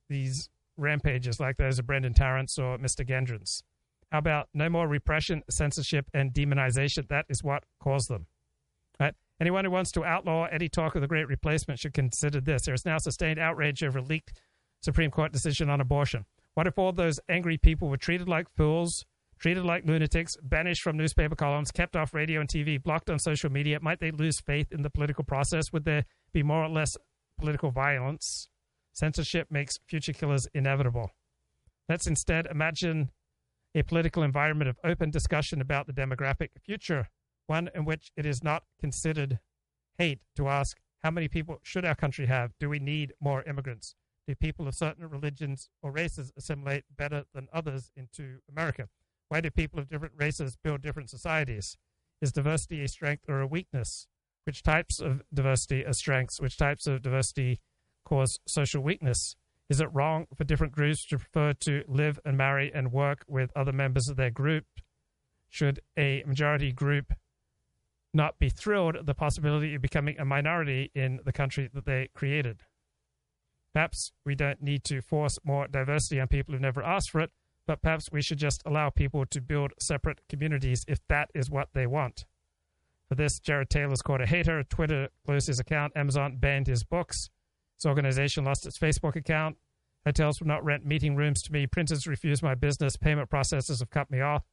these 0.10 0.50
rampages 0.78 1.40
like 1.40 1.58
those 1.58 1.80
of 1.80 1.88
Brenton 1.88 2.14
Tarrant's 2.14 2.58
or 2.58 2.78
Mr. 2.78 3.08
Gendrons? 3.08 3.64
How 4.12 4.20
about 4.20 4.50
no 4.54 4.70
more 4.70 4.88
repression, 4.88 5.44
censorship, 5.50 6.06
and 6.14 6.34
demonization? 6.34 7.08
That 7.08 7.26
is 7.30 7.44
what 7.44 7.64
caused 7.80 8.10
them. 8.10 8.28
Anyone 9.40 9.66
who 9.66 9.72
wants 9.72 9.92
to 9.92 10.06
outlaw 10.06 10.46
any 10.46 10.70
talk 10.70 10.96
of 10.96 11.02
the 11.02 11.08
great 11.08 11.28
replacement 11.28 11.80
should 11.80 11.94
consider 11.94 12.40
this. 12.40 12.64
There 12.64 12.74
is 12.74 12.86
now 12.86 12.98
sustained 12.98 13.38
outrage 13.38 13.84
over 13.84 14.00
a 14.00 14.02
leaked 14.02 14.40
Supreme 14.82 15.12
Court 15.12 15.34
decision 15.34 15.70
on 15.70 15.82
abortion. 15.82 16.26
What 16.54 16.68
if 16.68 16.80
all 16.80 16.94
those 16.94 17.20
angry 17.28 17.58
people 17.58 17.90
were 17.90 17.98
treated 17.98 18.30
like 18.30 18.48
fools, 18.56 19.06
treated 19.38 19.66
like 19.66 19.86
lunatics, 19.86 20.38
banished 20.42 20.82
from 20.82 20.96
newspaper 20.96 21.36
columns, 21.36 21.72
kept 21.72 21.98
off 21.98 22.14
radio 22.14 22.40
and 22.40 22.48
TV, 22.48 22.82
blocked 22.82 23.10
on 23.10 23.20
social 23.20 23.52
media? 23.52 23.80
Might 23.82 24.00
they 24.00 24.12
lose 24.12 24.40
faith 24.40 24.72
in 24.72 24.82
the 24.84 24.90
political 24.90 25.26
process? 25.26 25.74
Would 25.74 25.84
there 25.84 26.06
be 26.32 26.44
more 26.44 26.64
or 26.64 26.70
less 26.70 26.96
political 27.38 27.72
violence? 27.72 28.48
Censorship 28.94 29.48
makes 29.52 29.80
future 29.86 30.14
killers 30.14 30.48
inevitable. 30.54 31.12
Let's 31.90 32.08
instead 32.08 32.46
imagine 32.46 33.12
a 33.76 33.84
political 33.84 34.24
environment 34.24 34.70
of 34.70 34.80
open 34.86 35.12
discussion 35.12 35.60
about 35.60 35.88
the 35.88 35.94
demographic 35.94 36.50
future, 36.64 37.10
one 37.48 37.70
in 37.74 37.86
which 37.86 38.12
it 38.16 38.26
is 38.26 38.44
not 38.44 38.64
considered 38.80 39.40
hate 39.98 40.20
to 40.36 40.48
ask 40.48 40.78
how 41.04 41.12
many 41.12 41.28
people 41.28 41.60
should 41.64 41.86
our 41.86 41.96
country 41.96 42.26
have? 42.26 42.54
Do 42.60 42.70
we 42.70 42.80
need 42.80 43.14
more 43.22 43.44
immigrants? 43.44 43.96
Do 44.28 44.34
people 44.34 44.68
of 44.68 44.74
certain 44.74 45.08
religions 45.08 45.70
or 45.84 45.92
races 45.92 46.32
assimilate 46.36 46.86
better 46.98 47.26
than 47.34 47.48
others 47.54 47.92
into 47.96 48.40
America? 48.50 48.90
Why 49.30 49.42
do 49.42 49.52
people 49.52 49.80
of 49.80 49.88
different 49.88 50.16
races 50.18 50.58
build 50.64 50.82
different 50.82 51.10
societies? 51.10 51.78
Is 52.22 52.32
diversity 52.32 52.84
a 52.84 52.88
strength 52.88 53.26
or 53.28 53.42
a 53.42 53.48
weakness? 53.48 54.08
Which 54.46 54.64
types 54.64 55.00
of 55.00 55.22
diversity 55.34 55.86
are 55.86 55.94
strengths? 55.94 56.42
Which 56.42 56.58
types 56.58 56.88
of 56.88 57.02
diversity 57.02 57.60
cause 58.04 58.40
social 58.48 58.82
weakness? 58.82 59.36
Is 59.70 59.80
it 59.80 59.94
wrong 59.94 60.28
for 60.36 60.44
different 60.44 60.74
groups 60.74 61.06
to 61.08 61.18
prefer 61.18 61.54
to 61.62 61.84
live 61.88 62.20
and 62.24 62.38
marry 62.38 62.72
and 62.74 62.92
work 62.92 63.26
with 63.28 63.52
other 63.56 63.72
members 63.72 64.08
of 64.08 64.16
their 64.16 64.30
group? 64.30 64.66
Should 65.50 65.82
a 65.98 66.24
majority 66.26 66.72
group 66.72 67.14
not 68.16 68.40
be 68.40 68.50
thrilled 68.50 68.96
at 68.96 69.06
the 69.06 69.14
possibility 69.14 69.76
of 69.76 69.82
becoming 69.82 70.18
a 70.20 70.26
minority 70.26 70.92
in 70.96 71.20
the 71.26 71.34
country 71.34 71.70
that 71.74 71.86
they 71.86 72.10
created? 72.14 72.64
Perhaps 73.74 74.14
we 74.26 74.36
don't 74.36 74.62
need 74.62 74.84
to 74.86 75.02
force 75.02 75.38
more 75.44 75.68
diversity 75.68 76.20
on 76.20 76.28
people 76.28 76.54
who've 76.54 76.62
never 76.62 76.82
asked 76.82 77.12
for 77.12 77.20
it, 77.22 77.32
but 77.68 77.82
perhaps 77.82 78.10
we 78.12 78.22
should 78.22 78.38
just 78.38 78.62
allow 78.66 78.90
people 78.90 79.26
to 79.26 79.42
build 79.42 79.74
separate 79.80 80.22
communities 80.30 80.86
if 80.88 81.00
that 81.10 81.30
is 81.36 81.50
what 81.50 81.70
they 81.74 81.86
want. 81.86 82.26
For 83.10 83.16
this, 83.16 83.40
Jared 83.40 83.70
Taylor's 83.70 84.02
caught 84.02 84.22
a 84.22 84.26
hater. 84.26 84.64
Twitter 84.64 85.10
closed 85.26 85.48
his 85.48 85.60
account. 85.60 85.94
Amazon 85.96 86.38
banned 86.38 86.68
his 86.68 86.84
books. 86.84 87.30
His 87.78 87.86
organization 87.86 88.46
lost 88.46 88.66
its 88.66 88.80
Facebook 88.80 89.16
account. 89.16 89.58
Hotels 90.06 90.40
will 90.40 90.48
not 90.48 90.64
rent 90.64 90.86
meeting 90.86 91.16
rooms 91.16 91.42
to 91.44 91.52
me. 91.52 91.68
Printers 91.68 92.08
refuse 92.08 92.42
my 92.42 92.56
business. 92.56 92.96
Payment 92.96 93.30
processors 93.30 93.80
have 93.80 93.90
cut 93.90 94.10
me 94.10 94.22
off. 94.22 94.44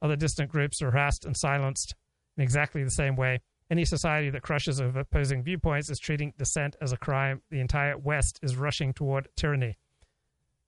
Other 0.00 0.16
distant 0.16 0.50
groups 0.50 0.80
are 0.80 0.90
harassed 0.90 1.24
and 1.24 1.36
silenced 1.36 1.94
in 2.36 2.42
exactly 2.42 2.82
the 2.84 2.90
same 2.90 3.16
way. 3.16 3.40
Any 3.70 3.84
society 3.84 4.28
that 4.30 4.42
crushes 4.42 4.80
opposing 4.80 5.42
viewpoints 5.42 5.88
is 5.88 5.98
treating 5.98 6.34
dissent 6.36 6.76
as 6.80 6.92
a 6.92 6.96
crime. 6.96 7.40
The 7.50 7.60
entire 7.60 7.96
West 7.96 8.38
is 8.42 8.56
rushing 8.56 8.92
toward 8.92 9.28
tyranny. 9.36 9.78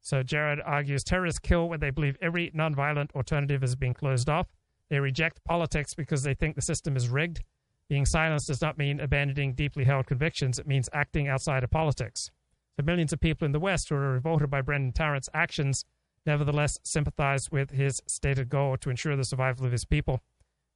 So 0.00 0.22
Jared 0.22 0.60
argues 0.64 1.04
terrorists 1.04 1.38
kill 1.38 1.68
when 1.68 1.80
they 1.80 1.90
believe 1.90 2.16
every 2.20 2.50
nonviolent 2.50 3.12
alternative 3.14 3.62
is 3.62 3.76
being 3.76 3.94
closed 3.94 4.28
off. 4.28 4.48
They 4.90 5.00
reject 5.00 5.44
politics 5.44 5.94
because 5.94 6.22
they 6.22 6.34
think 6.34 6.56
the 6.56 6.62
system 6.62 6.96
is 6.96 7.08
rigged. 7.08 7.42
Being 7.88 8.06
silenced 8.06 8.46
does 8.46 8.62
not 8.62 8.78
mean 8.78 9.00
abandoning 9.00 9.54
deeply 9.54 9.84
held 9.84 10.06
convictions, 10.06 10.58
it 10.58 10.66
means 10.66 10.88
acting 10.92 11.28
outside 11.28 11.64
of 11.64 11.70
politics. 11.70 12.30
So 12.76 12.84
millions 12.84 13.12
of 13.12 13.20
people 13.20 13.46
in 13.46 13.52
the 13.52 13.60
West 13.60 13.88
who 13.88 13.94
are 13.96 14.12
revolted 14.12 14.50
by 14.50 14.62
Brenton 14.62 14.92
Tarrant's 14.92 15.28
actions 15.32 15.84
nevertheless 16.26 16.78
sympathize 16.82 17.50
with 17.50 17.70
his 17.70 18.00
stated 18.06 18.48
goal 18.48 18.76
to 18.78 18.90
ensure 18.90 19.16
the 19.16 19.24
survival 19.24 19.66
of 19.66 19.72
his 19.72 19.84
people. 19.84 20.22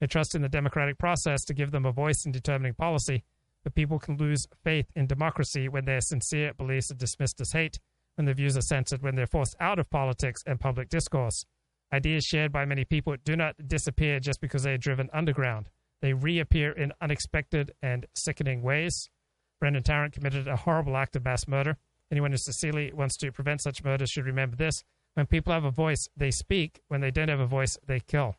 They 0.00 0.06
trust 0.06 0.34
in 0.34 0.42
the 0.42 0.48
democratic 0.48 0.98
process 0.98 1.44
to 1.44 1.54
give 1.54 1.70
them 1.70 1.86
a 1.86 1.92
voice 1.92 2.24
in 2.24 2.32
determining 2.32 2.74
policy, 2.74 3.24
but 3.64 3.74
people 3.74 3.98
can 3.98 4.16
lose 4.16 4.46
faith 4.62 4.86
in 4.94 5.06
democracy 5.06 5.68
when 5.68 5.84
their 5.84 6.00
sincere 6.00 6.54
beliefs 6.54 6.90
are 6.90 6.94
dismissed 6.94 7.40
as 7.40 7.52
hate, 7.52 7.80
when 8.14 8.24
their 8.24 8.34
views 8.34 8.56
are 8.56 8.62
censored, 8.62 9.02
when 9.02 9.16
they're 9.16 9.26
forced 9.26 9.56
out 9.60 9.78
of 9.78 9.90
politics 9.90 10.42
and 10.46 10.60
public 10.60 10.88
discourse. 10.88 11.44
Ideas 11.92 12.24
shared 12.24 12.52
by 12.52 12.64
many 12.64 12.84
people 12.84 13.16
do 13.24 13.34
not 13.34 13.56
disappear 13.66 14.20
just 14.20 14.40
because 14.40 14.62
they 14.62 14.72
are 14.72 14.78
driven 14.78 15.08
underground. 15.12 15.70
They 16.00 16.12
reappear 16.12 16.70
in 16.70 16.92
unexpected 17.00 17.72
and 17.82 18.06
sickening 18.14 18.62
ways. 18.62 19.10
Brenton 19.58 19.82
Tarrant 19.82 20.12
committed 20.12 20.46
a 20.46 20.56
horrible 20.56 20.96
act 20.96 21.16
of 21.16 21.24
mass 21.24 21.48
murder. 21.48 21.76
Anyone 22.10 22.30
who 22.30 22.36
sincerely 22.36 22.92
wants 22.92 23.16
to 23.18 23.32
prevent 23.32 23.62
such 23.62 23.82
murder 23.82 24.06
should 24.06 24.26
remember 24.26 24.56
this. 24.56 24.84
When 25.14 25.26
people 25.26 25.52
have 25.52 25.64
a 25.64 25.70
voice, 25.70 26.08
they 26.16 26.30
speak. 26.30 26.80
When 26.88 27.00
they 27.00 27.10
don't 27.10 27.28
have 27.28 27.40
a 27.40 27.46
voice, 27.46 27.76
they 27.86 28.00
kill. 28.00 28.36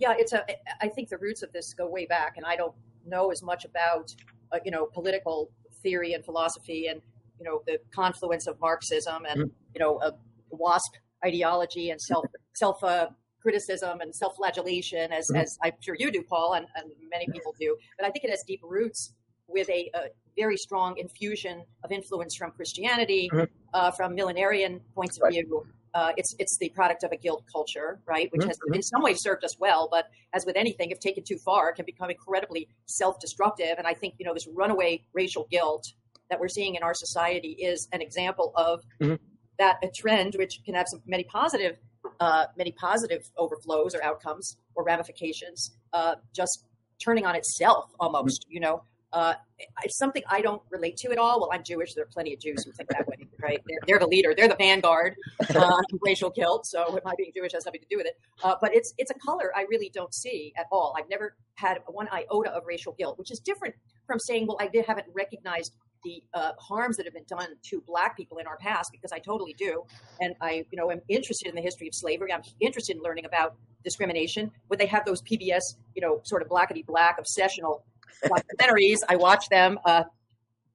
Yeah, 0.00 0.14
it's 0.18 0.32
a. 0.32 0.44
I 0.80 0.88
think 0.88 1.10
the 1.10 1.18
roots 1.18 1.42
of 1.42 1.52
this 1.52 1.74
go 1.74 1.86
way 1.86 2.06
back, 2.06 2.36
and 2.36 2.46
I 2.46 2.56
don't 2.56 2.74
know 3.06 3.30
as 3.30 3.42
much 3.42 3.64
about 3.64 4.14
uh, 4.50 4.58
you 4.64 4.70
know 4.70 4.86
political 4.86 5.50
theory 5.82 6.14
and 6.14 6.24
philosophy, 6.24 6.86
and 6.86 7.00
you 7.38 7.44
know 7.44 7.62
the 7.66 7.78
confluence 7.94 8.46
of 8.46 8.58
Marxism 8.60 9.24
and 9.28 9.40
mm-hmm. 9.40 9.50
you 9.74 9.78
know 9.78 10.00
a 10.00 10.12
WASP 10.50 10.94
ideology 11.24 11.90
and 11.90 12.00
self 12.00 12.24
self 12.54 12.82
uh, 12.82 13.08
criticism 13.42 14.00
and 14.00 14.14
self 14.14 14.36
flagellation, 14.36 15.12
as 15.12 15.28
mm-hmm. 15.28 15.42
as 15.42 15.58
I'm 15.62 15.72
sure 15.80 15.94
you 15.98 16.10
do, 16.10 16.22
Paul, 16.22 16.54
and, 16.54 16.66
and 16.74 16.90
many 17.10 17.26
people 17.30 17.54
do. 17.60 17.76
But 17.98 18.06
I 18.06 18.10
think 18.10 18.24
it 18.24 18.30
has 18.30 18.42
deep 18.42 18.60
roots 18.62 19.12
with 19.46 19.68
a, 19.68 19.90
a 19.94 20.00
very 20.36 20.56
strong 20.56 20.96
infusion 20.96 21.64
of 21.84 21.92
influence 21.92 22.34
from 22.34 22.52
Christianity, 22.52 23.28
mm-hmm. 23.32 23.44
uh, 23.74 23.90
from 23.90 24.16
millenarian 24.16 24.80
points 24.94 25.18
of 25.18 25.24
right. 25.24 25.32
view, 25.32 25.66
uh, 25.94 26.12
it's 26.16 26.34
it's 26.38 26.56
the 26.58 26.68
product 26.70 27.02
of 27.02 27.12
a 27.12 27.16
guilt 27.16 27.44
culture, 27.52 28.00
right? 28.06 28.30
Which 28.32 28.42
mm-hmm. 28.42 28.48
has 28.48 28.58
in 28.72 28.82
some 28.82 29.02
ways 29.02 29.18
served 29.20 29.44
us 29.44 29.58
well, 29.58 29.88
but 29.90 30.06
as 30.32 30.44
with 30.46 30.56
anything, 30.56 30.90
if 30.90 31.00
taken 31.00 31.24
too 31.26 31.38
far, 31.44 31.70
it 31.70 31.76
can 31.76 31.84
become 31.84 32.10
incredibly 32.10 32.68
self-destructive. 32.86 33.74
And 33.78 33.86
I 33.86 33.94
think 33.94 34.14
you 34.18 34.26
know 34.26 34.34
this 34.34 34.46
runaway 34.52 35.04
racial 35.12 35.46
guilt 35.50 35.84
that 36.28 36.38
we're 36.38 36.48
seeing 36.48 36.76
in 36.76 36.82
our 36.82 36.94
society 36.94 37.56
is 37.58 37.88
an 37.92 38.00
example 38.00 38.52
of 38.54 38.80
mm-hmm. 39.00 39.16
that 39.58 39.78
a 39.82 39.88
trend 39.94 40.36
which 40.38 40.60
can 40.64 40.74
have 40.74 40.86
some 40.88 41.02
many 41.06 41.24
positive 41.24 41.76
uh, 42.20 42.46
many 42.56 42.72
positive 42.72 43.22
overflows 43.36 43.94
or 43.94 44.02
outcomes 44.02 44.56
or 44.74 44.84
ramifications, 44.84 45.76
uh, 45.92 46.14
just 46.34 46.64
turning 47.02 47.26
on 47.26 47.34
itself 47.34 47.90
almost. 47.98 48.42
Mm-hmm. 48.42 48.54
You 48.54 48.60
know, 48.60 48.82
uh, 49.12 49.34
it's 49.82 49.98
something 49.98 50.22
I 50.28 50.40
don't 50.40 50.62
relate 50.70 50.96
to 50.98 51.10
at 51.10 51.18
all. 51.18 51.40
Well, 51.40 51.50
I'm 51.52 51.64
Jewish. 51.64 51.94
There 51.94 52.04
are 52.04 52.08
plenty 52.12 52.32
of 52.32 52.40
Jews 52.40 52.64
who 52.64 52.72
think 52.72 52.88
that 52.90 53.06
way, 53.06 53.28
right? 53.42 53.60
They're, 53.66 53.78
they're 53.86 53.98
the 53.98 54.06
leader. 54.06 54.34
They're 54.36 54.48
the 54.48 54.56
vanguard 54.56 55.16
uh, 55.54 55.76
racial 56.02 56.30
guilt. 56.30 56.66
So 56.66 56.98
my 57.04 57.12
being 57.16 57.32
Jewish 57.34 57.52
has 57.52 57.66
nothing 57.66 57.80
to 57.80 57.86
do 57.90 57.96
with 57.96 58.06
it. 58.06 58.18
Uh, 58.42 58.54
but 58.60 58.74
it's 58.74 58.94
it's 58.98 59.10
a 59.10 59.14
color 59.14 59.52
I 59.56 59.66
really 59.68 59.90
don't 59.92 60.14
see 60.14 60.52
at 60.56 60.66
all. 60.70 60.94
I've 60.96 61.08
never 61.08 61.36
had 61.54 61.78
one 61.88 62.08
iota 62.12 62.50
of 62.50 62.64
racial 62.66 62.94
guilt, 62.98 63.18
which 63.18 63.30
is 63.30 63.40
different 63.40 63.74
from 64.06 64.18
saying, 64.18 64.46
well, 64.46 64.56
I 64.60 64.68
did, 64.68 64.86
haven't 64.86 65.06
recognized 65.12 65.74
the 66.02 66.22
uh, 66.32 66.52
harms 66.58 66.96
that 66.96 67.04
have 67.04 67.14
been 67.14 67.24
done 67.28 67.48
to 67.62 67.82
black 67.86 68.16
people 68.16 68.38
in 68.38 68.46
our 68.46 68.56
past 68.56 68.90
because 68.92 69.12
I 69.12 69.18
totally 69.18 69.54
do, 69.58 69.84
and 70.20 70.34
I 70.40 70.64
you 70.70 70.76
know 70.76 70.90
am 70.90 71.00
interested 71.08 71.48
in 71.48 71.54
the 71.54 71.62
history 71.62 71.88
of 71.88 71.94
slavery. 71.94 72.32
I'm 72.32 72.42
interested 72.60 72.96
in 72.96 73.02
learning 73.02 73.26
about 73.26 73.56
discrimination. 73.84 74.50
When 74.68 74.78
they 74.78 74.86
have 74.86 75.04
those 75.04 75.20
PBS 75.22 75.62
you 75.94 76.02
know 76.02 76.20
sort 76.22 76.42
of 76.42 76.48
blackety 76.48 76.86
black 76.86 77.18
obsessional 77.20 77.82
documentaries. 78.24 78.98
I 79.08 79.16
watch 79.16 79.48
them 79.48 79.78
uh, 79.84 80.04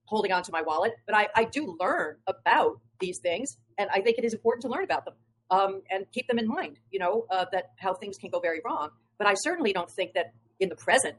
holding 0.05 0.31
onto 0.31 0.51
my 0.51 0.61
wallet, 0.61 0.93
but 1.05 1.15
I, 1.15 1.27
I 1.35 1.43
do 1.45 1.77
learn 1.79 2.17
about 2.27 2.79
these 2.99 3.19
things, 3.19 3.57
and 3.77 3.89
I 3.93 4.01
think 4.01 4.17
it 4.17 4.23
is 4.23 4.33
important 4.33 4.61
to 4.63 4.69
learn 4.69 4.83
about 4.83 5.05
them 5.05 5.13
um, 5.51 5.81
and 5.89 6.05
keep 6.11 6.27
them 6.27 6.39
in 6.39 6.47
mind. 6.47 6.79
You 6.91 6.99
know 6.99 7.25
uh, 7.29 7.45
that 7.51 7.71
how 7.77 7.93
things 7.93 8.17
can 8.17 8.29
go 8.29 8.39
very 8.39 8.61
wrong. 8.65 8.89
But 9.17 9.27
I 9.27 9.33
certainly 9.35 9.71
don't 9.73 9.89
think 9.89 10.13
that 10.13 10.33
in 10.59 10.69
the 10.69 10.75
present 10.75 11.15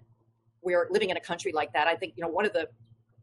we're 0.62 0.88
living 0.90 1.10
in 1.10 1.16
a 1.16 1.20
country 1.20 1.52
like 1.52 1.72
that. 1.74 1.86
I 1.86 1.96
think 1.96 2.14
you 2.16 2.22
know 2.22 2.30
one 2.30 2.46
of 2.46 2.52
the 2.52 2.68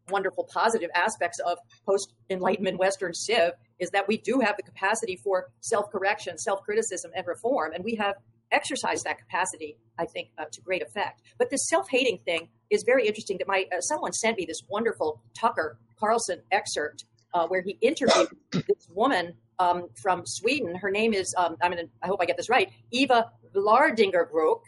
wonderful 0.09 0.43
positive 0.51 0.89
aspects 0.95 1.39
of 1.39 1.57
post 1.85 2.13
enlightenment 2.29 2.77
western 2.77 3.13
civ 3.13 3.53
is 3.79 3.89
that 3.91 4.07
we 4.07 4.17
do 4.17 4.39
have 4.39 4.57
the 4.57 4.63
capacity 4.63 5.15
for 5.15 5.49
self 5.61 5.89
correction 5.91 6.37
self 6.37 6.61
criticism 6.63 7.11
and 7.15 7.25
reform 7.25 7.71
and 7.73 7.83
we 7.83 7.95
have 7.95 8.15
exercise 8.53 9.03
that 9.03 9.17
capacity, 9.17 9.77
I 9.97 10.05
think, 10.05 10.29
uh, 10.37 10.45
to 10.51 10.61
great 10.61 10.81
effect. 10.81 11.21
But 11.37 11.49
this 11.49 11.67
self-hating 11.67 12.19
thing 12.25 12.49
is 12.69 12.83
very 12.85 13.07
interesting. 13.07 13.37
That 13.39 13.47
my 13.47 13.65
uh, 13.75 13.81
someone 13.81 14.13
sent 14.13 14.37
me 14.37 14.45
this 14.45 14.61
wonderful 14.69 15.21
Tucker 15.37 15.77
Carlson 15.99 16.41
excerpt 16.51 17.05
uh, 17.33 17.47
where 17.47 17.61
he 17.61 17.77
interviewed 17.81 18.29
this 18.51 18.87
woman 18.89 19.33
um, 19.59 19.87
from 20.01 20.23
Sweden. 20.25 20.75
Her 20.75 20.91
name 20.91 21.13
is 21.13 21.33
um, 21.37 21.57
I'm 21.61 21.71
gonna, 21.71 21.83
I 22.01 22.07
hope 22.07 22.19
I 22.21 22.25
get 22.25 22.37
this 22.37 22.49
right, 22.49 22.69
Eva 22.91 23.31
Vlaardingerbroek. 23.55 24.61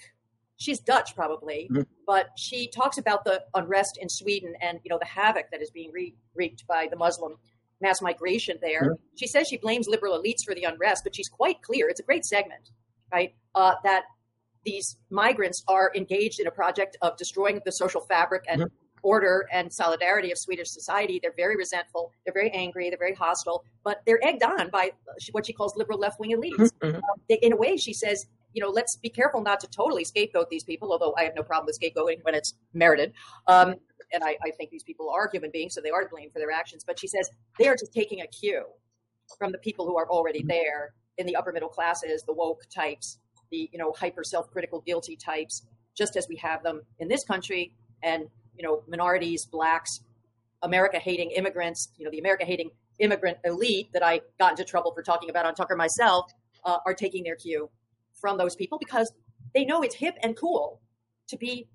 She's 0.58 0.80
Dutch, 0.80 1.16
probably, 1.16 1.68
mm-hmm. 1.70 1.82
but 2.08 2.28
she 2.38 2.70
talks 2.70 2.98
about 2.98 3.26
the 3.26 3.44
unrest 3.56 3.98
in 4.02 4.08
Sweden 4.10 4.54
and 4.62 4.80
you 4.84 4.90
know 4.90 4.98
the 5.00 5.06
havoc 5.06 5.52
that 5.52 5.62
is 5.62 5.70
being 5.72 5.92
re- 5.92 6.16
wreaked 6.34 6.66
by 6.68 6.88
the 6.90 6.96
Muslim 6.96 7.36
mass 7.82 8.02
migration 8.02 8.58
there. 8.62 8.84
Sure. 8.84 8.98
She 9.16 9.28
says 9.28 9.48
she 9.50 9.58
blames 9.58 9.88
liberal 9.88 10.18
elites 10.18 10.46
for 10.46 10.56
the 10.56 10.64
unrest, 10.64 11.02
but 11.04 11.16
she's 11.16 11.28
quite 11.28 11.62
clear. 11.62 11.90
It's 11.90 12.00
a 12.00 12.04
great 12.04 12.26
segment, 12.26 12.70
right? 13.12 13.34
Uh, 13.54 13.76
that 13.84 14.04
these 14.66 14.98
migrants 15.10 15.64
are 15.68 15.92
engaged 15.96 16.40
in 16.40 16.48
a 16.48 16.52
project 16.52 16.98
of 17.02 17.16
destroying 17.18 17.62
the 17.66 17.72
social 17.72 18.02
fabric 18.02 18.44
and 18.48 18.64
order 19.04 19.48
and 19.52 19.72
solidarity 19.72 20.32
of 20.32 20.38
Swedish 20.38 20.70
society. 20.70 21.20
They're 21.22 21.34
very 21.38 21.56
resentful. 21.56 22.12
They're 22.26 22.34
very 22.34 22.50
angry. 22.52 22.90
They're 22.90 22.98
very 22.98 23.14
hostile, 23.14 23.64
but 23.84 24.02
they're 24.06 24.20
egged 24.26 24.44
on 24.44 24.70
by 24.72 24.92
what 25.32 25.46
she 25.46 25.54
calls 25.54 25.76
liberal 25.78 26.00
left 26.00 26.20
wing 26.20 26.32
elites. 26.36 26.72
Um, 26.82 27.02
they, 27.30 27.38
in 27.42 27.54
a 27.54 27.56
way, 27.56 27.78
she 27.78 27.94
says, 27.94 28.26
you 28.54 28.64
know, 28.64 28.70
let's 28.70 28.96
be 28.96 29.10
careful 29.10 29.42
not 29.42 29.60
to 29.60 29.68
totally 29.68 30.04
scapegoat 30.04 30.50
these 30.50 30.64
people, 30.64 30.92
although 30.92 31.14
I 31.18 31.24
have 31.26 31.36
no 31.36 31.44
problem 31.44 31.68
with 31.68 31.80
scapegoating 31.80 32.24
when 32.24 32.34
it's 32.34 32.56
merited. 32.74 33.14
Um, 33.48 33.76
and 34.12 34.24
I, 34.24 34.38
I 34.44 34.52
think 34.58 34.72
these 34.72 34.84
people 34.84 35.10
are 35.10 35.30
human 35.32 35.52
beings, 35.52 35.76
so 35.76 35.82
they 35.82 35.92
are 35.92 36.04
to 36.04 36.10
blame 36.10 36.32
for 36.32 36.40
their 36.40 36.52
actions. 36.52 36.84
But 36.84 37.00
she 37.00 37.08
says 37.08 37.30
they 37.60 37.68
are 37.68 37.76
just 37.76 37.94
taking 37.94 38.22
a 38.22 38.28
cue 38.28 38.64
from 39.38 39.52
the 39.52 39.58
people 39.60 39.86
who 39.86 39.98
are 39.98 40.08
already 40.10 40.44
there 40.44 40.94
in 41.18 41.26
the 41.26 41.36
upper 41.36 41.52
middle 41.52 41.70
classes, 41.70 42.24
the 42.24 42.34
woke 42.34 42.64
types, 42.74 43.20
the 43.52 43.70
you 43.72 43.80
know 43.80 43.94
hyper 43.98 44.24
self 44.24 44.50
critical 44.52 44.82
guilty 44.82 45.16
types, 45.16 45.64
just 45.96 46.16
as 46.16 46.28
we 46.28 46.36
have 46.38 46.64
them 46.64 46.82
in 47.00 47.08
this 47.08 47.24
country, 47.24 47.74
and 48.04 48.28
you 48.58 48.64
know 48.64 48.84
minorities, 48.88 49.46
blacks, 49.46 50.02
America 50.62 51.00
hating 51.00 51.32
immigrants, 51.32 51.90
you 51.98 52.06
know 52.06 52.12
the 52.12 52.20
America 52.20 52.46
hating 52.46 52.72
immigrant 53.00 53.38
elite 53.44 53.90
that 53.94 54.04
I 54.04 54.22
got 54.40 54.52
into 54.52 54.64
trouble 54.64 54.94
for 54.94 55.04
talking 55.04 55.30
about 55.30 55.46
on 55.46 55.54
Tucker 55.56 55.76
myself, 55.76 56.32
uh, 56.64 56.78
are 56.86 56.94
taking 56.94 57.24
their 57.24 57.36
cue 57.36 57.70
from 58.14 58.38
those 58.38 58.56
people 58.56 58.78
because 58.80 59.12
they 59.54 59.66
know 59.66 59.82
it's 59.82 59.96
hip 59.96 60.16
and 60.22 60.36
cool 60.38 60.82
to 61.28 61.38
be 61.38 61.68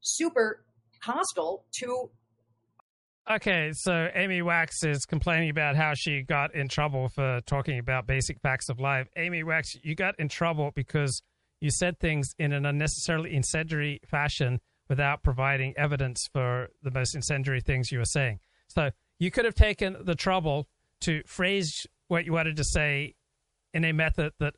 super 0.00 0.64
hostile 1.00 1.64
to 1.72 2.10
Okay, 3.30 3.70
so 3.72 4.08
Amy 4.16 4.42
Wax 4.42 4.82
is 4.82 5.06
complaining 5.06 5.48
about 5.48 5.76
how 5.76 5.94
she 5.94 6.22
got 6.22 6.54
in 6.56 6.66
trouble 6.66 7.08
for 7.08 7.40
talking 7.46 7.78
about 7.78 8.04
basic 8.04 8.40
facts 8.40 8.68
of 8.68 8.80
life. 8.80 9.06
Amy 9.16 9.44
Wax, 9.44 9.76
you 9.84 9.94
got 9.94 10.18
in 10.18 10.28
trouble 10.28 10.72
because 10.74 11.22
you 11.60 11.70
said 11.70 12.00
things 12.00 12.34
in 12.40 12.52
an 12.52 12.66
unnecessarily 12.66 13.36
incendiary 13.36 14.00
fashion 14.04 14.60
without 14.88 15.22
providing 15.22 15.72
evidence 15.76 16.28
for 16.32 16.70
the 16.82 16.90
most 16.90 17.14
incendiary 17.14 17.60
things 17.60 17.92
you 17.92 17.98
were 17.98 18.04
saying. 18.04 18.40
So 18.66 18.90
you 19.20 19.30
could 19.30 19.44
have 19.44 19.54
taken 19.54 19.98
the 20.04 20.16
trouble 20.16 20.66
to 21.02 21.22
phrase 21.24 21.86
what 22.08 22.24
you 22.24 22.32
wanted 22.32 22.56
to 22.56 22.64
say 22.64 23.14
in 23.72 23.84
a 23.84 23.92
method 23.92 24.32
that 24.40 24.54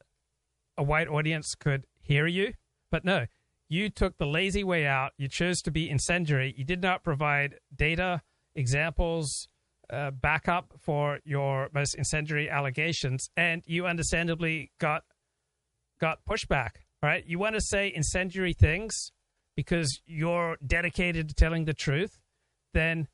a 0.78 0.82
white 0.82 1.08
audience 1.08 1.54
could 1.54 1.84
hear 2.00 2.26
you, 2.26 2.54
but 2.90 3.04
no, 3.04 3.26
you 3.68 3.90
took 3.90 4.16
the 4.16 4.26
lazy 4.26 4.64
way 4.64 4.86
out. 4.86 5.12
You 5.18 5.28
chose 5.28 5.60
to 5.62 5.70
be 5.70 5.90
incendiary. 5.90 6.54
You 6.56 6.64
did 6.64 6.80
not 6.80 7.04
provide 7.04 7.56
data 7.74 8.22
examples, 8.54 9.48
uh, 9.90 10.10
backup 10.10 10.74
for 10.80 11.20
your 11.24 11.68
most 11.74 11.94
incendiary 11.94 12.48
allegations, 12.48 13.28
and 13.36 13.62
you 13.66 13.86
understandably 13.86 14.70
got 14.80 15.02
got 16.00 16.18
pushback. 16.28 16.70
Right? 17.02 17.24
You 17.26 17.38
want 17.38 17.54
to 17.54 17.60
say 17.60 17.92
incendiary 17.94 18.54
things 18.54 19.12
because 19.56 20.00
you're 20.06 20.56
dedicated 20.66 21.28
to 21.28 21.34
telling 21.34 21.64
the 21.66 21.74
truth, 21.74 22.18
then 22.72 23.08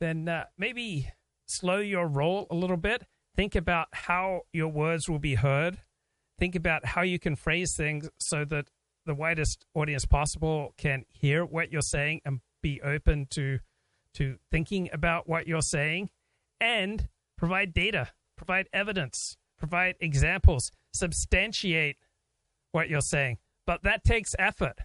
then 0.00 0.28
uh, 0.28 0.44
maybe 0.58 1.10
slow 1.46 1.78
your 1.78 2.06
roll 2.06 2.46
a 2.50 2.54
little 2.54 2.76
bit. 2.76 3.04
Think 3.36 3.54
about 3.54 3.88
how 3.92 4.42
your 4.52 4.68
words 4.68 5.08
will 5.08 5.18
be 5.18 5.34
heard. 5.34 5.78
Think 6.38 6.54
about 6.54 6.84
how 6.84 7.02
you 7.02 7.18
can 7.18 7.36
phrase 7.36 7.74
things 7.76 8.08
so 8.18 8.44
that 8.46 8.68
the 9.06 9.14
widest 9.14 9.64
audience 9.74 10.06
possible 10.06 10.72
can 10.76 11.04
hear 11.08 11.44
what 11.44 11.70
you're 11.70 11.82
saying 11.82 12.20
and 12.24 12.40
be 12.62 12.80
open 12.82 13.26
to 13.30 13.58
to 14.14 14.36
thinking 14.50 14.88
about 14.92 15.28
what 15.28 15.46
you're 15.46 15.62
saying 15.62 16.10
and 16.60 17.08
provide 17.36 17.74
data, 17.74 18.08
provide 18.36 18.68
evidence, 18.72 19.36
provide 19.58 19.96
examples, 20.00 20.70
substantiate 20.92 21.96
what 22.72 22.88
you're 22.88 23.00
saying. 23.00 23.38
But 23.66 23.82
that 23.82 24.04
takes 24.04 24.34
effort, 24.38 24.78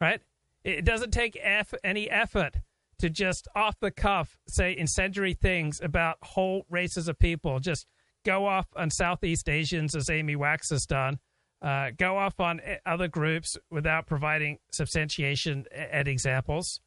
right? 0.00 0.20
It 0.64 0.84
doesn't 0.84 1.12
take 1.12 1.38
eff- 1.42 1.74
any 1.84 2.10
effort 2.10 2.56
to 2.98 3.10
just 3.10 3.48
off 3.54 3.78
the 3.80 3.90
cuff 3.90 4.38
say 4.48 4.76
incendiary 4.76 5.34
things 5.34 5.80
about 5.82 6.18
whole 6.22 6.64
races 6.70 7.08
of 7.08 7.18
people. 7.18 7.60
Just 7.60 7.86
go 8.24 8.46
off 8.46 8.66
on 8.76 8.90
Southeast 8.90 9.48
Asians, 9.48 9.94
as 9.94 10.08
Amy 10.08 10.36
Wax 10.36 10.70
has 10.70 10.86
done. 10.86 11.18
Uh, 11.60 11.90
go 11.96 12.18
off 12.18 12.40
on 12.40 12.60
other 12.84 13.08
groups 13.08 13.56
without 13.70 14.06
providing 14.06 14.58
substantiation 14.70 15.64
and 15.74 16.08
examples. 16.08 16.80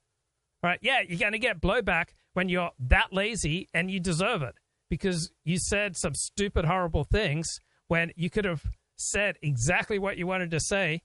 Right? 0.64 0.80
Yeah, 0.82 1.02
you're 1.08 1.20
going 1.20 1.34
to 1.34 1.40
get 1.40 1.62
blowback 1.62 2.10
when 2.34 2.50
you're 2.50 2.72
that 2.80 3.12
lazy, 3.12 3.68
and 3.74 3.90
you 3.90 4.00
deserve 4.00 4.42
it 4.42 4.56
because 4.90 5.32
you 5.44 5.58
said 5.60 5.98
some 5.98 6.14
stupid, 6.14 6.66
horrible 6.66 7.04
things 7.04 7.48
when 7.88 8.12
you 8.16 8.30
could 8.30 8.46
have 8.46 8.64
said 8.96 9.38
exactly 9.42 10.00
what 10.00 10.18
you 10.18 10.28
wanted 10.28 10.52
to 10.52 10.60
say 10.60 11.02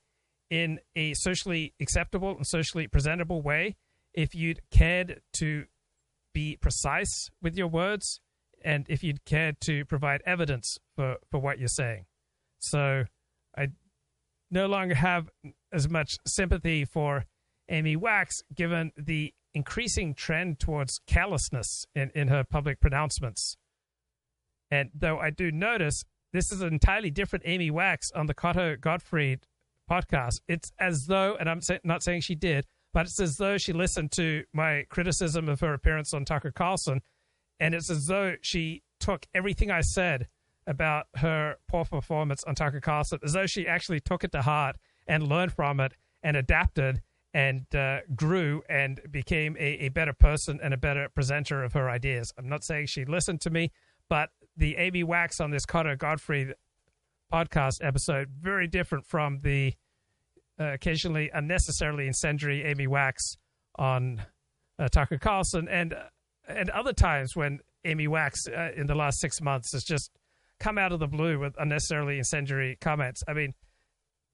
in 0.51 0.79
a 0.97 1.15
socially 1.15 1.73
acceptable 1.81 2.37
and 2.37 2.47
socially 2.47 2.87
presentable 2.87 3.41
way 3.41 3.77
if 4.15 4.35
you'd 4.35 4.61
cared 4.71 5.21
to 5.33 5.65
be 6.35 6.57
precise 6.61 7.31
with 7.41 7.57
your 7.57 7.69
words 7.69 8.21
and 8.65 8.87
if 8.89 9.03
you'd 9.03 9.25
cared 9.25 9.61
to 9.61 9.85
provide 9.85 10.23
evidence 10.27 10.79
for, 10.95 11.17
for 11.31 11.39
what 11.41 11.59
you're 11.59 11.69
saying. 11.69 12.05
So 12.59 13.05
I 13.57 13.69
no 14.51 14.67
longer 14.67 14.95
have 14.95 15.31
as 15.73 15.89
much 15.89 16.17
sympathy 16.27 16.85
for 16.85 17.25
Amy 17.69 17.97
Wax 17.97 18.43
given 18.55 18.93
the 18.97 19.33
increasing 19.55 20.15
trend 20.15 20.59
towards 20.59 21.01
callousness 21.07 21.87
in, 21.95 22.11
in 22.15 22.29
her 22.29 22.45
public 22.45 22.81
pronouncements. 22.81 23.57
And 24.71 24.91
though 24.95 25.19
I 25.19 25.31
do 25.31 25.53
notice 25.53 26.05
this 26.33 26.51
is 26.51 26.63
an 26.63 26.73
entirely 26.73 27.11
different 27.11 27.45
Amy 27.47 27.71
Wax 27.71 28.11
on 28.13 28.27
the 28.27 28.35
Cotto 28.35 28.81
Gottfried 28.81 29.47
podcast, 29.91 30.41
it's 30.49 30.73
as 30.79 31.07
though, 31.07 31.37
and 31.39 31.49
I'm 31.49 31.61
not 31.85 32.03
saying 32.03 32.23
she 32.23 32.35
did, 32.35 32.67
but 32.95 33.07
it's 33.07 33.21
as 33.21 33.37
though 33.37 33.59
she 33.59 33.73
listened 33.73 34.13
to 34.13 34.45
my 34.53 34.87
criticism 34.89 35.49
of 35.49 35.61
her 35.61 35.75
appearance 35.75 36.15
on 36.15 36.25
Tucker 36.25 36.53
Carlson, 36.53 37.03
and 37.61 37.75
it's 37.75 37.91
as 37.91 38.07
though 38.07 38.37
she 38.41 38.83
took 38.99 39.27
everything 39.35 39.71
I 39.71 39.83
said 39.83 40.29
about 40.67 41.07
her 41.17 41.57
poor 41.69 41.85
performance 41.85 42.45
on 42.45 42.55
Tucker 42.55 42.81
Carlson, 42.81 43.19
as 43.23 43.33
though 43.33 43.47
she 43.47 43.67
actually 43.67 44.01
took 44.01 44.25
it 44.25 44.33
to 44.33 44.43
heart 44.43 44.77
and 45.07 45.29
learned 45.29 45.53
from 45.53 45.81
it 45.81 45.93
and 46.23 46.37
adapted 46.37 47.03
and 47.35 47.65
uh, 47.75 48.01
grew 48.15 48.63
and 48.69 49.01
became 49.11 49.57
a, 49.59 49.87
a 49.87 49.89
better 49.89 50.13
person 50.13 50.61
and 50.63 50.75
a 50.75 50.77
better 50.77 51.09
presenter 51.09 51.65
of 51.65 51.73
her 51.73 51.89
ideas. 51.89 52.33
I'm 52.37 52.49
not 52.49 52.65
saying 52.65 52.87
she 52.87 53.05
listened 53.05 53.41
to 53.43 53.51
me, 53.51 53.73
but 54.09 54.31
the 54.57 54.77
Amy 54.77 55.03
Wax 55.03 55.41
on 55.41 55.51
this 55.51 55.65
Carter 55.65 55.97
Godfrey 55.97 56.53
podcast 57.33 57.83
episode 57.83 58.29
very 58.41 58.67
different 58.67 59.07
from 59.07 59.41
the 59.43 59.73
uh, 60.61 60.73
occasionally 60.75 61.31
unnecessarily 61.33 62.07
incendiary 62.07 62.63
Amy 62.65 62.87
Wax 62.87 63.37
on 63.77 64.23
uh, 64.79 64.89
Tucker 64.89 65.19
Carlson 65.19 65.67
and 65.69 65.95
and 66.47 66.69
other 66.71 66.93
times 66.93 67.35
when 67.35 67.61
Amy 67.85 68.07
Wax 68.07 68.47
uh, 68.47 68.71
in 68.77 68.87
the 68.87 68.95
last 68.95 69.21
six 69.21 69.41
months 69.41 69.73
has 69.73 69.85
just 69.85 70.11
come 70.61 70.77
out 70.77 70.93
of 70.93 71.01
the 71.01 71.07
blue 71.07 71.39
with 71.39 71.55
unnecessarily 71.59 72.19
incendiary 72.19 72.77
comments. 72.81 73.23
I 73.27 73.33
mean, 73.33 73.55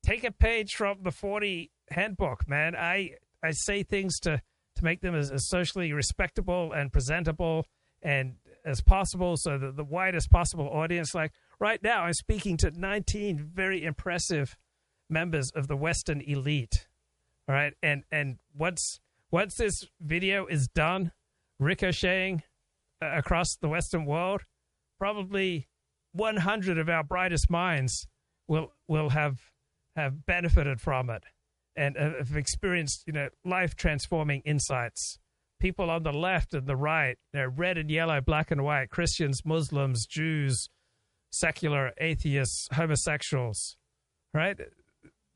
take 0.05 0.25
a 0.25 0.33
page 0.33 0.75
from 0.75 0.99
the 1.03 1.11
40 1.11 1.71
handbook, 1.91 2.49
man. 2.49 2.75
I 2.77 3.13
I 3.43 3.53
say 3.53 3.83
things 3.83 4.19
to 4.21 4.43
to 4.79 4.85
make 4.85 5.01
them 5.01 5.15
as, 5.15 5.31
as 5.31 5.49
socially 5.49 5.93
respectable 5.93 6.73
and 6.73 6.93
presentable 6.93 7.67
and 8.03 8.37
as 8.65 8.81
possible 8.81 9.37
so 9.37 9.59
that 9.59 9.77
the 9.77 9.85
widest 9.85 10.31
possible 10.31 10.69
audience 10.69 11.15
like 11.15 11.33
right 11.59 11.83
now 11.83 12.03
i'm 12.05 12.13
speaking 12.13 12.57
to 12.57 12.71
19 12.71 13.51
very 13.53 13.85
impressive 13.85 14.57
members 15.11 15.51
of 15.51 15.67
the 15.67 15.77
western 15.77 16.21
elite 16.21 16.87
all 17.49 17.55
right 17.55 17.75
and 17.83 18.05
and 18.13 18.39
once 18.55 19.01
once 19.31 19.57
this 19.57 19.85
video 20.01 20.47
is 20.47 20.69
done 20.69 21.11
ricocheting 21.59 22.43
uh, 23.03 23.11
across 23.17 23.57
the 23.57 23.69
western 23.69 24.05
world 24.05 24.43
probably 24.97 25.67
100 26.13 26.79
of 26.79 26.89
our 26.89 27.03
brightest 27.03 27.51
minds 27.51 28.07
will 28.47 28.73
will 28.87 29.11
have 29.11 29.41
have 29.97 30.25
benefited 30.25 30.81
from 30.81 31.11
it 31.11 31.25
and 31.79 31.97
uh, 31.97 32.19
have 32.19 32.37
experienced 32.37 33.05
you 33.07 33.13
know 33.13 33.29
life 33.45 33.75
transforming 33.75 34.43
insights. 34.45 35.19
People 35.61 35.91
on 35.91 36.03
the 36.05 36.13
left 36.13 36.55
and 36.55 36.67
the 36.67 36.77
right 36.77 37.17
you 37.33 37.41
know, 37.41 37.47
red 37.47 37.79
and 37.79 37.91
yellow 37.91 38.21
black 38.21 38.53
and 38.53 38.63
white 38.63 38.91
christians 38.91 39.45
muslims 39.45 40.07
jews 40.07 40.69
secular 41.31 41.91
atheists 41.99 42.69
homosexuals 42.73 43.77
right? 44.35 44.57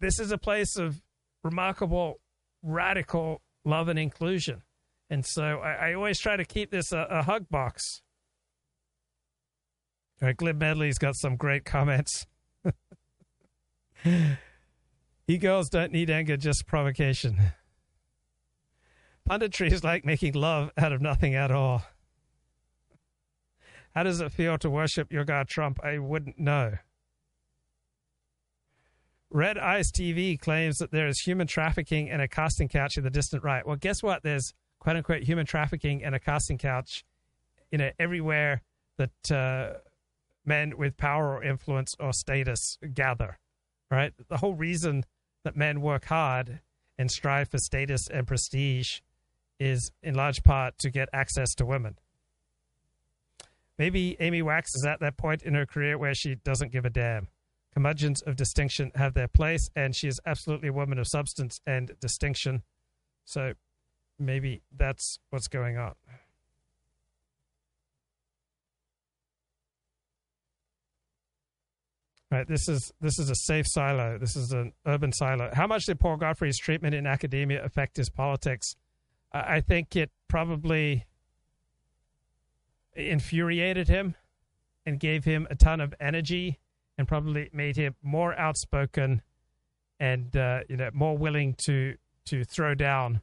This 0.01 0.19
is 0.19 0.32
a 0.32 0.39
place 0.39 0.77
of 0.77 1.01
remarkable 1.43 2.20
radical 2.62 3.40
love 3.64 3.89
and 3.89 3.98
inclusion. 3.98 4.62
And 5.10 5.24
so 5.27 5.59
i, 5.59 5.90
I 5.90 5.94
always 5.94 6.19
try 6.19 6.36
to 6.36 6.44
keep 6.44 6.70
this 6.70 6.93
a, 6.93 7.06
a 7.10 7.23
hug 7.23 7.48
box. 7.48 8.02
All 10.20 10.28
right 10.28 10.36
glib 10.36 10.60
medley's 10.60 10.98
got 10.98 11.16
some 11.16 11.36
great 11.36 11.64
comments 11.64 12.27
E-girls 15.32 15.70
don't 15.70 15.92
need 15.92 16.10
anger, 16.10 16.36
just 16.36 16.66
provocation. 16.66 17.38
Punditry 19.26 19.72
is 19.72 19.82
like 19.82 20.04
making 20.04 20.34
love 20.34 20.70
out 20.76 20.92
of 20.92 21.00
nothing 21.00 21.34
at 21.34 21.50
all. 21.50 21.82
How 23.94 24.02
does 24.02 24.20
it 24.20 24.30
feel 24.30 24.59
to 24.59 24.68
worship 24.68 25.10
your 25.10 25.24
God 25.24 25.48
Trump? 25.48 25.80
I 25.82 25.96
wouldn't 25.96 26.38
know. 26.38 26.74
Red 29.30 29.56
Ice 29.56 29.90
TV 29.90 30.38
claims 30.38 30.76
that 30.76 30.90
there 30.90 31.09
is 31.09 31.20
human 31.20 31.46
trafficking 31.46 32.10
and 32.10 32.20
a 32.20 32.28
casting 32.28 32.68
couch 32.68 32.98
in 32.98 33.04
the 33.04 33.09
dissident 33.09 33.42
right. 33.42 33.66
Well, 33.66 33.76
guess 33.76 34.02
what? 34.02 34.22
There's 34.22 34.52
quote 34.80 34.96
unquote 34.96 35.22
human 35.22 35.46
trafficking 35.46 36.04
and 36.04 36.14
a 36.14 36.20
casting 36.20 36.59
couch, 36.59 37.06
you 37.70 37.78
know, 37.78 37.88
everywhere 37.98 38.60
that 38.98 39.32
uh, 39.32 39.78
men 40.44 40.76
with 40.76 40.98
power 40.98 41.36
or 41.36 41.42
influence 41.42 41.94
or 41.98 42.12
status 42.12 42.76
gather. 42.92 43.38
Right. 43.90 44.12
The 44.28 44.36
whole 44.36 44.54
reason 44.54 45.04
that 45.44 45.56
men 45.56 45.81
work 45.81 46.06
hard 46.06 46.60
and 46.98 47.10
strive 47.10 47.48
for 47.48 47.59
status 47.59 48.09
and 48.09 48.27
prestige 48.27 49.01
is 49.59 49.93
in 50.02 50.14
large 50.14 50.43
part 50.43 50.78
to 50.78 50.90
get 50.90 51.09
access 51.12 51.55
to 51.55 51.66
women. 51.66 51.97
Maybe 53.78 54.16
Amy 54.20 54.43
Wax 54.43 54.74
is 54.74 54.85
at 54.85 55.01
that 55.01 55.16
point 55.16 55.43
in 55.43 55.55
her 55.55 55.66
career 55.66 55.98
where 55.98 56.14
she 56.14 56.36
doesn't 56.36 56.73
give 56.73 56.85
a 56.85 56.90
damn 56.90 57.28
curmudgeons 57.73 58.23
of 58.23 58.36
distinction 58.36 58.93
have 58.94 59.14
their 59.14 59.28
place, 59.28 59.70
and 59.74 59.97
she 59.97 60.09
is 60.09 60.20
absolutely 60.27 60.69
a 60.69 60.73
woman 60.73 60.98
of 60.98 61.06
substance 61.09 61.60
and 61.66 61.93
distinction. 62.01 62.62
So 63.24 63.55
maybe 64.19 64.62
that's 64.77 65.19
what's 65.31 65.48
going 65.48 65.78
on. 65.78 65.94
Right, 72.32 72.48
this 72.48 72.66
is 72.66 72.90
this 72.98 73.18
is 73.18 73.28
a 73.28 73.34
safe 73.34 73.66
silo. 73.68 74.16
This 74.16 74.36
is 74.36 74.52
an 74.52 74.72
urban 74.86 75.12
silo. 75.12 75.50
How 75.52 75.66
much 75.66 75.84
did 75.84 76.00
Paul 76.00 76.16
Gottfried's 76.16 76.59
treatment 76.59 76.94
in 76.94 77.06
academia 77.06 77.62
affect 77.62 77.98
his 77.98 78.09
politics? 78.09 78.74
I 79.34 79.60
think 79.60 79.94
it 79.96 80.10
probably 80.28 81.04
infuriated 82.96 83.88
him 83.88 84.14
and 84.86 84.98
gave 84.98 85.26
him 85.26 85.46
a 85.50 85.54
ton 85.54 85.82
of 85.82 85.92
energy 86.00 86.59
and 86.96 87.06
probably 87.06 87.50
made 87.52 87.76
him 87.76 87.96
more 88.02 88.34
outspoken 88.38 89.20
and 90.00 90.34
uh, 90.34 90.60
you 90.70 90.78
know 90.78 90.88
more 90.94 91.18
willing 91.18 91.54
to 91.66 91.96
to 92.28 92.44
throw 92.44 92.74
down 92.74 93.20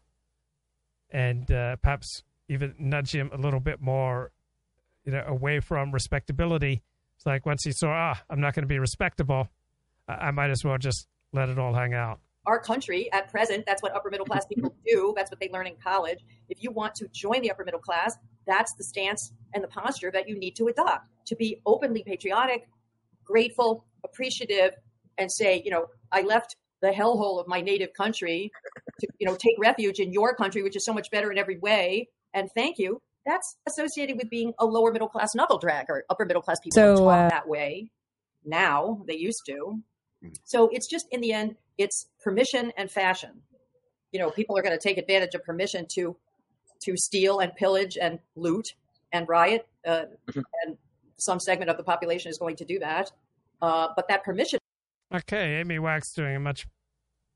and 1.10 1.52
uh, 1.52 1.78
perhaps 1.78 2.22
even 2.48 2.76
nudge 2.78 3.16
him 3.16 3.32
a 3.34 3.38
little 3.38 3.60
bit 3.60 3.82
more 3.82 4.32
you 5.04 5.12
know 5.12 5.24
away 5.26 5.60
from 5.60 5.92
respectability 5.92 6.84
it's 7.20 7.26
like 7.26 7.46
once 7.46 7.64
he 7.64 7.72
saw 7.72 7.90
ah 7.90 8.22
i'm 8.30 8.40
not 8.40 8.56
going 8.56 8.64
to 8.64 8.68
be 8.68 8.80
respectable 8.80 9.48
I-, 10.08 10.28
I 10.28 10.32
might 10.32 10.50
as 10.50 10.64
well 10.64 10.78
just 10.78 11.08
let 11.34 11.50
it 11.50 11.60
all 11.60 11.74
hang 11.74 11.94
out 11.94 12.20
our 12.46 12.60
country 12.60 13.12
at 13.12 13.30
present 13.30 13.66
that's 13.68 13.84
what 13.84 13.96
upper 13.96 14.10
middle 14.10 14.26
class 14.26 14.46
people 14.46 14.74
do 14.88 15.14
that's 15.16 15.30
what 15.30 15.40
they 15.40 15.50
learn 15.52 15.68
in 15.68 15.76
college 15.84 16.20
if 16.48 16.64
you 16.64 16.72
want 16.72 16.96
to 16.96 17.08
join 17.14 17.42
the 17.42 17.52
upper 17.52 17.66
middle 17.66 17.80
class 17.80 18.16
that's 18.48 18.74
the 18.76 18.84
stance 18.84 19.34
and 19.54 19.64
the 19.64 19.68
posture 19.68 20.10
that 20.12 20.28
you 20.28 20.40
need 20.40 20.56
to 20.56 20.68
adopt 20.68 21.08
to 21.28 21.36
be 21.36 21.62
openly 21.66 22.04
patriotic 22.04 22.68
grateful, 23.30 23.86
appreciative, 24.04 24.72
and 25.18 25.32
say, 25.32 25.62
you 25.64 25.72
know, 25.72 25.86
I 26.12 26.22
left 26.22 26.56
the 26.82 26.90
hellhole 26.90 27.40
of 27.40 27.48
my 27.48 27.62
native 27.62 27.94
country 27.94 28.52
to, 29.00 29.08
you 29.20 29.28
know, 29.28 29.36
take 29.36 29.56
refuge 29.60 30.00
in 30.00 30.12
your 30.12 30.34
country, 30.34 30.64
which 30.64 30.76
is 30.76 30.84
so 30.84 30.94
much 30.94 31.12
better 31.12 31.32
in 31.32 31.38
every 31.38 31.60
way. 31.60 32.10
And 32.34 32.50
thank 32.56 32.78
you. 32.78 33.02
That's 33.30 33.58
associated 33.68 34.18
with 34.18 34.30
being 34.32 34.54
a 34.58 34.66
lower 34.66 34.92
middle 34.92 35.08
class 35.08 35.36
knuckle 35.36 35.62
or 35.64 36.04
Upper 36.10 36.26
middle 36.26 36.42
class 36.42 36.60
people 36.60 36.76
So, 36.76 36.96
don't 36.96 37.06
talk 37.06 37.26
uh, 37.26 37.30
that 37.30 37.48
way 37.48 37.92
now. 38.44 39.04
They 39.08 39.18
used 39.18 39.44
to. 39.46 39.80
So 40.44 40.68
it's 40.74 40.88
just 40.88 41.06
in 41.12 41.22
the 41.22 41.32
end, 41.32 41.56
it's 41.78 42.08
permission 42.24 42.74
and 42.76 42.90
fashion. 42.90 43.42
You 44.12 44.20
know, 44.20 44.32
people 44.32 44.58
are 44.58 44.64
going 44.64 44.78
to 44.78 44.82
take 44.82 44.98
advantage 44.98 45.36
of 45.36 45.44
permission 45.44 45.86
to 45.96 46.18
to 46.82 46.98
steal 46.98 47.40
and 47.40 47.54
pillage 47.56 47.98
and 48.02 48.20
loot 48.36 48.74
and 49.12 49.28
riot, 49.28 49.68
uh, 49.86 50.06
and 50.64 50.78
some 51.18 51.40
segment 51.40 51.70
of 51.70 51.78
the 51.78 51.84
population 51.84 52.32
is 52.32 52.38
going 52.38 52.56
to 52.56 52.66
do 52.66 52.80
that. 52.80 53.12
Uh, 53.62 53.90
but 53.96 54.08
that 54.08 54.24
permission 54.24 54.60
Okay, 55.14 55.60
Amy 55.60 55.80
Wax 55.80 56.14
doing 56.14 56.36
a 56.36 56.40
much 56.40 56.68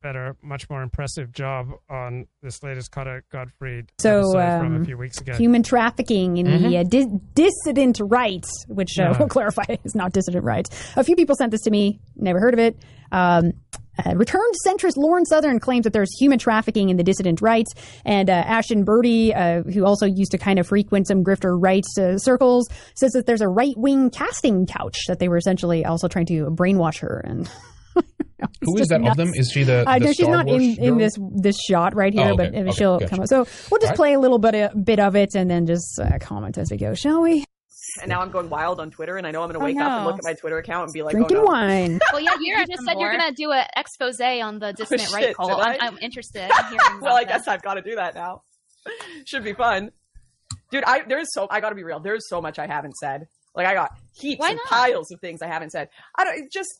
better, 0.03 0.35
much 0.43 0.69
more 0.69 0.83
impressive 0.83 1.31
job 1.31 1.69
on 1.89 2.27
this 2.43 2.61
latest 2.61 2.91
Carter 2.91 3.23
Godfrey 3.31 3.85
So, 3.99 4.19
episode 4.19 4.59
from 4.59 4.73
a 4.73 4.75
um, 4.77 4.85
few 4.85 4.97
weeks 4.97 5.19
ago. 5.19 5.33
human 5.33 5.63
trafficking 5.63 6.37
in 6.37 6.45
the 6.45 6.67
Mhm. 6.67 6.79
uh, 6.79 6.83
di- 6.83 7.19
dissident 7.33 7.99
rights, 8.03 8.49
which 8.67 8.99
uh, 8.99 9.03
Yeah. 9.03 9.17
we'll 9.17 9.27
clarify 9.29 9.63
is 9.83 9.95
not 9.95 10.11
dissident 10.13 10.43
rights. 10.43 10.69
A 10.97 11.03
few 11.03 11.15
people 11.15 11.35
sent 11.35 11.51
this 11.51 11.61
to 11.61 11.71
me, 11.71 11.99
never 12.15 12.39
heard 12.39 12.53
of 12.53 12.59
it. 12.59 12.77
Um, 13.11 13.53
uh, 14.03 14.15
returned 14.15 14.53
centrist 14.67 14.97
Lauren 14.97 15.23
Southern 15.23 15.59
claims 15.59 15.83
that 15.83 15.93
there's 15.93 16.09
human 16.19 16.39
trafficking 16.39 16.89
in 16.89 16.97
the 16.97 17.03
dissident 17.03 17.41
rights, 17.41 17.71
and 18.03 18.27
uh, 18.29 18.33
Ashton 18.33 18.83
Birdie, 18.83 19.33
uh, 19.33 19.61
who 19.63 19.85
also 19.85 20.07
used 20.07 20.31
to 20.31 20.37
kind 20.39 20.57
of 20.59 20.67
frequent 20.67 21.07
some 21.07 21.23
grifter 21.23 21.55
rights 21.61 21.95
uh, 21.99 22.17
circles, 22.17 22.67
says 22.95 23.11
that 23.11 23.25
there's 23.27 23.41
a 23.41 23.47
right 23.47 23.75
wing 23.77 24.09
casting 24.09 24.65
couch 24.65 24.97
that 25.07 25.19
they 25.19 25.27
were 25.29 25.37
essentially 25.37 25.85
also 25.85 26.07
trying 26.07 26.25
to 26.25 26.45
brainwash 26.47 26.99
her 26.99 27.21
and. 27.23 27.49
Who 28.61 28.77
is 28.77 28.87
that 28.89 29.05
of 29.05 29.17
them? 29.17 29.31
Is 29.33 29.51
she 29.51 29.63
the, 29.63 29.87
Uh, 29.87 29.99
the 29.99 30.05
no, 30.05 30.13
she's 30.13 30.27
not 30.27 30.45
Wars 30.45 30.61
in, 30.63 30.83
in 30.83 30.97
this 30.97 31.13
this 31.35 31.57
shot 31.67 31.95
right 31.95 32.13
here, 32.13 32.27
Oh, 32.27 32.33
okay. 32.33 32.49
but 32.51 32.55
Okay, 32.55 32.71
she'll 32.71 32.99
gotcha. 32.99 33.09
come 33.09 33.19
up. 33.21 33.27
So 33.27 33.45
we'll 33.69 33.79
just 33.79 33.83
All 33.83 33.87
right. 33.89 33.95
play 33.95 34.13
a 34.13 34.19
little 34.19 34.39
bit 34.39 34.55
of, 34.55 34.85
bit 34.85 34.99
of 34.99 35.15
it 35.15 35.35
and 35.35 35.49
then 35.49 35.65
just 35.65 35.99
uh, 35.99 36.17
comment 36.19 36.57
as 36.57 36.69
we 36.71 36.77
go, 36.77 36.93
shall 36.93 37.21
we? 37.21 37.45
And 38.01 38.09
now 38.09 38.21
I'm 38.21 38.31
going 38.31 38.49
wild 38.49 38.79
on 38.79 38.89
Twitter, 38.91 39.17
and 39.17 39.27
I 39.27 39.31
know 39.31 39.43
I'm 39.43 39.49
going 39.51 39.59
to 39.59 39.59
Oh, 39.59 39.65
wake 39.65 39.77
up 39.77 39.91
and 39.91 40.05
look 40.05 40.17
at 40.17 40.23
my 40.23 40.33
Twitter 40.33 40.57
account 40.57 40.85
and 40.85 40.93
be 40.93 41.03
like, 41.03 41.13
Drinking 41.13 41.37
oh, 41.37 41.41
no. 41.41 41.47
wine. 41.47 41.99
Well, 42.11 42.21
yeah, 42.21 42.31
you, 42.39 42.57
you 42.57 42.65
just 42.65 42.83
said 42.85 42.95
you're 42.97 43.11
gonna 43.11 43.33
do 43.33 43.51
an 43.51 43.65
expose 43.75 44.19
on 44.21 44.59
the 44.59 44.71
dissident 44.73 45.09
shit, 45.09 45.13
right, 45.13 45.35
Cole. 45.35 45.49
did 45.49 45.59
I? 45.59 45.73
I'm, 45.73 45.81
I'm 45.81 45.97
interested 46.01 46.49
in 46.49 46.65
hearing 46.67 46.79
well, 47.01 47.15
I 47.15 47.21
about 47.21 47.33
guess 47.33 47.47
I've 47.47 47.61
got 47.61 47.73
to 47.75 47.81
do 47.81 47.95
that 47.95 48.15
now. 48.15 48.41
Should 49.25 49.43
be 49.43 49.53
fun, 49.53 49.91
dude. 50.71 50.83
I 50.85 51.03
there's 51.07 51.27
so 51.33 51.47
I 51.51 51.59
got 51.61 51.69
to 51.69 51.75
be 51.75 51.83
real. 51.83 51.99
There's 51.99 52.27
so 52.29 52.41
much 52.41 52.57
I 52.57 52.67
haven't 52.67 52.95
said. 52.95 53.27
Like 53.55 53.67
I 53.67 53.73
got 53.75 53.91
heaps 54.15 54.43
and 54.49 54.59
piles 54.65 55.11
of 55.11 55.19
things 55.19 55.41
I 55.41 55.47
haven't 55.47 55.71
said. 55.71 55.89
I 56.17 56.23
don't 56.23 56.37
it 56.39 56.51
just 56.51 56.71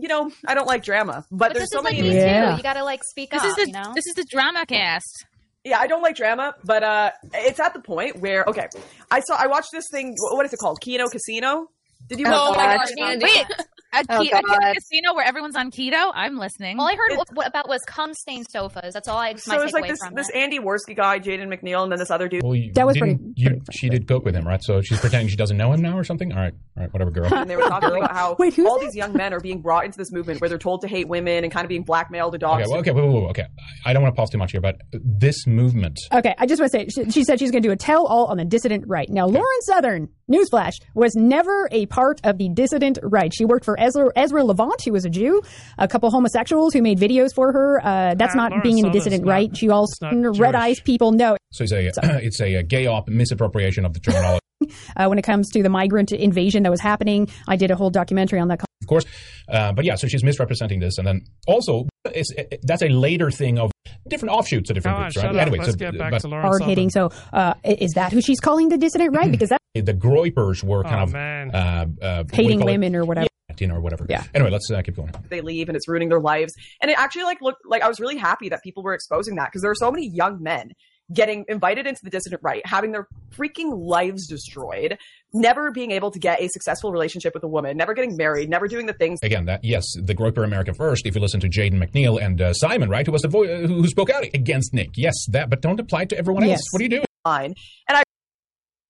you 0.00 0.08
know 0.08 0.30
I 0.46 0.54
don't 0.54 0.66
like 0.66 0.82
drama, 0.82 1.24
but, 1.30 1.38
But 1.38 1.54
there's 1.54 1.64
this 1.64 1.70
so 1.72 1.78
is 1.78 1.84
like 1.84 1.96
many. 1.96 2.08
me 2.10 2.14
too. 2.14 2.56
You 2.56 2.62
gotta 2.62 2.84
like 2.84 3.00
speak 3.04 3.30
This 3.30 3.42
up. 3.42 3.48
is 3.48 3.54
the 3.56 3.66
you 3.66 3.72
know? 3.72 3.92
this 3.94 4.06
is 4.06 4.14
the 4.14 4.24
drama 4.30 4.66
cast. 4.66 5.26
Yeah, 5.64 5.78
I 5.80 5.86
don't 5.86 6.02
like 6.02 6.16
drama, 6.16 6.54
but 6.64 6.82
uh, 6.82 7.10
it's 7.34 7.60
at 7.60 7.74
the 7.74 7.80
point 7.80 8.20
where 8.20 8.44
okay, 8.46 8.68
I 9.10 9.20
saw 9.20 9.36
I 9.36 9.48
watched 9.48 9.70
this 9.72 9.84
thing. 9.90 10.14
What 10.32 10.46
is 10.46 10.52
it 10.52 10.58
called? 10.58 10.80
Kino 10.80 11.08
Casino. 11.08 11.66
Did 12.08 12.20
you? 12.20 12.26
Oh, 12.28 12.50
watch 12.50 12.56
my 12.56 12.66
that? 12.66 12.78
gosh, 12.78 13.08
Andy. 13.10 13.24
Wait, 13.24 13.46
a, 13.92 14.04
Oh, 14.10 14.22
ke- 14.22 14.32
a 14.32 14.74
casino 14.74 15.14
where 15.14 15.24
everyone's 15.24 15.56
on 15.56 15.70
keto. 15.70 16.12
I'm 16.14 16.36
listening. 16.36 16.78
All 16.78 16.86
I 16.86 16.94
heard 16.94 17.16
what, 17.16 17.28
what 17.32 17.46
about 17.46 17.68
was 17.68 17.80
cum 17.86 18.12
stained 18.12 18.46
sofas. 18.50 18.92
That's 18.92 19.08
all 19.08 19.16
I 19.16 19.32
my 19.32 19.38
So 19.38 19.62
it's 19.62 19.72
like 19.72 19.88
this 19.88 20.00
this 20.12 20.28
it. 20.28 20.36
Andy 20.36 20.58
Warski 20.58 20.94
guy, 20.94 21.18
Jaden 21.18 21.48
McNeil, 21.48 21.84
and 21.84 21.92
then 21.92 21.98
this 21.98 22.10
other 22.10 22.28
dude. 22.28 22.42
Well, 22.42 22.54
you, 22.54 22.72
That 22.74 22.86
was 22.86 22.94
didn't 22.96 23.32
you, 23.36 23.62
she 23.72 23.88
did 23.88 24.06
coke 24.06 24.26
with 24.26 24.34
him, 24.34 24.46
right? 24.46 24.62
So 24.62 24.82
she's 24.82 25.00
pretending 25.00 25.28
she 25.28 25.36
doesn't 25.36 25.56
know 25.56 25.72
him 25.72 25.80
now 25.80 25.96
or 25.98 26.04
something. 26.04 26.32
All 26.32 26.38
right, 26.38 26.52
all 26.76 26.82
right, 26.82 26.92
whatever, 26.92 27.10
girl. 27.10 27.26
and 27.34 27.48
they 27.48 27.56
were 27.56 27.62
talking 27.62 27.88
about 27.88 28.12
how 28.12 28.36
all 28.66 28.78
these 28.78 28.94
young 28.94 29.14
men 29.14 29.32
are 29.32 29.40
being 29.40 29.62
brought 29.62 29.86
into 29.86 29.96
this 29.96 30.12
movement 30.12 30.42
where 30.42 30.50
they're 30.50 30.58
told 30.58 30.82
to 30.82 30.88
hate 30.88 31.08
women 31.08 31.44
and 31.44 31.52
kind 31.52 31.64
of 31.64 31.68
being 31.70 31.82
blackmailed 31.84 32.32
to 32.32 32.38
dogs. 32.38 32.64
Okay, 32.64 32.70
well, 32.70 32.80
okay, 32.80 32.90
whoa, 32.90 33.06
whoa, 33.06 33.20
whoa, 33.22 33.28
okay. 33.30 33.46
I 33.86 33.94
don't 33.94 34.02
want 34.02 34.14
to 34.14 34.20
pause 34.20 34.28
too 34.28 34.38
much 34.38 34.52
here, 34.52 34.60
but 34.60 34.76
this 34.92 35.46
movement. 35.46 35.98
Okay, 36.12 36.34
I 36.36 36.44
just 36.44 36.60
want 36.60 36.72
to 36.72 36.78
say 36.78 36.88
she, 36.88 37.10
she 37.10 37.24
said 37.24 37.38
she's 37.40 37.50
going 37.50 37.62
to 37.62 37.68
do 37.68 37.72
a 37.72 37.76
tell 37.76 38.06
all 38.06 38.26
on 38.26 38.36
the 38.36 38.44
dissident 38.44 38.84
right. 38.86 39.08
Now, 39.08 39.26
Lauren 39.26 39.60
Southern, 39.62 40.08
newsflash, 40.30 40.74
was 40.94 41.14
never 41.16 41.68
a 41.72 41.86
part 41.98 42.20
of 42.24 42.38
the 42.38 42.48
dissident 42.48 42.96
right. 43.02 43.32
She 43.34 43.44
worked 43.44 43.64
for 43.64 43.74
Ezra, 43.80 44.08
Ezra 44.14 44.44
Levant, 44.44 44.80
who 44.84 44.92
was 44.92 45.04
a 45.04 45.10
Jew, 45.10 45.42
a 45.78 45.88
couple 45.88 46.10
homosexuals 46.10 46.72
who 46.74 46.80
made 46.82 46.98
videos 46.98 47.34
for 47.34 47.52
her. 47.52 47.80
Uh, 47.84 48.14
that's 48.14 48.34
Uh, 48.34 48.42
not 48.42 48.50
Lauren 48.52 48.62
being 48.62 48.78
in 48.78 48.84
the 48.84 48.90
dissident 48.90 49.24
not- 49.24 49.32
right. 49.32 49.56
She 49.56 49.68
also 49.68 49.96
red 50.44 50.54
eyes 50.54 50.78
people 50.80 51.10
know. 51.12 51.36
So 51.52 51.64
it's 51.64 51.72
a 51.72 51.90
it's 52.26 52.40
a, 52.40 52.62
gay 52.62 52.86
op 52.86 53.08
misappropriation 53.08 53.84
of 53.84 53.94
the 53.94 54.00
terminology, 54.00 54.40
Uh, 54.96 55.06
when 55.06 55.18
it 55.18 55.22
comes 55.22 55.48
to 55.50 55.62
the 55.62 55.68
migrant 55.68 56.10
invasion 56.12 56.62
that 56.64 56.70
was 56.70 56.80
happening, 56.80 57.28
I 57.46 57.56
did 57.56 57.70
a 57.70 57.76
whole 57.76 57.90
documentary 57.90 58.40
on 58.40 58.48
that. 58.48 58.60
of 58.60 58.88
course. 58.88 59.04
Uh, 59.48 59.72
but 59.72 59.84
yeah, 59.84 59.94
so 59.94 60.08
she's 60.08 60.24
misrepresenting 60.24 60.80
this, 60.80 60.98
and 60.98 61.06
then 61.06 61.22
also 61.46 61.86
it's, 62.20 62.30
it, 62.32 62.60
that's 62.64 62.82
a 62.82 62.88
later 62.88 63.30
thing 63.30 63.58
of 63.58 63.70
different 64.08 64.34
offshoots 64.34 64.68
of 64.70 64.74
different 64.74 64.96
Come 64.96 65.04
on, 65.04 65.10
groups, 65.12 65.24
right? 65.24 65.36
Anyway, 65.36 65.58
Let's 65.58 65.70
so, 65.70 65.76
get 65.76 65.96
back 65.96 66.10
but 66.10 66.20
to 66.22 66.28
Lauren 66.28 66.44
Hard 66.44 66.62
hitting. 66.64 66.90
So, 66.90 67.10
uh, 67.32 67.54
is 67.64 67.92
that 67.92 68.12
who 68.12 68.20
she's 68.20 68.40
calling 68.40 68.68
the 68.68 68.78
dissident 68.78 69.14
right? 69.16 69.30
Because 69.38 69.50
that 69.50 69.57
the 69.74 69.94
Groypers 69.94 70.62
were 70.64 70.82
kind 70.82 71.00
Oh, 71.00 71.02
of 71.04 71.12
man. 71.12 71.50
uh, 71.54 71.86
uh, 72.00 72.16
what 72.24 72.28
do 72.28 72.42
you 72.42 72.42
hating 72.48 72.58
call 72.60 72.68
it? 72.68 72.72
women 72.72 72.96
or 72.96 73.04
whatever. 73.04 73.28
Yeah, 73.48 73.56
you 73.60 73.66
know, 73.66 73.76
or 73.76 73.80
whatever. 73.80 74.06
Yeah. 74.08 74.24
Anyway, 74.34 74.50
let's 74.50 74.70
uh, 74.70 74.82
keep 74.82 74.96
going. 74.96 75.12
they 75.28 75.40
leave 75.40 75.68
and 75.68 75.76
it's 75.76 75.88
ruining 75.88 76.08
their 76.08 76.20
lives. 76.20 76.54
And 76.82 76.90
it 76.90 76.98
actually 76.98 77.24
like 77.24 77.40
looked 77.40 77.62
like 77.66 77.82
I 77.82 77.88
was 77.88 78.00
really 78.00 78.16
happy 78.16 78.48
that 78.48 78.62
people 78.62 78.82
were 78.82 78.94
exposing 78.94 79.36
that 79.36 79.46
because 79.48 79.62
there 79.62 79.70
are 79.70 79.74
so 79.76 79.90
many 79.90 80.08
young 80.08 80.42
men 80.42 80.72
getting 81.10 81.44
invited 81.48 81.86
into 81.86 82.00
the 82.04 82.10
dissident 82.10 82.42
right, 82.42 82.60
having 82.66 82.92
their 82.92 83.08
freaking 83.34 83.70
lives 83.86 84.26
destroyed, 84.26 84.98
never 85.32 85.70
being 85.70 85.90
able 85.90 86.10
to 86.10 86.18
get 86.18 86.38
a 86.38 86.48
successful 86.48 86.92
relationship 86.92 87.32
with 87.32 87.42
a 87.42 87.48
woman, 87.48 87.78
never 87.78 87.94
getting 87.94 88.14
married, 88.14 88.50
never 88.50 88.68
doing 88.68 88.84
the 88.84 88.92
things 88.92 89.18
Again, 89.22 89.46
that 89.46 89.60
yes, 89.64 89.84
the 90.02 90.14
Groyper 90.14 90.44
America 90.44 90.74
First. 90.74 91.06
If 91.06 91.14
you 91.14 91.20
listen 91.22 91.40
to 91.40 91.48
Jaden 91.48 91.82
McNeil 91.82 92.20
and 92.22 92.40
uh, 92.42 92.52
Simon, 92.52 92.90
right, 92.90 93.06
who 93.06 93.12
was 93.12 93.22
the 93.22 93.28
voice 93.28 93.48
who 93.48 93.66
who 93.80 93.86
spoke 93.88 94.10
out 94.10 94.24
against 94.34 94.74
Nick, 94.74 94.90
yes, 94.96 95.14
that, 95.30 95.48
but 95.48 95.62
don't 95.62 95.80
apply 95.80 96.02
it 96.02 96.08
to 96.10 96.18
everyone 96.18 96.42
else. 96.44 96.60
What 96.72 96.80
are 96.80 96.84
you 96.84 96.90
doing? 96.90 97.04
fine. 97.24 97.54
And 97.88 97.96
I 97.98 98.02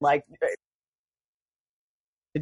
like 0.00 0.22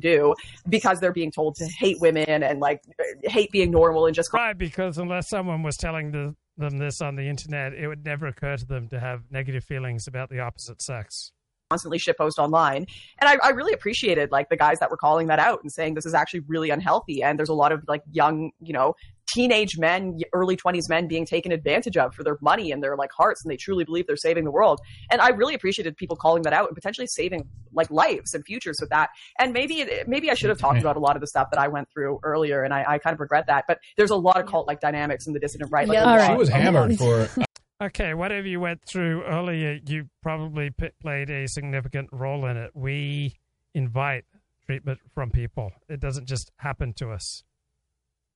to 0.00 0.08
do 0.08 0.34
because 0.68 1.00
they're 1.00 1.12
being 1.12 1.30
told 1.30 1.56
to 1.56 1.66
hate 1.66 2.00
women 2.00 2.42
and 2.42 2.60
like 2.60 2.82
hate 3.24 3.50
being 3.50 3.70
normal 3.70 4.06
and 4.06 4.14
just 4.14 4.32
Right, 4.32 4.56
because 4.56 4.98
unless 4.98 5.28
someone 5.28 5.62
was 5.62 5.76
telling 5.76 6.10
the, 6.10 6.34
them 6.56 6.78
this 6.78 7.00
on 7.00 7.16
the 7.16 7.28
internet, 7.28 7.72
it 7.74 7.88
would 7.88 8.04
never 8.04 8.26
occur 8.26 8.56
to 8.56 8.66
them 8.66 8.88
to 8.88 9.00
have 9.00 9.22
negative 9.30 9.64
feelings 9.64 10.06
about 10.06 10.30
the 10.30 10.40
opposite 10.40 10.82
sex. 10.82 11.32
Constantly 11.70 11.98
shitpost 11.98 12.38
online. 12.38 12.86
And 13.18 13.28
I, 13.28 13.36
I 13.42 13.50
really 13.50 13.72
appreciated 13.72 14.30
like 14.30 14.48
the 14.48 14.56
guys 14.56 14.78
that 14.78 14.90
were 14.90 14.96
calling 14.96 15.26
that 15.28 15.38
out 15.38 15.60
and 15.62 15.72
saying 15.72 15.94
this 15.94 16.06
is 16.06 16.14
actually 16.14 16.40
really 16.46 16.70
unhealthy. 16.70 17.22
And 17.22 17.38
there's 17.38 17.48
a 17.48 17.54
lot 17.54 17.72
of 17.72 17.82
like 17.88 18.02
young, 18.12 18.52
you 18.60 18.72
know, 18.72 18.94
teenage 19.34 19.76
men, 19.76 20.16
early 20.32 20.56
20s 20.56 20.88
men 20.88 21.08
being 21.08 21.26
taken 21.26 21.50
advantage 21.50 21.96
of 21.96 22.14
for 22.14 22.22
their 22.22 22.38
money 22.40 22.70
and 22.70 22.80
their 22.82 22.96
like 22.96 23.10
hearts 23.10 23.44
and 23.44 23.50
they 23.50 23.56
truly 23.56 23.82
believe 23.82 24.06
they're 24.06 24.16
saving 24.16 24.44
the 24.44 24.52
world. 24.52 24.80
And 25.10 25.20
I 25.20 25.30
really 25.30 25.54
appreciated 25.54 25.96
people 25.96 26.14
calling 26.16 26.44
that 26.44 26.52
out 26.52 26.68
and 26.68 26.76
potentially 26.76 27.08
saving 27.08 27.48
like 27.72 27.90
lives 27.90 28.32
and 28.34 28.44
futures 28.44 28.76
with 28.80 28.90
that. 28.90 29.10
And 29.40 29.52
maybe 29.52 29.84
maybe 30.06 30.30
I 30.30 30.34
should 30.34 30.50
have 30.50 30.58
talked 30.58 30.78
about 30.80 30.96
a 30.96 31.00
lot 31.00 31.16
of 31.16 31.20
the 31.20 31.26
stuff 31.26 31.48
that 31.50 31.58
I 31.58 31.66
went 31.66 31.90
through 31.92 32.20
earlier 32.22 32.62
and 32.62 32.72
I, 32.72 32.84
I 32.86 32.98
kind 32.98 33.14
of 33.14 33.18
regret 33.20 33.48
that. 33.48 33.64
But 33.66 33.78
there's 33.96 34.10
a 34.10 34.16
lot 34.16 34.40
of 34.40 34.46
cult 34.46 34.68
like 34.68 34.80
dynamics 34.80 35.26
in 35.26 35.32
the 35.32 35.40
dissident 35.40 35.72
right. 35.72 35.88
Like, 35.88 35.96
Yeah. 35.96 36.28
She 36.28 36.34
was 36.36 36.48
hammered 36.48 36.96
for- 36.96 37.28
Okay, 37.82 38.14
whatever 38.14 38.48
you 38.48 38.58
went 38.58 38.82
through 38.86 39.22
earlier, 39.24 39.78
you 39.86 40.08
probably 40.22 40.70
p- 40.70 40.88
played 41.00 41.28
a 41.28 41.46
significant 41.46 42.08
role 42.10 42.46
in 42.46 42.56
it. 42.56 42.70
We 42.74 43.34
invite 43.74 44.24
treatment 44.64 44.98
from 45.14 45.30
people. 45.30 45.72
It 45.86 46.00
doesn't 46.00 46.26
just 46.26 46.50
happen 46.56 46.94
to 46.94 47.10
us. 47.10 47.44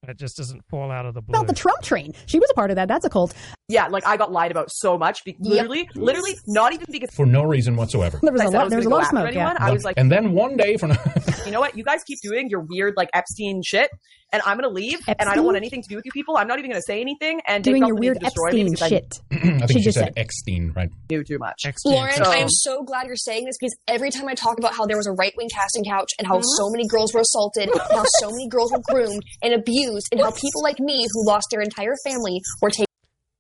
It 0.09 0.17
just 0.17 0.39
doesn't 0.39 0.63
fall 0.71 0.91
out 0.91 1.05
of 1.05 1.13
the 1.13 1.21
blue. 1.21 1.37
About 1.37 1.47
the 1.47 1.53
Trump 1.55 1.83
train. 1.83 2.15
She 2.25 2.39
was 2.39 2.49
a 2.51 2.55
part 2.55 2.71
of 2.71 2.77
that. 2.77 2.89
That's 2.89 3.05
a 3.05 3.11
cult. 3.11 3.35
Yeah, 3.69 3.87
like 3.89 4.07
I 4.07 4.17
got 4.17 4.33
lied 4.33 4.51
about 4.51 4.71
so 4.71 4.97
much. 4.97 5.23
Be- 5.25 5.37
literally, 5.39 5.89
literally, 5.95 6.35
not 6.47 6.73
even 6.73 6.87
because 6.91 7.11
for 7.15 7.27
no 7.27 7.43
reason 7.43 7.77
whatsoever. 7.77 8.19
There 8.23 8.33
was 8.33 8.41
I 8.41 8.47
a 8.47 8.49
said 8.49 8.57
I 8.57 8.63
lot. 8.63 8.71
There 8.71 8.79
was 8.79 8.87
a 8.87 8.89
lot 8.89 9.03
of 9.05 9.11
go 9.13 9.19
after 9.19 9.33
smoke. 9.33 9.35
Yeah. 9.35 9.51
anyone. 9.51 9.63
I 9.63 9.71
was 9.73 9.85
like, 9.85 9.99
and 9.99 10.11
then 10.11 10.33
one 10.33 10.57
day 10.57 10.79
from 10.79 10.93
you 11.45 11.53
know 11.53 11.61
what? 11.61 11.77
You 11.77 11.85
guys 11.85 12.03
keep 12.05 12.19
doing 12.23 12.49
your 12.49 12.61
weird 12.61 12.95
like 12.97 13.11
Epstein 13.13 13.61
shit, 13.63 13.91
and 14.33 14.41
I'm 14.47 14.57
gonna 14.57 14.73
leave, 14.73 14.99
and 15.07 15.29
I 15.29 15.35
don't 15.35 15.45
want 15.45 15.59
anything 15.59 15.83
to 15.83 15.89
do 15.89 15.97
with 15.97 16.07
you 16.07 16.13
people. 16.13 16.39
I'm 16.39 16.49
not 16.49 16.59
even 16.59 16.71
gonna 16.71 16.83
say 16.83 17.01
anything. 17.03 17.41
And 17.47 17.63
they 17.63 17.71
Doing 17.73 17.87
your 17.87 17.97
weird 17.97 18.19
to 18.21 18.23
me 18.23 18.27
Epstein 18.27 18.65
because 18.71 18.83
I 18.83 18.89
shit. 18.89 19.21
I 19.33 19.37
think 19.67 19.71
She 19.73 19.79
she 19.79 19.85
just 19.85 19.99
said 19.99 20.05
said- 20.07 20.13
Eckstein, 20.17 20.73
right? 20.75 20.89
knew 21.11 21.23
too 21.23 21.39
much. 21.39 21.63
Lauren, 21.85 22.15
So- 22.15 22.31
I 22.31 22.37
am 22.37 22.49
so 22.49 22.83
glad 22.83 23.07
you're 23.07 23.17
saying 23.17 23.45
this 23.45 23.57
because 23.61 23.77
every 23.87 24.11
time 24.11 24.29
I 24.29 24.35
talk 24.35 24.59
about 24.59 24.75
how 24.75 24.87
there 24.87 24.97
was 24.97 25.07
a 25.07 25.13
right 25.13 25.33
wing 25.37 25.49
casting 25.55 25.85
couch 25.85 26.11
and 26.19 26.27
how 26.27 26.37
uh-huh. 26.37 26.43
so 26.57 26.71
many 26.71 26.89
girls 26.89 27.13
were 27.13 27.21
assaulted, 27.21 27.69
how 27.91 28.05
so 28.19 28.31
many 28.31 28.49
girls 28.49 28.73
were 28.73 28.81
groomed 28.91 29.23
and 29.43 29.53
abused, 29.53 29.90
and 30.13 30.21
how 30.21 30.31
people 30.31 30.63
like 30.63 30.79
me 30.81 31.07
who 31.13 31.27
lost 31.27 31.49
their 31.51 31.61
entire 31.61 31.95
family 32.05 32.41
were 32.61 32.71
taken. 32.71 32.87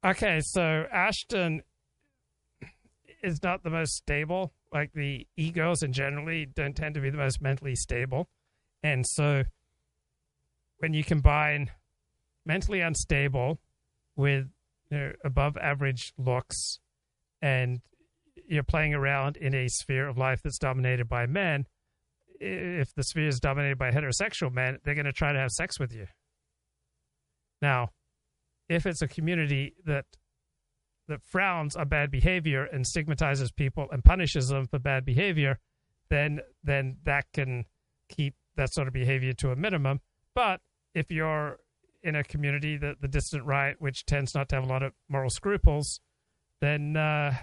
Okay, 0.04 0.40
so 0.42 0.84
Ashton 0.92 1.62
is 3.22 3.42
not 3.42 3.62
the 3.62 3.70
most 3.70 3.94
stable. 3.96 4.52
Like 4.72 4.92
the 4.92 5.26
egos 5.36 5.82
and 5.82 5.92
generally 5.92 6.46
don't 6.46 6.76
tend 6.76 6.94
to 6.94 7.00
be 7.00 7.10
the 7.10 7.16
most 7.16 7.42
mentally 7.42 7.74
stable. 7.74 8.28
And 8.82 9.04
so 9.06 9.42
when 10.78 10.94
you 10.94 11.04
combine 11.04 11.70
mentally 12.46 12.80
unstable 12.80 13.58
with 14.16 14.46
you 14.90 14.98
know, 14.98 15.12
above 15.24 15.56
average 15.56 16.12
looks 16.16 16.78
and 17.42 17.80
you're 18.48 18.62
playing 18.62 18.94
around 18.94 19.36
in 19.36 19.54
a 19.54 19.68
sphere 19.68 20.08
of 20.08 20.16
life 20.16 20.40
that's 20.42 20.58
dominated 20.58 21.08
by 21.08 21.26
men, 21.26 21.66
if 22.40 22.94
the 22.94 23.02
sphere 23.02 23.28
is 23.28 23.38
dominated 23.38 23.78
by 23.78 23.90
heterosexual 23.90 24.52
men, 24.52 24.78
they're 24.84 24.94
going 24.94 25.04
to 25.04 25.12
try 25.12 25.32
to 25.32 25.38
have 25.38 25.50
sex 25.50 25.78
with 25.78 25.92
you. 25.92 26.06
Now, 27.60 27.90
if 28.68 28.86
it's 28.86 29.02
a 29.02 29.08
community 29.08 29.74
that 29.84 30.04
that 31.08 31.22
frowns 31.24 31.74
on 31.74 31.88
bad 31.88 32.10
behavior 32.10 32.64
and 32.64 32.86
stigmatizes 32.86 33.50
people 33.50 33.88
and 33.90 34.04
punishes 34.04 34.48
them 34.48 34.66
for 34.68 34.78
bad 34.78 35.04
behavior, 35.04 35.58
then 36.08 36.40
then 36.62 36.98
that 37.04 37.26
can 37.32 37.64
keep 38.08 38.34
that 38.56 38.72
sort 38.72 38.88
of 38.88 38.94
behavior 38.94 39.32
to 39.32 39.50
a 39.50 39.56
minimum. 39.56 40.00
But 40.34 40.60
if 40.94 41.10
you're 41.10 41.58
in 42.02 42.14
a 42.14 42.24
community 42.24 42.76
that 42.76 43.00
the 43.00 43.08
dissident 43.08 43.46
right, 43.46 43.76
which 43.78 44.06
tends 44.06 44.34
not 44.34 44.48
to 44.48 44.56
have 44.56 44.64
a 44.64 44.68
lot 44.68 44.82
of 44.82 44.92
moral 45.08 45.30
scruples, 45.30 46.00
then 46.60 46.96
uh, 46.96 47.34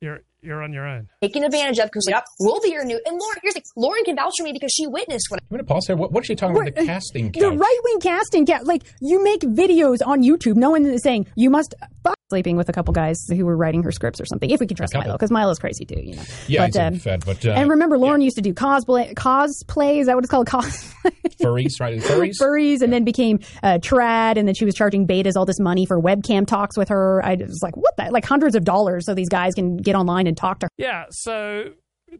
you're 0.00 0.20
you're 0.42 0.62
on 0.62 0.72
your 0.72 0.86
own. 0.86 1.08
Taken 1.20 1.44
advantage 1.44 1.78
of 1.78 1.86
because 1.86 2.08
like 2.10 2.24
we'll 2.38 2.60
be 2.60 2.70
your 2.70 2.84
new 2.84 3.00
and 3.04 3.18
Lauren. 3.18 3.38
Here's 3.42 3.54
the 3.54 3.62
Lauren 3.76 4.02
can 4.04 4.16
vouch 4.16 4.32
for 4.38 4.44
me 4.44 4.52
because 4.52 4.72
she 4.72 4.86
witnessed 4.86 5.26
what 5.30 5.40
I'm 5.40 5.46
going 5.50 5.58
to 5.58 5.64
pause 5.64 5.86
here. 5.86 5.96
What, 5.96 6.12
what's 6.12 6.26
she 6.26 6.34
talking 6.34 6.56
about? 6.56 6.74
The 6.74 6.86
casting 6.86 7.30
The 7.32 7.50
right 7.50 7.78
wing 7.84 8.00
casting 8.00 8.46
couch. 8.46 8.62
Like 8.64 8.82
you 9.00 9.22
make 9.22 9.40
videos 9.40 9.98
on 10.04 10.22
YouTube. 10.22 10.56
No 10.56 10.70
one 10.70 10.86
is 10.86 11.02
saying 11.02 11.26
you 11.36 11.50
must 11.50 11.74
fuck 12.02 12.16
sleeping 12.30 12.56
with 12.56 12.68
a 12.68 12.72
couple 12.72 12.92
guys 12.92 13.26
who 13.28 13.44
were 13.44 13.56
writing 13.56 13.82
her 13.82 13.92
scripts 13.92 14.20
or 14.20 14.24
something. 14.24 14.48
If 14.50 14.60
we 14.60 14.66
can 14.66 14.76
trust 14.76 14.94
Milo, 14.94 15.12
because 15.12 15.30
Milo's 15.30 15.58
crazy 15.58 15.84
too. 15.84 16.00
You 16.00 16.16
know. 16.16 16.22
Yeah, 16.46 16.60
But, 16.60 16.66
he's 16.68 16.76
um, 16.78 16.94
fed, 16.98 17.24
but 17.26 17.44
uh, 17.44 17.50
and 17.50 17.68
remember, 17.68 17.98
Lauren 17.98 18.20
used 18.20 18.36
to 18.36 18.42
do 18.42 18.54
cosplay. 18.54 19.12
Cosplay 19.14 19.98
is 20.00 20.06
that 20.06 20.14
what 20.14 20.24
it's 20.24 20.30
called? 20.30 20.46
Cos- 20.46 20.94
furries, 21.40 21.80
right? 21.80 22.00
Furries. 22.00 22.36
furries, 22.40 22.80
and 22.82 22.92
then 22.92 23.04
became 23.04 23.40
uh, 23.62 23.78
trad, 23.78 24.36
and 24.36 24.48
then 24.48 24.54
she 24.54 24.64
was 24.64 24.74
charging 24.74 25.06
betas 25.06 25.32
all 25.36 25.44
this 25.44 25.60
money 25.60 25.84
for 25.84 26.00
webcam 26.00 26.46
talks 26.46 26.78
with 26.78 26.88
her. 26.88 27.22
I 27.24 27.34
was 27.34 27.60
like, 27.62 27.76
what 27.76 27.96
the 27.96 28.10
like 28.10 28.24
hundreds 28.24 28.54
of 28.54 28.64
dollars 28.64 29.06
so 29.06 29.14
these 29.14 29.28
guys 29.28 29.54
can 29.54 29.76
get 29.76 29.94
online 29.94 30.26
and 30.26 30.36
talk 30.36 30.60
to 30.60 30.66
her. 30.66 30.70
Yeah, 30.78 31.04
so 31.10 31.70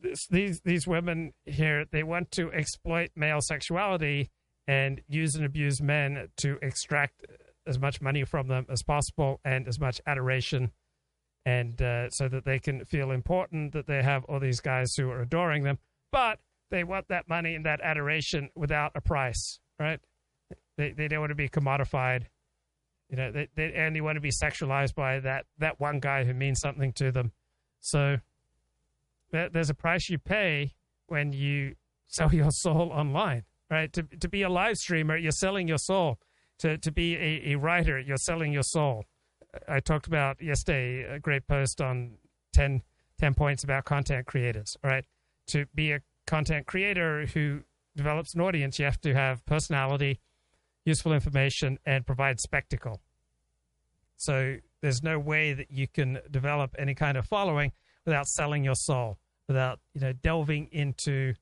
this, 0.03 0.27
these 0.29 0.61
these 0.65 0.87
women 0.87 1.33
here 1.47 1.85
they 1.91 2.03
want 2.03 2.31
to 2.33 2.53
exploit 2.53 3.11
male 3.17 3.41
sexuality 3.41 4.31
and 4.67 5.01
use 5.09 5.35
and 5.35 5.45
abuse 5.45 5.81
men 5.81 6.29
to 6.37 6.59
extract 6.63 7.27
as 7.71 7.79
much 7.79 8.03
money 8.03 8.25
from 8.25 8.49
them 8.49 8.67
as 8.69 8.83
possible 8.83 9.41
and 9.45 9.67
as 9.67 9.81
much 9.81 10.01
adoration, 10.07 10.73
and 11.47 11.81
uh, 11.81 12.11
so 12.11 12.29
that 12.29 12.45
they 12.45 12.59
can 12.59 12.85
feel 12.85 13.13
important 13.13 13.73
that 13.73 13.87
they 13.87 14.03
have 14.03 14.25
all 14.25 14.41
these 14.41 14.61
guys 14.61 14.95
who 14.97 15.09
are 15.09 15.23
adoring 15.23 15.63
them, 15.63 15.79
but 16.13 16.41
they 16.71 16.85
want 16.85 17.09
that 17.09 17.29
money 17.29 17.55
and 17.55 17.65
that 17.65 17.81
adoration 17.81 18.51
without 18.55 18.93
a 18.95 19.01
price, 19.01 19.61
right? 19.79 20.01
They 20.77 20.93
they 20.93 21.09
don't 21.09 21.21
want 21.21 21.31
to 21.31 21.37
be 21.37 21.49
commodified. 21.49 22.25
You 23.09 23.17
know, 23.17 23.33
they, 23.33 23.49
they 23.55 23.91
they 23.93 24.01
want 24.01 24.17
to 24.17 24.21
be 24.21 24.31
sexualized 24.31 24.95
by 24.95 25.21
that 25.21 25.47
that 25.59 25.81
one 25.81 26.01
guy 26.01 26.25
who 26.25 26.35
means 26.35 26.61
something 26.61 26.93
to 26.95 27.11
them. 27.11 27.33
So 27.81 28.19
there's 29.33 29.71
a 29.71 29.75
price 29.75 30.09
you 30.11 30.19
pay 30.19 30.75
when 31.07 31.33
you 31.33 31.77
sell 32.09 32.35
your 32.35 32.51
soul 32.51 32.91
online, 32.93 33.45
right? 33.71 33.93
To 33.93 34.03
to 34.03 34.29
be 34.29 34.43
a 34.43 34.49
live 34.49 34.77
streamer, 34.77 35.17
you're 35.17 35.33
selling 35.33 35.69
your 35.69 35.79
soul. 35.79 36.19
To 36.61 36.79
to 36.79 36.93
be 36.93 37.17
a, 37.17 37.53
a 37.53 37.55
writer, 37.57 37.99
you're 37.99 38.17
selling 38.17 38.53
your 38.53 38.63
soul. 38.63 39.05
I 39.69 39.81
talked 39.81 40.07
about 40.07 40.41
yesterday 40.41 41.03
a 41.03 41.19
great 41.19 41.49
post 41.49 41.81
on 41.81 42.19
10, 42.53 42.83
10 43.19 43.35
points 43.35 43.65
about 43.65 43.85
content 43.85 44.27
creators. 44.27 44.77
right? 44.85 45.05
to 45.51 45.67
be 45.75 45.93
a 45.93 46.01
content 46.27 46.67
creator 46.67 47.27
who 47.27 47.61
develops 47.97 48.35
an 48.35 48.41
audience, 48.41 48.79
you 48.79 48.85
have 48.85 49.01
to 49.01 49.15
have 49.15 49.45
personality, 49.47 50.21
useful 50.85 51.13
information, 51.13 51.79
and 51.85 52.07
provide 52.07 52.41
spectacle. 52.41 53.01
So 54.17 54.57
there's 54.81 55.03
no 55.03 55.19
way 55.19 55.53
that 55.53 55.71
you 55.71 55.89
can 55.89 56.21
develop 56.31 56.75
any 56.79 56.95
kind 56.95 57.17
of 57.17 57.27
following 57.27 57.73
without 58.07 58.27
selling 58.27 58.65
your 58.65 58.75
soul, 58.77 59.19
without 59.49 59.81
you 59.95 60.01
know 60.01 60.13
delving 60.13 60.69
into 60.71 61.35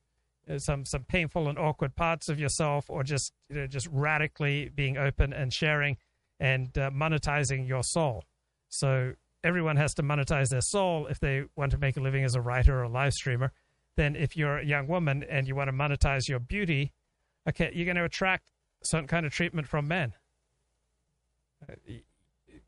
some 0.57 0.85
some 0.85 1.05
painful 1.05 1.49
and 1.49 1.59
awkward 1.59 1.95
parts 1.95 2.29
of 2.29 2.41
yourself, 2.41 2.89
or 2.89 3.03
just 3.03 3.33
you 3.51 3.57
know 3.57 3.67
just 3.67 3.89
radically 3.93 4.71
being 4.75 4.97
open 4.97 5.33
and 5.33 5.53
sharing 5.53 5.97
and 6.41 6.77
uh, 6.79 6.91
monetizing 6.91 7.69
your 7.69 7.83
soul. 7.83 8.25
So 8.69 9.15
everyone 9.45 9.77
has 9.77 9.95
to 9.95 10.03
monetize 10.03 10.49
their 10.49 10.61
soul 10.61 11.07
if 11.07 11.21
they 11.21 11.45
want 11.57 11.73
to 11.73 11.79
make 11.79 11.97
a 11.97 12.01
living 12.01 12.25
as 12.25 12.35
a 12.35 12.41
writer 12.41 12.79
or 12.79 12.85
a 12.85 12.89
live 12.89 13.13
streamer. 13.13 13.53
Then 13.97 14.15
if 14.15 14.37
you're 14.37 14.59
a 14.59 14.65
young 14.65 14.87
woman 14.87 15.25
and 15.29 15.49
you 15.49 15.55
want 15.55 15.69
to 15.69 15.73
monetize 15.73 16.29
your 16.29 16.39
beauty, 16.39 16.93
okay, 17.49 17.71
you're 17.75 17.85
going 17.85 17.97
to 17.97 18.05
attract 18.05 18.53
some 18.83 19.07
kind 19.07 19.27
of 19.27 19.33
treatment 19.33 19.67
from 19.67 19.89
men. 19.89 20.13
Uh, 21.69 21.75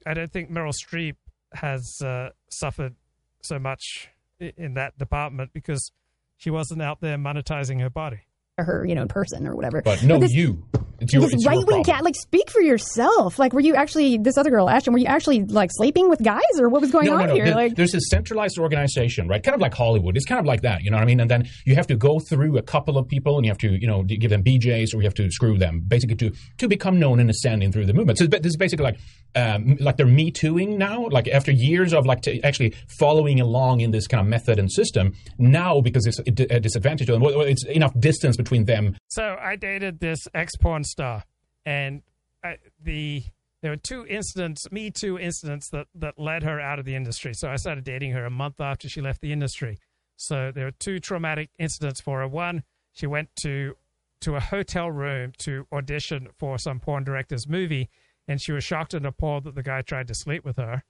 I 0.07 0.15
don't 0.15 0.33
think 0.33 0.51
Meryl 0.51 0.75
Streep 0.75 1.17
has 1.53 2.01
uh, 2.03 2.31
suffered 2.49 2.97
so 3.43 3.59
much 3.59 4.09
in 4.41 4.75
that 4.75 4.99
department 4.99 5.53
because 5.53 5.93
she 6.41 6.49
wasn't 6.49 6.81
out 6.81 7.03
there 7.03 7.19
monetizing 7.19 7.81
her 7.81 7.91
body. 7.91 8.21
Her, 8.65 8.85
you 8.87 8.95
know, 8.95 9.03
in 9.03 9.09
person 9.09 9.47
or 9.47 9.55
whatever. 9.55 9.83
But 9.83 10.03
no, 10.03 10.19
this, 10.19 10.33
you. 10.33 10.63
It's 11.01 11.15
your, 11.15 11.23
this 11.23 11.47
right 11.47 11.67
wing 11.67 11.83
cat, 11.83 12.05
like, 12.05 12.15
speak 12.15 12.51
for 12.51 12.61
yourself. 12.61 13.39
Like, 13.39 13.55
were 13.55 13.61
you 13.61 13.75
actually 13.75 14.19
this 14.19 14.37
other 14.37 14.51
girl, 14.51 14.69
Ashton? 14.69 14.93
Were 14.93 14.99
you 14.99 15.07
actually 15.07 15.45
like 15.45 15.71
sleeping 15.73 16.11
with 16.11 16.23
guys, 16.23 16.43
or 16.59 16.69
what 16.69 16.83
was 16.83 16.91
going 16.91 17.07
no, 17.07 17.15
on 17.15 17.21
no, 17.21 17.27
no. 17.27 17.35
here? 17.35 17.45
There- 17.47 17.55
like, 17.55 17.75
There's 17.75 17.95
a 17.95 18.01
centralized 18.01 18.59
organization, 18.59 19.27
right? 19.27 19.43
Kind 19.43 19.55
of 19.55 19.63
like 19.63 19.73
Hollywood. 19.73 20.17
It's 20.17 20.27
kind 20.27 20.39
of 20.39 20.45
like 20.45 20.61
that, 20.63 20.83
you 20.83 20.91
know 20.91 20.99
what 20.99 21.05
I 21.05 21.07
mean? 21.07 21.21
And 21.21 21.31
then 21.31 21.49
you 21.65 21.75
have 21.75 21.87
to 21.87 21.97
go 21.97 22.19
through 22.19 22.59
a 22.59 22.63
couple 22.63 22.99
of 22.99 23.09
people, 23.09 23.37
and 23.37 23.47
you 23.47 23.51
have 23.51 23.59
to, 23.59 23.81
you 23.81 23.87
know, 23.87 24.03
give 24.03 24.31
them 24.31 24.43
BJs, 24.43 24.95
or 24.95 24.99
you 24.99 25.05
have 25.05 25.15
to 25.15 25.31
screw 25.31 25.57
them, 25.57 25.81
basically 25.87 26.17
to 26.17 26.33
to 26.59 26.69
become 26.69 26.99
known 26.99 27.19
and 27.19 27.31
ascending 27.31 27.73
through 27.73 27.87
the 27.87 27.95
movement. 27.95 28.19
So 28.19 28.27
this 28.27 28.41
is 28.45 28.57
basically 28.57 28.85
like 28.85 28.99
um, 29.37 29.77
like 29.81 29.97
they're 29.97 30.07
me 30.07 30.31
tooing 30.31 30.77
now. 30.77 31.07
Like 31.09 31.29
after 31.29 31.53
years 31.53 31.95
of 31.95 32.05
like 32.05 32.23
t- 32.23 32.43
actually 32.43 32.75
following 32.99 33.41
along 33.41 33.81
in 33.81 33.91
this 33.91 34.07
kind 34.07 34.21
of 34.21 34.27
method 34.27 34.59
and 34.59 34.71
system, 34.71 35.15
now 35.39 35.81
because 35.81 36.07
it's 36.07 36.19
a 36.19 36.57
a 36.57 36.61
disadvantage 36.61 37.07
to 37.07 37.13
them, 37.13 37.23
well, 37.23 37.41
it's 37.43 37.65
enough 37.67 37.99
distance 37.99 38.37
between 38.37 38.50
them. 38.59 38.97
So 39.09 39.37
I 39.41 39.57
dated 39.57 40.01
this 40.01 40.27
ex 40.35 40.57
porn 40.57 40.85
star, 40.85 41.25
and 41.65 42.03
I, 42.45 42.57
the 42.83 43.23
there 43.63 43.73
were 43.73 43.77
two 43.77 44.07
incidents, 44.07 44.71
Me 44.73 44.91
Too 44.91 45.19
incidents 45.19 45.69
that 45.71 45.87
that 45.95 46.19
led 46.19 46.43
her 46.43 46.61
out 46.61 46.79
of 46.79 46.85
the 46.85 46.95
industry. 46.95 47.33
So 47.35 47.49
I 47.49 47.57
started 47.57 47.85
dating 47.85 48.13
her 48.13 48.25
a 48.25 48.31
month 48.31 48.61
after 48.61 48.89
she 48.89 49.01
left 49.01 49.21
the 49.21 49.33
industry. 49.33 49.79
So 50.17 50.53
there 50.55 50.67
were 50.67 50.73
two 50.73 50.99
traumatic 50.99 51.51
incidents 51.59 52.01
for 52.01 52.21
her. 52.21 52.29
One, 52.29 52.63
she 52.93 53.07
went 53.07 53.29
to 53.43 53.77
to 54.23 54.37
a 54.37 54.41
hotel 54.41 54.91
room 54.91 55.33
to 55.39 55.67
audition 55.73 56.29
for 56.39 56.59
some 56.59 56.79
porn 56.81 57.05
director's 57.05 57.49
movie, 57.49 57.89
and 58.29 58.41
she 58.41 58.53
was 58.53 58.65
shocked 58.65 58.95
and 58.95 59.07
appalled 59.07 59.45
that 59.45 59.55
the 59.55 59.63
guy 59.63 59.83
tried 59.83 60.09
to 60.09 60.15
sleep 60.15 60.45
with 60.45 60.57
her. 60.57 60.83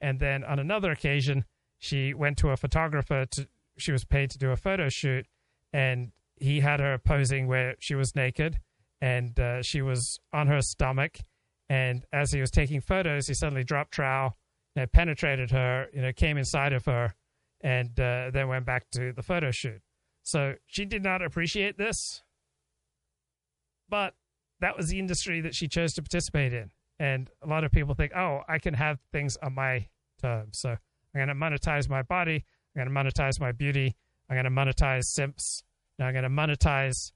And 0.00 0.20
then 0.20 0.44
on 0.44 0.58
another 0.58 0.90
occasion, 0.90 1.46
she 1.78 2.12
went 2.12 2.36
to 2.38 2.50
a 2.50 2.56
photographer 2.56 3.26
to 3.32 3.48
she 3.76 3.92
was 3.92 4.04
paid 4.04 4.30
to 4.30 4.38
do 4.38 4.50
a 4.50 4.56
photo 4.56 4.88
shoot, 4.88 5.26
and 5.72 6.12
he 6.36 6.60
had 6.60 6.80
her 6.80 6.98
posing 6.98 7.46
where 7.46 7.76
she 7.78 7.94
was 7.94 8.14
naked, 8.14 8.58
and 9.00 9.38
uh, 9.38 9.62
she 9.62 9.82
was 9.82 10.18
on 10.32 10.46
her 10.46 10.60
stomach. 10.60 11.18
And 11.68 12.04
as 12.12 12.32
he 12.32 12.40
was 12.40 12.50
taking 12.50 12.80
photos, 12.80 13.26
he 13.26 13.34
suddenly 13.34 13.64
dropped 13.64 13.96
you 13.98 14.82
know, 14.82 14.86
penetrated 14.86 15.50
her, 15.50 15.86
you 15.92 16.02
know, 16.02 16.12
came 16.12 16.36
inside 16.36 16.72
of 16.72 16.84
her, 16.86 17.14
and 17.60 17.98
uh, 17.98 18.30
then 18.32 18.48
went 18.48 18.66
back 18.66 18.90
to 18.90 19.12
the 19.12 19.22
photo 19.22 19.50
shoot. 19.50 19.80
So 20.22 20.54
she 20.66 20.84
did 20.84 21.02
not 21.02 21.22
appreciate 21.22 21.78
this, 21.78 22.22
but 23.88 24.14
that 24.60 24.76
was 24.76 24.88
the 24.88 24.98
industry 24.98 25.40
that 25.42 25.54
she 25.54 25.68
chose 25.68 25.92
to 25.94 26.02
participate 26.02 26.52
in. 26.52 26.70
And 26.98 27.30
a 27.42 27.46
lot 27.46 27.64
of 27.64 27.72
people 27.72 27.94
think, 27.94 28.12
oh, 28.14 28.40
I 28.48 28.58
can 28.58 28.74
have 28.74 28.98
things 29.12 29.36
on 29.42 29.54
my 29.54 29.88
terms. 30.20 30.58
So 30.58 30.70
I'm 30.70 30.78
going 31.14 31.28
to 31.28 31.34
monetize 31.34 31.88
my 31.88 32.02
body. 32.02 32.44
I'm 32.74 32.84
going 32.84 32.94
to 32.94 33.12
monetize 33.12 33.40
my 33.40 33.52
beauty. 33.52 33.96
I'm 34.28 34.36
going 34.36 34.44
to 34.44 34.50
monetize 34.50 35.04
simps. 35.04 35.64
Now 35.98 36.06
I'm 36.06 36.12
going 36.12 36.24
to 36.24 36.30
monetize 36.30 37.12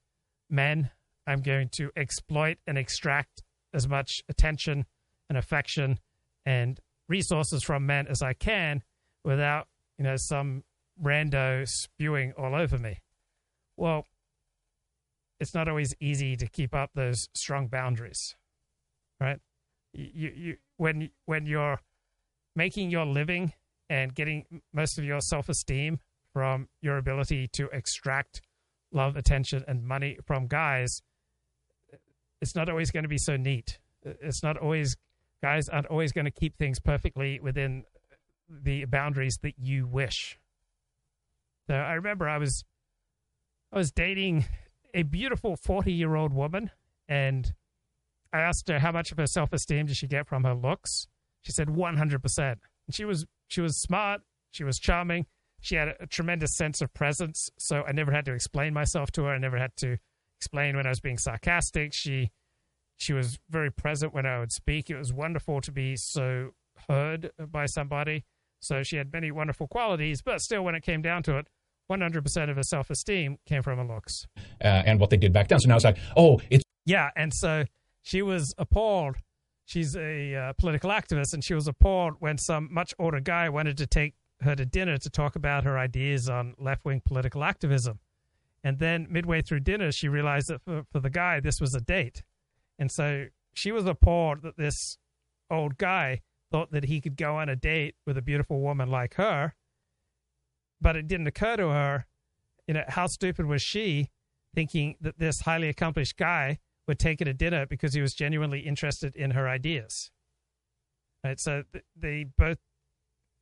men. 0.51 0.91
I'm 1.27 1.43
going 1.43 1.69
to 1.73 1.91
exploit 1.97 2.59
and 2.67 2.79
extract 2.79 3.43
as 3.75 3.89
much 3.89 4.23
attention 4.29 4.87
and 5.29 5.37
affection 5.37 5.99
and 6.47 6.81
resources 7.09 7.63
from 7.63 7.87
men 7.87 8.07
as 8.07 8.23
I 8.23 8.33
can 8.33 8.83
without, 9.25 9.69
you 9.99 10.05
know, 10.05 10.17
some 10.17 10.65
rando 11.03 11.69
spewing 11.69 12.33
all 12.39 12.55
over 12.55 12.79
me. 12.79 12.99
Well, 13.77 14.07
it's 15.41 15.55
not 15.55 15.69
always 15.69 15.95
easy 16.01 16.37
to 16.37 16.47
keep 16.47 16.75
up 16.75 16.91
those 16.95 17.29
strong 17.35 17.69
boundaries, 17.69 18.35
right? 19.21 19.39
You, 19.93 20.33
you, 20.35 20.57
when 20.77 21.11
when 21.27 21.47
you're 21.47 21.81
making 22.57 22.91
your 22.91 23.07
living 23.07 23.53
and 23.89 24.15
getting 24.15 24.63
most 24.73 24.99
of 24.99 25.05
your 25.05 25.21
self 25.21 25.49
esteem 25.49 26.01
from 26.33 26.69
your 26.83 26.99
ability 26.99 27.49
to 27.49 27.69
extract 27.73 28.43
love, 28.93 29.17
attention, 29.17 29.65
and 29.69 29.85
money 29.85 30.19
from 30.25 30.47
guys, 30.47 31.03
it's 32.41 32.55
not 32.55 32.69
always 32.69 32.91
going 32.91 33.03
to 33.03 33.09
be 33.09 33.19
so 33.19 33.37
neat. 33.37 33.79
It's 34.03 34.43
not 34.43 34.57
always 34.57 34.97
guys 35.43 35.69
aren't 35.69 35.87
always 35.87 36.13
going 36.13 36.25
to 36.25 36.31
keep 36.31 36.57
things 36.57 36.81
perfectly 36.81 37.39
within 37.41 37.85
the 38.49 38.85
boundaries 38.87 39.39
that 39.43 39.55
you 39.59 39.87
wish. 39.87 40.39
So 41.69 41.75
I 41.75 41.95
remember 41.95 42.29
I 42.29 42.39
was 42.39 42.65
I 43.73 43.77
was 43.77 43.93
dating 43.93 44.47
a 44.95 45.03
beautiful 45.03 45.57
40 45.57 45.93
year 45.93 46.15
old 46.15 46.33
woman 46.33 46.71
and 47.09 47.53
I 48.33 48.41
asked 48.41 48.69
her 48.69 48.79
how 48.79 48.93
much 48.93 49.13
of 49.13 49.19
her 49.19 49.27
self 49.27 49.53
esteem 49.53 49.87
did 49.87 49.97
she 49.97 50.07
get 50.07 50.27
from 50.27 50.45
her 50.45 50.55
looks. 50.55 51.09
She 51.43 51.53
said 51.53 51.69
100%. 51.69 52.39
And 52.39 52.59
she 52.91 53.05
was 53.05 53.27
she 53.49 53.61
was 53.61 53.81
smart, 53.81 54.23
she 54.51 54.65
was 54.65 54.79
charming, 54.79 55.27
she 55.61 55.75
had 55.75 55.89
a, 55.89 56.03
a 56.03 56.07
tremendous 56.07 56.57
sense 56.57 56.81
of 56.81 56.93
presence, 56.95 57.51
so 57.59 57.83
I 57.87 57.93
never 57.93 58.13
had 58.13 58.25
to 58.27 58.33
explain 58.33 58.73
myself 58.75 59.11
to 59.13 59.25
her. 59.25 59.31
I 59.31 59.39
never 59.39 59.59
had 59.59 59.77
to 59.79 59.99
explain 60.39 60.77
when 60.77 60.87
I 60.87 60.91
was 60.91 61.01
being 61.01 61.19
sarcastic. 61.19 61.93
She 61.95 62.31
she 62.97 63.13
was 63.13 63.39
very 63.49 63.71
present 63.71 64.13
when 64.13 64.27
I 64.27 64.41
would 64.41 64.53
speak. 64.53 64.91
It 64.91 64.97
was 64.97 65.13
wonderful 65.13 65.61
to 65.61 65.73
be 65.73 65.97
so 65.97 66.51
heard 66.89 67.31
by 67.39 67.67
somebody. 67.67 68.25
So 68.61 68.83
she 68.83 68.97
had 68.97 69.13
many 69.13 69.31
wonderful 69.31 69.69
qualities, 69.69 70.21
but 70.21 70.41
still 70.41 70.65
when 70.65 70.75
it 70.75 70.83
came 70.83 71.01
down 71.01 71.23
to 71.25 71.39
it, 71.39 71.47
100% 71.91 72.51
of 72.51 72.57
her 72.57 72.63
self 72.63 72.91
esteem 72.91 73.39
came 73.47 73.63
from 73.63 73.79
her 73.79 73.85
looks. 73.85 74.27
Uh, 74.63 74.83
and 74.85 75.01
what 75.01 75.11
they 75.11 75.17
did 75.17 75.33
back 75.33 75.49
then. 75.49 75.61
So 75.61 75.69
now 75.69 75.77
it's 75.77 75.85
like, 75.85 75.99
oh, 76.17 76.41
it's 76.51 76.65
Yeah, 76.85 77.11
and 77.17 77.33
so 77.33 77.65
she 78.03 78.21
was 78.23 78.55
appalled. 78.59 79.17
She's 79.65 79.97
a 79.97 80.35
uh, 80.35 80.53
political 80.55 80.91
activist, 80.91 81.35
and 81.35 81.45
she 81.45 81.55
was 81.55 81.69
appalled 81.69 82.15
when 82.21 82.39
some 82.39 82.69
much 82.71 82.95
older 82.99 83.21
guy 83.21 83.49
wanted 83.49 83.77
to 83.79 83.87
take 83.87 84.15
her 84.43 84.55
to 84.55 84.65
dinner 84.65 84.99
to 84.99 85.11
talk 85.11 85.37
about 85.37 85.65
her 85.65 85.79
ideas 85.79 86.29
on 86.29 86.55
left 86.59 86.85
wing 86.85 87.03
political 87.05 87.45
activism. 87.45 87.99
And 88.63 88.79
then 88.79 89.07
midway 89.11 89.43
through 89.43 89.61
dinner, 89.61 89.93
she 89.93 90.09
realized 90.09 90.49
that 90.49 90.63
for, 90.63 90.85
for 90.91 91.01
the 91.01 91.11
guy, 91.11 91.41
this 91.41 91.61
was 91.61 91.75
a 91.75 91.81
date. 91.81 92.23
And 92.79 92.91
so 92.91 93.27
she 93.53 93.73
was 93.73 93.87
appalled 93.87 94.43
that 94.43 94.57
this 94.57 94.99
old 95.51 95.79
guy 95.79 96.21
thought 96.51 96.73
that 96.73 96.85
he 96.85 97.01
could 97.01 97.17
go 97.17 97.37
on 97.37 97.49
a 97.49 97.57
date 97.57 97.95
with 98.07 98.17
a 98.17 98.23
beautiful 98.23 98.61
woman 98.61 98.91
like 98.91 99.15
her. 99.15 99.55
But 100.81 100.97
it 100.97 101.09
didn't 101.09 101.27
occur 101.27 101.57
to 101.57 101.69
her, 101.69 102.07
you 102.67 102.75
know, 102.75 102.85
how 102.89 103.07
stupid 103.07 103.47
was 103.47 103.63
she 103.63 104.11
thinking 104.55 104.97
that 105.01 105.19
this 105.19 105.41
highly 105.41 105.69
accomplished 105.69 106.17
guy 106.17 106.59
would 106.87 106.99
take 106.99 107.19
her 107.19 107.25
to 107.25 107.35
dinner 107.35 107.67
because 107.67 107.95
he 107.95 108.01
was 108.01 108.15
genuinely 108.15 108.61
interested 108.61 109.15
in 109.15 109.33
her 109.33 109.49
ideas. 109.49 110.11
Right, 111.25 111.39
so 111.39 111.65
th- 111.73 111.85
they 111.97 112.27
both 112.37 112.59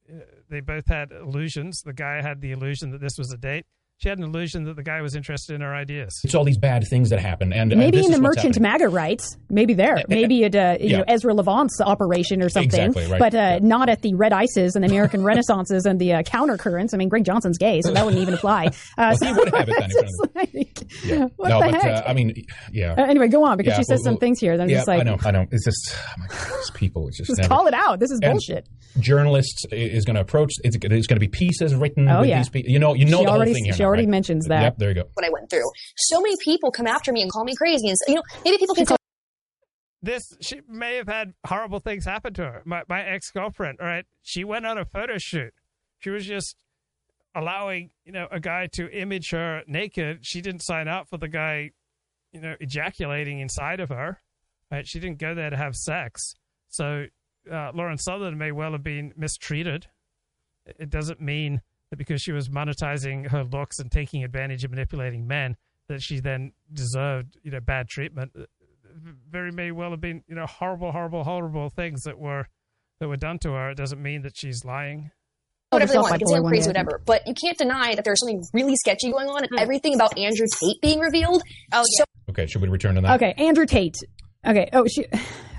Uh, 0.08 0.20
they 0.48 0.60
both 0.60 0.86
had 0.88 1.12
illusions. 1.12 1.82
The 1.82 1.92
guy 1.92 2.22
had 2.22 2.40
the 2.40 2.52
illusion 2.52 2.90
that 2.90 3.00
this 3.00 3.18
was 3.18 3.32
a 3.32 3.36
date. 3.36 3.66
She 3.98 4.10
had 4.10 4.18
an 4.18 4.24
illusion 4.24 4.64
that 4.64 4.76
the 4.76 4.82
guy 4.82 5.00
was 5.00 5.16
interested 5.16 5.54
in 5.54 5.62
her 5.62 5.74
ideas. 5.74 6.20
it's 6.22 6.34
all 6.34 6.44
these 6.44 6.58
bad 6.58 6.84
things 6.90 7.08
that 7.08 7.18
happen. 7.18 7.50
And 7.54 7.72
uh, 7.72 7.76
Maybe 7.76 7.96
this 7.96 8.04
in 8.06 8.12
the 8.12 8.18
is 8.18 8.22
what's 8.22 8.36
merchant. 8.36 8.60
MAGA 8.60 8.88
rights, 8.90 9.38
maybe 9.48 9.72
there, 9.72 10.02
maybe 10.06 10.44
at 10.44 10.54
uh, 10.54 10.76
you 10.78 10.90
Yeah. 10.90 10.98
know 10.98 11.04
Ezra 11.08 11.32
Levant's 11.32 11.80
operation 11.80 12.42
or 12.42 12.50
something, 12.50 12.78
Exactly, 12.78 13.06
right. 13.10 13.18
but 13.18 13.34
uh, 13.34 13.58
not 13.60 13.88
at 13.88 14.02
the 14.02 14.12
Red 14.14 14.34
Ices 14.34 14.74
and 14.76 14.84
the 14.84 14.88
American 14.90 15.22
Renaissances 15.24 15.86
and 15.86 15.98
the 15.98 16.12
uh, 16.12 16.22
countercurrents. 16.24 16.92
I 16.92 16.98
mean, 16.98 17.08
Greg 17.08 17.24
Johnson's 17.24 17.56
gay, 17.56 17.80
so 17.80 17.90
that 17.92 18.04
wouldn't 18.04 18.20
even 18.20 18.34
apply. 18.34 18.66
Uh, 18.98 19.16
Well, 19.26 19.32
he 19.34 19.40
would 19.40 19.54
have 19.54 19.68
it 19.70 19.76
then 19.78 19.90
like, 20.34 20.82
Yeah. 21.02 21.24
what 21.36 21.48
no, 21.48 21.60
the 21.62 21.70
but 21.72 21.82
heck? 21.82 22.04
Uh, 22.04 22.08
I 22.08 22.12
mean, 22.12 22.34
yeah. 22.70 22.92
Uh, 22.98 23.06
anyway, 23.06 23.28
go 23.28 23.44
on 23.46 23.56
because 23.56 23.72
Yeah, 23.72 23.76
she 23.78 23.84
says 23.84 24.00
well, 24.00 24.04
some 24.04 24.12
well, 24.14 24.20
things 24.20 24.40
here. 24.40 24.58
That 24.58 24.64
I'm 24.64 24.68
yeah, 24.68 24.76
just 24.76 24.88
like, 24.88 25.00
I 25.00 25.04
know, 25.04 25.16
I 25.24 25.30
know. 25.30 25.46
It's 25.50 25.64
just 25.64 25.96
oh 25.96 26.12
my 26.18 26.26
God, 26.26 26.38
these 26.58 26.70
people. 26.72 27.08
It's 27.08 27.16
just, 27.16 27.28
just 27.28 27.40
never- 27.40 27.48
call 27.48 27.66
it 27.66 27.72
out. 27.72 27.98
This 27.98 28.10
is 28.10 28.20
And 28.22 28.32
bullshit. 28.32 28.68
Journalists 29.00 29.64
is 29.72 30.04
going 30.04 30.16
to 30.16 30.20
approach. 30.22 30.52
It's, 30.64 30.76
it's 30.76 31.06
going 31.06 31.16
to 31.16 31.20
be 31.20 31.28
pieces 31.28 31.74
written. 31.74 32.08
Oh, 32.10 32.20
with 32.20 32.28
yeah. 32.28 32.38
these 32.40 32.50
people. 32.50 32.70
You 32.70 32.78
know, 32.78 32.92
you 32.92 33.06
know 33.06 33.24
the 33.24 33.30
whole 33.30 33.44
thing 33.44 33.64
here. 33.64 33.72
She 33.86 33.88
now, 33.88 33.88
already 33.88 34.04
right? 34.04 34.10
mentions 34.10 34.46
that. 34.46 34.62
Yep, 34.62 34.78
there 34.78 34.88
you 34.90 34.94
go. 34.94 35.04
what 35.14 35.24
I 35.24 35.30
went 35.30 35.50
through. 35.50 35.70
So 35.96 36.20
many 36.20 36.36
people 36.44 36.70
come 36.70 36.86
after 36.86 37.12
me 37.12 37.22
and 37.22 37.30
call 37.30 37.44
me 37.44 37.54
crazy, 37.54 37.88
and 37.88 37.96
say, 37.98 38.12
you 38.12 38.16
know, 38.16 38.22
maybe 38.44 38.58
people 38.58 38.74
can 38.74 38.86
say 38.86 38.96
this 40.02 40.36
she 40.40 40.60
may 40.68 40.96
have 40.96 41.08
had 41.08 41.34
horrible 41.46 41.80
things 41.80 42.04
happen 42.04 42.32
to 42.34 42.42
her. 42.42 42.62
My 42.64 42.82
my 42.88 43.02
ex 43.02 43.30
girlfriend, 43.30 43.78
all 43.80 43.86
right, 43.86 44.06
she 44.22 44.44
went 44.44 44.66
on 44.66 44.78
a 44.78 44.84
photo 44.84 45.18
shoot. 45.18 45.52
She 45.98 46.10
was 46.10 46.26
just 46.26 46.56
allowing 47.34 47.90
you 48.04 48.12
know 48.12 48.28
a 48.30 48.40
guy 48.40 48.68
to 48.74 48.90
image 48.90 49.30
her 49.30 49.62
naked. 49.66 50.24
She 50.24 50.40
didn't 50.40 50.62
sign 50.62 50.88
up 50.88 51.08
for 51.08 51.18
the 51.18 51.28
guy, 51.28 51.72
you 52.32 52.40
know, 52.40 52.54
ejaculating 52.60 53.40
inside 53.40 53.80
of 53.80 53.88
her. 53.90 54.20
Right? 54.70 54.86
She 54.86 54.98
didn't 55.00 55.18
go 55.18 55.34
there 55.34 55.50
to 55.50 55.56
have 55.56 55.74
sex. 55.76 56.34
So 56.68 57.06
uh, 57.50 57.70
Lauren 57.74 57.98
Southern 57.98 58.36
may 58.38 58.52
well 58.52 58.72
have 58.72 58.82
been 58.82 59.12
mistreated. 59.16 59.86
It 60.66 60.90
doesn't 60.90 61.20
mean 61.20 61.60
that 61.90 61.96
because 61.96 62.20
she 62.22 62.32
was 62.32 62.48
monetizing 62.48 63.30
her 63.30 63.44
looks 63.44 63.78
and 63.78 63.90
taking 63.90 64.24
advantage 64.24 64.64
of 64.64 64.70
manipulating 64.70 65.26
men 65.26 65.56
that 65.88 66.02
she 66.02 66.20
then 66.20 66.52
deserved 66.72 67.38
you 67.42 67.50
know 67.50 67.60
bad 67.60 67.88
treatment 67.88 68.32
uh, 68.38 68.44
very 69.30 69.52
may 69.52 69.70
well 69.70 69.90
have 69.90 70.00
been 70.00 70.22
you 70.26 70.34
know 70.34 70.46
horrible 70.46 70.92
horrible 70.92 71.24
horrible 71.24 71.68
things 71.70 72.02
that 72.02 72.18
were 72.18 72.46
that 73.00 73.08
were 73.08 73.16
done 73.16 73.38
to 73.38 73.52
her 73.52 73.70
it 73.70 73.76
doesn't 73.76 74.02
mean 74.02 74.22
that 74.22 74.36
she's 74.36 74.64
lying 74.64 75.10
whatever 75.70 75.92
they 75.92 75.98
want. 75.98 76.12
You 76.12 76.18
can 76.18 76.28
say 76.28 76.36
I'm 76.36 76.44
crazy, 76.44 76.68
whatever. 76.68 77.02
But 77.04 77.26
you 77.26 77.34
can't 77.34 77.58
deny 77.58 77.94
that 77.94 78.04
there's 78.04 78.20
something 78.20 78.42
really 78.52 78.76
sketchy 78.76 79.10
going 79.10 79.28
on, 79.28 79.44
and 79.44 79.58
everything 79.58 79.94
about 79.94 80.16
Andrew 80.18 80.46
Tate 80.60 80.80
being 80.80 81.00
revealed. 81.00 81.42
Oh, 81.72 81.82
so 81.84 82.04
Okay, 82.30 82.46
should 82.46 82.60
we 82.60 82.68
return 82.68 82.96
to 82.96 83.00
that? 83.02 83.14
Okay, 83.14 83.34
Andrew 83.38 83.66
Tate. 83.66 83.96
Okay. 84.46 84.68
Oh, 84.72 84.86
she. 84.86 85.06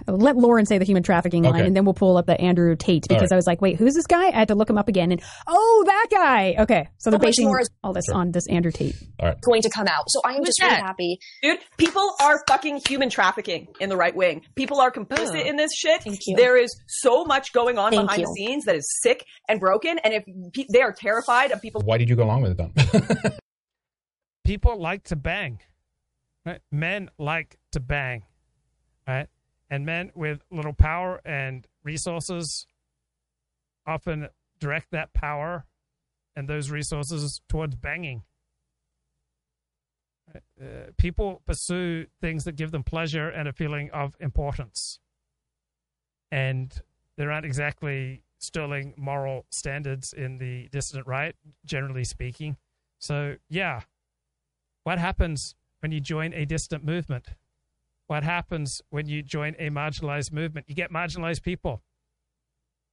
Let 0.07 0.37
Lauren 0.37 0.65
say 0.65 0.77
the 0.77 0.85
human 0.85 1.03
trafficking 1.03 1.43
line, 1.43 1.55
Okay. 1.55 1.65
and 1.65 1.75
then 1.75 1.85
we'll 1.85 1.93
pull 1.93 2.17
up 2.17 2.25
the 2.25 2.39
Andrew 2.39 2.75
Tate 2.75 3.05
because 3.07 3.23
right. 3.23 3.33
I 3.33 3.35
was 3.35 3.47
like, 3.47 3.61
"Wait, 3.61 3.77
who's 3.77 3.93
this 3.93 4.07
guy?" 4.07 4.27
I 4.27 4.31
had 4.31 4.47
to 4.49 4.55
look 4.55 4.69
him 4.69 4.77
up 4.77 4.87
again, 4.87 5.11
and 5.11 5.21
oh, 5.47 5.83
that 5.85 6.07
guy. 6.09 6.55
Okay, 6.59 6.87
so 6.97 7.09
they're 7.09 7.19
basing 7.19 7.47
more 7.47 7.61
is- 7.61 7.69
all 7.83 7.93
this 7.93 8.09
on 8.09 8.31
this 8.31 8.47
Andrew 8.47 8.71
Tate. 8.71 8.95
All 9.19 9.29
right. 9.29 9.41
going 9.41 9.61
to 9.63 9.69
come 9.69 9.87
out. 9.87 10.05
So 10.07 10.21
I 10.25 10.31
am 10.31 10.37
Who's 10.39 10.47
just 10.47 10.61
really 10.61 10.75
happy. 10.75 11.19
Dude, 11.41 11.59
people 11.77 12.15
are 12.21 12.43
fucking 12.47 12.81
human 12.87 13.09
trafficking 13.09 13.67
in 13.79 13.89
the 13.89 13.97
right 13.97 14.15
wing. 14.15 14.41
People 14.55 14.79
are 14.79 14.91
complicit 14.91 15.43
oh. 15.43 15.49
in 15.49 15.55
this 15.55 15.71
shit. 15.75 16.01
you. 16.05 16.35
There 16.35 16.57
is 16.57 16.69
so 16.87 17.25
much 17.25 17.53
going 17.53 17.77
on 17.77 17.91
Thank 17.91 18.03
behind 18.03 18.21
you. 18.21 18.27
the 18.27 18.33
scenes 18.33 18.65
that 18.65 18.75
is 18.75 18.99
sick 19.01 19.25
and 19.47 19.59
broken. 19.59 19.99
And 19.99 20.13
if 20.13 20.23
pe- 20.53 20.67
they 20.71 20.81
are 20.81 20.93
terrified 20.93 21.51
of 21.51 21.61
people 21.61 21.81
Why 21.83 21.97
did 21.97 22.09
you 22.09 22.15
go 22.15 22.23
along 22.23 22.43
with 22.43 22.59
it 22.59 22.75
then? 22.75 23.31
people 24.45 24.79
like 24.79 25.03
to 25.03 25.15
bang 25.15 25.59
right 26.45 26.61
men 26.71 27.09
like 27.17 27.57
to 27.73 27.81
bang 27.81 28.23
right 29.07 29.27
and 29.69 29.85
men 29.85 30.11
with 30.15 30.43
little 30.51 30.73
power 30.73 31.21
and 31.25 31.67
resources 31.83 32.67
often 33.85 34.29
direct 34.59 34.91
that 34.91 35.13
power 35.13 35.65
and 36.35 36.47
those 36.47 36.69
resources 36.69 37.41
towards 37.49 37.75
banging. 37.75 38.23
Uh, 40.35 40.91
people 40.97 41.41
pursue 41.45 42.05
things 42.21 42.43
that 42.43 42.55
give 42.55 42.71
them 42.71 42.83
pleasure 42.83 43.29
and 43.29 43.47
a 43.47 43.53
feeling 43.53 43.89
of 43.91 44.15
importance. 44.19 44.99
And 46.31 46.73
there 47.17 47.31
aren't 47.31 47.45
exactly 47.45 48.23
sterling 48.39 48.93
moral 48.97 49.45
standards 49.49 50.13
in 50.13 50.37
the 50.37 50.67
dissident 50.71 51.07
right 51.07 51.35
generally 51.65 52.03
speaking. 52.03 52.57
So 52.99 53.37
yeah 53.49 53.81
what 54.87 54.99
happens 54.99 55.53
when 55.81 55.91
you 55.91 55.99
join 55.99 56.33
a 56.33 56.45
distant 56.45 56.85
movement? 56.85 57.25
What 58.07 58.23
happens 58.23 58.81
when 58.89 59.07
you 59.07 59.21
join 59.21 59.55
a 59.59 59.69
marginalized 59.69 60.31
movement? 60.31 60.67
You 60.69 60.75
get 60.75 60.91
marginalized 60.91 61.43
people. 61.43 61.81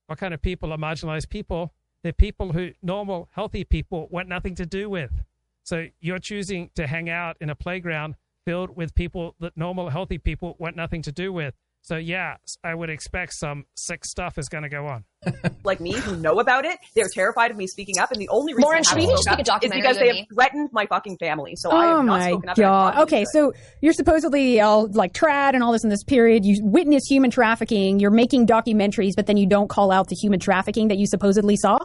What 0.06 0.18
kind 0.18 0.34
of 0.34 0.42
people 0.42 0.72
are 0.72 0.78
marginalized 0.78 1.30
people? 1.30 1.72
They're 2.02 2.12
people 2.12 2.52
who 2.52 2.72
normal, 2.82 3.28
healthy 3.32 3.64
people 3.64 4.08
want 4.10 4.28
nothing 4.28 4.54
to 4.56 4.66
do 4.66 4.90
with. 4.90 5.22
So 5.62 5.86
you're 6.00 6.18
choosing 6.18 6.70
to 6.74 6.86
hang 6.86 7.08
out 7.08 7.36
in 7.40 7.48
a 7.48 7.54
playground 7.54 8.16
filled 8.44 8.76
with 8.76 8.94
people 8.94 9.34
that 9.40 9.56
normal, 9.56 9.88
healthy 9.88 10.18
people 10.18 10.56
want 10.58 10.76
nothing 10.76 11.00
to 11.02 11.12
do 11.12 11.32
with. 11.32 11.54
So 11.84 11.96
yeah, 11.96 12.36
I 12.64 12.74
would 12.74 12.88
expect 12.88 13.34
some 13.34 13.66
sick 13.76 14.06
stuff 14.06 14.38
is 14.38 14.48
going 14.48 14.62
to 14.62 14.70
go 14.70 14.86
on. 14.86 15.04
like 15.64 15.80
me 15.80 15.92
who 15.92 16.16
know 16.16 16.40
about 16.40 16.64
it, 16.64 16.78
they're 16.94 17.10
terrified 17.12 17.50
of 17.50 17.58
me 17.58 17.66
speaking 17.66 17.98
up, 17.98 18.10
and 18.10 18.18
the 18.18 18.28
only 18.30 18.54
reason 18.54 18.62
Lauren, 18.62 18.78
I 18.78 18.82
should 18.82 18.88
haven't 19.00 19.06
we 19.06 19.12
just 19.12 19.24
spoken 19.24 19.38
make 19.38 19.48
a 19.48 19.52
up 19.52 19.64
is 19.64 19.70
because 19.70 19.98
they 19.98 20.06
have 20.06 20.16
me? 20.16 20.28
threatened 20.32 20.70
my 20.72 20.86
fucking 20.86 21.18
family. 21.18 21.56
So 21.56 21.70
I 21.70 21.92
oh 21.92 21.96
have 21.96 22.06
not 22.06 22.18
my 22.18 22.28
spoken 22.30 22.48
up. 22.48 22.56
god. 22.56 22.94
not 22.94 23.02
Okay, 23.02 23.26
so 23.30 23.52
you're 23.82 23.92
supposedly 23.92 24.62
all 24.62 24.88
like 24.92 25.12
trad 25.12 25.52
and 25.52 25.62
all 25.62 25.72
this 25.72 25.84
in 25.84 25.90
this 25.90 26.04
period. 26.04 26.46
You 26.46 26.58
witness 26.62 27.04
human 27.06 27.30
trafficking. 27.30 28.00
You're 28.00 28.10
making 28.10 28.46
documentaries, 28.46 29.12
but 29.14 29.26
then 29.26 29.36
you 29.36 29.46
don't 29.46 29.68
call 29.68 29.92
out 29.92 30.08
the 30.08 30.16
human 30.16 30.40
trafficking 30.40 30.88
that 30.88 30.96
you 30.96 31.06
supposedly 31.06 31.56
saw. 31.56 31.78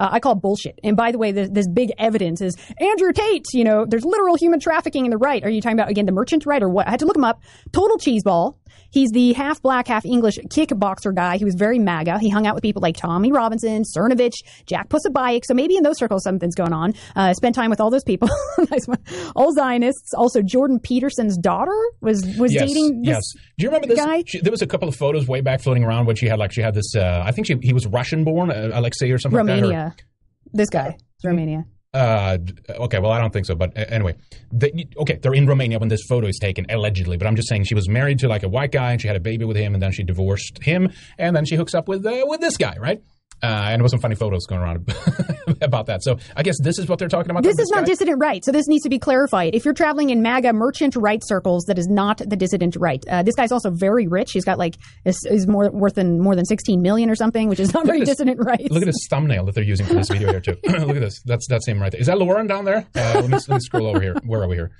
Uh, 0.00 0.08
I 0.12 0.20
call 0.20 0.32
it 0.32 0.42
bullshit. 0.42 0.78
And 0.82 0.96
by 0.96 1.12
the 1.12 1.18
way, 1.18 1.32
this, 1.32 1.48
this 1.50 1.68
big 1.68 1.92
evidence 1.98 2.40
is 2.40 2.56
Andrew 2.78 3.12
Tate. 3.12 3.46
You 3.52 3.64
know, 3.64 3.84
there's 3.86 4.04
literal 4.04 4.36
human 4.36 4.60
trafficking 4.60 5.04
in 5.04 5.10
the 5.10 5.18
right. 5.18 5.42
Are 5.44 5.50
you 5.50 5.60
talking 5.60 5.78
about 5.78 5.90
again 5.90 6.06
the 6.06 6.12
merchant 6.12 6.46
right 6.46 6.62
or 6.62 6.68
what? 6.68 6.86
I 6.86 6.90
had 6.90 7.00
to 7.00 7.06
look 7.06 7.16
him 7.16 7.24
up. 7.24 7.42
Total 7.72 7.96
cheeseball. 7.98 8.56
He's 8.94 9.10
the 9.10 9.32
half 9.32 9.60
black, 9.60 9.88
half 9.88 10.04
English 10.04 10.38
kickboxer 10.48 11.12
guy 11.12 11.38
who 11.38 11.46
was 11.46 11.56
very 11.56 11.80
MAGA. 11.80 12.20
He 12.20 12.28
hung 12.28 12.46
out 12.46 12.54
with 12.54 12.62
people 12.62 12.80
like 12.80 12.96
Tommy 12.96 13.32
Robinson, 13.32 13.82
Cernovich, 13.82 14.34
Jack 14.66 14.88
Posobiec. 14.88 15.44
So 15.44 15.54
maybe 15.54 15.76
in 15.76 15.82
those 15.82 15.98
circles 15.98 16.22
something's 16.22 16.54
going 16.54 16.72
on. 16.72 16.94
Uh, 17.16 17.34
spent 17.34 17.56
time 17.56 17.70
with 17.70 17.80
all 17.80 17.90
those 17.90 18.04
people. 18.04 18.28
nice 18.70 18.86
one. 18.86 19.00
All 19.34 19.52
Zionists. 19.52 20.14
Also, 20.14 20.42
Jordan 20.42 20.78
Peterson's 20.78 21.36
daughter 21.36 21.76
was 22.00 22.24
was 22.38 22.52
yes, 22.52 22.68
dating 22.68 23.02
this 23.02 23.14
yes. 23.14 23.22
Do 23.58 23.64
you 23.64 23.68
remember 23.68 23.88
this? 23.88 23.98
guy. 23.98 24.22
She, 24.26 24.40
there 24.40 24.52
was 24.52 24.62
a 24.62 24.66
couple 24.66 24.88
of 24.88 24.94
photos 24.94 25.26
way 25.26 25.40
back 25.40 25.60
floating 25.60 25.84
around 25.84 26.06
when 26.06 26.14
she 26.14 26.26
had 26.26 26.38
like 26.38 26.52
she 26.52 26.60
had 26.60 26.74
this. 26.74 26.94
Uh, 26.94 27.22
I 27.24 27.32
think 27.32 27.48
she 27.48 27.56
he 27.62 27.72
was 27.72 27.86
Russian 27.86 28.22
born, 28.22 28.50
uh, 28.50 28.70
Alexei 28.72 29.10
or 29.10 29.18
something. 29.18 29.44
Like 29.44 29.56
Romania. 29.56 29.93
This 30.54 30.70
guy. 30.70 30.96
It's 31.16 31.24
Romania. 31.24 31.64
Uh, 31.92 32.38
okay, 32.70 32.98
well, 32.98 33.12
I 33.12 33.20
don't 33.20 33.32
think 33.32 33.46
so, 33.46 33.54
but 33.54 33.72
anyway, 33.76 34.16
they, 34.52 34.88
okay, 34.98 35.16
they're 35.22 35.34
in 35.34 35.46
Romania 35.46 35.78
when 35.78 35.88
this 35.88 36.02
photo 36.08 36.26
is 36.26 36.38
taken, 36.40 36.66
allegedly. 36.68 37.16
But 37.16 37.28
I'm 37.28 37.36
just 37.36 37.48
saying 37.48 37.64
she 37.64 37.76
was 37.76 37.88
married 37.88 38.18
to 38.20 38.28
like 38.28 38.42
a 38.42 38.48
white 38.48 38.72
guy, 38.72 38.90
and 38.90 39.00
she 39.00 39.06
had 39.06 39.16
a 39.16 39.20
baby 39.20 39.44
with 39.44 39.56
him, 39.56 39.74
and 39.74 39.82
then 39.82 39.92
she 39.92 40.02
divorced 40.02 40.60
him, 40.62 40.90
and 41.18 41.36
then 41.36 41.44
she 41.44 41.54
hooks 41.54 41.74
up 41.74 41.86
with 41.86 42.04
uh, 42.04 42.24
with 42.26 42.40
this 42.40 42.56
guy, 42.56 42.76
right? 42.78 43.00
Uh, 43.42 43.66
and 43.68 43.78
there 43.78 43.82
was 43.82 43.90
some 43.90 44.00
funny 44.00 44.14
photos 44.14 44.46
going 44.46 44.62
around 44.62 44.90
about 45.60 45.84
that. 45.84 46.02
So 46.02 46.16
I 46.34 46.42
guess 46.42 46.56
this 46.62 46.78
is 46.78 46.88
what 46.88 46.98
they're 46.98 47.08
talking 47.08 47.30
about. 47.30 47.42
This 47.42 47.58
is 47.58 47.68
not 47.68 47.80
guy? 47.80 47.90
dissident 47.90 48.18
right. 48.18 48.42
So 48.42 48.52
this 48.52 48.66
needs 48.68 48.84
to 48.84 48.88
be 48.88 48.98
clarified. 48.98 49.54
If 49.54 49.66
you're 49.66 49.74
traveling 49.74 50.08
in 50.08 50.22
MAGA 50.22 50.54
merchant 50.54 50.96
right 50.96 51.20
circles, 51.22 51.64
that 51.64 51.78
is 51.78 51.86
not 51.86 52.22
the 52.24 52.36
dissident 52.36 52.74
right. 52.76 53.04
Uh, 53.06 53.22
this 53.22 53.34
guy's 53.34 53.52
also 53.52 53.70
very 53.70 54.06
rich. 54.06 54.30
He's 54.32 54.46
got 54.46 54.56
like 54.56 54.76
is, 55.04 55.18
is 55.30 55.46
more 55.46 55.70
worth 55.70 55.96
than 55.96 56.20
more 56.20 56.34
than 56.34 56.46
16 56.46 56.80
million 56.80 57.10
or 57.10 57.14
something, 57.16 57.48
which 57.50 57.60
is 57.60 57.74
not 57.74 57.84
very 57.84 57.98
Look 57.98 58.04
at 58.04 58.06
this- 58.12 58.16
dissident 58.16 58.46
right. 58.46 58.70
Look 58.70 58.82
at 58.82 58.86
this 58.86 59.06
thumbnail 59.10 59.44
that 59.44 59.54
they're 59.54 59.62
using 59.64 59.84
for 59.84 59.94
this 59.94 60.08
video 60.08 60.30
here 60.30 60.40
too. 60.40 60.56
Look 60.66 60.96
at 60.96 61.00
this. 61.00 61.20
That's 61.26 61.46
that's 61.46 61.68
him 61.68 61.82
right 61.82 61.92
there. 61.92 62.00
Is 62.00 62.06
that 62.06 62.16
Lauren 62.16 62.46
down 62.46 62.64
there? 62.64 62.86
Uh, 62.94 63.12
let, 63.16 63.24
me, 63.28 63.32
let 63.32 63.48
me 63.48 63.58
scroll 63.60 63.88
over 63.88 64.00
here. 64.00 64.14
Where 64.24 64.42
are 64.42 64.48
we 64.48 64.56
here? 64.56 64.70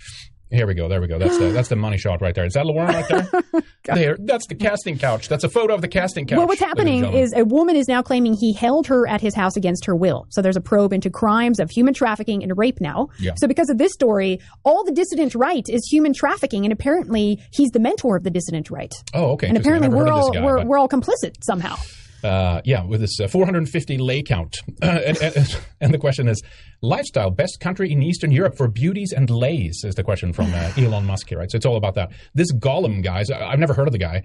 Here 0.55 0.67
we 0.67 0.75
go. 0.75 0.89
There 0.89 1.01
we 1.01 1.07
go. 1.07 1.19
That's 1.19 1.39
the 1.39 1.51
that's 1.51 1.69
the 1.69 1.77
money 1.77 1.99
shot 1.99 2.21
right 2.21 2.35
there. 2.35 2.47
Is 2.47 2.55
that 2.55 2.65
Lauren 2.65 2.89
right 2.89 3.09
there? 3.09 3.63
there. 3.95 4.17
That's 4.21 4.47
the 4.47 4.55
casting 4.55 4.99
couch. 4.99 5.29
That's 5.29 5.45
a 5.45 5.49
photo 5.49 5.75
of 5.75 5.81
the 5.81 5.89
casting 5.89 6.27
couch. 6.27 6.39
Well, 6.39 6.47
what's 6.47 6.61
happening 6.61 7.05
is 7.13 7.33
a 7.35 7.45
woman 7.45 7.77
is 7.77 7.89
now 7.89 8.03
claiming 8.03 8.35
he 8.35 8.53
held 8.53 8.87
her 8.87 9.07
at 9.09 9.21
his 9.21 9.35
house 9.35 9.57
against 9.57 9.85
her 9.87 9.97
will. 9.97 10.27
So 10.31 10.43
there's 10.43 10.57
a 10.57 10.61
probe 10.61 10.93
into 10.93 11.11
crimes 11.11 11.59
of 11.61 11.71
human 11.71 11.95
trafficking 11.95 12.43
and 12.43 12.57
rape 12.57 12.81
now. 12.81 13.09
Yeah. 13.19 13.33
So 13.37 13.49
because 13.49 13.69
of 13.69 13.79
this 13.79 13.93
story, 13.93 14.41
all 14.65 14.85
the 14.85 14.93
dissident 14.93 15.35
right 15.35 15.65
is 15.69 15.87
human 15.91 16.13
trafficking, 16.15 16.65
and 16.65 16.73
apparently 16.73 17.43
he's 17.53 17.71
the 17.71 17.81
mentor 17.81 18.17
of 18.17 18.23
the 18.23 18.31
dissident 18.31 18.71
right. 18.71 18.93
Oh, 19.13 19.33
okay. 19.33 19.49
and 19.49 19.57
apparently 19.57 19.89
we're 19.89 20.05
heard 20.05 20.09
of 20.09 20.17
this 20.17 20.25
all 20.25 20.33
guy, 20.33 20.45
we're, 20.45 20.57
but- 20.59 20.67
we're 20.67 20.79
all 20.79 20.89
complicit 20.89 21.43
somehow. 21.43 21.77
Uh, 22.25 22.63
yeah, 22.65 22.83
with 22.83 23.01
this 23.03 23.21
uh, 23.21 23.29
450 23.29 23.99
lay 23.99 24.23
count. 24.23 24.57
and, 24.83 25.17
and, 25.21 25.61
and 25.83 25.93
the 25.95 25.99
question 25.99 26.27
is 26.27 26.43
lifestyle, 26.81 27.31
best 27.31 27.61
country 27.61 27.93
in 27.93 28.03
Eastern 28.03 28.33
Europe 28.33 28.57
for 28.57 28.67
beauties 28.67 29.13
and 29.13 29.29
lays, 29.29 29.83
is 29.85 29.95
the 29.95 30.03
question 30.03 30.33
from 30.33 30.47
uh, 30.55 30.73
Elon 30.79 31.05
Musk 31.05 31.29
here, 31.29 31.39
right? 31.39 31.51
So 31.51 31.57
it's 31.57 31.67
all 31.67 31.77
about 31.77 31.95
that. 31.97 32.13
This 32.35 32.51
Gollum, 32.53 33.03
guy, 33.05 33.23
I- 33.31 33.45
I've 33.53 33.59
never 33.59 33.75
heard 33.75 33.87
of 33.89 33.93
the 33.93 33.99
guy. 33.99 34.23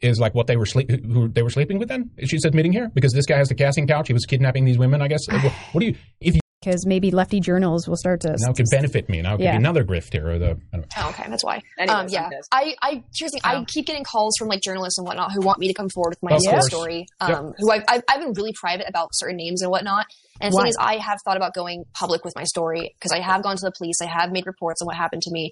Is 0.00 0.18
like 0.18 0.34
what 0.34 0.48
they 0.48 0.56
were 0.56 0.66
sleep 0.66 0.90
who 0.90 1.28
they 1.28 1.42
were 1.44 1.50
sleeping 1.50 1.78
with. 1.78 1.86
Then 1.88 2.10
she's 2.24 2.44
admitting 2.44 2.72
here 2.72 2.90
because 2.92 3.12
this 3.12 3.24
guy 3.24 3.36
has 3.36 3.48
the 3.48 3.54
casting 3.54 3.86
couch. 3.86 4.08
He 4.08 4.12
was 4.12 4.26
kidnapping 4.26 4.64
these 4.64 4.76
women. 4.76 5.00
I 5.00 5.06
guess. 5.06 5.20
What, 5.72 5.80
do 5.80 5.86
you? 5.86 5.94
If 6.20 6.34
you 6.34 6.40
Because 6.62 6.86
maybe 6.86 7.10
lefty 7.10 7.40
journals 7.40 7.88
will 7.88 7.96
start 7.96 8.20
to. 8.20 8.36
now 8.38 8.50
it 8.50 8.56
could 8.56 8.66
benefit 8.70 9.08
me. 9.08 9.20
Now 9.22 9.34
it 9.34 9.38
could 9.38 9.44
Yeah. 9.44 9.52
be 9.52 9.56
another 9.56 9.84
grift 9.84 10.12
here. 10.12 10.28
Or 10.30 10.38
the. 10.38 10.60
Oh, 10.96 11.08
okay, 11.08 11.24
that's 11.28 11.42
why. 11.44 11.60
Anyways, 11.78 11.90
um, 11.98 12.06
yeah, 12.08 12.26
I'm. 12.26 12.32
I, 12.52 12.74
I, 12.82 13.02
here's. 13.14 13.32
I 13.42 13.64
keep 13.64 13.86
getting 13.86 14.04
calls 14.04 14.34
from 14.38 14.48
like 14.48 14.60
journalists 14.62 14.98
and 14.98 15.06
whatnot 15.06 15.32
who 15.32 15.40
want 15.40 15.58
me 15.58 15.68
to 15.68 15.74
come 15.74 15.88
forward 15.88 16.10
with 16.20 16.30
my 16.30 16.36
Of 16.36 16.42
side 16.42 16.50
course. 16.52 16.66
story. 16.68 17.06
Yep. 17.20 17.30
Um, 17.30 17.52
who 17.58 17.70
I've, 17.70 17.82
I've, 17.88 18.02
I've 18.08 18.20
been 18.20 18.32
really 18.34 18.52
private 18.60 18.88
about 18.88 19.08
certain 19.12 19.36
names 19.36 19.62
and 19.62 19.70
whatnot. 19.70 20.06
And 20.40 20.52
the 20.52 20.56
Why? 20.56 20.62
thing 20.62 20.68
is, 20.70 20.76
I 20.80 20.96
have 20.98 21.18
thought 21.24 21.36
about 21.36 21.54
going 21.54 21.84
public 21.94 22.24
with 22.24 22.34
my 22.36 22.44
story 22.44 22.94
because 22.98 23.12
I 23.12 23.20
have 23.20 23.42
gone 23.42 23.56
to 23.56 23.64
the 23.64 23.72
police. 23.76 23.96
I 24.02 24.06
have 24.06 24.30
made 24.32 24.46
reports 24.46 24.80
on 24.82 24.86
what 24.86 24.96
happened 24.96 25.22
to 25.22 25.30
me. 25.32 25.50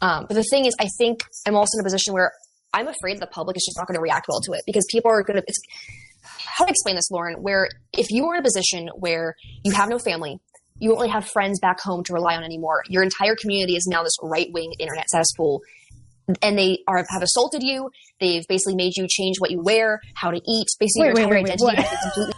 Um, 0.00 0.26
but 0.28 0.34
the 0.34 0.42
thing 0.44 0.64
is, 0.66 0.74
I 0.80 0.88
think 0.98 1.24
I'm 1.46 1.54
also 1.56 1.76
in 1.78 1.80
a 1.80 1.84
position 1.84 2.12
where 2.12 2.32
I'm 2.72 2.88
afraid 2.88 3.20
the 3.20 3.26
public 3.26 3.56
is 3.56 3.64
just 3.66 3.76
not 3.78 3.86
going 3.86 3.96
to 3.96 4.00
react 4.00 4.26
well 4.28 4.40
to 4.40 4.52
it 4.52 4.62
because 4.66 4.84
people 4.90 5.10
are 5.10 5.22
going 5.22 5.36
to. 5.38 5.44
It's 5.46 5.60
how 6.58 6.64
to 6.64 6.70
explain 6.70 6.96
this, 6.96 7.10
Lauren? 7.10 7.36
Where 7.42 7.68
if 7.92 8.06
you 8.10 8.26
are 8.26 8.34
in 8.34 8.40
a 8.40 8.42
position 8.42 8.88
where 8.96 9.34
you 9.64 9.72
have 9.72 9.88
no 9.88 9.98
family, 9.98 10.38
you 10.82 10.88
don't 10.88 10.98
really 10.98 11.10
have 11.10 11.28
friends 11.28 11.60
back 11.60 11.80
home 11.80 12.02
to 12.02 12.12
rely 12.12 12.34
on 12.34 12.42
anymore. 12.42 12.82
Your 12.88 13.04
entire 13.04 13.36
community 13.36 13.76
is 13.76 13.86
now 13.86 14.02
this 14.02 14.16
right 14.20 14.48
wing 14.52 14.72
internet 14.80 15.08
cesspool. 15.08 15.60
And 16.42 16.58
they 16.58 16.78
are 16.88 17.04
have 17.08 17.22
assaulted 17.22 17.62
you. 17.62 17.88
They've 18.18 18.44
basically 18.48 18.74
made 18.74 18.96
you 18.96 19.06
change 19.08 19.38
what 19.38 19.52
you 19.52 19.62
wear, 19.62 20.00
how 20.16 20.32
to 20.32 20.40
eat. 20.44 20.66
Basically, 20.80 21.12
Wait, 21.12 21.18
your 21.18 21.28
entire 21.28 21.34
wait, 21.34 21.44
wait, 21.44 21.52
identity 21.52 21.64
what? 21.64 21.74
has 21.76 21.90
been 21.90 22.00
completely 22.00 22.34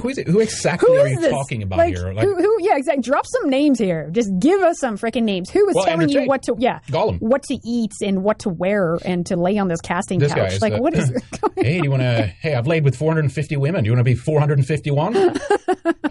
Who 0.00 0.08
is 0.08 0.18
it? 0.18 0.28
Who 0.28 0.40
exactly 0.40 0.88
Who 0.88 0.96
are 1.00 1.08
you 1.08 1.20
this? 1.20 1.30
talking 1.30 1.62
about 1.62 1.78
like, 1.78 1.94
here? 1.96 2.12
who, 2.12 2.34
who? 2.36 2.56
Yeah, 2.60 2.76
exactly. 2.76 3.02
Drop 3.02 3.24
some 3.26 3.50
names 3.50 3.78
here. 3.78 4.08
Just 4.12 4.30
give 4.38 4.60
us 4.62 4.78
some 4.78 4.96
freaking 4.96 5.22
names. 5.24 5.50
Who 5.50 5.68
is 5.68 5.74
Well, 5.74 5.84
telling 5.84 6.08
you 6.08 6.24
what 6.26 6.42
to? 6.44 6.54
Yeah, 6.58 6.80
Gollum. 6.88 7.18
what 7.20 7.42
to 7.44 7.58
eat 7.64 7.92
and 8.02 8.22
what 8.22 8.40
to 8.40 8.48
wear 8.50 8.98
and 9.04 9.24
to 9.26 9.36
lay 9.36 9.58
on 9.58 9.68
this 9.68 9.80
casting 9.80 10.18
This 10.18 10.32
couch. 10.34 10.60
Like, 10.60 10.74
the- 10.74 10.82
what 10.82 10.94
is? 10.94 11.10
hey, 11.56 11.78
do 11.78 11.84
you 11.84 11.90
want 11.90 12.02
to? 12.02 12.32
Hey, 12.40 12.54
I've 12.54 12.66
laid 12.66 12.84
with 12.84 12.96
450 12.96 13.56
women. 13.56 13.84
Do 13.84 13.88
you 13.88 13.92
want 13.92 14.00
to 14.00 14.04
be 14.10 14.14
451? 14.14 15.16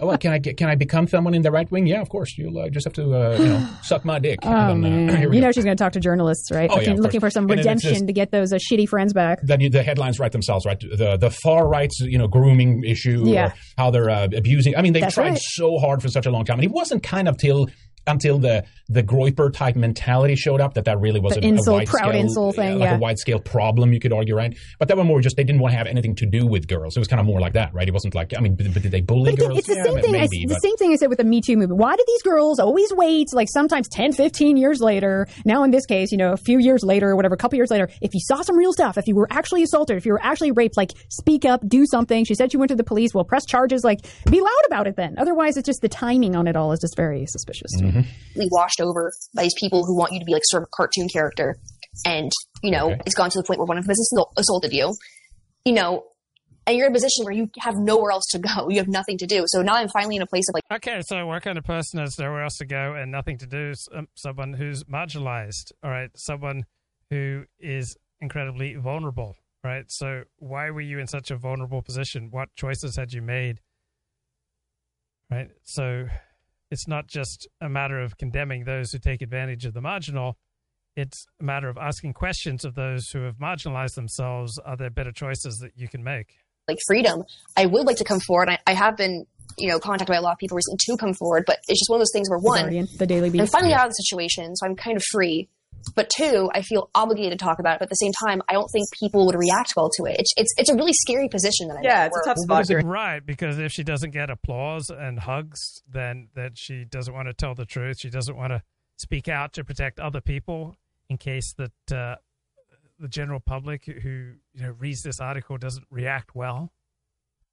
oh, 0.00 0.06
well, 0.06 0.18
can 0.18 0.32
I 0.32 0.38
get? 0.38 0.56
Can 0.56 0.68
I 0.68 0.74
become 0.74 1.06
someone 1.08 1.34
in 1.34 1.42
the 1.42 1.50
right 1.50 1.70
wing? 1.70 1.86
Yeah, 1.86 2.00
of 2.00 2.08
course. 2.08 2.36
You'll 2.38 2.58
uh, 2.58 2.68
just 2.68 2.84
have 2.84 2.92
to, 2.94 3.02
uh, 3.14 3.36
you 3.38 3.44
know, 3.46 3.68
suck 3.82 4.04
my 4.04 4.18
dick. 4.18 4.38
Oh 4.42 4.50
then, 4.50 4.70
uh, 4.70 4.74
man, 4.76 5.16
here 5.16 5.28
we 5.28 5.36
you 5.36 5.40
go. 5.42 5.48
know 5.48 5.52
she's 5.52 5.64
going 5.64 5.76
to 5.76 5.82
talk 5.82 5.92
to 5.92 6.00
journalists, 6.00 6.50
right? 6.50 6.70
Oh, 6.70 6.74
yeah, 6.74 6.78
looking, 6.80 6.92
of 6.94 7.00
looking 7.00 7.20
for 7.20 7.30
some 7.30 7.42
And 7.44 7.50
then 7.50 7.58
it's 7.58 7.66
redemption 7.66 7.92
just- 7.94 8.06
to 8.06 8.12
get 8.12 8.30
those 8.30 8.52
uh, 8.52 8.56
shitty 8.56 8.88
friends 8.88 9.12
back. 9.12 9.40
then 9.42 9.60
you, 9.60 9.70
the 9.70 9.82
headlines 9.82 10.18
write 10.18 10.32
themselves, 10.32 10.64
right? 10.66 10.78
The 10.80 11.16
the 11.16 11.30
far 11.30 11.68
right's 11.68 12.00
you 12.00 12.18
know 12.18 12.28
grooming 12.28 12.84
issue, 12.84 13.22
Yeah. 13.26 13.48
or 13.48 13.54
how 13.80 13.90
they're 13.90 14.10
uh, 14.10 14.28
abusing. 14.36 14.76
I 14.76 14.82
mean, 14.82 14.92
they 14.92 15.00
That's 15.00 15.14
tried 15.14 15.30
right. 15.30 15.38
so 15.38 15.78
hard 15.78 16.02
for 16.02 16.08
such 16.08 16.26
a 16.26 16.30
long 16.30 16.44
time, 16.44 16.58
and 16.58 16.64
it 16.64 16.70
wasn't 16.70 17.02
kind 17.02 17.28
of 17.28 17.38
till 17.38 17.68
until 18.06 18.38
the 18.38 18.64
the 18.88 19.02
Groyper 19.02 19.52
type 19.52 19.76
mentality 19.76 20.34
showed 20.34 20.60
up 20.60 20.74
that 20.74 20.84
that 20.86 20.98
really 21.00 21.20
was 21.20 21.34
The 21.34 21.40
a, 21.40 21.44
a 21.44 21.48
insult, 21.48 21.78
wide 21.78 21.86
proud 21.86 22.08
scale, 22.10 22.20
insult 22.20 22.56
thing, 22.56 22.78
like 22.78 22.88
yeah. 22.90 22.96
a 22.96 22.98
wide 22.98 23.18
scale 23.18 23.38
problem. 23.38 23.92
You 23.92 24.00
could 24.00 24.12
argue, 24.12 24.34
right? 24.34 24.56
But 24.78 24.88
that 24.88 24.96
one 24.96 25.06
more 25.06 25.20
just 25.20 25.36
they 25.36 25.44
didn't 25.44 25.60
want 25.60 25.72
to 25.72 25.78
have 25.78 25.86
anything 25.86 26.14
to 26.16 26.26
do 26.26 26.46
with 26.46 26.66
girls. 26.66 26.96
It 26.96 27.00
was 27.00 27.08
kind 27.08 27.20
of 27.20 27.26
more 27.26 27.40
like 27.40 27.52
that, 27.52 27.72
right? 27.72 27.86
It 27.86 27.92
wasn't 27.92 28.14
like 28.14 28.32
I 28.36 28.40
mean, 28.40 28.56
but, 28.56 28.72
but 28.74 28.82
did 28.82 28.92
they 28.92 29.00
bully 29.00 29.32
again, 29.34 29.48
girls? 29.48 29.58
it's 29.60 29.68
the 29.68 29.74
Yeah, 29.76 29.84
same 29.84 30.00
thing. 30.00 30.14
I, 30.14 30.18
maybe, 30.18 30.46
the 30.46 30.54
same 30.60 30.76
thing 30.76 30.92
I 30.92 30.96
said 30.96 31.08
with 31.08 31.18
the 31.18 31.24
Me 31.24 31.40
Too 31.40 31.56
movement. 31.56 31.80
Why 31.80 31.94
do 31.96 32.04
these 32.06 32.22
girls 32.22 32.58
always 32.58 32.92
wait, 32.92 33.28
like 33.32 33.48
sometimes 33.50 33.88
10, 33.88 34.12
15 34.12 34.56
years 34.56 34.80
later? 34.80 35.26
Now, 35.44 35.62
in 35.64 35.70
this 35.70 35.86
case, 35.86 36.10
you 36.10 36.18
know, 36.18 36.32
a 36.32 36.36
few 36.36 36.58
years 36.58 36.82
later, 36.82 37.10
or 37.10 37.16
whatever, 37.16 37.34
a 37.34 37.38
couple 37.38 37.56
years 37.56 37.70
later, 37.70 37.88
if 38.00 38.14
you 38.14 38.20
saw 38.20 38.42
some 38.42 38.56
real 38.56 38.72
stuff, 38.72 38.98
if 38.98 39.06
you 39.06 39.14
were 39.14 39.28
actually 39.30 39.62
assaulted, 39.62 39.96
if 39.96 40.06
you 40.06 40.12
were 40.12 40.22
actually 40.22 40.50
raped, 40.52 40.76
like 40.76 40.92
speak 41.08 41.44
up, 41.44 41.60
do 41.68 41.84
something. 41.86 42.24
She 42.24 42.34
said 42.34 42.50
she 42.50 42.56
went 42.56 42.70
to 42.70 42.76
the 42.76 42.84
police. 42.84 43.14
Well, 43.14 43.24
press 43.24 43.44
charges. 43.46 43.84
Like, 43.84 44.00
be 44.30 44.40
loud 44.40 44.50
about 44.66 44.86
it. 44.86 44.96
Then, 44.96 45.14
otherwise, 45.18 45.56
it's 45.56 45.66
just 45.66 45.80
the 45.82 45.88
timing 45.88 46.34
on 46.34 46.46
it 46.46 46.56
all 46.56 46.72
is 46.72 46.80
just 46.80 46.96
very 46.96 47.26
suspicious. 47.26 47.70
me. 47.80 47.89
Mm-hmm. 47.90 48.46
washed 48.50 48.80
over 48.80 49.12
by 49.34 49.42
these 49.42 49.54
people 49.58 49.84
who 49.84 49.96
want 49.96 50.12
you 50.12 50.20
to 50.20 50.24
be 50.24 50.32
like 50.32 50.42
sort 50.44 50.62
of 50.62 50.68
a 50.68 50.76
cartoon 50.76 51.08
character. 51.12 51.58
And, 52.06 52.30
you 52.62 52.70
know, 52.70 52.90
it's 53.04 53.14
gone 53.14 53.30
to 53.30 53.38
the 53.38 53.44
point 53.44 53.58
where 53.58 53.66
one 53.66 53.76
of 53.78 53.84
them 53.84 53.90
has 53.90 54.12
assaulted 54.36 54.72
you, 54.72 54.94
you 55.64 55.72
know, 55.72 56.04
and 56.66 56.76
you're 56.76 56.86
in 56.86 56.92
a 56.92 56.94
position 56.94 57.24
where 57.24 57.34
you 57.34 57.50
have 57.58 57.76
nowhere 57.76 58.12
else 58.12 58.26
to 58.30 58.38
go. 58.38 58.68
You 58.70 58.78
have 58.78 58.88
nothing 58.88 59.18
to 59.18 59.26
do. 59.26 59.44
So 59.46 59.62
now 59.62 59.74
I'm 59.74 59.88
finally 59.88 60.16
in 60.16 60.22
a 60.22 60.26
place 60.26 60.48
of 60.48 60.54
like, 60.54 60.62
Okay, 60.72 61.00
so 61.02 61.26
what 61.26 61.42
kind 61.42 61.58
of 61.58 61.64
person 61.64 61.98
has 61.98 62.18
nowhere 62.18 62.44
else 62.44 62.58
to 62.58 62.66
go 62.66 62.94
and 62.94 63.10
nothing 63.10 63.38
to 63.38 63.46
do? 63.46 63.72
Um, 63.92 64.08
someone 64.14 64.52
who's 64.52 64.84
marginalized, 64.84 65.72
all 65.82 65.90
right? 65.90 66.10
Someone 66.14 66.66
who 67.10 67.44
is 67.58 67.96
incredibly 68.20 68.74
vulnerable, 68.76 69.36
right? 69.64 69.84
So 69.88 70.22
why 70.36 70.70
were 70.70 70.80
you 70.80 71.00
in 71.00 71.08
such 71.08 71.30
a 71.30 71.36
vulnerable 71.36 71.82
position? 71.82 72.28
What 72.30 72.54
choices 72.54 72.96
had 72.96 73.12
you 73.12 73.22
made? 73.22 73.60
Right? 75.30 75.48
So 75.64 76.06
it's 76.70 76.86
not 76.86 77.06
just 77.06 77.48
a 77.60 77.68
matter 77.68 78.00
of 78.00 78.16
condemning 78.16 78.64
those 78.64 78.92
who 78.92 78.98
take 78.98 79.22
advantage 79.22 79.64
of 79.64 79.74
the 79.74 79.80
marginal. 79.80 80.38
It's 80.96 81.26
a 81.40 81.44
matter 81.44 81.68
of 81.68 81.78
asking 81.78 82.14
questions 82.14 82.64
of 82.64 82.74
those 82.74 83.10
who 83.10 83.22
have 83.22 83.36
marginalized 83.36 83.94
themselves. 83.94 84.58
Are 84.58 84.76
there 84.76 84.90
better 84.90 85.12
choices 85.12 85.58
that 85.58 85.72
you 85.76 85.88
can 85.88 86.02
make? 86.02 86.34
like 86.70 86.78
freedom. 86.86 87.24
I 87.56 87.66
would 87.66 87.86
like 87.86 87.96
to 87.96 88.04
come 88.04 88.20
forward. 88.20 88.48
I, 88.48 88.58
I 88.66 88.74
have 88.74 88.96
been, 88.96 89.26
you 89.58 89.68
know, 89.68 89.78
contacted 89.78 90.08
by 90.08 90.16
a 90.16 90.22
lot 90.22 90.32
of 90.32 90.38
people 90.38 90.56
recently 90.56 90.78
to 90.86 90.96
come 90.96 91.14
forward, 91.14 91.44
but 91.46 91.58
it's 91.68 91.80
just 91.80 91.90
one 91.90 91.98
of 91.98 92.00
those 92.00 92.12
things 92.12 92.30
where 92.30 92.38
The 92.38 92.46
one, 92.46 92.62
Guardian, 92.62 92.88
the 92.96 93.06
Daily 93.06 93.30
Beast. 93.30 93.42
I'm 93.42 93.48
finally 93.48 93.74
out 93.74 93.86
of 93.86 93.90
the 93.90 93.94
situation, 93.94 94.56
so 94.56 94.66
I'm 94.66 94.76
kind 94.76 94.96
of 94.96 95.02
free. 95.10 95.48
But 95.94 96.10
two, 96.14 96.50
I 96.54 96.62
feel 96.62 96.90
obligated 96.94 97.38
to 97.38 97.44
talk 97.44 97.58
about 97.58 97.76
it. 97.76 97.78
But 97.78 97.84
at 97.84 97.90
the 97.90 97.94
same 97.94 98.12
time, 98.26 98.42
I 98.48 98.52
don't 98.52 98.68
think 98.68 98.86
people 98.98 99.26
would 99.26 99.34
react 99.34 99.74
well 99.76 99.90
to 99.96 100.04
it. 100.04 100.16
It's 100.18 100.32
it's, 100.36 100.54
it's 100.58 100.70
a 100.70 100.74
really 100.74 100.92
scary 100.92 101.28
position 101.28 101.68
that 101.68 101.78
I'm 101.78 101.84
Yeah, 101.84 102.06
it's 102.06 102.18
a 102.18 102.28
tough 102.28 102.36
spot. 102.38 102.68
you're. 102.68 102.82
Right, 102.82 103.24
because 103.24 103.58
if 103.58 103.72
she 103.72 103.82
doesn't 103.82 104.10
get 104.10 104.30
applause 104.30 104.90
and 104.90 105.18
hugs, 105.18 105.82
then 105.88 106.28
that 106.34 106.52
she 106.56 106.84
doesn't 106.84 107.12
want 107.12 107.28
to 107.28 107.34
tell 107.34 107.54
the 107.54 107.64
truth. 107.64 107.98
She 108.00 108.10
doesn't 108.10 108.36
want 108.36 108.52
to 108.52 108.62
speak 108.96 109.28
out 109.28 109.52
to 109.54 109.64
protect 109.64 109.98
other 109.98 110.20
people 110.20 110.76
in 111.08 111.16
case 111.16 111.54
that 111.54 111.96
uh, 111.96 112.16
the 112.98 113.08
general 113.08 113.40
public 113.40 113.86
who 113.86 114.32
you 114.52 114.62
know 114.62 114.74
reads 114.78 115.02
this 115.02 115.20
article 115.20 115.56
doesn't 115.56 115.86
react 115.90 116.34
well. 116.34 116.72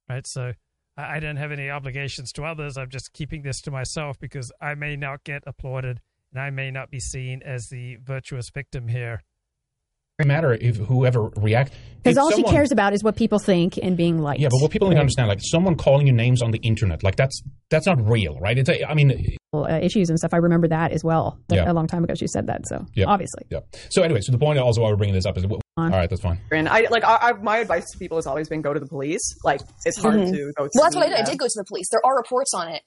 Right, 0.08 0.26
so 0.26 0.52
I, 0.96 1.16
I 1.16 1.20
don't 1.20 1.36
have 1.36 1.52
any 1.52 1.70
obligations 1.70 2.32
to 2.32 2.44
others. 2.44 2.76
I'm 2.76 2.90
just 2.90 3.12
keeping 3.12 3.42
this 3.42 3.60
to 3.62 3.70
myself 3.70 4.18
because 4.18 4.52
I 4.60 4.74
may 4.74 4.96
not 4.96 5.24
get 5.24 5.42
applauded 5.46 6.00
and 6.32 6.40
I 6.42 6.50
may 6.50 6.70
not 6.70 6.90
be 6.90 7.00
seen 7.00 7.42
as 7.44 7.68
the 7.70 7.96
virtuous 8.02 8.50
victim 8.52 8.88
here. 8.88 9.22
Doesn't 10.18 10.28
matter 10.28 10.52
if 10.52 10.76
whoever 10.76 11.28
react 11.36 11.72
Because 12.02 12.18
all 12.18 12.30
someone- 12.32 12.50
she 12.50 12.56
cares 12.56 12.72
about 12.72 12.92
is 12.92 13.04
what 13.04 13.14
people 13.14 13.38
think 13.38 13.78
and 13.80 13.96
being 13.96 14.18
liked. 14.18 14.40
Yeah, 14.40 14.48
but 14.50 14.60
what 14.60 14.72
people 14.72 14.88
need 14.88 14.96
to 14.96 15.00
understand, 15.00 15.28
like 15.28 15.38
someone 15.40 15.76
calling 15.76 16.08
you 16.08 16.12
names 16.12 16.42
on 16.42 16.50
the 16.50 16.58
internet, 16.58 17.04
like 17.04 17.14
that's 17.14 17.40
that's 17.70 17.86
not 17.86 18.04
real, 18.04 18.36
right? 18.40 18.58
It's 18.58 18.68
a, 18.68 18.84
I 18.88 18.94
mean, 18.94 19.36
uh, 19.54 19.78
issues 19.80 20.10
and 20.10 20.18
stuff. 20.18 20.34
I 20.34 20.38
remember 20.38 20.66
that 20.68 20.90
as 20.90 21.04
well. 21.04 21.38
That 21.48 21.54
Yeah. 21.56 21.70
A 21.70 21.72
long 21.72 21.86
time 21.86 22.02
ago, 22.02 22.14
she 22.16 22.26
said 22.26 22.48
that. 22.48 22.66
So 22.66 22.84
yeah, 22.94 23.04
obviously, 23.06 23.44
yeah. 23.48 23.60
So 23.90 24.02
anyway, 24.02 24.20
so 24.20 24.32
the 24.32 24.38
point 24.38 24.58
also 24.58 24.82
why 24.82 24.90
we're 24.90 24.96
bringing 24.96 25.14
this 25.14 25.24
up 25.24 25.36
is, 25.38 25.44
all 25.44 25.60
right, 25.76 26.10
that's 26.10 26.22
fine. 26.22 26.40
And 26.50 26.68
I 26.68 26.88
like 26.90 27.04
I, 27.04 27.16
I, 27.28 27.32
my 27.34 27.58
advice 27.58 27.84
to 27.92 27.98
people 27.98 28.18
has 28.18 28.26
always 28.26 28.48
been 28.48 28.60
go 28.60 28.74
to 28.74 28.80
the 28.80 28.88
police. 28.88 29.22
Like 29.44 29.60
it's 29.86 29.98
hard 30.02 30.16
Mhm. 30.16 30.32
to 30.32 30.52
go. 30.56 30.64
To 30.64 30.70
Well, 30.74 30.82
that's 30.84 30.96
what 30.96 31.06
I 31.06 31.10
did. 31.10 31.18
I 31.20 31.22
did 31.30 31.38
go 31.38 31.46
to 31.46 31.52
the 31.54 31.64
police. 31.64 31.86
There 31.92 32.04
are 32.04 32.16
reports 32.16 32.52
on 32.54 32.66
it, 32.66 32.82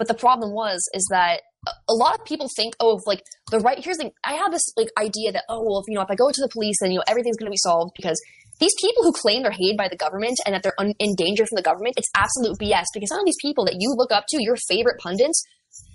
but 0.00 0.08
the 0.08 0.14
problem 0.14 0.52
was 0.52 0.84
is 0.94 1.06
that 1.12 1.42
a- 1.66 1.70
a 1.92 1.94
lot 1.94 2.18
of 2.18 2.24
people 2.24 2.48
think, 2.56 2.74
oh, 2.80 2.96
if, 2.96 3.06
like 3.06 3.22
the 3.50 3.60
right. 3.60 3.78
Here's 3.82 3.98
the 3.98 4.10
I 4.24 4.34
have 4.34 4.50
this 4.52 4.62
like 4.76 4.88
idea 4.98 5.32
that 5.32 5.44
oh, 5.48 5.62
well, 5.64 5.80
if 5.80 5.84
you 5.88 5.94
know, 5.94 6.02
if 6.02 6.10
I 6.10 6.14
go 6.14 6.30
to 6.30 6.40
the 6.40 6.48
police, 6.48 6.76
then 6.80 6.90
you 6.92 6.98
know 6.98 7.04
everything's 7.08 7.36
going 7.36 7.46
to 7.46 7.50
be 7.54 7.56
solved 7.62 7.92
because 7.96 8.20
these 8.60 8.72
people 8.80 9.02
who 9.04 9.12
claim 9.12 9.42
they're 9.42 9.50
hated 9.52 9.76
by 9.76 9.88
the 9.88 9.96
government 9.96 10.38
and 10.46 10.54
that 10.54 10.62
they're 10.62 10.78
un- 10.78 10.94
in 10.98 11.14
danger 11.16 11.44
from 11.46 11.56
the 11.56 11.62
government, 11.62 11.94
it's 11.96 12.08
absolute 12.14 12.58
BS. 12.58 12.84
Because 12.94 13.08
some 13.08 13.18
of 13.20 13.26
these 13.26 13.38
people 13.42 13.64
that 13.64 13.76
you 13.78 13.92
look 13.96 14.12
up 14.12 14.24
to, 14.28 14.36
your 14.40 14.56
favorite 14.68 14.98
pundits, 15.00 15.42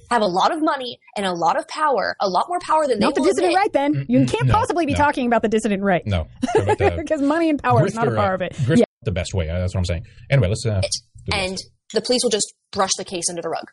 have 0.10 0.22
a 0.22 0.26
lot 0.28 0.52
of 0.54 0.62
money 0.62 1.00
and 1.18 1.26
a 1.26 1.34
lot 1.34 1.58
of 1.58 1.68
power, 1.68 2.16
a 2.22 2.28
lot 2.30 2.46
more 2.48 2.60
power 2.62 2.88
than 2.88 3.00
not 3.00 3.14
they 3.16 3.22
the 3.22 3.28
dissident 3.28 3.54
admit. 3.54 3.58
right. 3.58 3.74
Then 3.74 4.06
you 4.08 4.26
can't 4.26 4.48
no, 4.48 4.54
possibly 4.54 4.86
be 4.86 4.94
no. 4.94 4.98
talking 4.98 5.28
about 5.28 5.42
the 5.42 5.50
dissident 5.50 5.84
right. 5.84 6.02
No, 6.06 6.28
because 6.98 7.22
money 7.22 7.50
and 7.50 7.62
power 7.62 7.86
is 7.86 7.94
not 7.94 8.08
a 8.08 8.12
grifter, 8.12 8.16
part 8.16 8.32
uh, 8.32 8.36
of 8.36 8.42
it. 8.42 8.54
grifter 8.54 8.78
Yeah. 8.80 8.86
the 9.04 9.12
best 9.12 9.34
way. 9.34 9.50
Uh, 9.50 9.60
that's 9.60 9.74
what 9.76 9.80
I'm 9.82 9.86
saying. 9.86 10.06
Anyway, 10.30 10.48
let's. 10.48 10.66
Uh, 10.66 10.76
do 10.82 10.88
this. 10.88 11.02
And 11.34 11.58
the 11.94 12.02
police 12.02 12.22
will 12.24 12.30
just 12.32 12.54
brush 12.72 12.92
the 12.98 13.04
case 13.06 13.26
under 13.30 13.42
the 13.42 13.50
rug. 13.50 13.66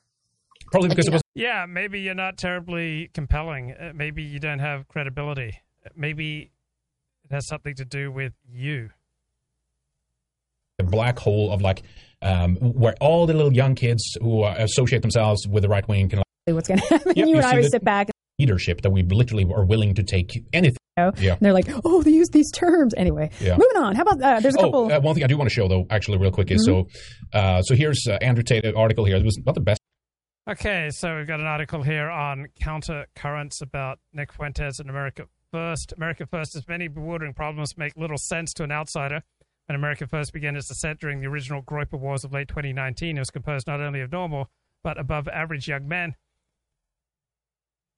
Probably 0.74 0.88
because 0.88 1.06
it 1.06 1.12
was 1.12 1.22
Yeah, 1.36 1.66
maybe 1.68 2.00
you're 2.00 2.16
not 2.16 2.36
terribly 2.36 3.08
compelling. 3.14 3.70
Uh, 3.72 3.92
maybe 3.94 4.24
you 4.24 4.40
don't 4.40 4.58
have 4.58 4.88
credibility. 4.88 5.52
Uh, 5.86 5.90
Maybe 5.94 6.50
it 7.24 7.32
has 7.32 7.46
something 7.46 7.76
to 7.76 7.84
do 7.84 8.10
with 8.10 8.32
you. 8.52 8.90
The 10.78 10.84
black 10.84 11.16
hole 11.16 11.52
of 11.52 11.62
like 11.62 11.84
um, 12.22 12.56
where 12.56 12.94
all 13.00 13.26
the 13.26 13.34
little 13.34 13.52
young 13.52 13.76
kids 13.76 14.02
who 14.20 14.42
uh, 14.42 14.56
associate 14.58 15.02
themselves 15.02 15.46
with 15.46 15.62
the 15.62 15.68
right 15.68 15.86
wing 15.86 16.08
can 16.08 16.18
like, 16.18 16.26
What's 16.56 16.66
going 16.66 16.80
to 16.80 16.86
happen? 16.88 17.12
Yep, 17.14 17.16
you 17.18 17.26
you 17.28 17.36
and 17.36 17.46
I 17.46 17.54
would 17.60 17.70
sit 17.70 17.84
back. 17.84 18.08
leadership 18.40 18.80
that 18.82 18.90
we 18.90 19.04
literally 19.04 19.44
are 19.54 19.64
willing 19.64 19.94
to 19.94 20.02
take 20.02 20.32
anything. 20.52 20.76
know, 20.96 21.12
Yeah. 21.18 21.32
And 21.34 21.40
they're 21.40 21.52
like, 21.52 21.68
oh, 21.84 22.02
they 22.02 22.10
use 22.10 22.30
these 22.30 22.50
terms. 22.50 22.94
Anyway, 22.96 23.30
Yeah. 23.40 23.52
moving 23.56 23.76
on. 23.76 23.94
How 23.94 24.02
about 24.02 24.20
uh, 24.20 24.40
there's 24.40 24.56
a 24.56 24.58
couple. 24.58 24.90
Oh, 24.90 24.96
uh, 24.96 24.98
one 25.00 25.14
thing 25.14 25.22
I 25.22 25.28
do 25.28 25.36
want 25.36 25.48
to 25.48 25.54
show 25.54 25.68
though, 25.68 25.86
actually, 25.90 26.18
real 26.18 26.32
quick, 26.32 26.50
is 26.50 26.66
Mhm. 26.66 26.88
so. 27.32 27.38
Uh, 27.38 27.62
so 27.62 27.76
here's 27.76 28.04
uh, 28.10 28.18
Andrew 28.20 28.42
Tate 28.42 28.74
article 28.74 29.04
here. 29.04 29.16
It 29.16 29.24
was 29.24 29.38
not 29.46 29.54
the 29.54 29.60
best. 29.60 29.80
Okay, 30.46 30.90
so 30.90 31.16
we've 31.16 31.26
got 31.26 31.40
an 31.40 31.46
article 31.46 31.82
here 31.82 32.10
on 32.10 32.48
counter 32.60 33.06
currents 33.16 33.62
about 33.62 33.98
Nick 34.12 34.30
Fuentes 34.30 34.78
and 34.78 34.90
America 34.90 35.26
First. 35.50 35.94
America 35.96 36.26
First 36.26 36.52
has 36.52 36.68
many 36.68 36.86
bewildering 36.86 37.32
problems 37.32 37.78
make 37.78 37.96
little 37.96 38.18
sense 38.18 38.52
to 38.54 38.62
an 38.62 38.70
outsider. 38.70 39.22
When 39.66 39.76
America 39.76 40.06
First 40.06 40.34
began 40.34 40.54
its 40.54 40.68
descent 40.68 41.00
during 41.00 41.20
the 41.20 41.28
original 41.28 41.62
Groyper 41.62 41.98
Wars 41.98 42.24
of 42.24 42.34
late 42.34 42.48
2019, 42.48 43.16
it 43.16 43.20
was 43.20 43.30
composed 43.30 43.66
not 43.66 43.80
only 43.80 44.02
of 44.02 44.12
normal, 44.12 44.50
but 44.82 45.00
above 45.00 45.28
average 45.28 45.66
young 45.66 45.88
men. 45.88 46.14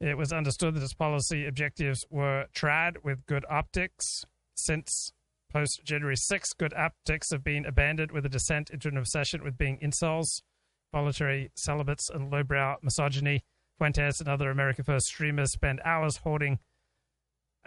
It 0.00 0.16
was 0.16 0.32
understood 0.32 0.74
that 0.76 0.84
its 0.84 0.94
policy 0.94 1.46
objectives 1.46 2.06
were 2.10 2.46
trad 2.54 3.02
with 3.02 3.26
good 3.26 3.44
optics. 3.50 4.24
Since 4.54 5.12
post 5.52 5.80
January 5.82 6.16
6, 6.16 6.52
good 6.52 6.74
optics 6.74 7.32
have 7.32 7.42
been 7.42 7.66
abandoned 7.66 8.12
with 8.12 8.24
a 8.24 8.28
descent 8.28 8.70
into 8.70 8.86
an 8.86 8.96
obsession 8.96 9.42
with 9.42 9.58
being 9.58 9.80
incels 9.80 10.42
voluntary 10.92 11.50
celibates 11.54 12.10
and 12.10 12.30
lowbrow 12.30 12.76
misogyny. 12.82 13.44
Fuentes 13.78 14.20
and 14.20 14.28
other 14.28 14.50
America 14.50 14.82
First 14.82 15.06
streamers 15.06 15.52
spend 15.52 15.80
hours 15.84 16.18
holding 16.18 16.58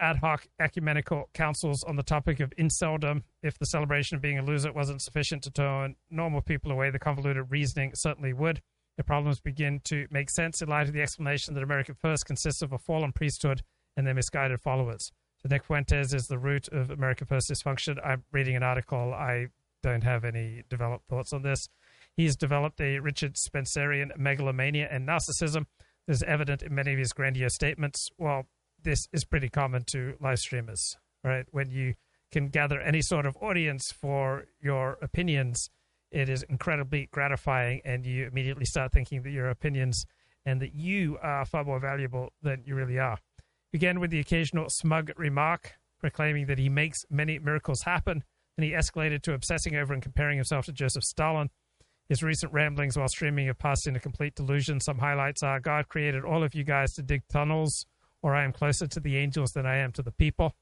ad 0.00 0.16
hoc 0.16 0.46
ecumenical 0.58 1.28
councils 1.34 1.84
on 1.84 1.96
the 1.96 2.02
topic 2.02 2.40
of 2.40 2.50
inceldom. 2.58 3.22
If 3.42 3.58
the 3.58 3.66
celebration 3.66 4.16
of 4.16 4.22
being 4.22 4.38
a 4.38 4.44
loser 4.44 4.72
wasn't 4.72 5.02
sufficient 5.02 5.42
to 5.44 5.50
turn 5.50 5.96
normal 6.10 6.40
people 6.40 6.72
away, 6.72 6.90
the 6.90 6.98
convoluted 6.98 7.50
reasoning 7.50 7.92
certainly 7.94 8.32
would. 8.32 8.60
The 8.96 9.04
problems 9.04 9.40
begin 9.40 9.80
to 9.84 10.06
make 10.10 10.30
sense 10.30 10.60
in 10.60 10.68
light 10.68 10.88
of 10.88 10.92
the 10.92 11.02
explanation 11.02 11.54
that 11.54 11.62
America 11.62 11.94
First 11.94 12.26
consists 12.26 12.62
of 12.62 12.72
a 12.72 12.78
fallen 12.78 13.12
priesthood 13.12 13.62
and 13.96 14.06
their 14.06 14.14
misguided 14.14 14.60
followers. 14.60 15.12
So 15.42 15.48
Nick 15.48 15.64
Fuentes 15.64 16.12
is 16.12 16.26
the 16.26 16.38
root 16.38 16.68
of 16.68 16.90
America 16.90 17.24
First 17.24 17.50
dysfunction. 17.50 17.96
I'm 18.04 18.24
reading 18.32 18.56
an 18.56 18.62
article. 18.62 19.14
I 19.14 19.46
don't 19.82 20.02
have 20.02 20.24
any 20.24 20.64
developed 20.68 21.08
thoughts 21.08 21.32
on 21.32 21.42
this. 21.42 21.68
He's 22.16 22.36
developed 22.36 22.80
a 22.80 22.98
Richard 22.98 23.36
Spencerian 23.36 24.12
megalomania 24.16 24.88
and 24.90 25.08
narcissism 25.08 25.66
This 26.06 26.18
is 26.18 26.22
evident 26.24 26.62
in 26.62 26.74
many 26.74 26.92
of 26.92 26.98
his 26.98 27.12
grandiose 27.12 27.54
statements. 27.54 28.10
Well, 28.18 28.46
this 28.82 29.08
is 29.12 29.24
pretty 29.24 29.48
common 29.48 29.84
to 29.92 30.16
live 30.20 30.38
streamers, 30.38 30.96
right? 31.22 31.46
When 31.50 31.70
you 31.70 31.94
can 32.32 32.48
gather 32.48 32.80
any 32.80 33.02
sort 33.02 33.26
of 33.26 33.36
audience 33.40 33.92
for 33.92 34.46
your 34.60 34.98
opinions, 35.02 35.70
it 36.10 36.28
is 36.28 36.42
incredibly 36.44 37.08
gratifying, 37.12 37.80
and 37.84 38.04
you 38.04 38.26
immediately 38.26 38.64
start 38.64 38.92
thinking 38.92 39.22
that 39.22 39.30
your 39.30 39.48
opinions 39.50 40.04
and 40.44 40.60
that 40.60 40.74
you 40.74 41.18
are 41.22 41.44
far 41.44 41.64
more 41.64 41.78
valuable 41.78 42.32
than 42.42 42.62
you 42.64 42.74
really 42.74 42.98
are. 42.98 43.18
Began 43.72 44.00
with 44.00 44.10
the 44.10 44.20
occasional 44.20 44.68
smug 44.68 45.12
remark 45.16 45.74
proclaiming 46.00 46.46
that 46.46 46.58
he 46.58 46.68
makes 46.68 47.04
many 47.10 47.38
miracles 47.38 47.82
happen, 47.82 48.24
and 48.56 48.64
he 48.64 48.72
escalated 48.72 49.22
to 49.22 49.34
obsessing 49.34 49.76
over 49.76 49.92
and 49.92 50.02
comparing 50.02 50.38
himself 50.38 50.64
to 50.64 50.72
Joseph 50.72 51.04
Stalin. 51.04 51.50
His 52.10 52.24
recent 52.24 52.52
ramblings 52.52 52.98
while 52.98 53.06
streaming 53.06 53.46
have 53.46 53.60
passed 53.60 53.86
into 53.86 54.00
complete 54.00 54.34
delusion. 54.34 54.80
Some 54.80 54.98
highlights 54.98 55.44
are 55.44 55.60
God 55.60 55.88
created 55.88 56.24
all 56.24 56.42
of 56.42 56.56
you 56.56 56.64
guys 56.64 56.92
to 56.94 57.02
dig 57.02 57.22
tunnels, 57.28 57.86
or 58.20 58.34
I 58.34 58.42
am 58.42 58.52
closer 58.52 58.88
to 58.88 58.98
the 58.98 59.16
angels 59.16 59.52
than 59.52 59.64
I 59.64 59.76
am 59.76 59.92
to 59.92 60.02
the 60.02 60.10
people. 60.10 60.56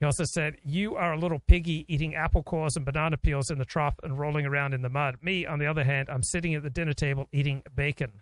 He 0.00 0.04
also 0.04 0.24
said, 0.24 0.56
You 0.62 0.96
are 0.96 1.14
a 1.14 1.18
little 1.18 1.38
piggy 1.38 1.86
eating 1.88 2.14
apple 2.14 2.42
cores 2.42 2.76
and 2.76 2.84
banana 2.84 3.16
peels 3.16 3.50
in 3.50 3.56
the 3.56 3.64
trough 3.64 3.94
and 4.02 4.18
rolling 4.18 4.44
around 4.44 4.74
in 4.74 4.82
the 4.82 4.90
mud. 4.90 5.16
Me, 5.22 5.46
on 5.46 5.60
the 5.60 5.66
other 5.66 5.82
hand, 5.82 6.10
I'm 6.10 6.22
sitting 6.22 6.54
at 6.54 6.62
the 6.62 6.68
dinner 6.68 6.92
table 6.92 7.26
eating 7.32 7.62
bacon. 7.74 8.20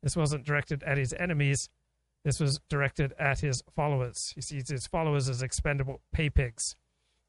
This 0.00 0.16
wasn't 0.16 0.46
directed 0.46 0.84
at 0.84 0.96
his 0.96 1.12
enemies. 1.12 1.70
This 2.24 2.38
was 2.38 2.60
directed 2.68 3.14
at 3.18 3.40
his 3.40 3.64
followers. 3.74 4.32
He 4.32 4.42
sees 4.42 4.68
his 4.68 4.86
followers 4.86 5.28
as 5.28 5.42
expendable 5.42 6.02
pay 6.12 6.30
pigs. 6.30 6.76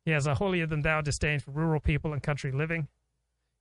He 0.06 0.11
has 0.11 0.27
a 0.27 0.35
holier 0.35 0.68
than 0.68 0.84
thou 0.84 1.01
disdain 1.01 1.39
for 1.39 1.49
rural 1.49 1.80
people 1.80 2.14
and 2.14 2.22
country 2.22 2.51
living. 2.51 2.89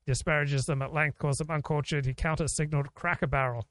Disparages 0.09 0.65
them 0.65 0.81
at 0.81 0.95
length, 0.95 1.19
calls 1.19 1.37
them 1.37 1.51
uncultured. 1.51 2.07
He 2.07 2.15
counter 2.15 2.49
signaled 2.49 2.95
cracker 2.95 3.27
barrel. 3.27 3.67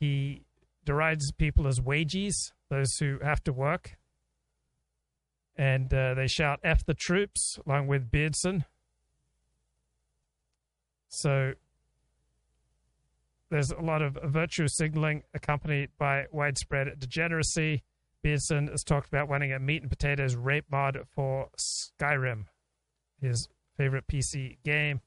He 0.00 0.42
derides 0.84 1.30
people 1.30 1.68
as 1.68 1.80
wages, 1.80 2.52
those 2.68 2.96
who 2.96 3.20
have 3.22 3.40
to 3.44 3.52
work. 3.52 3.96
And 5.54 5.94
uh, 5.94 6.14
they 6.14 6.26
shout 6.26 6.58
F 6.64 6.84
the 6.84 6.94
troops 6.94 7.60
along 7.64 7.86
with 7.86 8.10
Beardson. 8.10 8.64
So 11.10 11.52
there's 13.50 13.70
a 13.70 13.80
lot 13.80 14.02
of 14.02 14.18
virtue 14.24 14.66
signaling 14.66 15.22
accompanied 15.32 15.90
by 15.96 16.24
widespread 16.32 16.88
degeneracy. 16.98 17.84
Beardson 18.24 18.66
has 18.66 18.82
talked 18.82 19.06
about 19.06 19.28
wanting 19.28 19.52
a 19.52 19.60
meat 19.60 19.82
and 19.82 19.90
potatoes 19.92 20.34
rape 20.34 20.66
mod 20.72 20.98
for 21.14 21.50
Skyrim, 21.56 22.46
his 23.20 23.48
favorite 23.76 24.08
PC 24.08 24.56
game. 24.64 25.00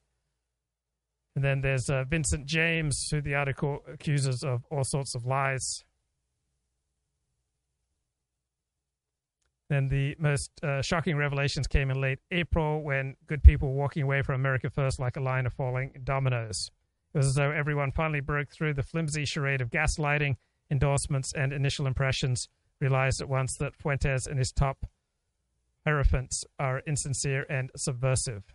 And 1.34 1.44
then 1.44 1.60
there's 1.60 1.90
uh, 1.90 2.04
Vincent 2.04 2.46
James, 2.46 3.08
who 3.10 3.20
the 3.20 3.34
article 3.34 3.80
accuses 3.92 4.44
of 4.44 4.64
all 4.70 4.84
sorts 4.84 5.14
of 5.14 5.26
lies. 5.26 5.84
Then 9.68 9.88
the 9.88 10.14
most 10.18 10.52
uh, 10.62 10.82
shocking 10.82 11.16
revelations 11.16 11.66
came 11.66 11.90
in 11.90 12.00
late 12.00 12.20
April 12.30 12.82
when 12.82 13.16
good 13.26 13.42
people 13.42 13.68
were 13.70 13.80
walking 13.80 14.02
away 14.02 14.22
from 14.22 14.36
America 14.36 14.70
First 14.70 15.00
like 15.00 15.16
a 15.16 15.20
line 15.20 15.46
of 15.46 15.54
falling 15.54 15.92
dominoes. 16.04 16.70
It 17.12 17.18
was 17.18 17.28
as 17.28 17.34
though 17.34 17.50
everyone 17.50 17.90
finally 17.90 18.20
broke 18.20 18.50
through 18.50 18.74
the 18.74 18.82
flimsy 18.82 19.24
charade 19.24 19.60
of 19.60 19.70
gaslighting, 19.70 20.36
endorsements, 20.70 21.32
and 21.32 21.52
initial 21.52 21.86
impressions, 21.86 22.48
realized 22.80 23.20
at 23.20 23.28
once 23.28 23.56
that 23.56 23.74
Fuentes 23.74 24.26
and 24.26 24.38
his 24.38 24.52
top 24.52 24.86
hierophants 25.86 26.44
are 26.58 26.82
insincere 26.86 27.46
and 27.48 27.70
subversive. 27.76 28.54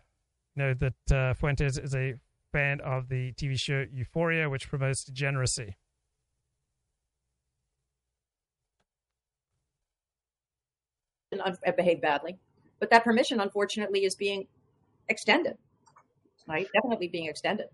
Know 0.55 0.73
that 0.73 1.11
uh, 1.11 1.33
Fuentes 1.33 1.77
is 1.77 1.95
a 1.95 2.15
Band 2.51 2.81
of 2.81 3.09
the 3.09 3.33
TV 3.33 3.59
show 3.59 3.85
Euphoria, 3.91 4.49
which 4.49 4.69
promotes 4.69 5.03
degeneracy. 5.03 5.75
And 11.31 11.41
I 11.43 11.71
behave 11.71 12.01
badly, 12.01 12.39
but 12.79 12.89
that 12.89 13.03
permission, 13.03 13.39
unfortunately, 13.39 14.03
is 14.03 14.15
being 14.15 14.47
extended. 15.07 15.57
Right, 16.47 16.67
definitely 16.73 17.07
being 17.07 17.27
extended. 17.27 17.67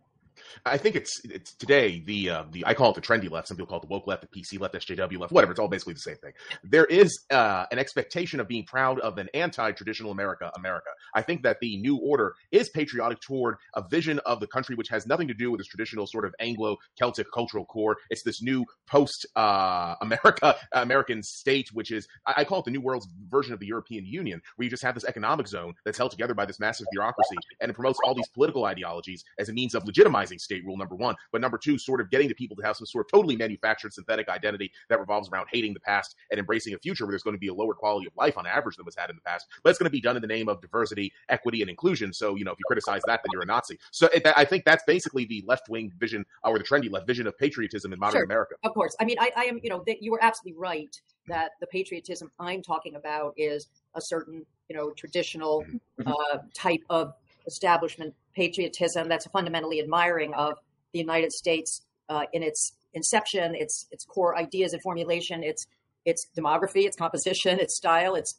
I 0.66 0.78
think 0.78 0.95
it's 0.95 1.22
it's 1.26 1.53
today 1.53 2.03
the 2.06 2.30
uh, 2.30 2.44
the 2.52 2.66
I 2.66 2.74
call 2.74 2.91
it 2.91 2.95
the 2.95 3.02
trendy 3.02 3.30
left. 3.30 3.48
Some 3.48 3.57
people 3.57 3.68
call 3.68 3.80
it 3.80 3.82
the 3.82 3.94
woke 3.94 4.07
left, 4.07 4.22
the 4.22 4.40
PC 4.40 4.60
left, 4.60 4.76
SJW 4.76 5.20
left, 5.20 5.32
whatever. 5.32 5.52
It's 5.52 5.60
all 5.60 5.68
basically 5.68 5.94
the 5.94 5.99
same 5.99 6.18
thing. 6.18 6.34
There 6.64 6.86
is 6.86 7.26
uh, 7.32 7.66
an 7.72 7.80
expectation 7.80 8.40
of 8.40 8.48
being 8.48 8.66
proud 8.66 8.99
of 8.99 9.18
an 9.18 9.30
anti-traditional 9.34 10.12
America. 10.12 10.52
America. 10.56 10.90
I 11.14 11.22
think 11.22 11.44
that 11.44 11.60
the 11.60 11.78
new 11.78 11.98
order 11.98 12.36
is 12.52 12.70
patriotic 12.70 13.20
toward 13.22 13.57
a 13.76 13.84
vision 13.88 14.20
of 14.26 14.40
the 14.40 14.48
country 14.48 14.76
which 14.76 14.90
has 14.90 15.06
nothing 15.06 15.28
to 15.28 15.34
do 15.34 15.52
with 15.52 15.60
its 15.60 15.70
traditional 15.70 16.07
sort 16.07 16.26
of 16.26 16.34
Anglo-Celtic 16.40 17.28
cultural 17.34 17.66
core. 17.66 17.98
It's 18.10 18.24
this 18.24 18.41
new 18.41 18.66
post 18.88 19.26
uh, 19.36 19.95
America 20.02 20.56
American 20.74 21.24
state, 21.24 21.70
which 21.74 21.91
is 21.91 22.07
I, 22.26 22.34
I 22.38 22.44
call 22.44 22.60
it 22.60 22.66
the 22.66 22.72
new 22.72 22.82
world's 22.82 23.07
version 23.30 23.53
of 23.53 23.60
the 23.60 23.68
European 23.68 24.06
Union, 24.06 24.41
where 24.56 24.64
you 24.64 24.70
just 24.70 24.84
have 24.84 24.95
this 24.95 25.06
economic 25.06 25.48
zone 25.48 25.74
that's 25.84 25.98
held 25.98 26.12
together 26.12 26.34
by 26.34 26.45
this 26.45 26.60
massive 26.60 26.88
bureaucracy, 26.91 27.36
and 27.62 27.70
it 27.70 27.74
promotes 27.74 27.99
all 28.03 28.14
these 28.14 28.28
political 28.30 28.66
ideologies 28.66 29.24
as 29.40 29.49
a 29.49 29.53
means 29.53 29.76
of 29.76 29.84
legitimizing 29.84 30.24
state 30.39 30.65
rule 30.65 30.77
number 30.77 30.95
one. 30.95 31.15
But 31.31 31.41
number 31.41 31.57
two 31.57 31.77
sort 31.77 32.02
of 32.02 32.10
getting 32.10 32.27
the 32.27 32.35
people 32.35 32.56
to 32.57 32.64
have 32.64 32.76
some 32.76 32.85
sort 32.85 33.06
of 33.06 33.11
totally 33.11 33.35
manufactured 33.35 33.93
synthetic 33.93 34.30
identity 34.30 34.72
that 34.89 34.99
revolves 34.99 35.30
around 35.30 35.47
hating 35.52 35.73
the 35.73 35.80
past 35.80 36.15
and 36.31 36.39
embracing 36.39 36.73
a 36.73 36.80
future 36.80 37.06
where 37.06 37.11
there's 37.11 37.23
going 37.23 37.35
to 37.35 37.39
be 37.39 37.47
a 37.47 37.53
lower 37.53 37.73
quality 37.73 38.07
of 38.07 38.14
life 38.15 38.38
on 38.38 38.45
average 38.45 38.76
than 38.77 38.85
was 38.85 38.95
had 38.95 39.10
in 39.10 39.15
the 39.15 39.22
past. 39.22 39.47
But 39.64 39.69
it's 39.69 39.80
going 39.80 39.88
to 39.88 39.91
be 39.91 40.02
done 40.02 40.15
in 40.15 40.22
the 40.22 40.27
name 40.27 40.49
of 40.49 40.61
diversity 40.61 41.14
equity 41.30 41.61
and 41.61 41.69
inclusion. 41.69 42.14
So 42.14 42.35
you 42.35 42.43
know 42.43 42.52
if 42.52 42.60
you 42.60 42.65
criticize 42.68 43.02
that 43.07 43.22
then 43.23 43.30
you're 43.31 43.43
a 43.43 43.45
nazi. 43.45 43.77
So 43.91 44.07
it, 44.07 44.26
i 44.35 44.45
think 44.45 44.65
that's 44.65 44.84
basically 44.85 45.26
the 45.26 45.43
left-wing 45.47 45.91
vision 45.97 46.26
or 46.43 46.57
the 46.57 46.64
trendy 46.64 46.91
left 46.91 47.07
vision 47.07 47.27
of 47.27 47.38
patriotism 47.38 47.93
in 47.93 47.99
modern 47.99 48.15
Sure. 48.19 48.23
america. 48.23 48.56
Of 48.64 48.73
course. 48.73 48.95
I 48.99 49.06
mean, 49.06 49.18
I, 49.19 49.31
I 49.35 49.43
am, 49.45 49.60
you 49.64 49.69
know, 49.69 49.84
that 49.88 50.02
you 50.02 50.11
were 50.11 50.23
absolutely 50.23 50.60
right 50.60 50.95
that 51.27 51.52
the 51.60 51.68
patriotism 51.68 52.31
I'm 52.39 52.61
talking 52.61 52.95
about 52.95 53.34
is 53.38 53.68
a 53.95 54.02
certain, 54.02 54.45
you 54.69 54.76
know, 54.76 54.91
traditional 54.91 55.65
uh, 56.06 56.38
type 56.53 56.81
of 56.89 57.14
establishment 57.47 58.13
patriotism 58.35 59.07
that's 59.07 59.26
fundamentally 59.27 59.80
admiring 59.80 60.34
of 60.34 60.57
the 60.93 60.99
United 60.99 61.31
States 61.31 61.81
uh, 62.09 62.23
in 62.34 62.43
its 62.43 62.73
inception, 62.93 63.55
its 63.55 63.88
its 63.91 64.05
core 64.05 64.38
ideas 64.38 64.73
and 64.73 64.81
formulation, 64.81 65.43
its 65.43 65.67
its 66.05 66.27
demography, 66.38 66.85
its 66.85 66.95
composition, 66.95 67.59
its 67.59 67.76
style, 67.76 68.15
its 68.15 68.35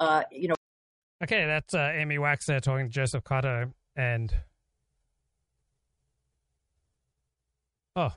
uh, 0.00 0.22
you 0.30 0.48
know. 0.48 0.54
Okay, 1.22 1.46
that's 1.46 1.74
uh, 1.74 1.92
Amy 1.94 2.18
Wax 2.18 2.46
there 2.46 2.60
talking 2.60 2.86
to 2.86 2.92
Joseph 2.92 3.22
Cotto 3.24 3.72
and 3.94 4.34
oh, 7.96 8.12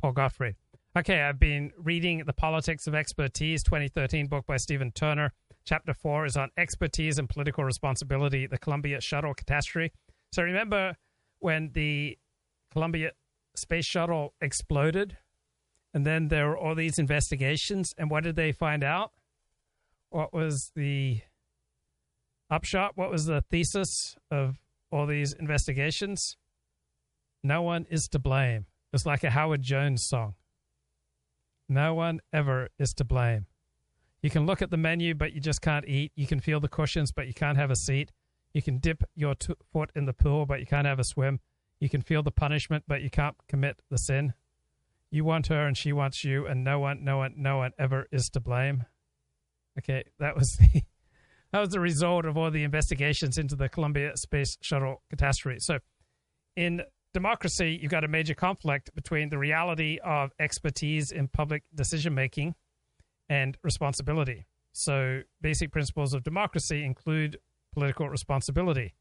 Paul 0.00 0.12
Gottfried. 0.12 0.56
Okay, 0.94 1.22
I've 1.22 1.38
been 1.38 1.72
reading 1.78 2.22
The 2.26 2.34
Politics 2.34 2.86
of 2.86 2.94
Expertise, 2.94 3.62
2013 3.62 4.26
book 4.26 4.46
by 4.46 4.58
Stephen 4.58 4.90
Turner. 4.92 5.32
Chapter 5.64 5.94
four 5.94 6.26
is 6.26 6.36
on 6.36 6.50
expertise 6.56 7.18
and 7.18 7.28
political 7.28 7.64
responsibility, 7.64 8.46
the 8.46 8.58
Columbia 8.58 9.00
shuttle 9.00 9.34
catastrophe. 9.34 9.92
So 10.32 10.42
remember 10.42 10.96
when 11.38 11.70
the 11.72 12.18
Columbia 12.72 13.12
space 13.54 13.86
shuttle 13.86 14.34
exploded, 14.40 15.18
and 15.94 16.06
then 16.06 16.28
there 16.28 16.48
were 16.48 16.56
all 16.56 16.74
these 16.74 16.98
investigations, 16.98 17.94
and 17.98 18.10
what 18.10 18.24
did 18.24 18.34
they 18.34 18.50
find 18.50 18.82
out? 18.82 19.12
What 20.10 20.32
was 20.32 20.72
the 20.74 21.20
upshot? 22.50 22.92
What 22.96 23.10
was 23.10 23.26
the 23.26 23.42
thesis 23.50 24.16
of 24.30 24.58
all 24.90 25.06
these 25.06 25.32
investigations? 25.32 26.36
No 27.42 27.62
one 27.62 27.86
is 27.90 28.08
to 28.08 28.18
blame. 28.18 28.66
It's 28.92 29.06
like 29.06 29.24
a 29.24 29.30
Howard 29.30 29.62
Jones 29.62 30.04
song. 30.06 30.34
No 31.68 31.94
one 31.94 32.20
ever 32.32 32.68
is 32.78 32.92
to 32.94 33.04
blame. 33.04 33.46
You 34.22 34.30
can 34.30 34.46
look 34.46 34.62
at 34.62 34.70
the 34.70 34.76
menu, 34.76 35.14
but 35.14 35.32
you 35.32 35.40
just 35.40 35.60
can't 35.60 35.86
eat. 35.86 36.12
You 36.14 36.28
can 36.28 36.38
feel 36.38 36.60
the 36.60 36.68
cushions, 36.68 37.10
but 37.10 37.26
you 37.26 37.34
can't 37.34 37.58
have 37.58 37.72
a 37.72 37.76
seat. 37.76 38.12
You 38.54 38.62
can 38.62 38.78
dip 38.78 39.02
your 39.16 39.34
t- 39.34 39.54
foot 39.72 39.90
in 39.96 40.06
the 40.06 40.12
pool, 40.12 40.46
but 40.46 40.60
you 40.60 40.66
can't 40.66 40.86
have 40.86 41.00
a 41.00 41.04
swim. 41.04 41.40
You 41.80 41.88
can 41.88 42.02
feel 42.02 42.22
the 42.22 42.30
punishment, 42.30 42.84
but 42.86 43.02
you 43.02 43.10
can't 43.10 43.34
commit 43.48 43.80
the 43.90 43.98
sin. 43.98 44.34
You 45.10 45.24
want 45.24 45.48
her, 45.48 45.66
and 45.66 45.76
she 45.76 45.92
wants 45.92 46.22
you, 46.22 46.46
and 46.46 46.62
no 46.62 46.78
one, 46.78 47.02
no 47.02 47.18
one, 47.18 47.34
no 47.36 47.56
one 47.56 47.72
ever 47.78 48.06
is 48.12 48.30
to 48.30 48.40
blame. 48.40 48.84
Okay, 49.78 50.04
that 50.20 50.36
was 50.36 50.56
the 50.56 50.82
that 51.50 51.60
was 51.60 51.70
the 51.70 51.80
result 51.80 52.24
of 52.24 52.38
all 52.38 52.50
the 52.50 52.62
investigations 52.62 53.36
into 53.36 53.56
the 53.56 53.68
Columbia 53.68 54.16
Space 54.16 54.56
Shuttle 54.62 55.02
catastrophe. 55.10 55.58
So, 55.58 55.80
in 56.56 56.82
democracy, 57.12 57.78
you've 57.82 57.90
got 57.90 58.04
a 58.04 58.08
major 58.08 58.34
conflict 58.34 58.94
between 58.94 59.28
the 59.28 59.36
reality 59.36 59.98
of 60.02 60.30
expertise 60.38 61.10
in 61.10 61.28
public 61.28 61.64
decision 61.74 62.14
making 62.14 62.54
and 63.32 63.56
responsibility. 63.62 64.44
So, 64.74 65.22
basic 65.40 65.72
principles 65.72 66.12
of 66.12 66.22
democracy 66.22 66.84
include 66.84 67.38
political 67.72 68.06
responsibility. 68.10 68.92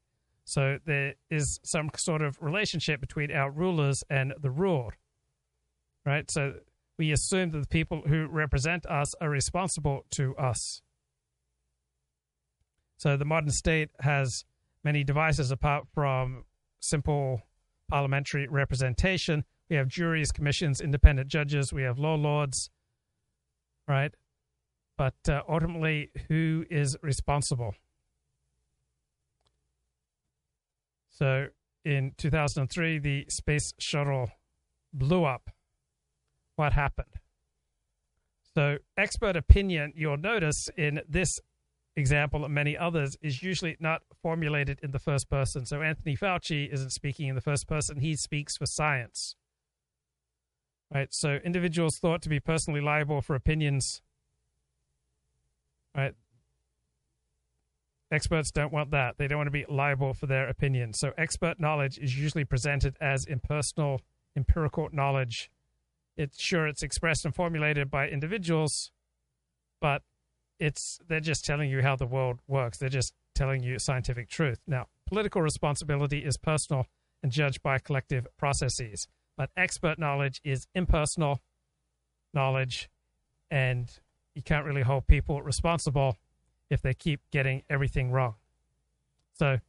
So, 0.46 0.78
there 0.86 1.16
is 1.30 1.60
some 1.66 1.90
sort 1.98 2.22
of 2.22 2.38
relationship 2.42 3.02
between 3.02 3.30
our 3.32 3.52
rulers 3.52 4.06
and 4.10 4.34
the 4.42 4.50
ruled, 4.50 4.94
right? 6.06 6.32
So, 6.32 6.54
we 6.98 7.12
assume 7.12 7.52
that 7.52 7.60
the 7.60 7.68
people 7.68 8.04
who 8.08 8.28
represent 8.28 8.86
us 8.86 9.14
are 9.20 9.30
responsible 9.30 10.06
to 10.12 10.34
us. 10.38 10.82
So, 12.96 13.18
the 13.18 13.26
modern 13.26 13.52
state 13.52 13.90
has 14.00 14.46
many 14.86 15.04
devices 15.04 15.52
apart 15.52 15.88
from 15.94 16.46
simple 16.80 17.42
parliamentary 17.90 18.48
representation. 18.48 19.44
We 19.70 19.76
have 19.76 19.90
juries, 19.90 20.32
commissions, 20.32 20.80
independent 20.80 21.28
judges, 21.28 21.74
we 21.74 21.84
have 21.84 22.00
law 22.00 22.16
lords, 22.16 22.70
right? 23.90 24.14
But 24.98 25.16
uh, 25.28 25.42
ultimately, 25.50 26.12
who 26.28 26.66
is 26.70 26.98
responsible? 27.02 27.74
So 31.10 31.48
in 31.84 32.14
2003, 32.18 33.00
the 33.00 33.26
space 33.30 33.74
shuttle 33.80 34.30
blew 34.94 35.24
up. 35.26 35.50
What 36.56 36.74
happened? 36.74 37.20
So, 38.54 38.78
expert 38.98 39.36
opinion, 39.38 39.94
you'll 39.96 40.18
notice 40.18 40.68
in 40.78 41.02
this 41.08 41.40
example 41.96 42.44
and 42.46 42.54
many 42.54 42.78
others, 42.78 43.16
is 43.22 43.42
usually 43.42 43.78
not 43.80 44.02
formulated 44.22 44.80
in 44.84 44.92
the 44.92 45.00
first 45.00 45.30
person. 45.30 45.66
So, 45.66 45.82
Anthony 45.82 46.16
Fauci 46.16 46.72
isn't 46.72 46.92
speaking 46.92 47.28
in 47.28 47.36
the 47.36 47.42
first 47.42 47.68
person, 47.68 48.00
he 48.00 48.16
speaks 48.16 48.58
for 48.58 48.66
science. 48.66 49.36
Right? 50.94 51.08
So, 51.12 51.38
individuals 51.46 51.98
thought 52.02 52.22
to 52.24 52.30
be 52.30 52.40
personally 52.40 52.82
liable 52.82 53.22
for 53.22 53.36
opinions. 53.36 54.02
Right? 55.96 56.14
Experts 58.12 58.52
don't 58.52 58.74
want 58.74 58.92
that. 58.92 59.18
They 59.18 59.28
don't 59.28 59.38
want 59.38 59.48
to 59.48 59.52
be 59.52 59.66
liable 59.70 60.14
for 60.14 60.26
their 60.26 60.48
opinions. 60.50 61.00
So, 61.00 61.12
expert 61.18 61.60
knowledge 61.60 61.98
is 61.98 62.18
usually 62.18 62.44
presented 62.44 62.98
as 63.00 63.26
impersonal, 63.26 64.02
empirical 64.36 64.90
knowledge. 64.92 65.50
It's 66.18 66.42
sure 66.42 66.68
it's 66.68 66.84
expressed 66.84 67.24
and 67.24 67.34
formulated 67.34 67.90
by 67.90 68.10
individuals, 68.10 68.92
but 69.80 70.04
it's 70.60 71.00
they're 71.08 71.22
just 71.22 71.46
telling 71.46 71.70
you 71.70 71.82
how 71.82 71.96
the 71.96 72.06
world 72.06 72.40
works. 72.48 72.78
They're 72.78 72.90
just 72.90 73.14
telling 73.34 73.64
you 73.64 73.80
scientific 73.80 74.30
truth. 74.30 74.60
Now, 74.68 74.88
political 75.08 75.42
responsibility 75.42 76.20
is 76.20 76.38
personal 76.38 76.88
and 77.24 77.32
judged 77.32 77.64
by 77.64 77.80
collective 77.80 78.28
processes, 78.38 79.08
but 79.38 79.52
expert 79.56 79.98
knowledge 79.98 80.42
is 80.44 80.68
impersonal 80.76 81.42
knowledge, 82.34 82.90
and 83.50 83.90
you 84.36 84.42
can't 84.42 84.66
really 84.66 84.82
hold 84.82 85.08
people 85.08 85.42
responsible 85.42 86.18
if 86.70 86.82
they 86.82 86.94
keep 86.94 87.22
getting 87.32 87.64
everything 87.70 88.12
wrong. 88.12 88.36
So, 89.34 89.60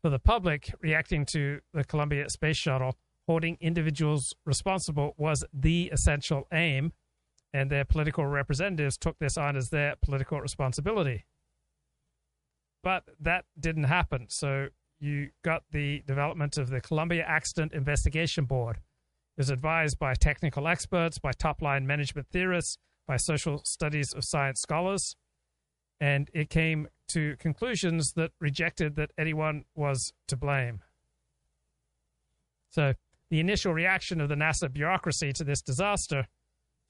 for 0.00 0.10
the 0.10 0.18
public 0.18 0.74
reacting 0.80 1.24
to 1.26 1.60
the 1.72 1.84
Columbia 1.84 2.28
Space 2.28 2.56
Shuttle, 2.56 2.96
holding 3.28 3.56
individuals 3.60 4.34
responsible 4.44 5.14
was 5.16 5.44
the 5.52 5.90
essential 5.92 6.48
aim, 6.52 6.92
and 7.54 7.70
their 7.70 7.84
political 7.84 8.26
representatives 8.26 8.96
took 8.96 9.18
this 9.18 9.36
on 9.36 9.56
as 9.56 9.70
their 9.70 9.94
political 10.02 10.40
responsibility. 10.40 11.24
But 12.82 13.04
that 13.20 13.44
didn't 13.58 13.84
happen. 13.84 14.26
So, 14.28 14.68
you 14.98 15.30
got 15.42 15.64
the 15.70 16.02
development 16.06 16.58
of 16.58 16.70
the 16.70 16.80
Columbia 16.80 17.24
Accident 17.26 17.72
Investigation 17.72 18.44
Board. 18.44 18.76
It 19.36 19.40
was 19.40 19.50
advised 19.50 19.98
by 19.98 20.14
technical 20.14 20.68
experts, 20.68 21.18
by 21.18 21.32
top 21.32 21.62
line 21.62 21.86
management 21.86 22.28
theorists, 22.30 22.78
by 23.06 23.16
social 23.16 23.62
studies 23.64 24.12
of 24.12 24.24
science 24.24 24.60
scholars 24.60 25.16
and 26.02 26.28
it 26.34 26.50
came 26.50 26.88
to 27.06 27.36
conclusions 27.38 28.14
that 28.14 28.32
rejected 28.40 28.96
that 28.96 29.12
anyone 29.16 29.64
was 29.76 30.12
to 30.26 30.36
blame. 30.36 30.80
So 32.70 32.94
the 33.30 33.38
initial 33.38 33.72
reaction 33.72 34.20
of 34.20 34.28
the 34.28 34.34
NASA 34.34 34.72
bureaucracy 34.72 35.32
to 35.34 35.44
this 35.44 35.62
disaster, 35.62 36.26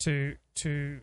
to 0.01 0.37
to 0.57 1.01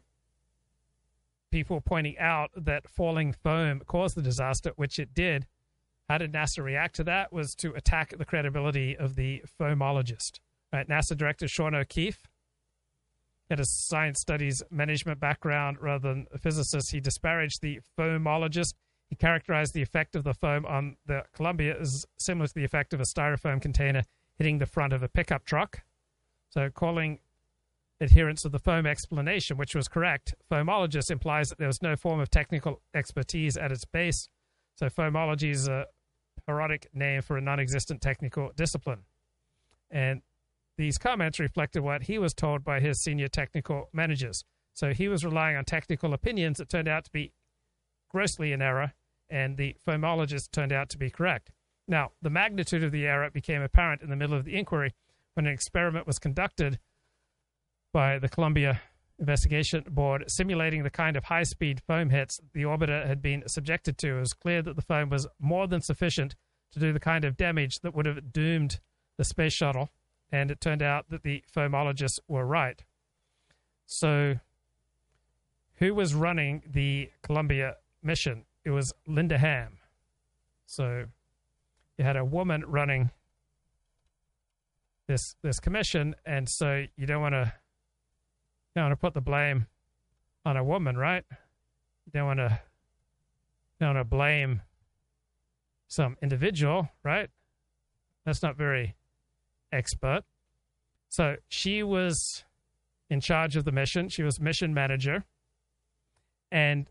people 1.51 1.81
pointing 1.81 2.17
out 2.17 2.49
that 2.55 2.89
falling 2.89 3.31
foam 3.31 3.81
caused 3.85 4.15
the 4.15 4.23
disaster, 4.23 4.71
which 4.75 4.97
it 4.97 5.13
did. 5.13 5.45
How 6.09 6.17
did 6.17 6.33
NASA 6.33 6.63
react 6.63 6.95
to 6.95 7.03
that? 7.03 7.31
Was 7.31 7.53
to 7.55 7.73
attack 7.73 8.15
the 8.17 8.25
credibility 8.25 8.97
of 8.97 9.15
the 9.15 9.43
foamologist. 9.59 10.39
Right, 10.73 10.87
NASA 10.87 11.15
Director 11.15 11.47
Sean 11.47 11.75
O'Keefe 11.75 12.28
had 13.49 13.59
a 13.59 13.65
science 13.65 14.19
studies 14.19 14.61
management 14.69 15.19
background 15.19 15.77
rather 15.81 16.09
than 16.09 16.27
a 16.33 16.37
physicist. 16.37 16.91
He 16.91 16.99
disparaged 16.99 17.61
the 17.61 17.79
foamologist. 17.97 18.73
He 19.07 19.15
characterized 19.15 19.73
the 19.73 19.81
effect 19.81 20.15
of 20.15 20.23
the 20.23 20.33
foam 20.33 20.65
on 20.65 20.97
the 21.07 21.23
Columbia 21.33 21.75
as 21.79 22.05
similar 22.19 22.47
to 22.47 22.53
the 22.53 22.63
effect 22.63 22.93
of 22.93 22.99
a 22.99 23.03
styrofoam 23.03 23.61
container 23.61 24.03
hitting 24.37 24.59
the 24.59 24.67
front 24.67 24.93
of 24.93 25.01
a 25.01 25.07
pickup 25.07 25.45
truck. 25.45 25.81
So, 26.49 26.69
calling 26.69 27.19
adherence 27.99 28.45
of 28.45 28.51
the 28.51 28.59
foam 28.59 28.85
explanation, 28.85 29.57
which 29.57 29.75
was 29.75 29.87
correct, 29.87 30.35
foamologist 30.49 31.11
implies 31.11 31.49
that 31.49 31.57
there 31.57 31.67
was 31.67 31.81
no 31.81 31.95
form 31.95 32.19
of 32.19 32.29
technical 32.29 32.81
expertise 32.93 33.57
at 33.57 33.71
its 33.71 33.85
base. 33.85 34.29
So, 34.75 34.87
foamology 34.87 35.51
is 35.51 35.67
a 35.67 35.87
parodic 36.45 36.87
name 36.93 37.21
for 37.21 37.37
a 37.37 37.41
non 37.41 37.59
existent 37.59 38.01
technical 38.01 38.51
discipline. 38.55 39.01
And 39.91 40.21
these 40.79 40.97
comments 40.97 41.41
reflected 41.41 41.81
what 41.81 42.03
he 42.03 42.17
was 42.17 42.33
told 42.33 42.63
by 42.63 42.79
his 42.79 43.01
senior 43.01 43.27
technical 43.27 43.89
managers. 43.91 44.45
So, 44.73 44.93
he 44.93 45.09
was 45.09 45.25
relying 45.25 45.57
on 45.57 45.65
technical 45.65 46.13
opinions 46.13 46.57
that 46.57 46.69
turned 46.69 46.87
out 46.87 47.03
to 47.03 47.11
be 47.11 47.33
grossly 48.09 48.53
in 48.53 48.61
error, 48.61 48.93
and 49.29 49.57
the 49.57 49.75
foamologist 49.85 50.51
turned 50.51 50.71
out 50.71 50.87
to 50.91 50.97
be 50.97 51.09
correct. 51.09 51.51
Now, 51.85 52.13
the 52.21 52.29
magnitude 52.29 52.81
of 52.81 52.93
the 52.93 53.05
error 53.05 53.29
became 53.29 53.61
apparent 53.61 54.01
in 54.01 54.09
the 54.09 54.15
middle 54.15 54.37
of 54.37 54.45
the 54.45 54.55
inquiry 54.57 54.95
when 55.33 55.47
an 55.47 55.53
experiment 55.53 56.07
was 56.07 56.17
conducted 56.17 56.79
by 57.91 58.17
the 58.17 58.29
Columbia 58.29 58.79
Investigation 59.19 59.83
Board 59.89 60.31
simulating 60.31 60.83
the 60.83 60.89
kind 60.89 61.17
of 61.17 61.25
high 61.25 61.43
speed 61.43 61.81
foam 61.85 62.09
hits 62.09 62.39
the 62.53 62.63
orbiter 62.63 63.05
had 63.05 63.21
been 63.21 63.43
subjected 63.47 63.97
to. 63.97 64.15
It 64.15 64.19
was 64.21 64.33
clear 64.33 64.61
that 64.61 64.77
the 64.77 64.81
foam 64.81 65.09
was 65.09 65.27
more 65.39 65.67
than 65.67 65.81
sufficient 65.81 66.37
to 66.71 66.79
do 66.79 66.93
the 66.93 67.01
kind 67.01 67.25
of 67.25 67.35
damage 67.35 67.81
that 67.81 67.93
would 67.93 68.05
have 68.05 68.31
doomed 68.31 68.79
the 69.17 69.25
space 69.25 69.51
shuttle, 69.51 69.89
and 70.31 70.51
it 70.51 70.61
turned 70.61 70.81
out 70.81 71.09
that 71.09 71.23
the 71.23 71.43
foamologists 71.53 72.19
were 72.27 72.45
right. 72.45 72.83
So, 73.85 74.35
who 75.75 75.95
was 75.95 76.13
running 76.13 76.63
the 76.69 77.09
Columbia 77.23 77.77
mission? 78.03 78.45
It 78.63 78.71
was 78.71 78.93
Linda 79.07 79.37
Ham. 79.37 79.77
So, 80.65 81.05
you 81.97 82.05
had 82.05 82.15
a 82.15 82.25
woman 82.25 82.63
running 82.67 83.11
this 85.07 85.35
this 85.41 85.59
commission, 85.59 86.15
and 86.25 86.47
so 86.47 86.85
you 86.95 87.07
don't 87.07 87.21
want 87.21 87.33
to 87.33 87.51
don't 88.75 88.85
want 88.85 88.91
to 88.93 88.97
put 88.97 89.13
the 89.13 89.21
blame 89.21 89.65
on 90.45 90.55
a 90.55 90.63
woman, 90.63 90.95
right? 90.95 91.23
You 92.05 92.11
don't 92.13 92.27
want 92.27 92.39
to 92.39 92.61
don't 93.79 93.95
want 93.95 93.99
to 93.99 94.03
blame 94.03 94.61
some 95.87 96.15
individual, 96.21 96.89
right? 97.03 97.29
That's 98.25 98.43
not 98.43 98.55
very 98.55 98.95
expert. 99.71 100.21
So 101.09 101.35
she 101.47 101.83
was 101.83 102.43
in 103.09 103.19
charge 103.19 103.55
of 103.55 103.65
the 103.65 103.71
mission. 103.71 104.09
She 104.09 104.23
was 104.23 104.39
mission 104.39 104.73
manager. 104.73 105.25
And 106.51 106.89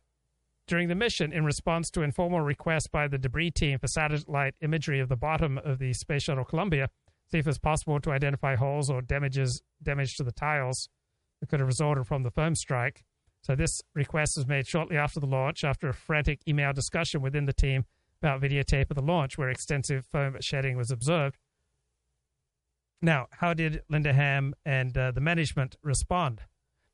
during 0.67 0.89
the 0.89 0.95
mission, 0.95 1.33
in 1.33 1.45
response 1.45 1.91
to 1.91 2.03
informal 2.03 2.41
requests 2.41 2.89
by 2.89 3.09
the 3.09 3.19
debris 3.19 3.53
team 3.53 3.79
for 3.79 3.87
satellite 3.87 4.55
imagery 4.61 5.01
of 5.01 5.09
the 5.09 5.17
bottom 5.17 5.59
of 5.59 5.79
the 5.79 5.93
Space 5.93 6.25
Shuttle 6.25 6.45
Columbia, 6.45 6.91
see 7.31 7.39
if 7.39 7.47
it's 7.47 7.59
possible 7.59 8.01
to 8.01 8.11
identify 8.11 8.55
holes 8.55 8.91
or 8.91 9.01
damages 9.01 9.63
damage 9.83 10.17
to 10.17 10.25
the 10.25 10.33
tiles 10.33 10.89
that 11.41 11.49
could 11.49 11.61
have 11.61 11.69
resulted 11.69 12.07
from 12.07 12.23
the 12.23 12.31
foam 12.31 12.55
strike. 12.55 13.05
So 13.43 13.55
this 13.55 13.81
request 13.95 14.37
was 14.37 14.47
made 14.47 14.67
shortly 14.67 14.97
after 14.97 15.21
the 15.21 15.27
launch, 15.27 15.65
after 15.65 15.89
a 15.89 15.95
frantic 15.95 16.41
email 16.47 16.73
discussion 16.73 17.23
within 17.23 17.47
the 17.47 17.53
team 17.53 17.85
about 18.21 18.43
videotape 18.43 18.91
of 18.91 18.97
the 18.97 19.03
launch, 19.03 19.39
where 19.39 19.49
extensive 19.49 20.05
foam 20.05 20.37
shedding 20.41 20.77
was 20.77 20.91
observed. 20.91 21.39
Now, 23.01 23.27
how 23.31 23.55
did 23.55 23.83
Linda 23.89 24.13
Ham 24.13 24.55
and 24.65 24.97
uh, 24.97 25.13
the 25.13 25.21
management 25.21 25.77
respond? 25.83 26.43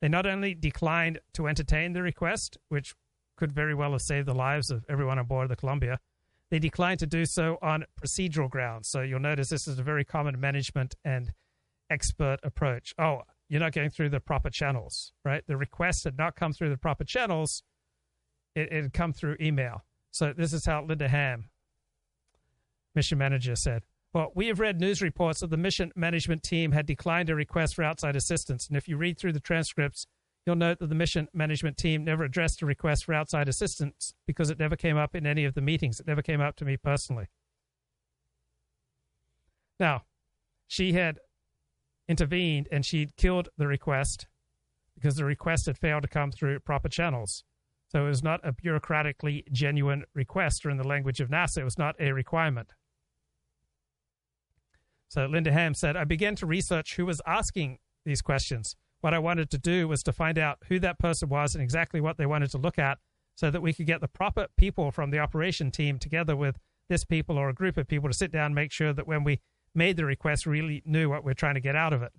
They 0.01 0.09
not 0.09 0.27
only 0.27 0.55
declined 0.55 1.21
to 1.35 1.49
entertain 1.49 1.95
the 1.95 2.03
request, 2.03 2.59
which 2.69 2.95
could 3.37 3.53
very 3.53 3.75
well 3.75 3.93
have 3.93 4.03
saved 4.03 4.29
the 4.29 4.35
lives 4.35 4.71
of 4.71 4.85
everyone 4.89 5.19
on 5.19 5.27
board 5.27 5.49
the 5.49 5.57
Columbia, 5.57 5.99
they 6.51 6.59
declined 6.59 7.01
to 7.01 7.07
do 7.07 7.25
so 7.25 7.59
on 7.63 7.85
procedural 8.01 8.51
grounds. 8.51 8.89
So 8.91 9.01
you'll 9.01 9.21
notice 9.21 9.49
this 9.49 9.67
is 9.67 9.79
a 9.79 9.83
very 9.83 10.05
common 10.05 10.39
management 10.39 10.95
and 11.05 11.33
expert 11.91 12.39
approach. 12.43 12.95
Oh, 12.99 13.23
you're 13.49 13.61
not 13.61 13.73
going 13.73 13.91
through 13.91 14.11
the 14.11 14.21
proper 14.21 14.51
channels, 14.51 15.13
right? 15.25 15.43
The 15.47 15.57
request 15.57 16.05
had 16.05 16.19
not 16.19 16.37
come 16.37 16.53
through 16.53 16.71
the 16.71 16.77
proper 16.77 17.05
channels, 17.05 17.63
it, 18.55 18.71
it 18.71 18.83
had 18.83 18.93
come 18.93 19.13
through 19.13 19.37
email. 19.41 19.85
So 20.11 20.33
this 20.37 20.53
is 20.53 20.67
how 20.67 20.85
Linda 20.85 21.09
Ham, 21.09 21.51
mission 22.95 23.19
manager, 23.19 23.57
said. 23.57 23.83
Well, 24.15 24.31
we 24.33 24.47
have 24.47 24.61
read 24.61 24.81
news 24.81 25.03
reports 25.03 25.41
that 25.41 25.51
the 25.51 25.57
mission 25.57 25.91
management 25.97 26.45
team 26.45 26.71
had 26.71 26.87
declined 26.87 27.31
a 27.31 27.35
request 27.35 27.75
for 27.75 27.83
outside 27.83 28.15
assistance. 28.15 28.69
And 28.69 28.77
if 28.77 28.87
you 28.87 28.97
read 28.97 29.19
through 29.19 29.33
the 29.33 29.41
transcripts, 29.41 30.07
you'll 30.47 30.55
note 30.55 30.79
that 30.79 30.87
the 30.87 30.95
mission 30.95 31.27
management 31.35 31.77
team 31.77 32.05
never 32.05 32.23
addressed 32.23 32.63
a 32.63 32.67
request 32.67 33.05
for 33.05 33.13
outside 33.13 33.49
assistance 33.49 34.15
because 34.25 34.51
it 34.51 34.59
never 34.61 34.77
came 34.77 34.97
up 34.97 35.17
in 35.17 35.27
any 35.27 35.45
of 35.45 35.55
the 35.55 35.61
meetings. 35.61 35.99
It 35.99 36.07
never 36.07 36.23
came 36.23 36.41
up 36.41 36.55
to 36.57 36.65
me 36.65 36.77
personally. 36.77 37.27
Now, 39.81 40.03
she 40.69 40.93
had 40.93 41.19
intervened 42.09 42.69
and 42.71 42.87
she'd 42.87 43.17
killed 43.17 43.49
the 43.59 43.67
request 43.67 44.29
because 44.95 45.17
the 45.17 45.25
request 45.25 45.67
had 45.67 45.77
failed 45.77 46.03
to 46.03 46.09
come 46.09 46.31
through 46.31 46.61
proper 46.61 46.89
channels. 46.89 47.43
So 47.89 48.07
it 48.07 48.11
was 48.11 48.23
not 48.23 48.39
a 48.45 48.53
bureaucratically 48.53 49.51
genuine 49.51 50.05
request, 50.15 50.65
or 50.65 50.71
in 50.71 50.77
the 50.77 50.87
language 50.87 51.21
of 51.21 51.31
NASA, 51.31 51.59
it 51.59 51.65
was 51.65 51.79
not 51.79 51.97
a 51.99 52.13
requirement. 52.13 52.71
So 55.09 55.27
Linda 55.27 55.53
Ham 55.53 55.75
said, 55.75 55.97
I 55.97 56.05
began 56.05 56.35
to 56.37 56.47
research 56.47 56.97
who 56.97 57.07
was 57.07 57.21
asking 57.27 57.79
these 58.05 58.23
questions. 58.23 58.77
What 59.01 59.15
I 59.15 59.19
wanted 59.19 59.51
to 59.51 59.59
do 59.59 59.87
was 59.87 60.03
to 60.05 60.13
find 60.13 60.39
out 60.39 60.59
who 60.69 60.79
that 60.81 60.99
person 60.99 61.29
was 61.29 61.55
and 61.55 61.63
exactly 61.63 62.01
what 62.01 62.17
they 62.17 62.27
wanted 62.27 62.51
to 62.53 62.59
look 62.59 62.79
at 62.79 62.99
so 63.35 63.51
that 63.51 63.61
we 63.61 63.73
could 63.73 63.87
get 63.87 64.01
the 64.01 64.09
proper 64.09 64.47
people 64.57 64.91
from 64.91 65.11
the 65.11 65.19
operation 65.19 65.71
team 65.71 65.99
together 65.99 66.37
with 66.37 66.59
this 66.89 67.05
people 67.05 67.37
or 67.37 67.49
a 67.49 67.55
group 67.55 67.77
of 67.77 67.89
people 67.89 68.09
to 68.09 68.17
sit 68.17 68.33
down 68.33 68.47
and 68.47 68.55
make 68.55 68.73
sure 68.73 68.93
that 68.93 69.07
when 69.07 69.25
we 69.25 69.41
made 69.75 69.97
the 69.97 70.05
request, 70.05 70.47
really 70.47 70.83
knew 70.85 71.09
what 71.09 71.25
we're 71.25 71.35
trying 71.35 71.55
to 71.55 71.61
get 71.61 71.77
out 71.77 71.93
of 71.93 72.03
it. 72.03 72.13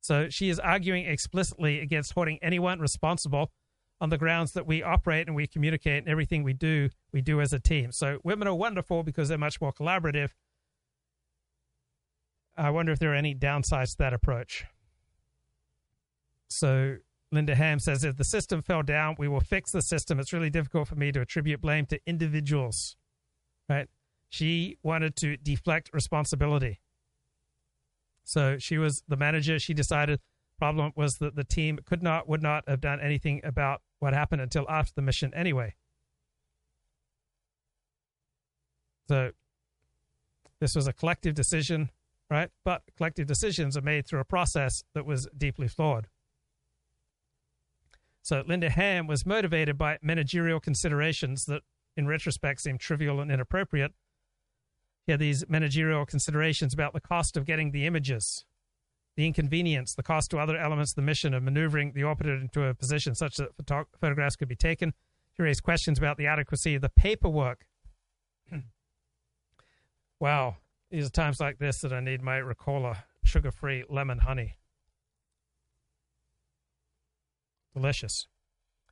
So 0.00 0.28
she 0.30 0.48
is 0.48 0.58
arguing 0.58 1.06
explicitly 1.06 1.80
against 1.80 2.12
holding 2.12 2.38
anyone 2.42 2.80
responsible 2.80 3.52
on 4.00 4.08
the 4.08 4.18
grounds 4.18 4.52
that 4.52 4.66
we 4.66 4.82
operate 4.82 5.26
and 5.26 5.36
we 5.36 5.46
communicate 5.46 5.98
and 5.98 6.08
everything 6.08 6.42
we 6.42 6.54
do, 6.54 6.88
we 7.12 7.20
do 7.20 7.40
as 7.40 7.52
a 7.52 7.60
team. 7.60 7.92
So 7.92 8.18
women 8.24 8.48
are 8.48 8.54
wonderful 8.54 9.02
because 9.02 9.28
they're 9.28 9.38
much 9.38 9.60
more 9.60 9.72
collaborative. 9.72 10.30
I 12.56 12.70
wonder 12.70 12.92
if 12.92 12.98
there 12.98 13.12
are 13.12 13.16
any 13.16 13.34
downsides 13.34 13.92
to 13.92 13.98
that 13.98 14.12
approach. 14.12 14.64
So 16.48 16.96
Linda 17.32 17.54
Ham 17.54 17.78
says 17.78 18.04
if 18.04 18.16
the 18.16 18.24
system 18.24 18.60
fell 18.62 18.82
down, 18.82 19.16
we 19.18 19.28
will 19.28 19.40
fix 19.40 19.72
the 19.72 19.82
system. 19.82 20.18
It's 20.18 20.32
really 20.32 20.50
difficult 20.50 20.88
for 20.88 20.96
me 20.96 21.12
to 21.12 21.20
attribute 21.20 21.60
blame 21.60 21.86
to 21.86 22.00
individuals. 22.06 22.96
Right? 23.68 23.88
She 24.28 24.78
wanted 24.82 25.16
to 25.16 25.36
deflect 25.36 25.90
responsibility. 25.92 26.80
So 28.24 28.58
she 28.58 28.78
was 28.78 29.02
the 29.08 29.16
manager. 29.16 29.58
She 29.58 29.74
decided 29.74 30.18
the 30.18 30.58
problem 30.58 30.92
was 30.96 31.18
that 31.18 31.36
the 31.36 31.44
team 31.44 31.78
could 31.84 32.02
not 32.02 32.28
would 32.28 32.42
not 32.42 32.68
have 32.68 32.80
done 32.80 33.00
anything 33.00 33.40
about 33.44 33.80
what 33.98 34.12
happened 34.12 34.42
until 34.42 34.68
after 34.68 34.92
the 34.94 35.02
mission 35.02 35.32
anyway. 35.34 35.74
So 39.08 39.32
this 40.60 40.76
was 40.76 40.86
a 40.86 40.92
collective 40.92 41.34
decision, 41.34 41.90
right? 42.30 42.50
But 42.64 42.82
collective 42.96 43.26
decisions 43.26 43.76
are 43.76 43.82
made 43.82 44.06
through 44.06 44.20
a 44.20 44.24
process 44.24 44.84
that 44.94 45.04
was 45.04 45.26
deeply 45.36 45.68
flawed. 45.68 46.06
So 48.22 48.44
Linda 48.46 48.70
Ham 48.70 49.06
was 49.06 49.26
motivated 49.26 49.76
by 49.76 49.98
managerial 50.00 50.60
considerations 50.60 51.46
that 51.46 51.62
in 51.96 52.06
retrospect 52.06 52.60
seem 52.60 52.78
trivial 52.78 53.20
and 53.20 53.30
inappropriate. 53.30 53.92
He 55.06 55.12
had 55.12 55.20
these 55.20 55.44
managerial 55.48 56.06
considerations 56.06 56.72
about 56.72 56.92
the 56.92 57.00
cost 57.00 57.36
of 57.36 57.46
getting 57.46 57.72
the 57.72 57.86
images, 57.86 58.44
the 59.16 59.26
inconvenience, 59.26 59.94
the 59.94 60.02
cost 60.02 60.30
to 60.30 60.38
other 60.38 60.56
elements 60.56 60.92
of 60.92 60.96
the 60.96 61.02
mission 61.02 61.34
of 61.34 61.42
maneuvering 61.42 61.92
the 61.92 62.02
orbiter 62.02 62.40
into 62.40 62.62
a 62.64 62.74
position 62.74 63.14
such 63.14 63.36
that 63.36 63.56
photo- 63.56 63.88
photographs 64.00 64.36
could 64.36 64.48
be 64.48 64.54
taken. 64.54 64.92
He 65.32 65.42
raised 65.42 65.62
questions 65.62 65.98
about 65.98 66.16
the 66.16 66.26
adequacy 66.26 66.76
of 66.76 66.82
the 66.82 66.90
paperwork. 66.90 67.66
wow, 70.20 70.58
these 70.90 71.06
are 71.06 71.10
times 71.10 71.40
like 71.40 71.58
this 71.58 71.80
that 71.80 71.92
I 71.92 72.00
need 72.00 72.22
my 72.22 72.38
Ricola 72.38 73.04
sugar 73.24 73.52
free 73.52 73.84
lemon 73.88 74.18
honey. 74.18 74.56
Delicious. 77.74 78.26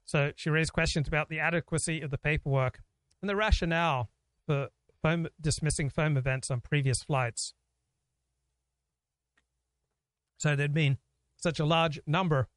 So 0.05 0.33
she 0.37 0.49
raised 0.49 0.73
questions 0.73 1.09
about 1.09 1.29
the 1.29 1.41
adequacy 1.41 2.01
of 2.01 2.11
the 2.11 2.19
paperwork 2.19 2.81
and 3.21 3.29
the 3.29 3.37
rationale 3.37 4.11
for 4.47 4.69
foam, 5.03 5.27
dismissing 5.41 5.91
foam 5.91 6.17
events 6.17 6.51
on 6.51 6.61
previous 6.61 7.03
flights. 7.03 7.55
So 10.39 10.55
there'd 10.55 10.73
been 10.73 10.99
such 11.37 11.59
a 11.59 11.65
large 11.65 12.01
number 12.07 12.49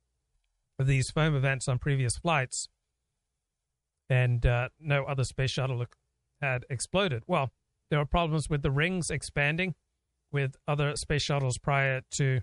of 0.79 0.87
these 0.87 1.09
foam 1.09 1.35
events 1.35 1.67
on 1.67 1.79
previous 1.79 2.17
flights, 2.17 2.69
and 4.09 4.45
uh, 4.45 4.69
no 4.79 5.03
other 5.05 5.23
space 5.23 5.51
shuttle 5.51 5.85
had 6.41 6.65
exploded. 6.69 7.23
Well, 7.27 7.51
there 7.91 7.99
were 7.99 8.05
problems 8.05 8.49
with 8.49 8.63
the 8.63 8.71
rings 8.71 9.11
expanding 9.11 9.75
with 10.31 10.55
other 10.65 10.95
space 10.95 11.21
shuttles 11.21 11.57
prior 11.57 12.01
to 12.11 12.39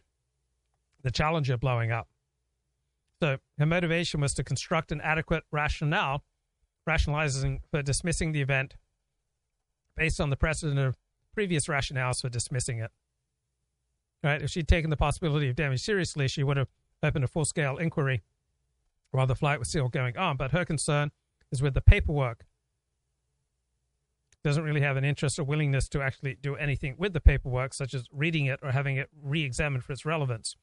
the 1.03 1.11
Challenger 1.11 1.57
blowing 1.57 1.91
up. 1.91 2.07
So 3.21 3.39
her 3.59 3.67
motivation 3.67 4.21
was 4.21 4.35
to 4.35 4.45
construct 4.45 4.93
an 4.93 5.01
adequate 5.01 5.45
rationale, 5.51 6.23
rationalizing 6.87 7.63
for 7.71 7.83
dismissing 7.83 8.33
the 8.33 8.43
event 8.43 8.77
based 9.97 10.21
on 10.21 10.29
the 10.29 10.37
precedent 10.37 10.79
of 10.79 10.99
previous 11.33 11.67
rationales 11.67 12.21
for 12.21 12.29
dismissing 12.29 12.79
it. 12.79 12.91
Right? 14.23 14.43
If 14.43 14.51
she'd 14.51 14.69
taken 14.69 14.91
the 14.91 14.97
possibility 14.99 15.49
of 15.49 15.57
damage 15.57 15.81
seriously, 15.81 16.29
she 16.29 16.43
would 16.43 16.59
have 16.59 16.69
opened 17.03 17.25
a 17.25 17.29
full 17.29 17.47
scale 17.47 17.79
inquiry 17.79 18.23
while 19.13 19.27
the 19.27 19.35
flight 19.35 19.59
was 19.59 19.71
still 19.71 19.89
going 19.89 20.19
on. 20.19 20.37
But 20.37 20.51
her 20.51 20.67
concern 20.67 21.11
is 21.51 21.63
with 21.63 21.73
the 21.73 21.81
paperwork. 21.81 22.45
Doesn't 24.49 24.65
really 24.65 24.81
have 24.81 24.97
an 24.97 25.05
interest 25.05 25.39
or 25.39 25.45
willingness 25.45 25.91
to 25.91 26.01
actually 26.01 26.39
do 26.41 26.57
anything 26.57 26.95
with 26.97 27.13
the 27.13 27.21
paperwork, 27.21 27.75
such 27.75 27.93
as 27.93 28.07
reading 28.11 28.47
it 28.47 28.59
or 28.63 28.73
having 28.73 28.97
it 28.97 29.11
re 29.23 29.43
examined 29.43 29.85
for 29.85 29.93
its 29.93 30.07
relevance. 30.07 30.57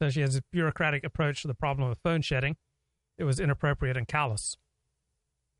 So 0.00 0.10
she 0.10 0.20
has 0.20 0.36
a 0.36 0.42
bureaucratic 0.52 1.02
approach 1.02 1.42
to 1.42 1.48
the 1.48 1.54
problem 1.54 1.90
of 1.90 1.98
foam 1.98 2.22
shedding. 2.22 2.54
It 3.18 3.24
was 3.24 3.40
inappropriate 3.40 3.96
and 3.96 4.06
callous. 4.06 4.56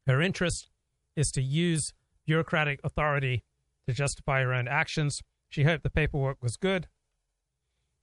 Her 0.07 0.23
interest 0.23 0.71
is 1.17 1.33
to 1.33 1.43
use 1.43 1.93
bureaucratic 2.25 2.79
authority 2.85 3.43
to 3.89 3.93
justify 3.93 4.43
her 4.43 4.55
own 4.55 4.69
actions. 4.69 5.21
She 5.49 5.65
hoped 5.65 5.83
the 5.83 5.91
paperwork 5.91 6.41
was 6.41 6.57
good, 6.57 6.87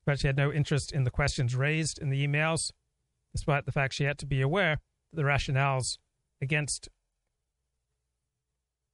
but 0.05 0.19
she 0.19 0.27
had 0.27 0.35
no 0.35 0.51
interest 0.51 0.91
in 0.91 1.05
the 1.05 1.09
questions 1.09 1.55
raised 1.55 1.99
in 1.99 2.09
the 2.09 2.27
emails, 2.27 2.73
despite 3.31 3.65
the 3.65 3.71
fact 3.71 3.93
she 3.93 4.03
had 4.03 4.17
to 4.17 4.25
be 4.25 4.41
aware 4.41 4.81
that 5.13 5.21
the 5.21 5.23
rationales 5.25 5.99
against 6.41 6.89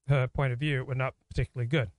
her 0.07 0.27
point 0.27 0.53
of 0.53 0.60
view 0.60 0.84
were 0.86 0.95
not 0.95 1.14
particularly 1.30 1.68
good. 1.68 1.91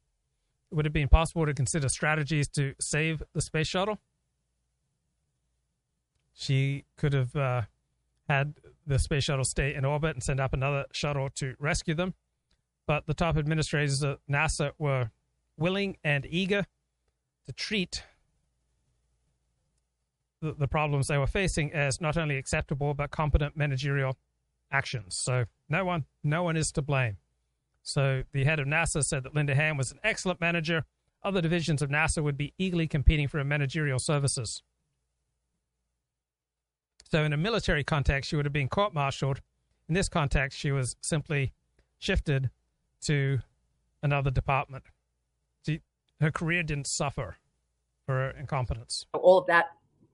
Would 0.70 0.86
it 0.86 0.92
be 0.92 1.02
impossible 1.02 1.46
to 1.46 1.54
consider 1.54 1.88
strategies 1.88 2.48
to 2.48 2.74
save 2.80 3.22
the 3.32 3.40
space 3.40 3.66
shuttle? 3.66 3.98
She 6.34 6.84
could 6.96 7.12
have 7.12 7.34
uh, 7.34 7.62
had 8.28 8.54
the 8.86 8.98
space 8.98 9.24
shuttle 9.24 9.44
stay 9.44 9.74
in 9.74 9.84
orbit 9.84 10.14
and 10.14 10.22
send 10.22 10.40
up 10.40 10.52
another 10.52 10.84
shuttle 10.92 11.30
to 11.36 11.54
rescue 11.58 11.94
them. 11.94 12.14
But 12.86 13.06
the 13.06 13.14
top 13.14 13.36
administrators 13.36 14.02
of 14.02 14.18
NASA 14.30 14.72
were 14.78 15.10
willing 15.56 15.96
and 16.04 16.26
eager 16.28 16.66
to 17.46 17.52
treat 17.52 18.02
the, 20.40 20.52
the 20.52 20.68
problems 20.68 21.08
they 21.08 21.18
were 21.18 21.26
facing 21.26 21.72
as 21.72 22.00
not 22.00 22.16
only 22.16 22.36
acceptable 22.36 22.94
but 22.94 23.10
competent 23.10 23.56
managerial 23.56 24.16
actions. 24.70 25.16
So 25.16 25.46
no 25.68 25.84
one, 25.84 26.04
no 26.22 26.42
one 26.42 26.56
is 26.56 26.70
to 26.72 26.82
blame. 26.82 27.16
So 27.86 28.24
the 28.32 28.42
head 28.42 28.58
of 28.58 28.66
NASA 28.66 29.04
said 29.04 29.22
that 29.22 29.34
Linda 29.36 29.54
Ham 29.54 29.76
was 29.76 29.92
an 29.92 30.00
excellent 30.02 30.40
manager. 30.40 30.84
Other 31.22 31.40
divisions 31.40 31.82
of 31.82 31.88
NASA 31.88 32.20
would 32.20 32.36
be 32.36 32.52
eagerly 32.58 32.88
competing 32.88 33.28
for 33.28 33.38
her 33.38 33.44
managerial 33.44 34.00
services. 34.00 34.60
So 37.12 37.22
in 37.22 37.32
a 37.32 37.36
military 37.36 37.84
context, 37.84 38.28
she 38.28 38.34
would 38.34 38.44
have 38.44 38.52
been 38.52 38.68
court-martialed. 38.68 39.40
In 39.88 39.94
this 39.94 40.08
context, 40.08 40.58
she 40.58 40.72
was 40.72 40.96
simply 41.00 41.52
shifted 42.00 42.50
to 43.02 43.38
another 44.02 44.32
department. 44.32 44.82
See, 45.64 45.80
her 46.20 46.32
career 46.32 46.64
didn't 46.64 46.88
suffer 46.88 47.36
for 48.04 48.14
her 48.16 48.30
incompetence. 48.30 49.06
all 49.12 49.38
of 49.38 49.46
that 49.46 49.66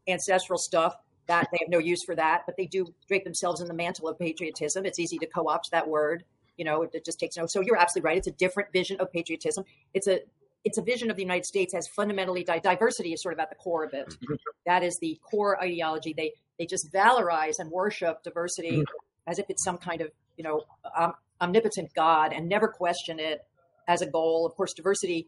ancestral 0.08 0.58
stuff 0.58 0.96
that 1.26 1.48
they 1.50 1.58
have 1.60 1.70
no 1.70 1.78
use 1.78 2.02
for 2.04 2.14
that 2.16 2.42
but 2.44 2.56
they 2.56 2.66
do 2.66 2.92
drape 3.06 3.22
themselves 3.22 3.60
in 3.60 3.68
the 3.68 3.74
mantle 3.74 4.08
of 4.08 4.18
patriotism 4.18 4.84
it's 4.84 4.98
easy 4.98 5.18
to 5.18 5.26
co-opt 5.26 5.70
that 5.70 5.86
word 5.86 6.24
you 6.62 6.64
know 6.64 6.82
it, 6.82 6.90
it 6.94 7.04
just 7.04 7.18
takes 7.18 7.36
no 7.36 7.44
so 7.46 7.60
you're 7.60 7.76
absolutely 7.76 8.06
right 8.06 8.16
it's 8.16 8.28
a 8.28 8.38
different 8.44 8.72
vision 8.72 8.96
of 9.00 9.10
patriotism. 9.10 9.64
It's 9.94 10.06
a 10.06 10.20
it's 10.64 10.78
a 10.78 10.82
vision 10.82 11.10
of 11.10 11.16
the 11.16 11.22
united 11.22 11.44
states 11.44 11.74
as 11.74 11.88
fundamentally 11.88 12.44
di- 12.44 12.60
diversity 12.60 13.12
is 13.12 13.20
sort 13.20 13.34
of 13.34 13.40
at 13.40 13.50
the 13.50 13.56
core 13.56 13.84
of 13.84 13.92
it. 13.94 14.16
That 14.64 14.84
is 14.84 14.96
the 15.00 15.18
core 15.28 15.60
ideology. 15.60 16.14
They 16.16 16.34
they 16.60 16.66
just 16.66 16.92
valorize 16.92 17.58
and 17.58 17.68
worship 17.68 18.22
diversity 18.22 18.84
as 19.26 19.40
if 19.40 19.46
it's 19.50 19.64
some 19.64 19.76
kind 19.76 20.02
of 20.02 20.12
you 20.36 20.44
know 20.44 20.62
um, 20.96 21.14
omnipotent 21.40 21.92
god 21.94 22.32
and 22.32 22.48
never 22.48 22.68
question 22.68 23.18
it 23.18 23.44
as 23.88 24.02
a 24.02 24.06
goal. 24.06 24.46
Of 24.46 24.54
course 24.54 24.72
diversity 24.72 25.26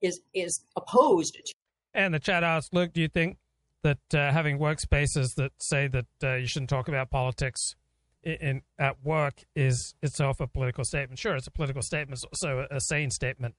is 0.00 0.22
is 0.32 0.64
opposed 0.76 1.34
to 1.34 1.52
And 1.92 2.14
the 2.14 2.20
chat 2.20 2.42
asks, 2.42 2.72
Luke, 2.72 2.94
do 2.94 3.02
you 3.02 3.08
think 3.08 3.36
that 3.82 3.98
uh, 4.14 4.32
having 4.32 4.58
workspaces 4.58 5.34
that 5.34 5.52
say 5.58 5.88
that 5.88 6.06
uh, 6.22 6.36
you 6.36 6.46
shouldn't 6.46 6.70
talk 6.70 6.88
about 6.88 7.10
politics 7.10 7.74
in, 8.22 8.62
at 8.78 9.04
work 9.04 9.44
is 9.54 9.94
itself 10.02 10.40
a 10.40 10.46
political 10.46 10.84
statement? 10.84 11.18
Sure, 11.18 11.36
it's 11.36 11.46
a 11.46 11.50
political 11.50 11.82
statement. 11.82 12.22
It's 12.22 12.24
also 12.24 12.66
a, 12.70 12.80
sane 12.80 13.10
statement. 13.10 13.54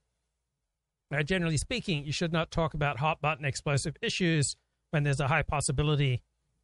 Now, 1.10 1.22
generally 1.24 1.58
speaking, 1.58 2.06
you 2.06 2.12
should 2.12 2.32
not 2.32 2.52
talk 2.52 2.74
about 2.74 3.00
hot 3.00 3.22
button 3.22 3.46
explosive 3.46 3.98
issues 4.02 4.56
when 4.92 5.04
there's 5.04 5.20
a 5.20 5.28
high 5.28 5.42
possibility 5.42 6.22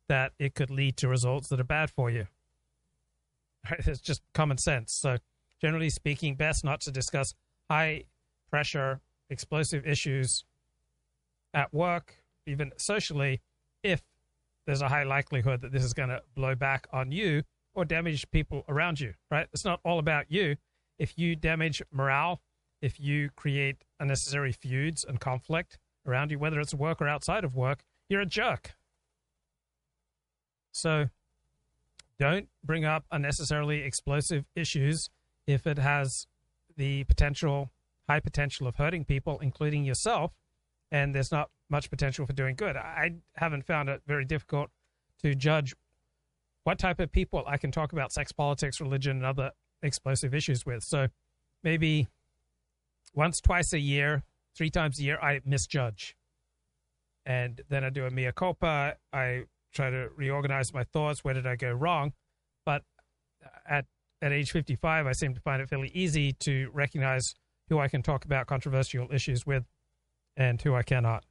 that 0.10 0.32
it 0.40 0.56
could 0.56 0.69
lead 0.69 0.98
to 0.98 1.07
results 1.07 1.49
that 1.49 1.60
are 1.60 1.65
bad 1.65 1.90
for 1.90 2.10
you. 2.10 2.28
It's 3.80 3.99
just 3.99 4.22
common 4.34 4.57
sense. 4.57 4.94
So, 4.94 5.18
generally 5.60 5.90
speaking, 5.90 6.36
best 6.36 6.64
not 6.64 6.82
to 6.82 6.91
discuss 6.91 7.34
high 7.69 8.06
pressure 8.49 9.02
explosive 9.30 9.86
issues 9.86 10.45
at 11.53 11.74
work, 11.74 12.15
even 12.45 12.72
socially, 12.78 13.41
if 13.84 14.02
there's 14.65 14.82
a 14.82 14.88
high 14.88 15.03
likelihood 15.03 15.61
that 15.61 15.72
this 15.72 15.84
is 15.84 15.94
going 15.94 16.10
to 16.10 16.22
blow 16.36 16.56
back 16.56 16.88
on 16.94 17.11
you 17.11 17.44
or 17.78 17.86
damage 17.86 18.30
people 18.32 18.66
around 18.68 18.99
you, 18.99 19.14
right? 19.30 19.48
It's 19.54 19.64
not 19.64 19.80
all 19.86 19.99
about 19.99 20.32
you. 20.32 20.56
If 20.98 21.16
you 21.16 21.36
damage 21.36 21.84
morale, 21.91 22.41
if 22.82 22.99
you 22.99 23.30
create 23.36 23.84
unnecessary 23.99 24.52
feuds 24.52 25.06
and 25.08 25.20
conflict 25.20 25.78
around 26.04 26.32
you, 26.32 26.40
whether 26.40 26.60
it's 26.60 26.74
work 26.74 26.99
or 26.99 27.08
outside 27.08 27.44
of 27.44 27.56
work, 27.56 27.84
you're 28.10 28.22
a 28.22 28.26
jerk. 28.26 28.74
So 30.72 31.10
don't 32.20 32.49
bring 32.64 32.84
up 32.84 33.06
unnecessarily 33.12 33.84
explosive 33.84 34.45
issues 34.56 35.12
if 35.45 35.68
it 35.68 35.78
has 35.78 36.26
the 36.78 37.04
potential, 37.04 37.70
high 38.10 38.22
potential 38.22 38.66
of 38.66 38.78
hurting 38.78 39.06
people, 39.06 39.38
including 39.38 39.84
yourself, 39.86 40.32
and 40.91 41.14
there's 41.14 41.32
not 41.32 41.52
much 41.70 41.91
potential 41.91 42.26
for 42.26 42.34
doing 42.34 42.56
good. 42.56 42.76
I 42.76 43.18
haven't 43.36 43.68
found 43.68 43.88
it 43.88 44.02
very 44.08 44.26
difficult 44.26 44.72
to 45.22 45.36
judge 45.36 45.76
what 46.68 46.77
type 46.77 46.99
of 46.99 47.10
people 47.10 47.45
I 47.48 47.56
can 47.56 47.72
talk 47.72 47.94
about 47.94 48.11
sex, 48.11 48.34
politics, 48.34 48.81
religion, 48.81 49.15
and 49.15 49.26
other 49.26 49.52
explosive 49.81 50.35
issues 50.35 50.65
with. 50.65 50.84
So 50.84 51.07
maybe 51.64 52.10
once, 53.15 53.39
twice 53.39 53.72
a 53.72 53.80
year, 53.80 54.23
three 54.53 54.69
times 54.69 54.99
a 54.99 55.03
year, 55.03 55.18
I 55.18 55.39
misjudge. 55.45 56.18
And 57.26 57.61
then 57.69 57.85
I 57.85 57.89
do 57.89 58.06
a 58.06 58.10
mea 58.10 58.34
culpa. 58.35 58.98
I 59.14 59.44
try 59.73 59.89
to 59.89 60.10
reorganize 60.14 60.73
my 60.73 60.84
thoughts. 60.84 61.23
Where 61.23 61.34
did 61.34 61.48
I 61.48 61.56
go 61.56 61.72
wrong? 61.72 62.11
But 62.65 62.84
at 63.65 63.85
at 64.22 64.34
age 64.34 64.52
55, 64.52 65.07
I 65.07 65.14
seem 65.14 65.34
to 65.35 65.39
find 65.39 65.61
it 65.61 65.69
fairly 65.69 65.91
easy 65.94 66.34
to 66.34 66.69
recognize 66.73 67.34
who 67.69 67.80
I 67.80 67.88
can 67.88 68.02
talk 68.02 68.26
about 68.26 68.45
controversial 68.45 69.07
issues 69.10 69.45
with 69.45 69.64
and 70.35 70.61
who 70.61 70.76
I 70.76 70.84
cannot. 70.84 71.23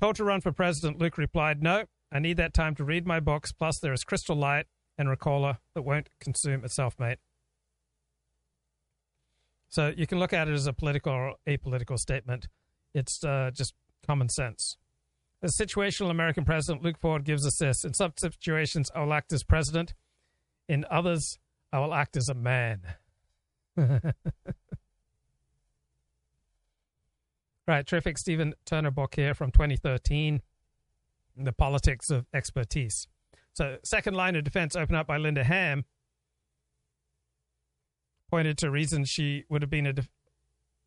Told 0.00 0.16
to 0.16 0.24
run 0.24 0.40
for 0.40 0.50
president, 0.50 0.98
Luke 0.98 1.18
replied, 1.18 1.62
No, 1.62 1.84
I 2.12 2.18
need 2.18 2.36
that 2.38 2.54
time 2.54 2.74
to 2.76 2.84
read 2.84 3.06
my 3.06 3.20
books, 3.20 3.52
plus 3.52 3.78
there 3.78 3.92
is 3.92 4.02
Crystal 4.04 4.36
Light 4.36 4.66
and 4.98 5.08
Ricola 5.08 5.58
that 5.74 5.82
won't 5.82 6.08
consume 6.20 6.64
itself, 6.64 6.96
mate. 6.98 7.18
So 9.68 9.92
you 9.96 10.06
can 10.06 10.18
look 10.18 10.32
at 10.32 10.48
it 10.48 10.52
as 10.52 10.66
a 10.66 10.72
political 10.72 11.12
or 11.12 11.34
apolitical 11.46 11.98
statement. 11.98 12.48
It's 12.92 13.22
uh, 13.22 13.52
just 13.54 13.74
common 14.04 14.28
sense. 14.28 14.76
As 15.42 15.56
situational 15.56 16.10
American 16.10 16.44
president, 16.44 16.82
Luke 16.82 16.98
Ford 16.98 17.24
gives 17.24 17.46
us 17.46 17.56
this. 17.58 17.84
In 17.84 17.94
some 17.94 18.12
situations, 18.16 18.90
I 18.94 19.00
will 19.02 19.12
act 19.14 19.32
as 19.32 19.44
president. 19.44 19.94
In 20.68 20.84
others, 20.90 21.38
I 21.72 21.78
will 21.78 21.94
act 21.94 22.16
as 22.16 22.28
a 22.28 22.34
man. 22.34 22.82
right, 27.66 27.86
terrific 27.86 28.18
Stephen 28.18 28.54
Turner 28.66 28.90
book 28.90 29.14
here 29.14 29.32
from 29.34 29.52
2013, 29.52 30.42
The 31.44 31.52
Politics 31.52 32.10
of 32.10 32.26
Expertise. 32.34 33.08
So, 33.52 33.78
second 33.84 34.14
line 34.14 34.36
of 34.36 34.44
defense 34.44 34.76
opened 34.76 34.96
up 34.96 35.06
by 35.06 35.16
Linda 35.16 35.44
Ham 35.44 35.84
pointed 38.30 38.56
to 38.58 38.70
reasons 38.70 39.08
she 39.08 39.44
would 39.48 39.62
have 39.62 39.70
been 39.70 39.86
a 39.86 39.92
def- 39.92 40.08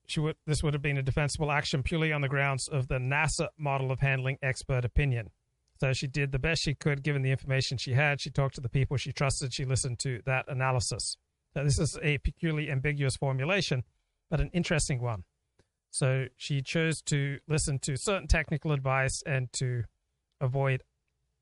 she 0.06 0.20
would 0.20 0.36
this 0.46 0.64
would 0.64 0.74
have 0.74 0.82
been 0.82 0.98
a 0.98 1.04
defensible 1.04 1.52
action 1.52 1.84
purely 1.84 2.12
on 2.12 2.22
the 2.22 2.30
grounds 2.30 2.68
of 2.68 2.88
the 2.88 2.96
NASA 2.96 3.48
model 3.58 3.92
of 3.92 4.00
handling 4.00 4.38
expert 4.42 4.86
opinion. 4.86 5.30
So 5.80 5.92
she 5.92 6.08
did 6.08 6.32
the 6.32 6.40
best 6.40 6.64
she 6.64 6.76
could 6.76 7.04
given 7.04 7.24
the 7.24 7.32
information 7.32 7.78
she 7.78 7.94
had. 7.94 8.22
She 8.22 8.30
talked 8.30 8.56
to 8.56 8.62
the 8.62 8.70
people 8.70 8.96
she 8.96 9.12
trusted. 9.12 9.54
She 9.54 9.66
listened 9.66 10.00
to 10.00 10.22
that 10.26 10.46
analysis. 10.48 11.18
Now, 11.56 11.64
this 11.64 11.78
is 11.78 11.98
a 12.02 12.20
peculiarly 12.20 12.72
ambiguous 12.72 13.16
formulation, 13.16 13.84
but 14.30 14.40
an 14.40 14.50
interesting 14.54 15.02
one. 15.02 15.24
So 15.92 16.28
she 16.38 16.62
chose 16.62 17.02
to 17.04 17.40
listen 17.48 17.80
to 17.80 17.98
certain 17.98 18.28
technical 18.28 18.72
advice 18.72 19.22
and 19.26 19.52
to 19.54 19.84
avoid 20.44 20.84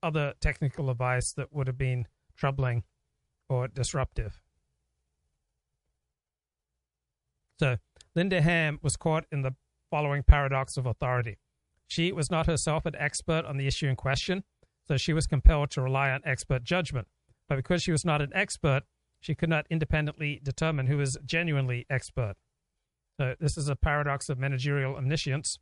other 0.03 0.33
technical 0.39 0.89
advice 0.89 1.33
that 1.33 1.53
would 1.53 1.67
have 1.67 1.77
been 1.77 2.07
troubling 2.37 2.83
or 3.49 3.67
disruptive. 3.67 4.41
So 7.59 7.77
Linda 8.15 8.41
Ham 8.41 8.79
was 8.81 8.95
caught 8.95 9.25
in 9.31 9.41
the 9.41 9.55
following 9.89 10.23
paradox 10.23 10.77
of 10.77 10.85
authority. 10.85 11.37
She 11.87 12.11
was 12.11 12.31
not 12.31 12.47
herself 12.47 12.85
an 12.85 12.95
expert 12.97 13.45
on 13.45 13.57
the 13.57 13.67
issue 13.67 13.87
in 13.87 13.95
question, 13.95 14.43
so 14.87 14.97
she 14.97 15.13
was 15.13 15.27
compelled 15.27 15.69
to 15.71 15.81
rely 15.81 16.09
on 16.09 16.21
expert 16.25 16.63
judgment. 16.63 17.07
But 17.47 17.57
because 17.57 17.83
she 17.83 17.91
was 17.91 18.05
not 18.05 18.21
an 18.21 18.31
expert, 18.33 18.83
she 19.19 19.35
could 19.35 19.49
not 19.49 19.67
independently 19.69 20.39
determine 20.41 20.87
who 20.87 20.97
was 20.97 21.17
genuinely 21.25 21.85
expert. 21.89 22.35
So 23.19 23.35
this 23.39 23.57
is 23.57 23.67
a 23.69 23.75
paradox 23.75 24.29
of 24.29 24.39
managerial 24.39 24.95
omniscience. 24.95 25.59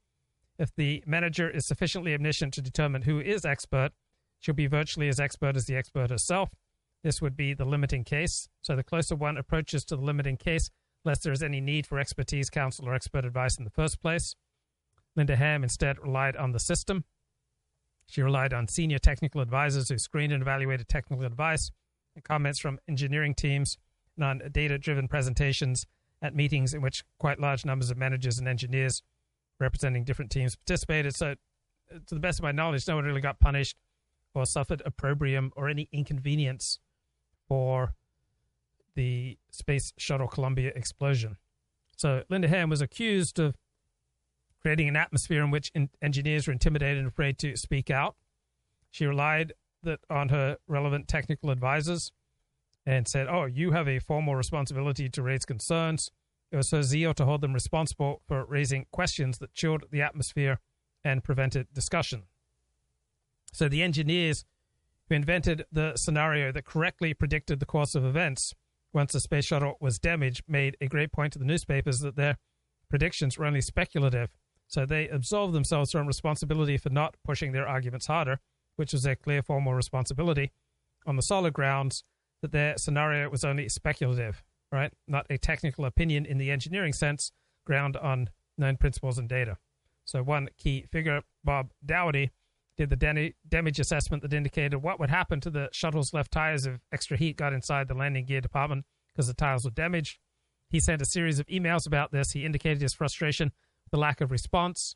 If 0.59 0.75
the 0.75 1.01
manager 1.07 1.49
is 1.49 1.65
sufficiently 1.65 2.13
omniscient 2.13 2.53
to 2.55 2.61
determine 2.61 3.03
who 3.03 3.21
is 3.21 3.45
expert, 3.45 3.91
she'll 4.39 4.53
be 4.53 4.67
virtually 4.67 5.07
as 5.07 5.17
expert 5.17 5.55
as 5.55 5.65
the 5.65 5.77
expert 5.77 6.09
herself. 6.09 6.49
This 7.01 7.21
would 7.21 7.37
be 7.37 7.53
the 7.53 7.63
limiting 7.63 8.03
case. 8.03 8.49
So 8.61 8.75
the 8.75 8.83
closer 8.83 9.15
one 9.15 9.37
approaches 9.37 9.85
to 9.85 9.95
the 9.95 10.01
limiting 10.01 10.35
case, 10.35 10.69
less 11.05 11.19
there 11.19 11.31
is 11.31 11.41
any 11.41 11.61
need 11.61 11.87
for 11.87 11.97
expertise, 11.97 12.49
counsel, 12.49 12.89
or 12.89 12.93
expert 12.93 13.23
advice 13.23 13.57
in 13.57 13.63
the 13.63 13.69
first 13.69 14.01
place. 14.01 14.35
Linda 15.15 15.37
Ham 15.37 15.63
instead 15.63 15.97
relied 15.99 16.35
on 16.35 16.51
the 16.51 16.59
system. 16.59 17.05
She 18.05 18.21
relied 18.21 18.53
on 18.53 18.67
senior 18.67 18.99
technical 18.99 19.39
advisors 19.39 19.87
who 19.87 19.97
screened 19.97 20.33
and 20.33 20.41
evaluated 20.41 20.89
technical 20.89 21.25
advice 21.25 21.71
and 22.15 22.23
comments 22.23 22.59
from 22.59 22.79
engineering 22.89 23.33
teams 23.33 23.77
and 24.17 24.25
on 24.25 24.41
data 24.51 24.77
driven 24.77 25.07
presentations 25.07 25.85
at 26.21 26.35
meetings 26.35 26.73
in 26.73 26.81
which 26.81 27.05
quite 27.17 27.39
large 27.39 27.63
numbers 27.63 27.91
of 27.91 27.97
managers 27.97 28.39
and 28.39 28.47
engineers 28.47 29.03
representing 29.59 30.03
different 30.03 30.31
teams 30.31 30.55
participated. 30.55 31.15
So, 31.15 31.35
to 31.89 32.15
the 32.15 32.19
best 32.19 32.39
of 32.39 32.43
my 32.43 32.51
knowledge, 32.51 32.87
no 32.87 32.95
one 32.95 33.05
really 33.05 33.21
got 33.21 33.39
punished 33.39 33.75
or 34.33 34.45
suffered 34.45 34.81
opprobrium 34.85 35.51
or 35.55 35.69
any 35.69 35.89
inconvenience 35.91 36.79
for 37.47 37.93
the 38.95 39.37
Space 39.51 39.93
Shuttle 39.97 40.27
Columbia 40.27 40.71
explosion. 40.75 41.37
So, 41.97 42.23
Linda 42.29 42.47
Ham 42.47 42.69
was 42.69 42.81
accused 42.81 43.39
of 43.39 43.55
creating 44.61 44.87
an 44.87 44.95
atmosphere 44.95 45.43
in 45.43 45.51
which 45.51 45.71
in- 45.73 45.89
engineers 46.01 46.47
were 46.47 46.53
intimidated 46.53 46.97
and 46.97 47.07
afraid 47.07 47.37
to 47.39 47.55
speak 47.55 47.89
out. 47.89 48.15
She 48.91 49.05
relied 49.05 49.53
that 49.83 49.99
on 50.09 50.29
her 50.29 50.57
relevant 50.67 51.07
technical 51.07 51.49
advisors 51.49 52.11
and 52.85 53.07
said, 53.07 53.27
"Oh, 53.27 53.45
you 53.45 53.71
have 53.71 53.87
a 53.87 53.99
formal 53.99 54.35
responsibility 54.35 55.09
to 55.09 55.21
raise 55.21 55.45
concerns." 55.45 56.11
It 56.51 56.57
was 56.57 56.71
her 56.71 56.83
zeal 56.83 57.13
to 57.13 57.25
hold 57.25 57.41
them 57.41 57.53
responsible 57.53 58.21
for 58.27 58.45
raising 58.45 58.87
questions 58.91 59.37
that 59.37 59.53
chilled 59.53 59.85
the 59.91 60.01
atmosphere 60.01 60.59
and 61.03 61.23
prevented 61.23 61.67
discussion. 61.73 62.23
So 63.53 63.69
the 63.69 63.83
engineers 63.83 64.45
who 65.07 65.15
invented 65.15 65.65
the 65.71 65.95
scenario 65.95 66.51
that 66.51 66.65
correctly 66.65 67.13
predicted 67.13 67.59
the 67.59 67.65
course 67.65 67.95
of 67.95 68.05
events 68.05 68.53
once 68.93 69.13
the 69.13 69.19
space 69.19 69.45
shuttle 69.45 69.77
was 69.79 69.99
damaged 69.99 70.43
made 70.47 70.75
a 70.81 70.87
great 70.87 71.11
point 71.11 71.33
to 71.33 71.39
the 71.39 71.45
newspapers 71.45 71.99
that 71.99 72.15
their 72.15 72.37
predictions 72.89 73.37
were 73.37 73.45
only 73.45 73.61
speculative. 73.61 74.29
So 74.67 74.85
they 74.85 75.07
absolved 75.07 75.53
themselves 75.53 75.91
from 75.91 76.07
responsibility 76.07 76.77
for 76.77 76.89
not 76.89 77.15
pushing 77.23 77.51
their 77.51 77.67
arguments 77.67 78.07
harder, 78.07 78.39
which 78.75 78.93
was 78.93 79.03
their 79.03 79.15
clear 79.15 79.41
formal 79.41 79.73
responsibility, 79.73 80.51
on 81.05 81.15
the 81.15 81.21
solid 81.21 81.53
grounds 81.53 82.03
that 82.41 82.51
their 82.51 82.77
scenario 82.77 83.29
was 83.29 83.43
only 83.43 83.67
speculative, 83.69 84.43
right? 84.71 84.93
Not 85.07 85.25
a 85.29 85.37
technical 85.37 85.85
opinion 85.85 86.25
in 86.25 86.37
the 86.37 86.51
engineering 86.51 86.93
sense, 86.93 87.31
ground 87.65 87.97
on 87.97 88.29
known 88.57 88.77
principles 88.77 89.17
and 89.17 89.27
data. 89.29 89.57
So 90.05 90.23
one 90.23 90.49
key 90.57 90.85
figure, 90.91 91.21
Bob 91.43 91.71
Dowdy, 91.85 92.31
did 92.77 92.89
the 92.89 93.33
damage 93.49 93.79
assessment 93.79 94.23
that 94.23 94.33
indicated 94.33 94.77
what 94.77 94.99
would 94.99 95.09
happen 95.09 95.41
to 95.41 95.49
the 95.49 95.69
shuttle's 95.71 96.13
left 96.13 96.31
tires 96.31 96.65
if 96.65 96.79
extra 96.91 97.17
heat 97.17 97.35
got 97.35 97.53
inside 97.53 97.87
the 97.87 97.93
landing 97.93 98.25
gear 98.25 98.41
department 98.41 98.85
because 99.13 99.27
the 99.27 99.33
tires 99.33 99.65
were 99.65 99.71
damaged. 99.71 100.17
He 100.69 100.79
sent 100.79 101.01
a 101.01 101.05
series 101.05 101.39
of 101.39 101.47
emails 101.47 101.85
about 101.85 102.11
this. 102.11 102.31
He 102.31 102.45
indicated 102.45 102.81
his 102.81 102.93
frustration, 102.93 103.51
the 103.91 103.97
lack 103.97 104.21
of 104.21 104.31
response. 104.31 104.95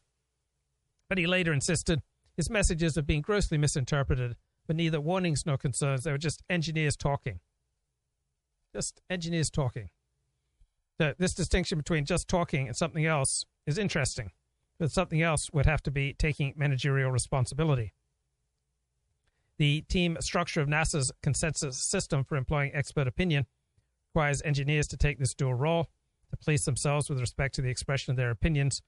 But 1.10 1.18
he 1.18 1.28
later 1.28 1.52
insisted 1.52 2.02
his 2.36 2.50
messages 2.50 2.96
have 2.96 3.06
been 3.06 3.22
grossly 3.22 3.58
misinterpreted, 3.58 4.36
but 4.66 4.76
neither 4.76 5.02
warnings 5.02 5.46
nor 5.46 5.58
concerns. 5.58 6.04
They 6.04 6.12
were 6.12 6.18
just 6.18 6.42
engineers 6.50 6.96
talking. 6.96 7.42
Just 8.74 9.02
engineers 9.10 9.50
talking. 9.50 9.90
This 10.98 11.34
distinction 11.34 11.78
between 11.78 12.06
just 12.06 12.28
talking 12.28 12.68
and 12.68 12.76
something 12.76 13.06
else 13.06 13.46
is 13.68 13.78
interesting 13.78 14.32
but 14.80 14.92
something 14.92 15.22
else 15.22 15.50
would 15.54 15.66
have 15.66 15.82
to 15.84 15.92
be 15.92 16.14
taking 16.14 16.54
managerial 16.58 17.12
responsibility. 17.12 17.94
The 19.58 19.82
team 19.82 20.18
structure 20.20 20.62
of 20.62 20.68
NASA's 20.68 21.12
consensus 21.22 21.78
system 21.78 22.24
for 22.24 22.36
employing 22.36 22.72
expert 22.74 23.08
opinion 23.08 23.46
requires 24.10 24.42
engineers 24.42 24.88
to 24.90 24.98
take 24.98 25.20
this 25.20 25.34
dual 25.34 25.54
role, 25.54 25.90
to 26.32 26.38
police 26.38 26.66
themselves 26.66 27.10
with 27.10 27.20
respect 27.20 27.56
to 27.56 27.62
the 27.62 27.70
expression 27.70 28.12
of 28.12 28.18
their 28.18 28.32
opinions, 28.32 28.82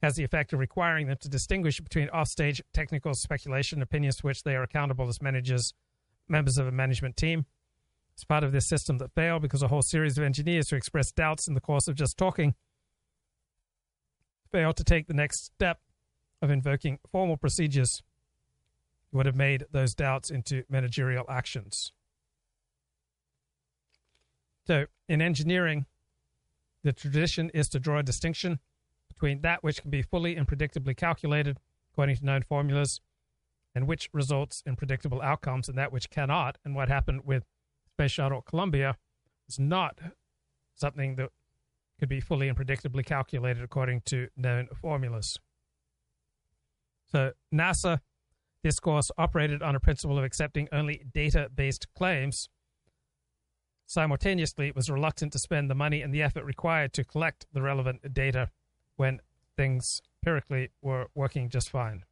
has 0.00 0.16
the 0.16 0.24
effect 0.24 0.52
of 0.52 0.58
requiring 0.58 1.06
them 1.06 1.18
to 1.20 1.28
distinguish 1.28 1.80
between 1.80 2.08
offstage 2.08 2.62
technical 2.72 3.14
speculation 3.14 3.82
opinions 3.82 4.16
to 4.16 4.26
which 4.26 4.44
they 4.44 4.56
are 4.56 4.62
accountable 4.62 5.08
as 5.08 5.20
managers, 5.20 5.74
members 6.28 6.56
of 6.56 6.66
a 6.66 6.72
management 6.72 7.16
team. 7.16 7.46
As 8.16 8.24
part 8.24 8.44
of 8.44 8.52
this 8.52 8.68
system 8.68 8.98
that 8.98 9.14
failed 9.14 9.42
because 9.42 9.62
a 9.62 9.68
whole 9.68 9.82
series 9.82 10.18
of 10.18 10.24
engineers 10.24 10.70
who 10.70 10.76
expressed 10.76 11.16
doubts 11.16 11.48
in 11.48 11.54
the 11.54 11.60
course 11.60 11.88
of 11.88 11.94
just 11.94 12.16
talking 12.16 12.54
failed 14.50 14.76
to 14.76 14.84
take 14.84 15.06
the 15.06 15.14
next 15.14 15.46
step 15.46 15.80
of 16.42 16.50
invoking 16.50 16.98
formal 17.10 17.36
procedures 17.36 18.02
would 19.10 19.26
have 19.26 19.36
made 19.36 19.64
those 19.72 19.94
doubts 19.94 20.30
into 20.30 20.64
managerial 20.68 21.24
actions. 21.28 21.92
So, 24.66 24.86
in 25.08 25.20
engineering, 25.20 25.86
the 26.82 26.92
tradition 26.92 27.50
is 27.54 27.68
to 27.70 27.80
draw 27.80 27.98
a 27.98 28.02
distinction 28.02 28.58
between 29.08 29.40
that 29.42 29.62
which 29.62 29.80
can 29.82 29.90
be 29.90 30.02
fully 30.02 30.36
and 30.36 30.46
predictably 30.46 30.96
calculated 30.96 31.58
according 31.92 32.16
to 32.16 32.24
known 32.24 32.42
formulas 32.42 33.00
and 33.74 33.86
which 33.86 34.08
results 34.12 34.62
in 34.66 34.76
predictable 34.76 35.22
outcomes, 35.22 35.68
and 35.68 35.78
that 35.78 35.92
which 35.92 36.10
cannot. 36.10 36.58
And 36.64 36.74
what 36.74 36.88
happened 36.88 37.22
with 37.24 37.44
Space 37.96 38.12
Shuttle 38.12 38.42
Columbia 38.42 38.96
is 39.48 39.58
not 39.58 39.98
something 40.74 41.16
that 41.16 41.30
could 41.98 42.08
be 42.08 42.20
fully 42.20 42.48
and 42.48 42.58
predictably 42.58 43.04
calculated 43.04 43.62
according 43.62 44.02
to 44.06 44.28
known 44.36 44.68
formulas. 44.80 45.38
So, 47.10 47.32
NASA 47.54 48.00
discourse 48.64 49.10
operated 49.18 49.62
on 49.62 49.76
a 49.76 49.80
principle 49.80 50.18
of 50.18 50.24
accepting 50.24 50.68
only 50.72 51.04
data 51.12 51.50
based 51.54 51.86
claims. 51.94 52.48
Simultaneously, 53.86 54.68
it 54.68 54.76
was 54.76 54.88
reluctant 54.88 55.32
to 55.34 55.38
spend 55.38 55.70
the 55.70 55.74
money 55.74 56.00
and 56.00 56.14
the 56.14 56.22
effort 56.22 56.44
required 56.44 56.92
to 56.94 57.04
collect 57.04 57.46
the 57.52 57.60
relevant 57.60 58.14
data 58.14 58.50
when 58.96 59.20
things 59.56 60.00
empirically 60.22 60.70
were 60.80 61.08
working 61.14 61.50
just 61.50 61.68
fine. 61.68 62.04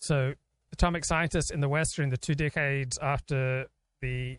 So, 0.00 0.34
atomic 0.72 1.04
scientists 1.04 1.50
in 1.50 1.60
the 1.60 1.68
West 1.68 1.96
during 1.96 2.10
the 2.10 2.16
two 2.16 2.34
decades 2.34 2.98
after 3.00 3.66
the 4.00 4.38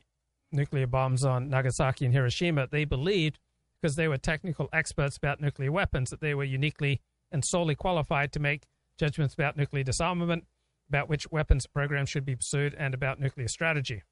nuclear 0.52 0.88
bombs 0.88 1.24
on 1.24 1.50
Nagasaki 1.50 2.06
and 2.06 2.14
Hiroshima, 2.14 2.68
they 2.68 2.86
believed, 2.86 3.40
because 3.82 3.96
they 3.96 4.08
were 4.08 4.18
technical 4.18 4.70
experts 4.74 5.18
about 5.18 5.42
nuclear 5.42 5.72
weapons, 5.72 6.10
that 6.10 6.22
they 6.22 6.34
were 6.34 6.44
uniquely 6.44 7.02
and 7.32 7.44
solely 7.44 7.76
qualified 7.76 8.32
to 8.34 8.40
make 8.40 8.64
judgments 8.98 9.34
about 9.34 9.58
nuclear 9.58 9.84
disarmament, 9.84 10.46
about 10.90 11.10
which 11.10 11.32
weapons 11.32 11.66
programs 11.66 12.10
should 12.10 12.26
be 12.26 12.36
pursued, 12.36 12.76
and 12.78 12.94
about 12.94 13.20
nuclear 13.20 13.48
strategy. 13.48 14.04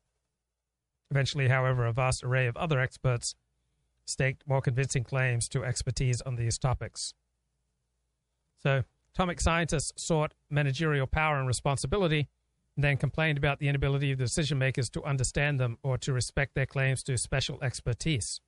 Eventually, 1.11 1.49
however, 1.49 1.85
a 1.85 1.93
vast 1.93 2.23
array 2.23 2.47
of 2.47 2.55
other 2.57 2.79
experts 2.79 3.35
staked 4.05 4.43
more 4.47 4.61
convincing 4.61 5.03
claims 5.03 5.47
to 5.49 5.63
expertise 5.63 6.21
on 6.21 6.35
these 6.35 6.57
topics. 6.57 7.13
So, 8.63 8.83
atomic 9.13 9.41
scientists 9.41 9.93
sought 10.01 10.33
managerial 10.49 11.07
power 11.07 11.37
and 11.37 11.47
responsibility 11.47 12.29
and 12.75 12.83
then 12.83 12.97
complained 12.97 13.37
about 13.37 13.59
the 13.59 13.67
inability 13.67 14.11
of 14.11 14.17
the 14.17 14.25
decision 14.25 14.57
makers 14.57 14.89
to 14.89 15.03
understand 15.03 15.59
them 15.59 15.77
or 15.83 15.97
to 15.97 16.13
respect 16.13 16.55
their 16.55 16.65
claims 16.65 17.03
to 17.03 17.17
special 17.17 17.59
expertise. 17.61 18.39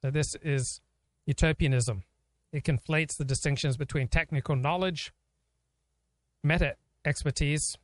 So, 0.00 0.10
this 0.10 0.36
is 0.36 0.80
utopianism. 1.26 2.02
It 2.52 2.64
conflates 2.64 3.16
the 3.16 3.24
distinctions 3.24 3.76
between 3.76 4.08
technical 4.08 4.56
knowledge, 4.56 5.12
meta 6.42 6.76
expertise, 7.04 7.76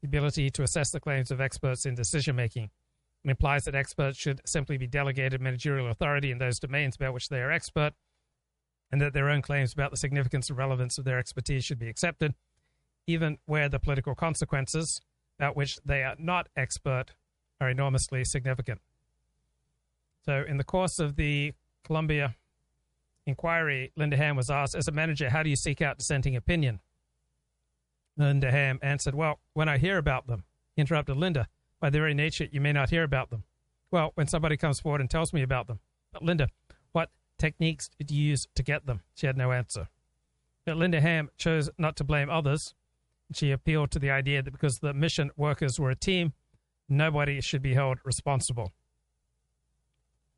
the 0.00 0.08
ability 0.08 0.50
to 0.50 0.62
assess 0.62 0.90
the 0.90 0.98
claims 0.98 1.30
of 1.30 1.40
experts 1.40 1.86
in 1.86 1.94
decision 1.94 2.34
making. 2.34 2.70
It 3.24 3.30
implies 3.30 3.64
that 3.64 3.76
experts 3.76 4.18
should 4.18 4.40
simply 4.44 4.76
be 4.76 4.88
delegated 4.88 5.40
managerial 5.40 5.88
authority 5.88 6.32
in 6.32 6.38
those 6.38 6.58
domains 6.58 6.96
about 6.96 7.14
which 7.14 7.28
they 7.28 7.40
are 7.40 7.52
expert, 7.52 7.92
and 8.92 9.00
that 9.00 9.14
their 9.14 9.30
own 9.30 9.40
claims 9.40 9.72
about 9.72 9.90
the 9.90 9.96
significance 9.96 10.50
and 10.50 10.58
relevance 10.58 10.98
of 10.98 11.04
their 11.04 11.18
expertise 11.18 11.64
should 11.64 11.78
be 11.78 11.88
accepted, 11.88 12.34
even 13.06 13.38
where 13.46 13.68
the 13.68 13.80
political 13.80 14.14
consequences 14.14 15.00
at 15.40 15.56
which 15.56 15.78
they 15.84 16.02
are 16.02 16.14
not 16.18 16.48
expert 16.54 17.06
are 17.60 17.70
enormously 17.70 18.22
significant. 18.22 18.80
So, 20.24 20.44
in 20.46 20.58
the 20.58 20.64
course 20.64 20.98
of 20.98 21.16
the 21.16 21.54
Columbia 21.84 22.36
inquiry, 23.26 23.92
Linda 23.96 24.16
Ham 24.16 24.36
was 24.36 24.50
asked, 24.50 24.74
as 24.74 24.86
a 24.86 24.92
manager, 24.92 25.30
how 25.30 25.42
do 25.42 25.50
you 25.50 25.56
seek 25.56 25.80
out 25.80 25.98
dissenting 25.98 26.36
opinion? 26.36 26.80
Linda 28.16 28.50
Ham 28.50 28.78
answered, 28.82 29.14
Well, 29.14 29.40
when 29.54 29.68
I 29.68 29.78
hear 29.78 29.98
about 29.98 30.26
them, 30.26 30.44
interrupted 30.76 31.16
Linda, 31.16 31.48
by 31.80 31.90
their 31.90 32.02
very 32.02 32.14
nature, 32.14 32.46
you 32.52 32.60
may 32.60 32.72
not 32.72 32.90
hear 32.90 33.02
about 33.02 33.30
them. 33.30 33.44
Well, 33.90 34.12
when 34.14 34.26
somebody 34.26 34.56
comes 34.56 34.80
forward 34.80 35.00
and 35.00 35.10
tells 35.10 35.32
me 35.32 35.42
about 35.42 35.66
them. 35.66 35.80
But 36.12 36.22
Linda, 36.22 36.48
techniques 37.42 37.90
did 37.98 38.12
you 38.12 38.22
use 38.22 38.46
to 38.54 38.62
get 38.62 38.86
them? 38.86 39.00
She 39.16 39.26
had 39.26 39.36
no 39.36 39.50
answer. 39.50 39.88
that 40.64 40.76
Linda 40.76 41.00
Ham 41.00 41.28
chose 41.36 41.68
not 41.76 41.96
to 41.96 42.04
blame 42.04 42.30
others. 42.30 42.74
She 43.34 43.50
appealed 43.50 43.90
to 43.90 43.98
the 43.98 44.12
idea 44.12 44.42
that 44.42 44.52
because 44.52 44.78
the 44.78 44.94
mission 44.94 45.32
workers 45.36 45.80
were 45.80 45.90
a 45.90 45.96
team, 45.96 46.34
nobody 46.88 47.40
should 47.40 47.60
be 47.60 47.74
held 47.74 47.98
responsible. 48.04 48.70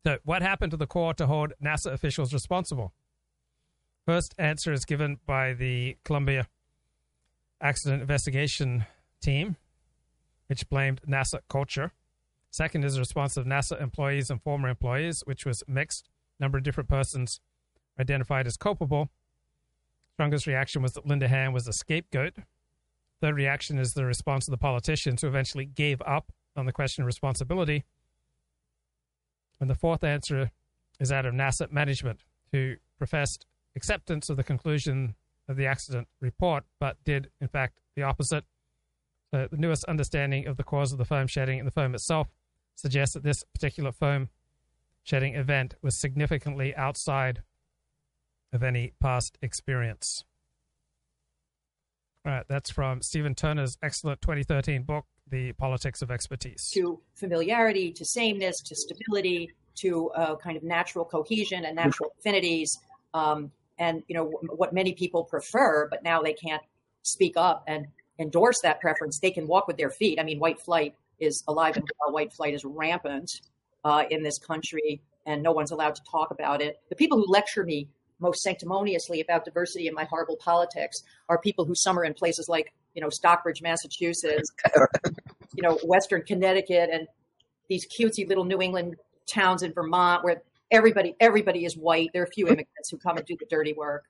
So, 0.07 0.17
what 0.25 0.41
happened 0.41 0.71
to 0.71 0.79
the 0.79 0.87
Corps 0.87 1.13
to 1.15 1.27
hold 1.27 1.53
NASA 1.63 1.93
officials 1.93 2.33
responsible? 2.33 2.95
First 4.07 4.35
answer 4.39 4.73
is 4.73 4.87
given 4.87 5.19
by 5.27 5.53
the 5.53 5.99
Columbia 6.05 6.47
Accident 7.61 8.01
Investigation 8.01 8.87
Team, 9.21 9.57
which 10.47 10.69
blamed 10.71 11.03
NASA 11.07 11.41
culture. 11.51 11.93
Second 12.51 12.85
is 12.85 12.95
the 12.95 13.01
response 13.01 13.37
of 13.37 13.45
NASA 13.45 13.79
employees 13.81 14.31
and 14.31 14.41
former 14.43 14.69
employees, 14.69 15.23
which 15.27 15.45
was 15.45 15.63
mixed. 15.67 16.09
Number 16.41 16.59
of 16.59 16.65
different 16.65 16.89
persons 16.89 17.41
identified 17.99 18.47
as 18.47 18.57
culpable. 18.57 19.11
Strongest 20.15 20.47
reaction 20.47 20.83
was 20.83 20.93
that 20.93 21.07
Linda 21.07 21.29
Ham 21.29 21.53
was 21.53 21.67
a 21.67 21.73
scapegoat. 21.73 22.35
Third 23.21 23.37
reaction 23.37 23.79
is 23.79 23.95
the 23.95 24.05
response 24.05 24.47
of 24.47 24.53
the 24.53 24.59
politicians 24.59 25.23
who 25.23 25.29
eventually 25.29 25.65
gave 25.65 26.03
up 26.03 26.33
on 26.57 26.67
the 26.67 26.73
question 26.73 27.03
of 27.03 27.07
responsibility. 27.07 27.85
And 29.61 29.71
the 29.71 29.75
fourth 29.75 30.05
answer 30.05 30.51
is 31.01 31.09
that 31.09 31.27
of 31.27 31.35
NASA 31.35 31.71
management, 31.73 32.21
who 32.53 32.75
professed 32.99 33.47
acceptance 33.77 34.29
of 34.29 34.37
the 34.37 34.45
conclusion 34.45 35.15
of 35.49 35.57
the 35.57 35.67
accident 35.67 36.09
report, 36.21 36.65
but 36.79 36.97
did, 37.05 37.31
in 37.41 37.49
fact, 37.49 37.81
the 37.97 38.03
opposite. 38.03 38.45
So 39.31 39.49
the 39.51 39.57
newest 39.57 39.85
understanding 39.87 40.47
of 40.47 40.57
the 40.57 40.65
cause 40.65 40.93
of 40.93 40.99
the 40.99 41.05
foam 41.05 41.27
shedding 41.27 41.59
in 41.59 41.65
the 41.65 41.71
foam 41.71 41.95
itself 41.95 42.29
suggests 42.77 43.15
that 43.15 43.23
this 43.23 43.43
particular 43.53 43.91
foam 43.93 44.29
shedding 45.05 45.35
event 45.35 45.77
was 45.83 45.97
significantly 45.97 46.75
outside 46.75 47.43
of 48.53 48.63
any 48.63 48.95
past 49.01 49.39
experience. 49.43 50.25
All 52.27 52.33
right, 52.33 52.47
that's 52.49 52.71
from 52.71 53.03
Stephen 53.03 53.35
Turner's 53.35 53.77
excellent 53.83 54.23
2013 54.23 54.83
book, 54.83 55.05
The 55.29 55.53
Politics 55.53 56.01
of 56.01 56.11
Expertise. 56.11 56.71
to 56.71 57.01
familiarity, 57.15 57.93
to 57.93 58.05
sameness, 58.05 58.61
to 58.63 58.75
stability, 58.75 59.51
to 59.77 60.11
uh, 60.11 60.37
kind 60.37 60.57
of 60.57 60.63
natural 60.63 61.05
cohesion 61.05 61.67
and 61.67 61.77
natural 61.77 62.15
affinities, 62.19 62.79
um, 63.13 63.53
and 63.79 64.03
you 64.09 64.15
know 64.15 64.33
what 64.57 64.73
many 64.73 64.95
people 64.95 65.25
prefer, 65.25 65.87
but 65.91 66.03
now 66.03 66.23
they 66.23 66.33
can't 66.33 66.63
speak 67.03 67.35
up 67.37 67.65
and 67.67 67.87
endorse 68.19 68.61
that 68.63 68.81
preference. 68.81 69.19
They 69.19 69.33
can 69.33 69.47
walk 69.47 69.67
with 69.67 69.77
their 69.77 69.91
feet. 69.91 70.19
I 70.19 70.23
mean, 70.23 70.39
white 70.39 70.61
flight 70.61 70.95
is 71.19 71.43
alive 71.47 71.77
and 71.77 71.87
well. 72.01 72.15
White 72.15 72.33
flight 72.33 72.55
is 72.55 72.65
rampant 72.65 73.41
uh, 73.85 74.05
in 74.11 74.23
this 74.23 74.39
country, 74.39 75.01
and 75.27 75.43
no 75.43 75.53
one's 75.53 75.71
allowed 75.71 75.95
to 75.95 76.03
talk 76.11 76.31
about 76.31 76.61
it. 76.63 76.81
The 76.89 76.97
people 76.97 77.19
who 77.19 77.27
lecture 77.31 77.65
me 77.65 77.89
most 78.21 78.43
sanctimoniously 78.43 79.21
about 79.21 79.45
diversity 79.45 79.89
in 79.89 79.95
my 79.95 80.05
horrible 80.05 80.37
politics 80.37 81.03
are 81.29 81.39
people 81.39 81.65
who 81.65 81.75
summer 81.75 82.05
in 82.05 82.15
places 82.15 82.49
like 82.49 82.73
you 82.95 83.03
know 83.03 83.11
Stockbridge, 83.11 83.61
Massachusetts, 83.63 84.51
you 85.55 85.63
know 85.63 85.79
Western 85.85 86.23
Connecticut, 86.23 86.91
and 86.93 87.07
these 87.69 87.87
cutesy 87.87 88.29
little 88.29 88.45
New 88.45 88.61
England 88.61 88.97
towns 89.27 89.63
in 89.63 89.73
Vermont 89.73 90.23
where 90.25 90.43
everybody 90.71 91.15
everybody 91.21 91.65
is 91.65 91.77
white. 91.77 92.11
There 92.13 92.23
are 92.23 92.27
a 92.27 92.31
few 92.31 92.47
immigrants 92.47 92.91
who 92.91 92.99
come 92.99 93.17
and 93.17 93.27
do 93.27 93.37
the 93.39 93.47
dirty 93.51 93.73
work, 93.73 94.05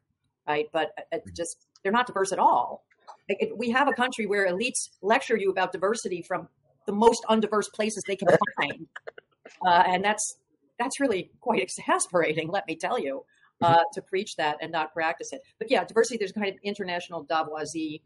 right? 0.47 0.69
But 0.73 0.93
it's 1.13 1.31
just 1.33 1.67
they're 1.83 1.93
not 1.93 2.07
diverse 2.07 2.33
at 2.33 2.39
all. 2.39 2.85
It- 3.29 3.57
we 3.57 3.71
have 3.71 3.89
a 3.89 3.93
country 3.93 4.27
where 4.27 4.47
elites 4.49 4.91
lecture 5.03 5.37
you 5.37 5.51
about 5.51 5.73
diversity 5.73 6.23
from 6.23 6.49
the 6.87 6.93
most 6.93 7.25
undiverse 7.31 7.73
places 7.73 8.03
they 8.07 8.17
can 8.17 8.29
find, 8.61 8.87
uh, 9.67 9.85
and 9.87 10.05
that's 10.05 10.39
that's 10.79 11.01
really 11.01 11.31
quite 11.41 11.63
exasperating. 11.69 12.49
Let 12.49 12.67
me 12.67 12.77
tell 12.77 12.99
you, 12.99 13.25
uh, 13.61 13.83
to 13.93 14.03
preach 14.03 14.37
that 14.37 14.59
and 14.61 14.71
not 14.71 14.93
practice 14.93 15.33
it. 15.33 15.43
But 15.59 15.71
yeah, 15.71 15.85
diversity. 15.85 16.19
There's 16.19 16.31
a 16.31 16.35
kind 16.35 16.49
of 16.49 16.57
international 16.63 17.25
Davoisie 17.25 18.03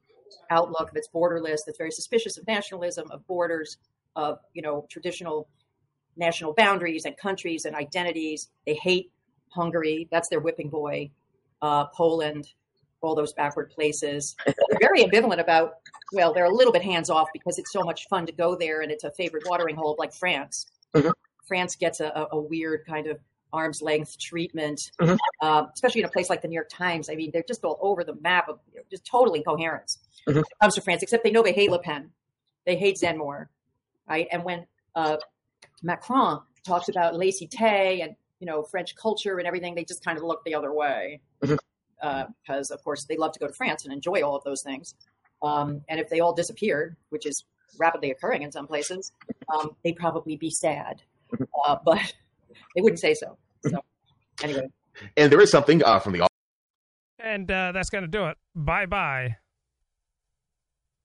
outlook 0.51 0.90
that's 0.93 1.09
borderless, 1.09 1.59
that's 1.66 1.78
very 1.78 1.90
suspicious 1.90 2.36
of 2.39 2.47
nationalism, 2.47 3.10
of 3.10 3.27
borders, 3.27 3.78
of 4.16 4.39
you 4.55 4.62
know 4.62 4.86
traditional 4.90 5.48
national 6.16 6.52
boundaries 6.55 7.05
and 7.05 7.16
countries 7.16 7.65
and 7.65 7.74
identities. 7.74 8.48
They 8.66 8.74
hate 8.74 9.10
Hungary. 9.51 10.09
That's 10.10 10.28
their 10.28 10.40
whipping 10.40 10.69
boy. 10.69 11.10
Uh, 11.62 11.86
Poland, 11.86 12.48
all 13.01 13.15
those 13.15 13.32
backward 13.32 13.70
places. 13.70 14.36
They're 14.47 14.78
very 14.81 15.02
ambivalent 15.02 15.40
about. 15.40 15.74
Well, 16.12 16.32
they're 16.32 16.44
a 16.44 16.55
little 16.55 16.73
bit 16.73 16.82
hands 16.82 17.10
off 17.10 17.28
because 17.32 17.59
it's 17.59 17.73
so 17.73 17.82
much 17.82 18.06
fun 18.09 18.27
to 18.27 18.32
go 18.32 18.56
there, 18.56 18.82
and 18.82 18.90
it's 18.90 19.05
a 19.05 19.12
favorite 19.12 19.44
watering 19.47 19.77
hole, 19.77 19.97
like 19.98 20.15
France. 20.15 20.66
France 21.48 21.74
gets 21.76 22.00
a, 22.00 22.28
a- 22.32 22.38
weird 22.40 22.84
kind 22.86 23.06
of 23.08 23.18
arm's 23.52 23.80
length 23.82 24.18
treatment, 24.18 24.92
uh, 25.40 25.64
especially 25.74 26.02
in 26.02 26.06
a 26.06 26.10
place 26.10 26.28
like 26.28 26.42
the 26.42 26.48
New 26.48 26.54
York 26.54 26.68
Times. 26.68 27.08
I 27.10 27.14
mean, 27.14 27.30
they're 27.32 27.42
just 27.48 27.64
all 27.64 27.78
over 27.80 28.04
the 28.04 28.14
map 28.16 28.48
of 28.48 28.60
you 28.72 28.78
know, 28.78 28.84
just 28.90 29.04
total 29.06 29.32
incoherence 29.34 29.98
when 30.26 30.36
it 30.38 30.44
comes 30.60 30.74
to 30.74 30.82
France, 30.82 31.02
except 31.02 31.24
they 31.24 31.30
know 31.30 31.42
they 31.42 31.52
hate 31.52 31.70
Le 31.70 31.78
Pen. 31.78 32.10
They 32.66 32.76
hate 32.76 32.98
Zemmour, 33.02 33.46
right? 34.08 34.28
And 34.30 34.44
when 34.44 34.66
uh, 34.94 35.16
Macron 35.82 36.42
talks 36.64 36.88
about 36.90 37.16
laissez 37.16 38.00
and 38.02 38.14
you 38.40 38.46
know 38.46 38.62
French 38.62 38.94
culture 38.94 39.38
and 39.38 39.46
everything, 39.46 39.74
they 39.74 39.84
just 39.84 40.04
kind 40.04 40.18
of 40.18 40.24
look 40.24 40.44
the 40.44 40.54
other 40.54 40.72
way 40.72 41.20
because, 42.46 42.70
of 42.70 42.84
course, 42.84 43.04
they 43.04 43.16
love 43.16 43.32
to 43.32 43.38
go 43.38 43.46
to 43.46 43.52
France 43.52 43.84
and 43.84 43.92
enjoy 43.92 44.22
all 44.22 44.36
of 44.36 44.44
those 44.44 44.62
things. 44.62 44.94
Um, 45.42 45.82
and 45.88 45.98
if 46.00 46.08
they 46.10 46.20
all 46.20 46.34
disappeared, 46.34 46.96
which 47.10 47.26
is 47.26 47.44
rapidly 47.78 48.10
occurring 48.10 48.42
in 48.42 48.52
some 48.52 48.66
places, 48.66 49.12
um, 49.54 49.70
they'd 49.84 49.96
probably 49.96 50.36
be 50.36 50.50
sad, 50.50 51.02
uh, 51.66 51.76
but 51.84 52.14
they 52.74 52.82
wouldn't 52.82 53.00
say 53.00 53.14
so. 53.14 53.38
So 53.66 53.80
anyway. 54.42 54.68
And 55.16 55.32
there 55.32 55.40
is 55.40 55.50
something 55.50 55.82
uh, 55.84 56.00
from 56.00 56.12
the 56.14 56.26
And 57.18 57.50
uh, 57.50 57.72
that's 57.72 57.90
going 57.90 58.02
to 58.02 58.09
do 58.09 58.26
it. 58.26 58.36
Bye 58.55 58.86
bye. 58.86 59.36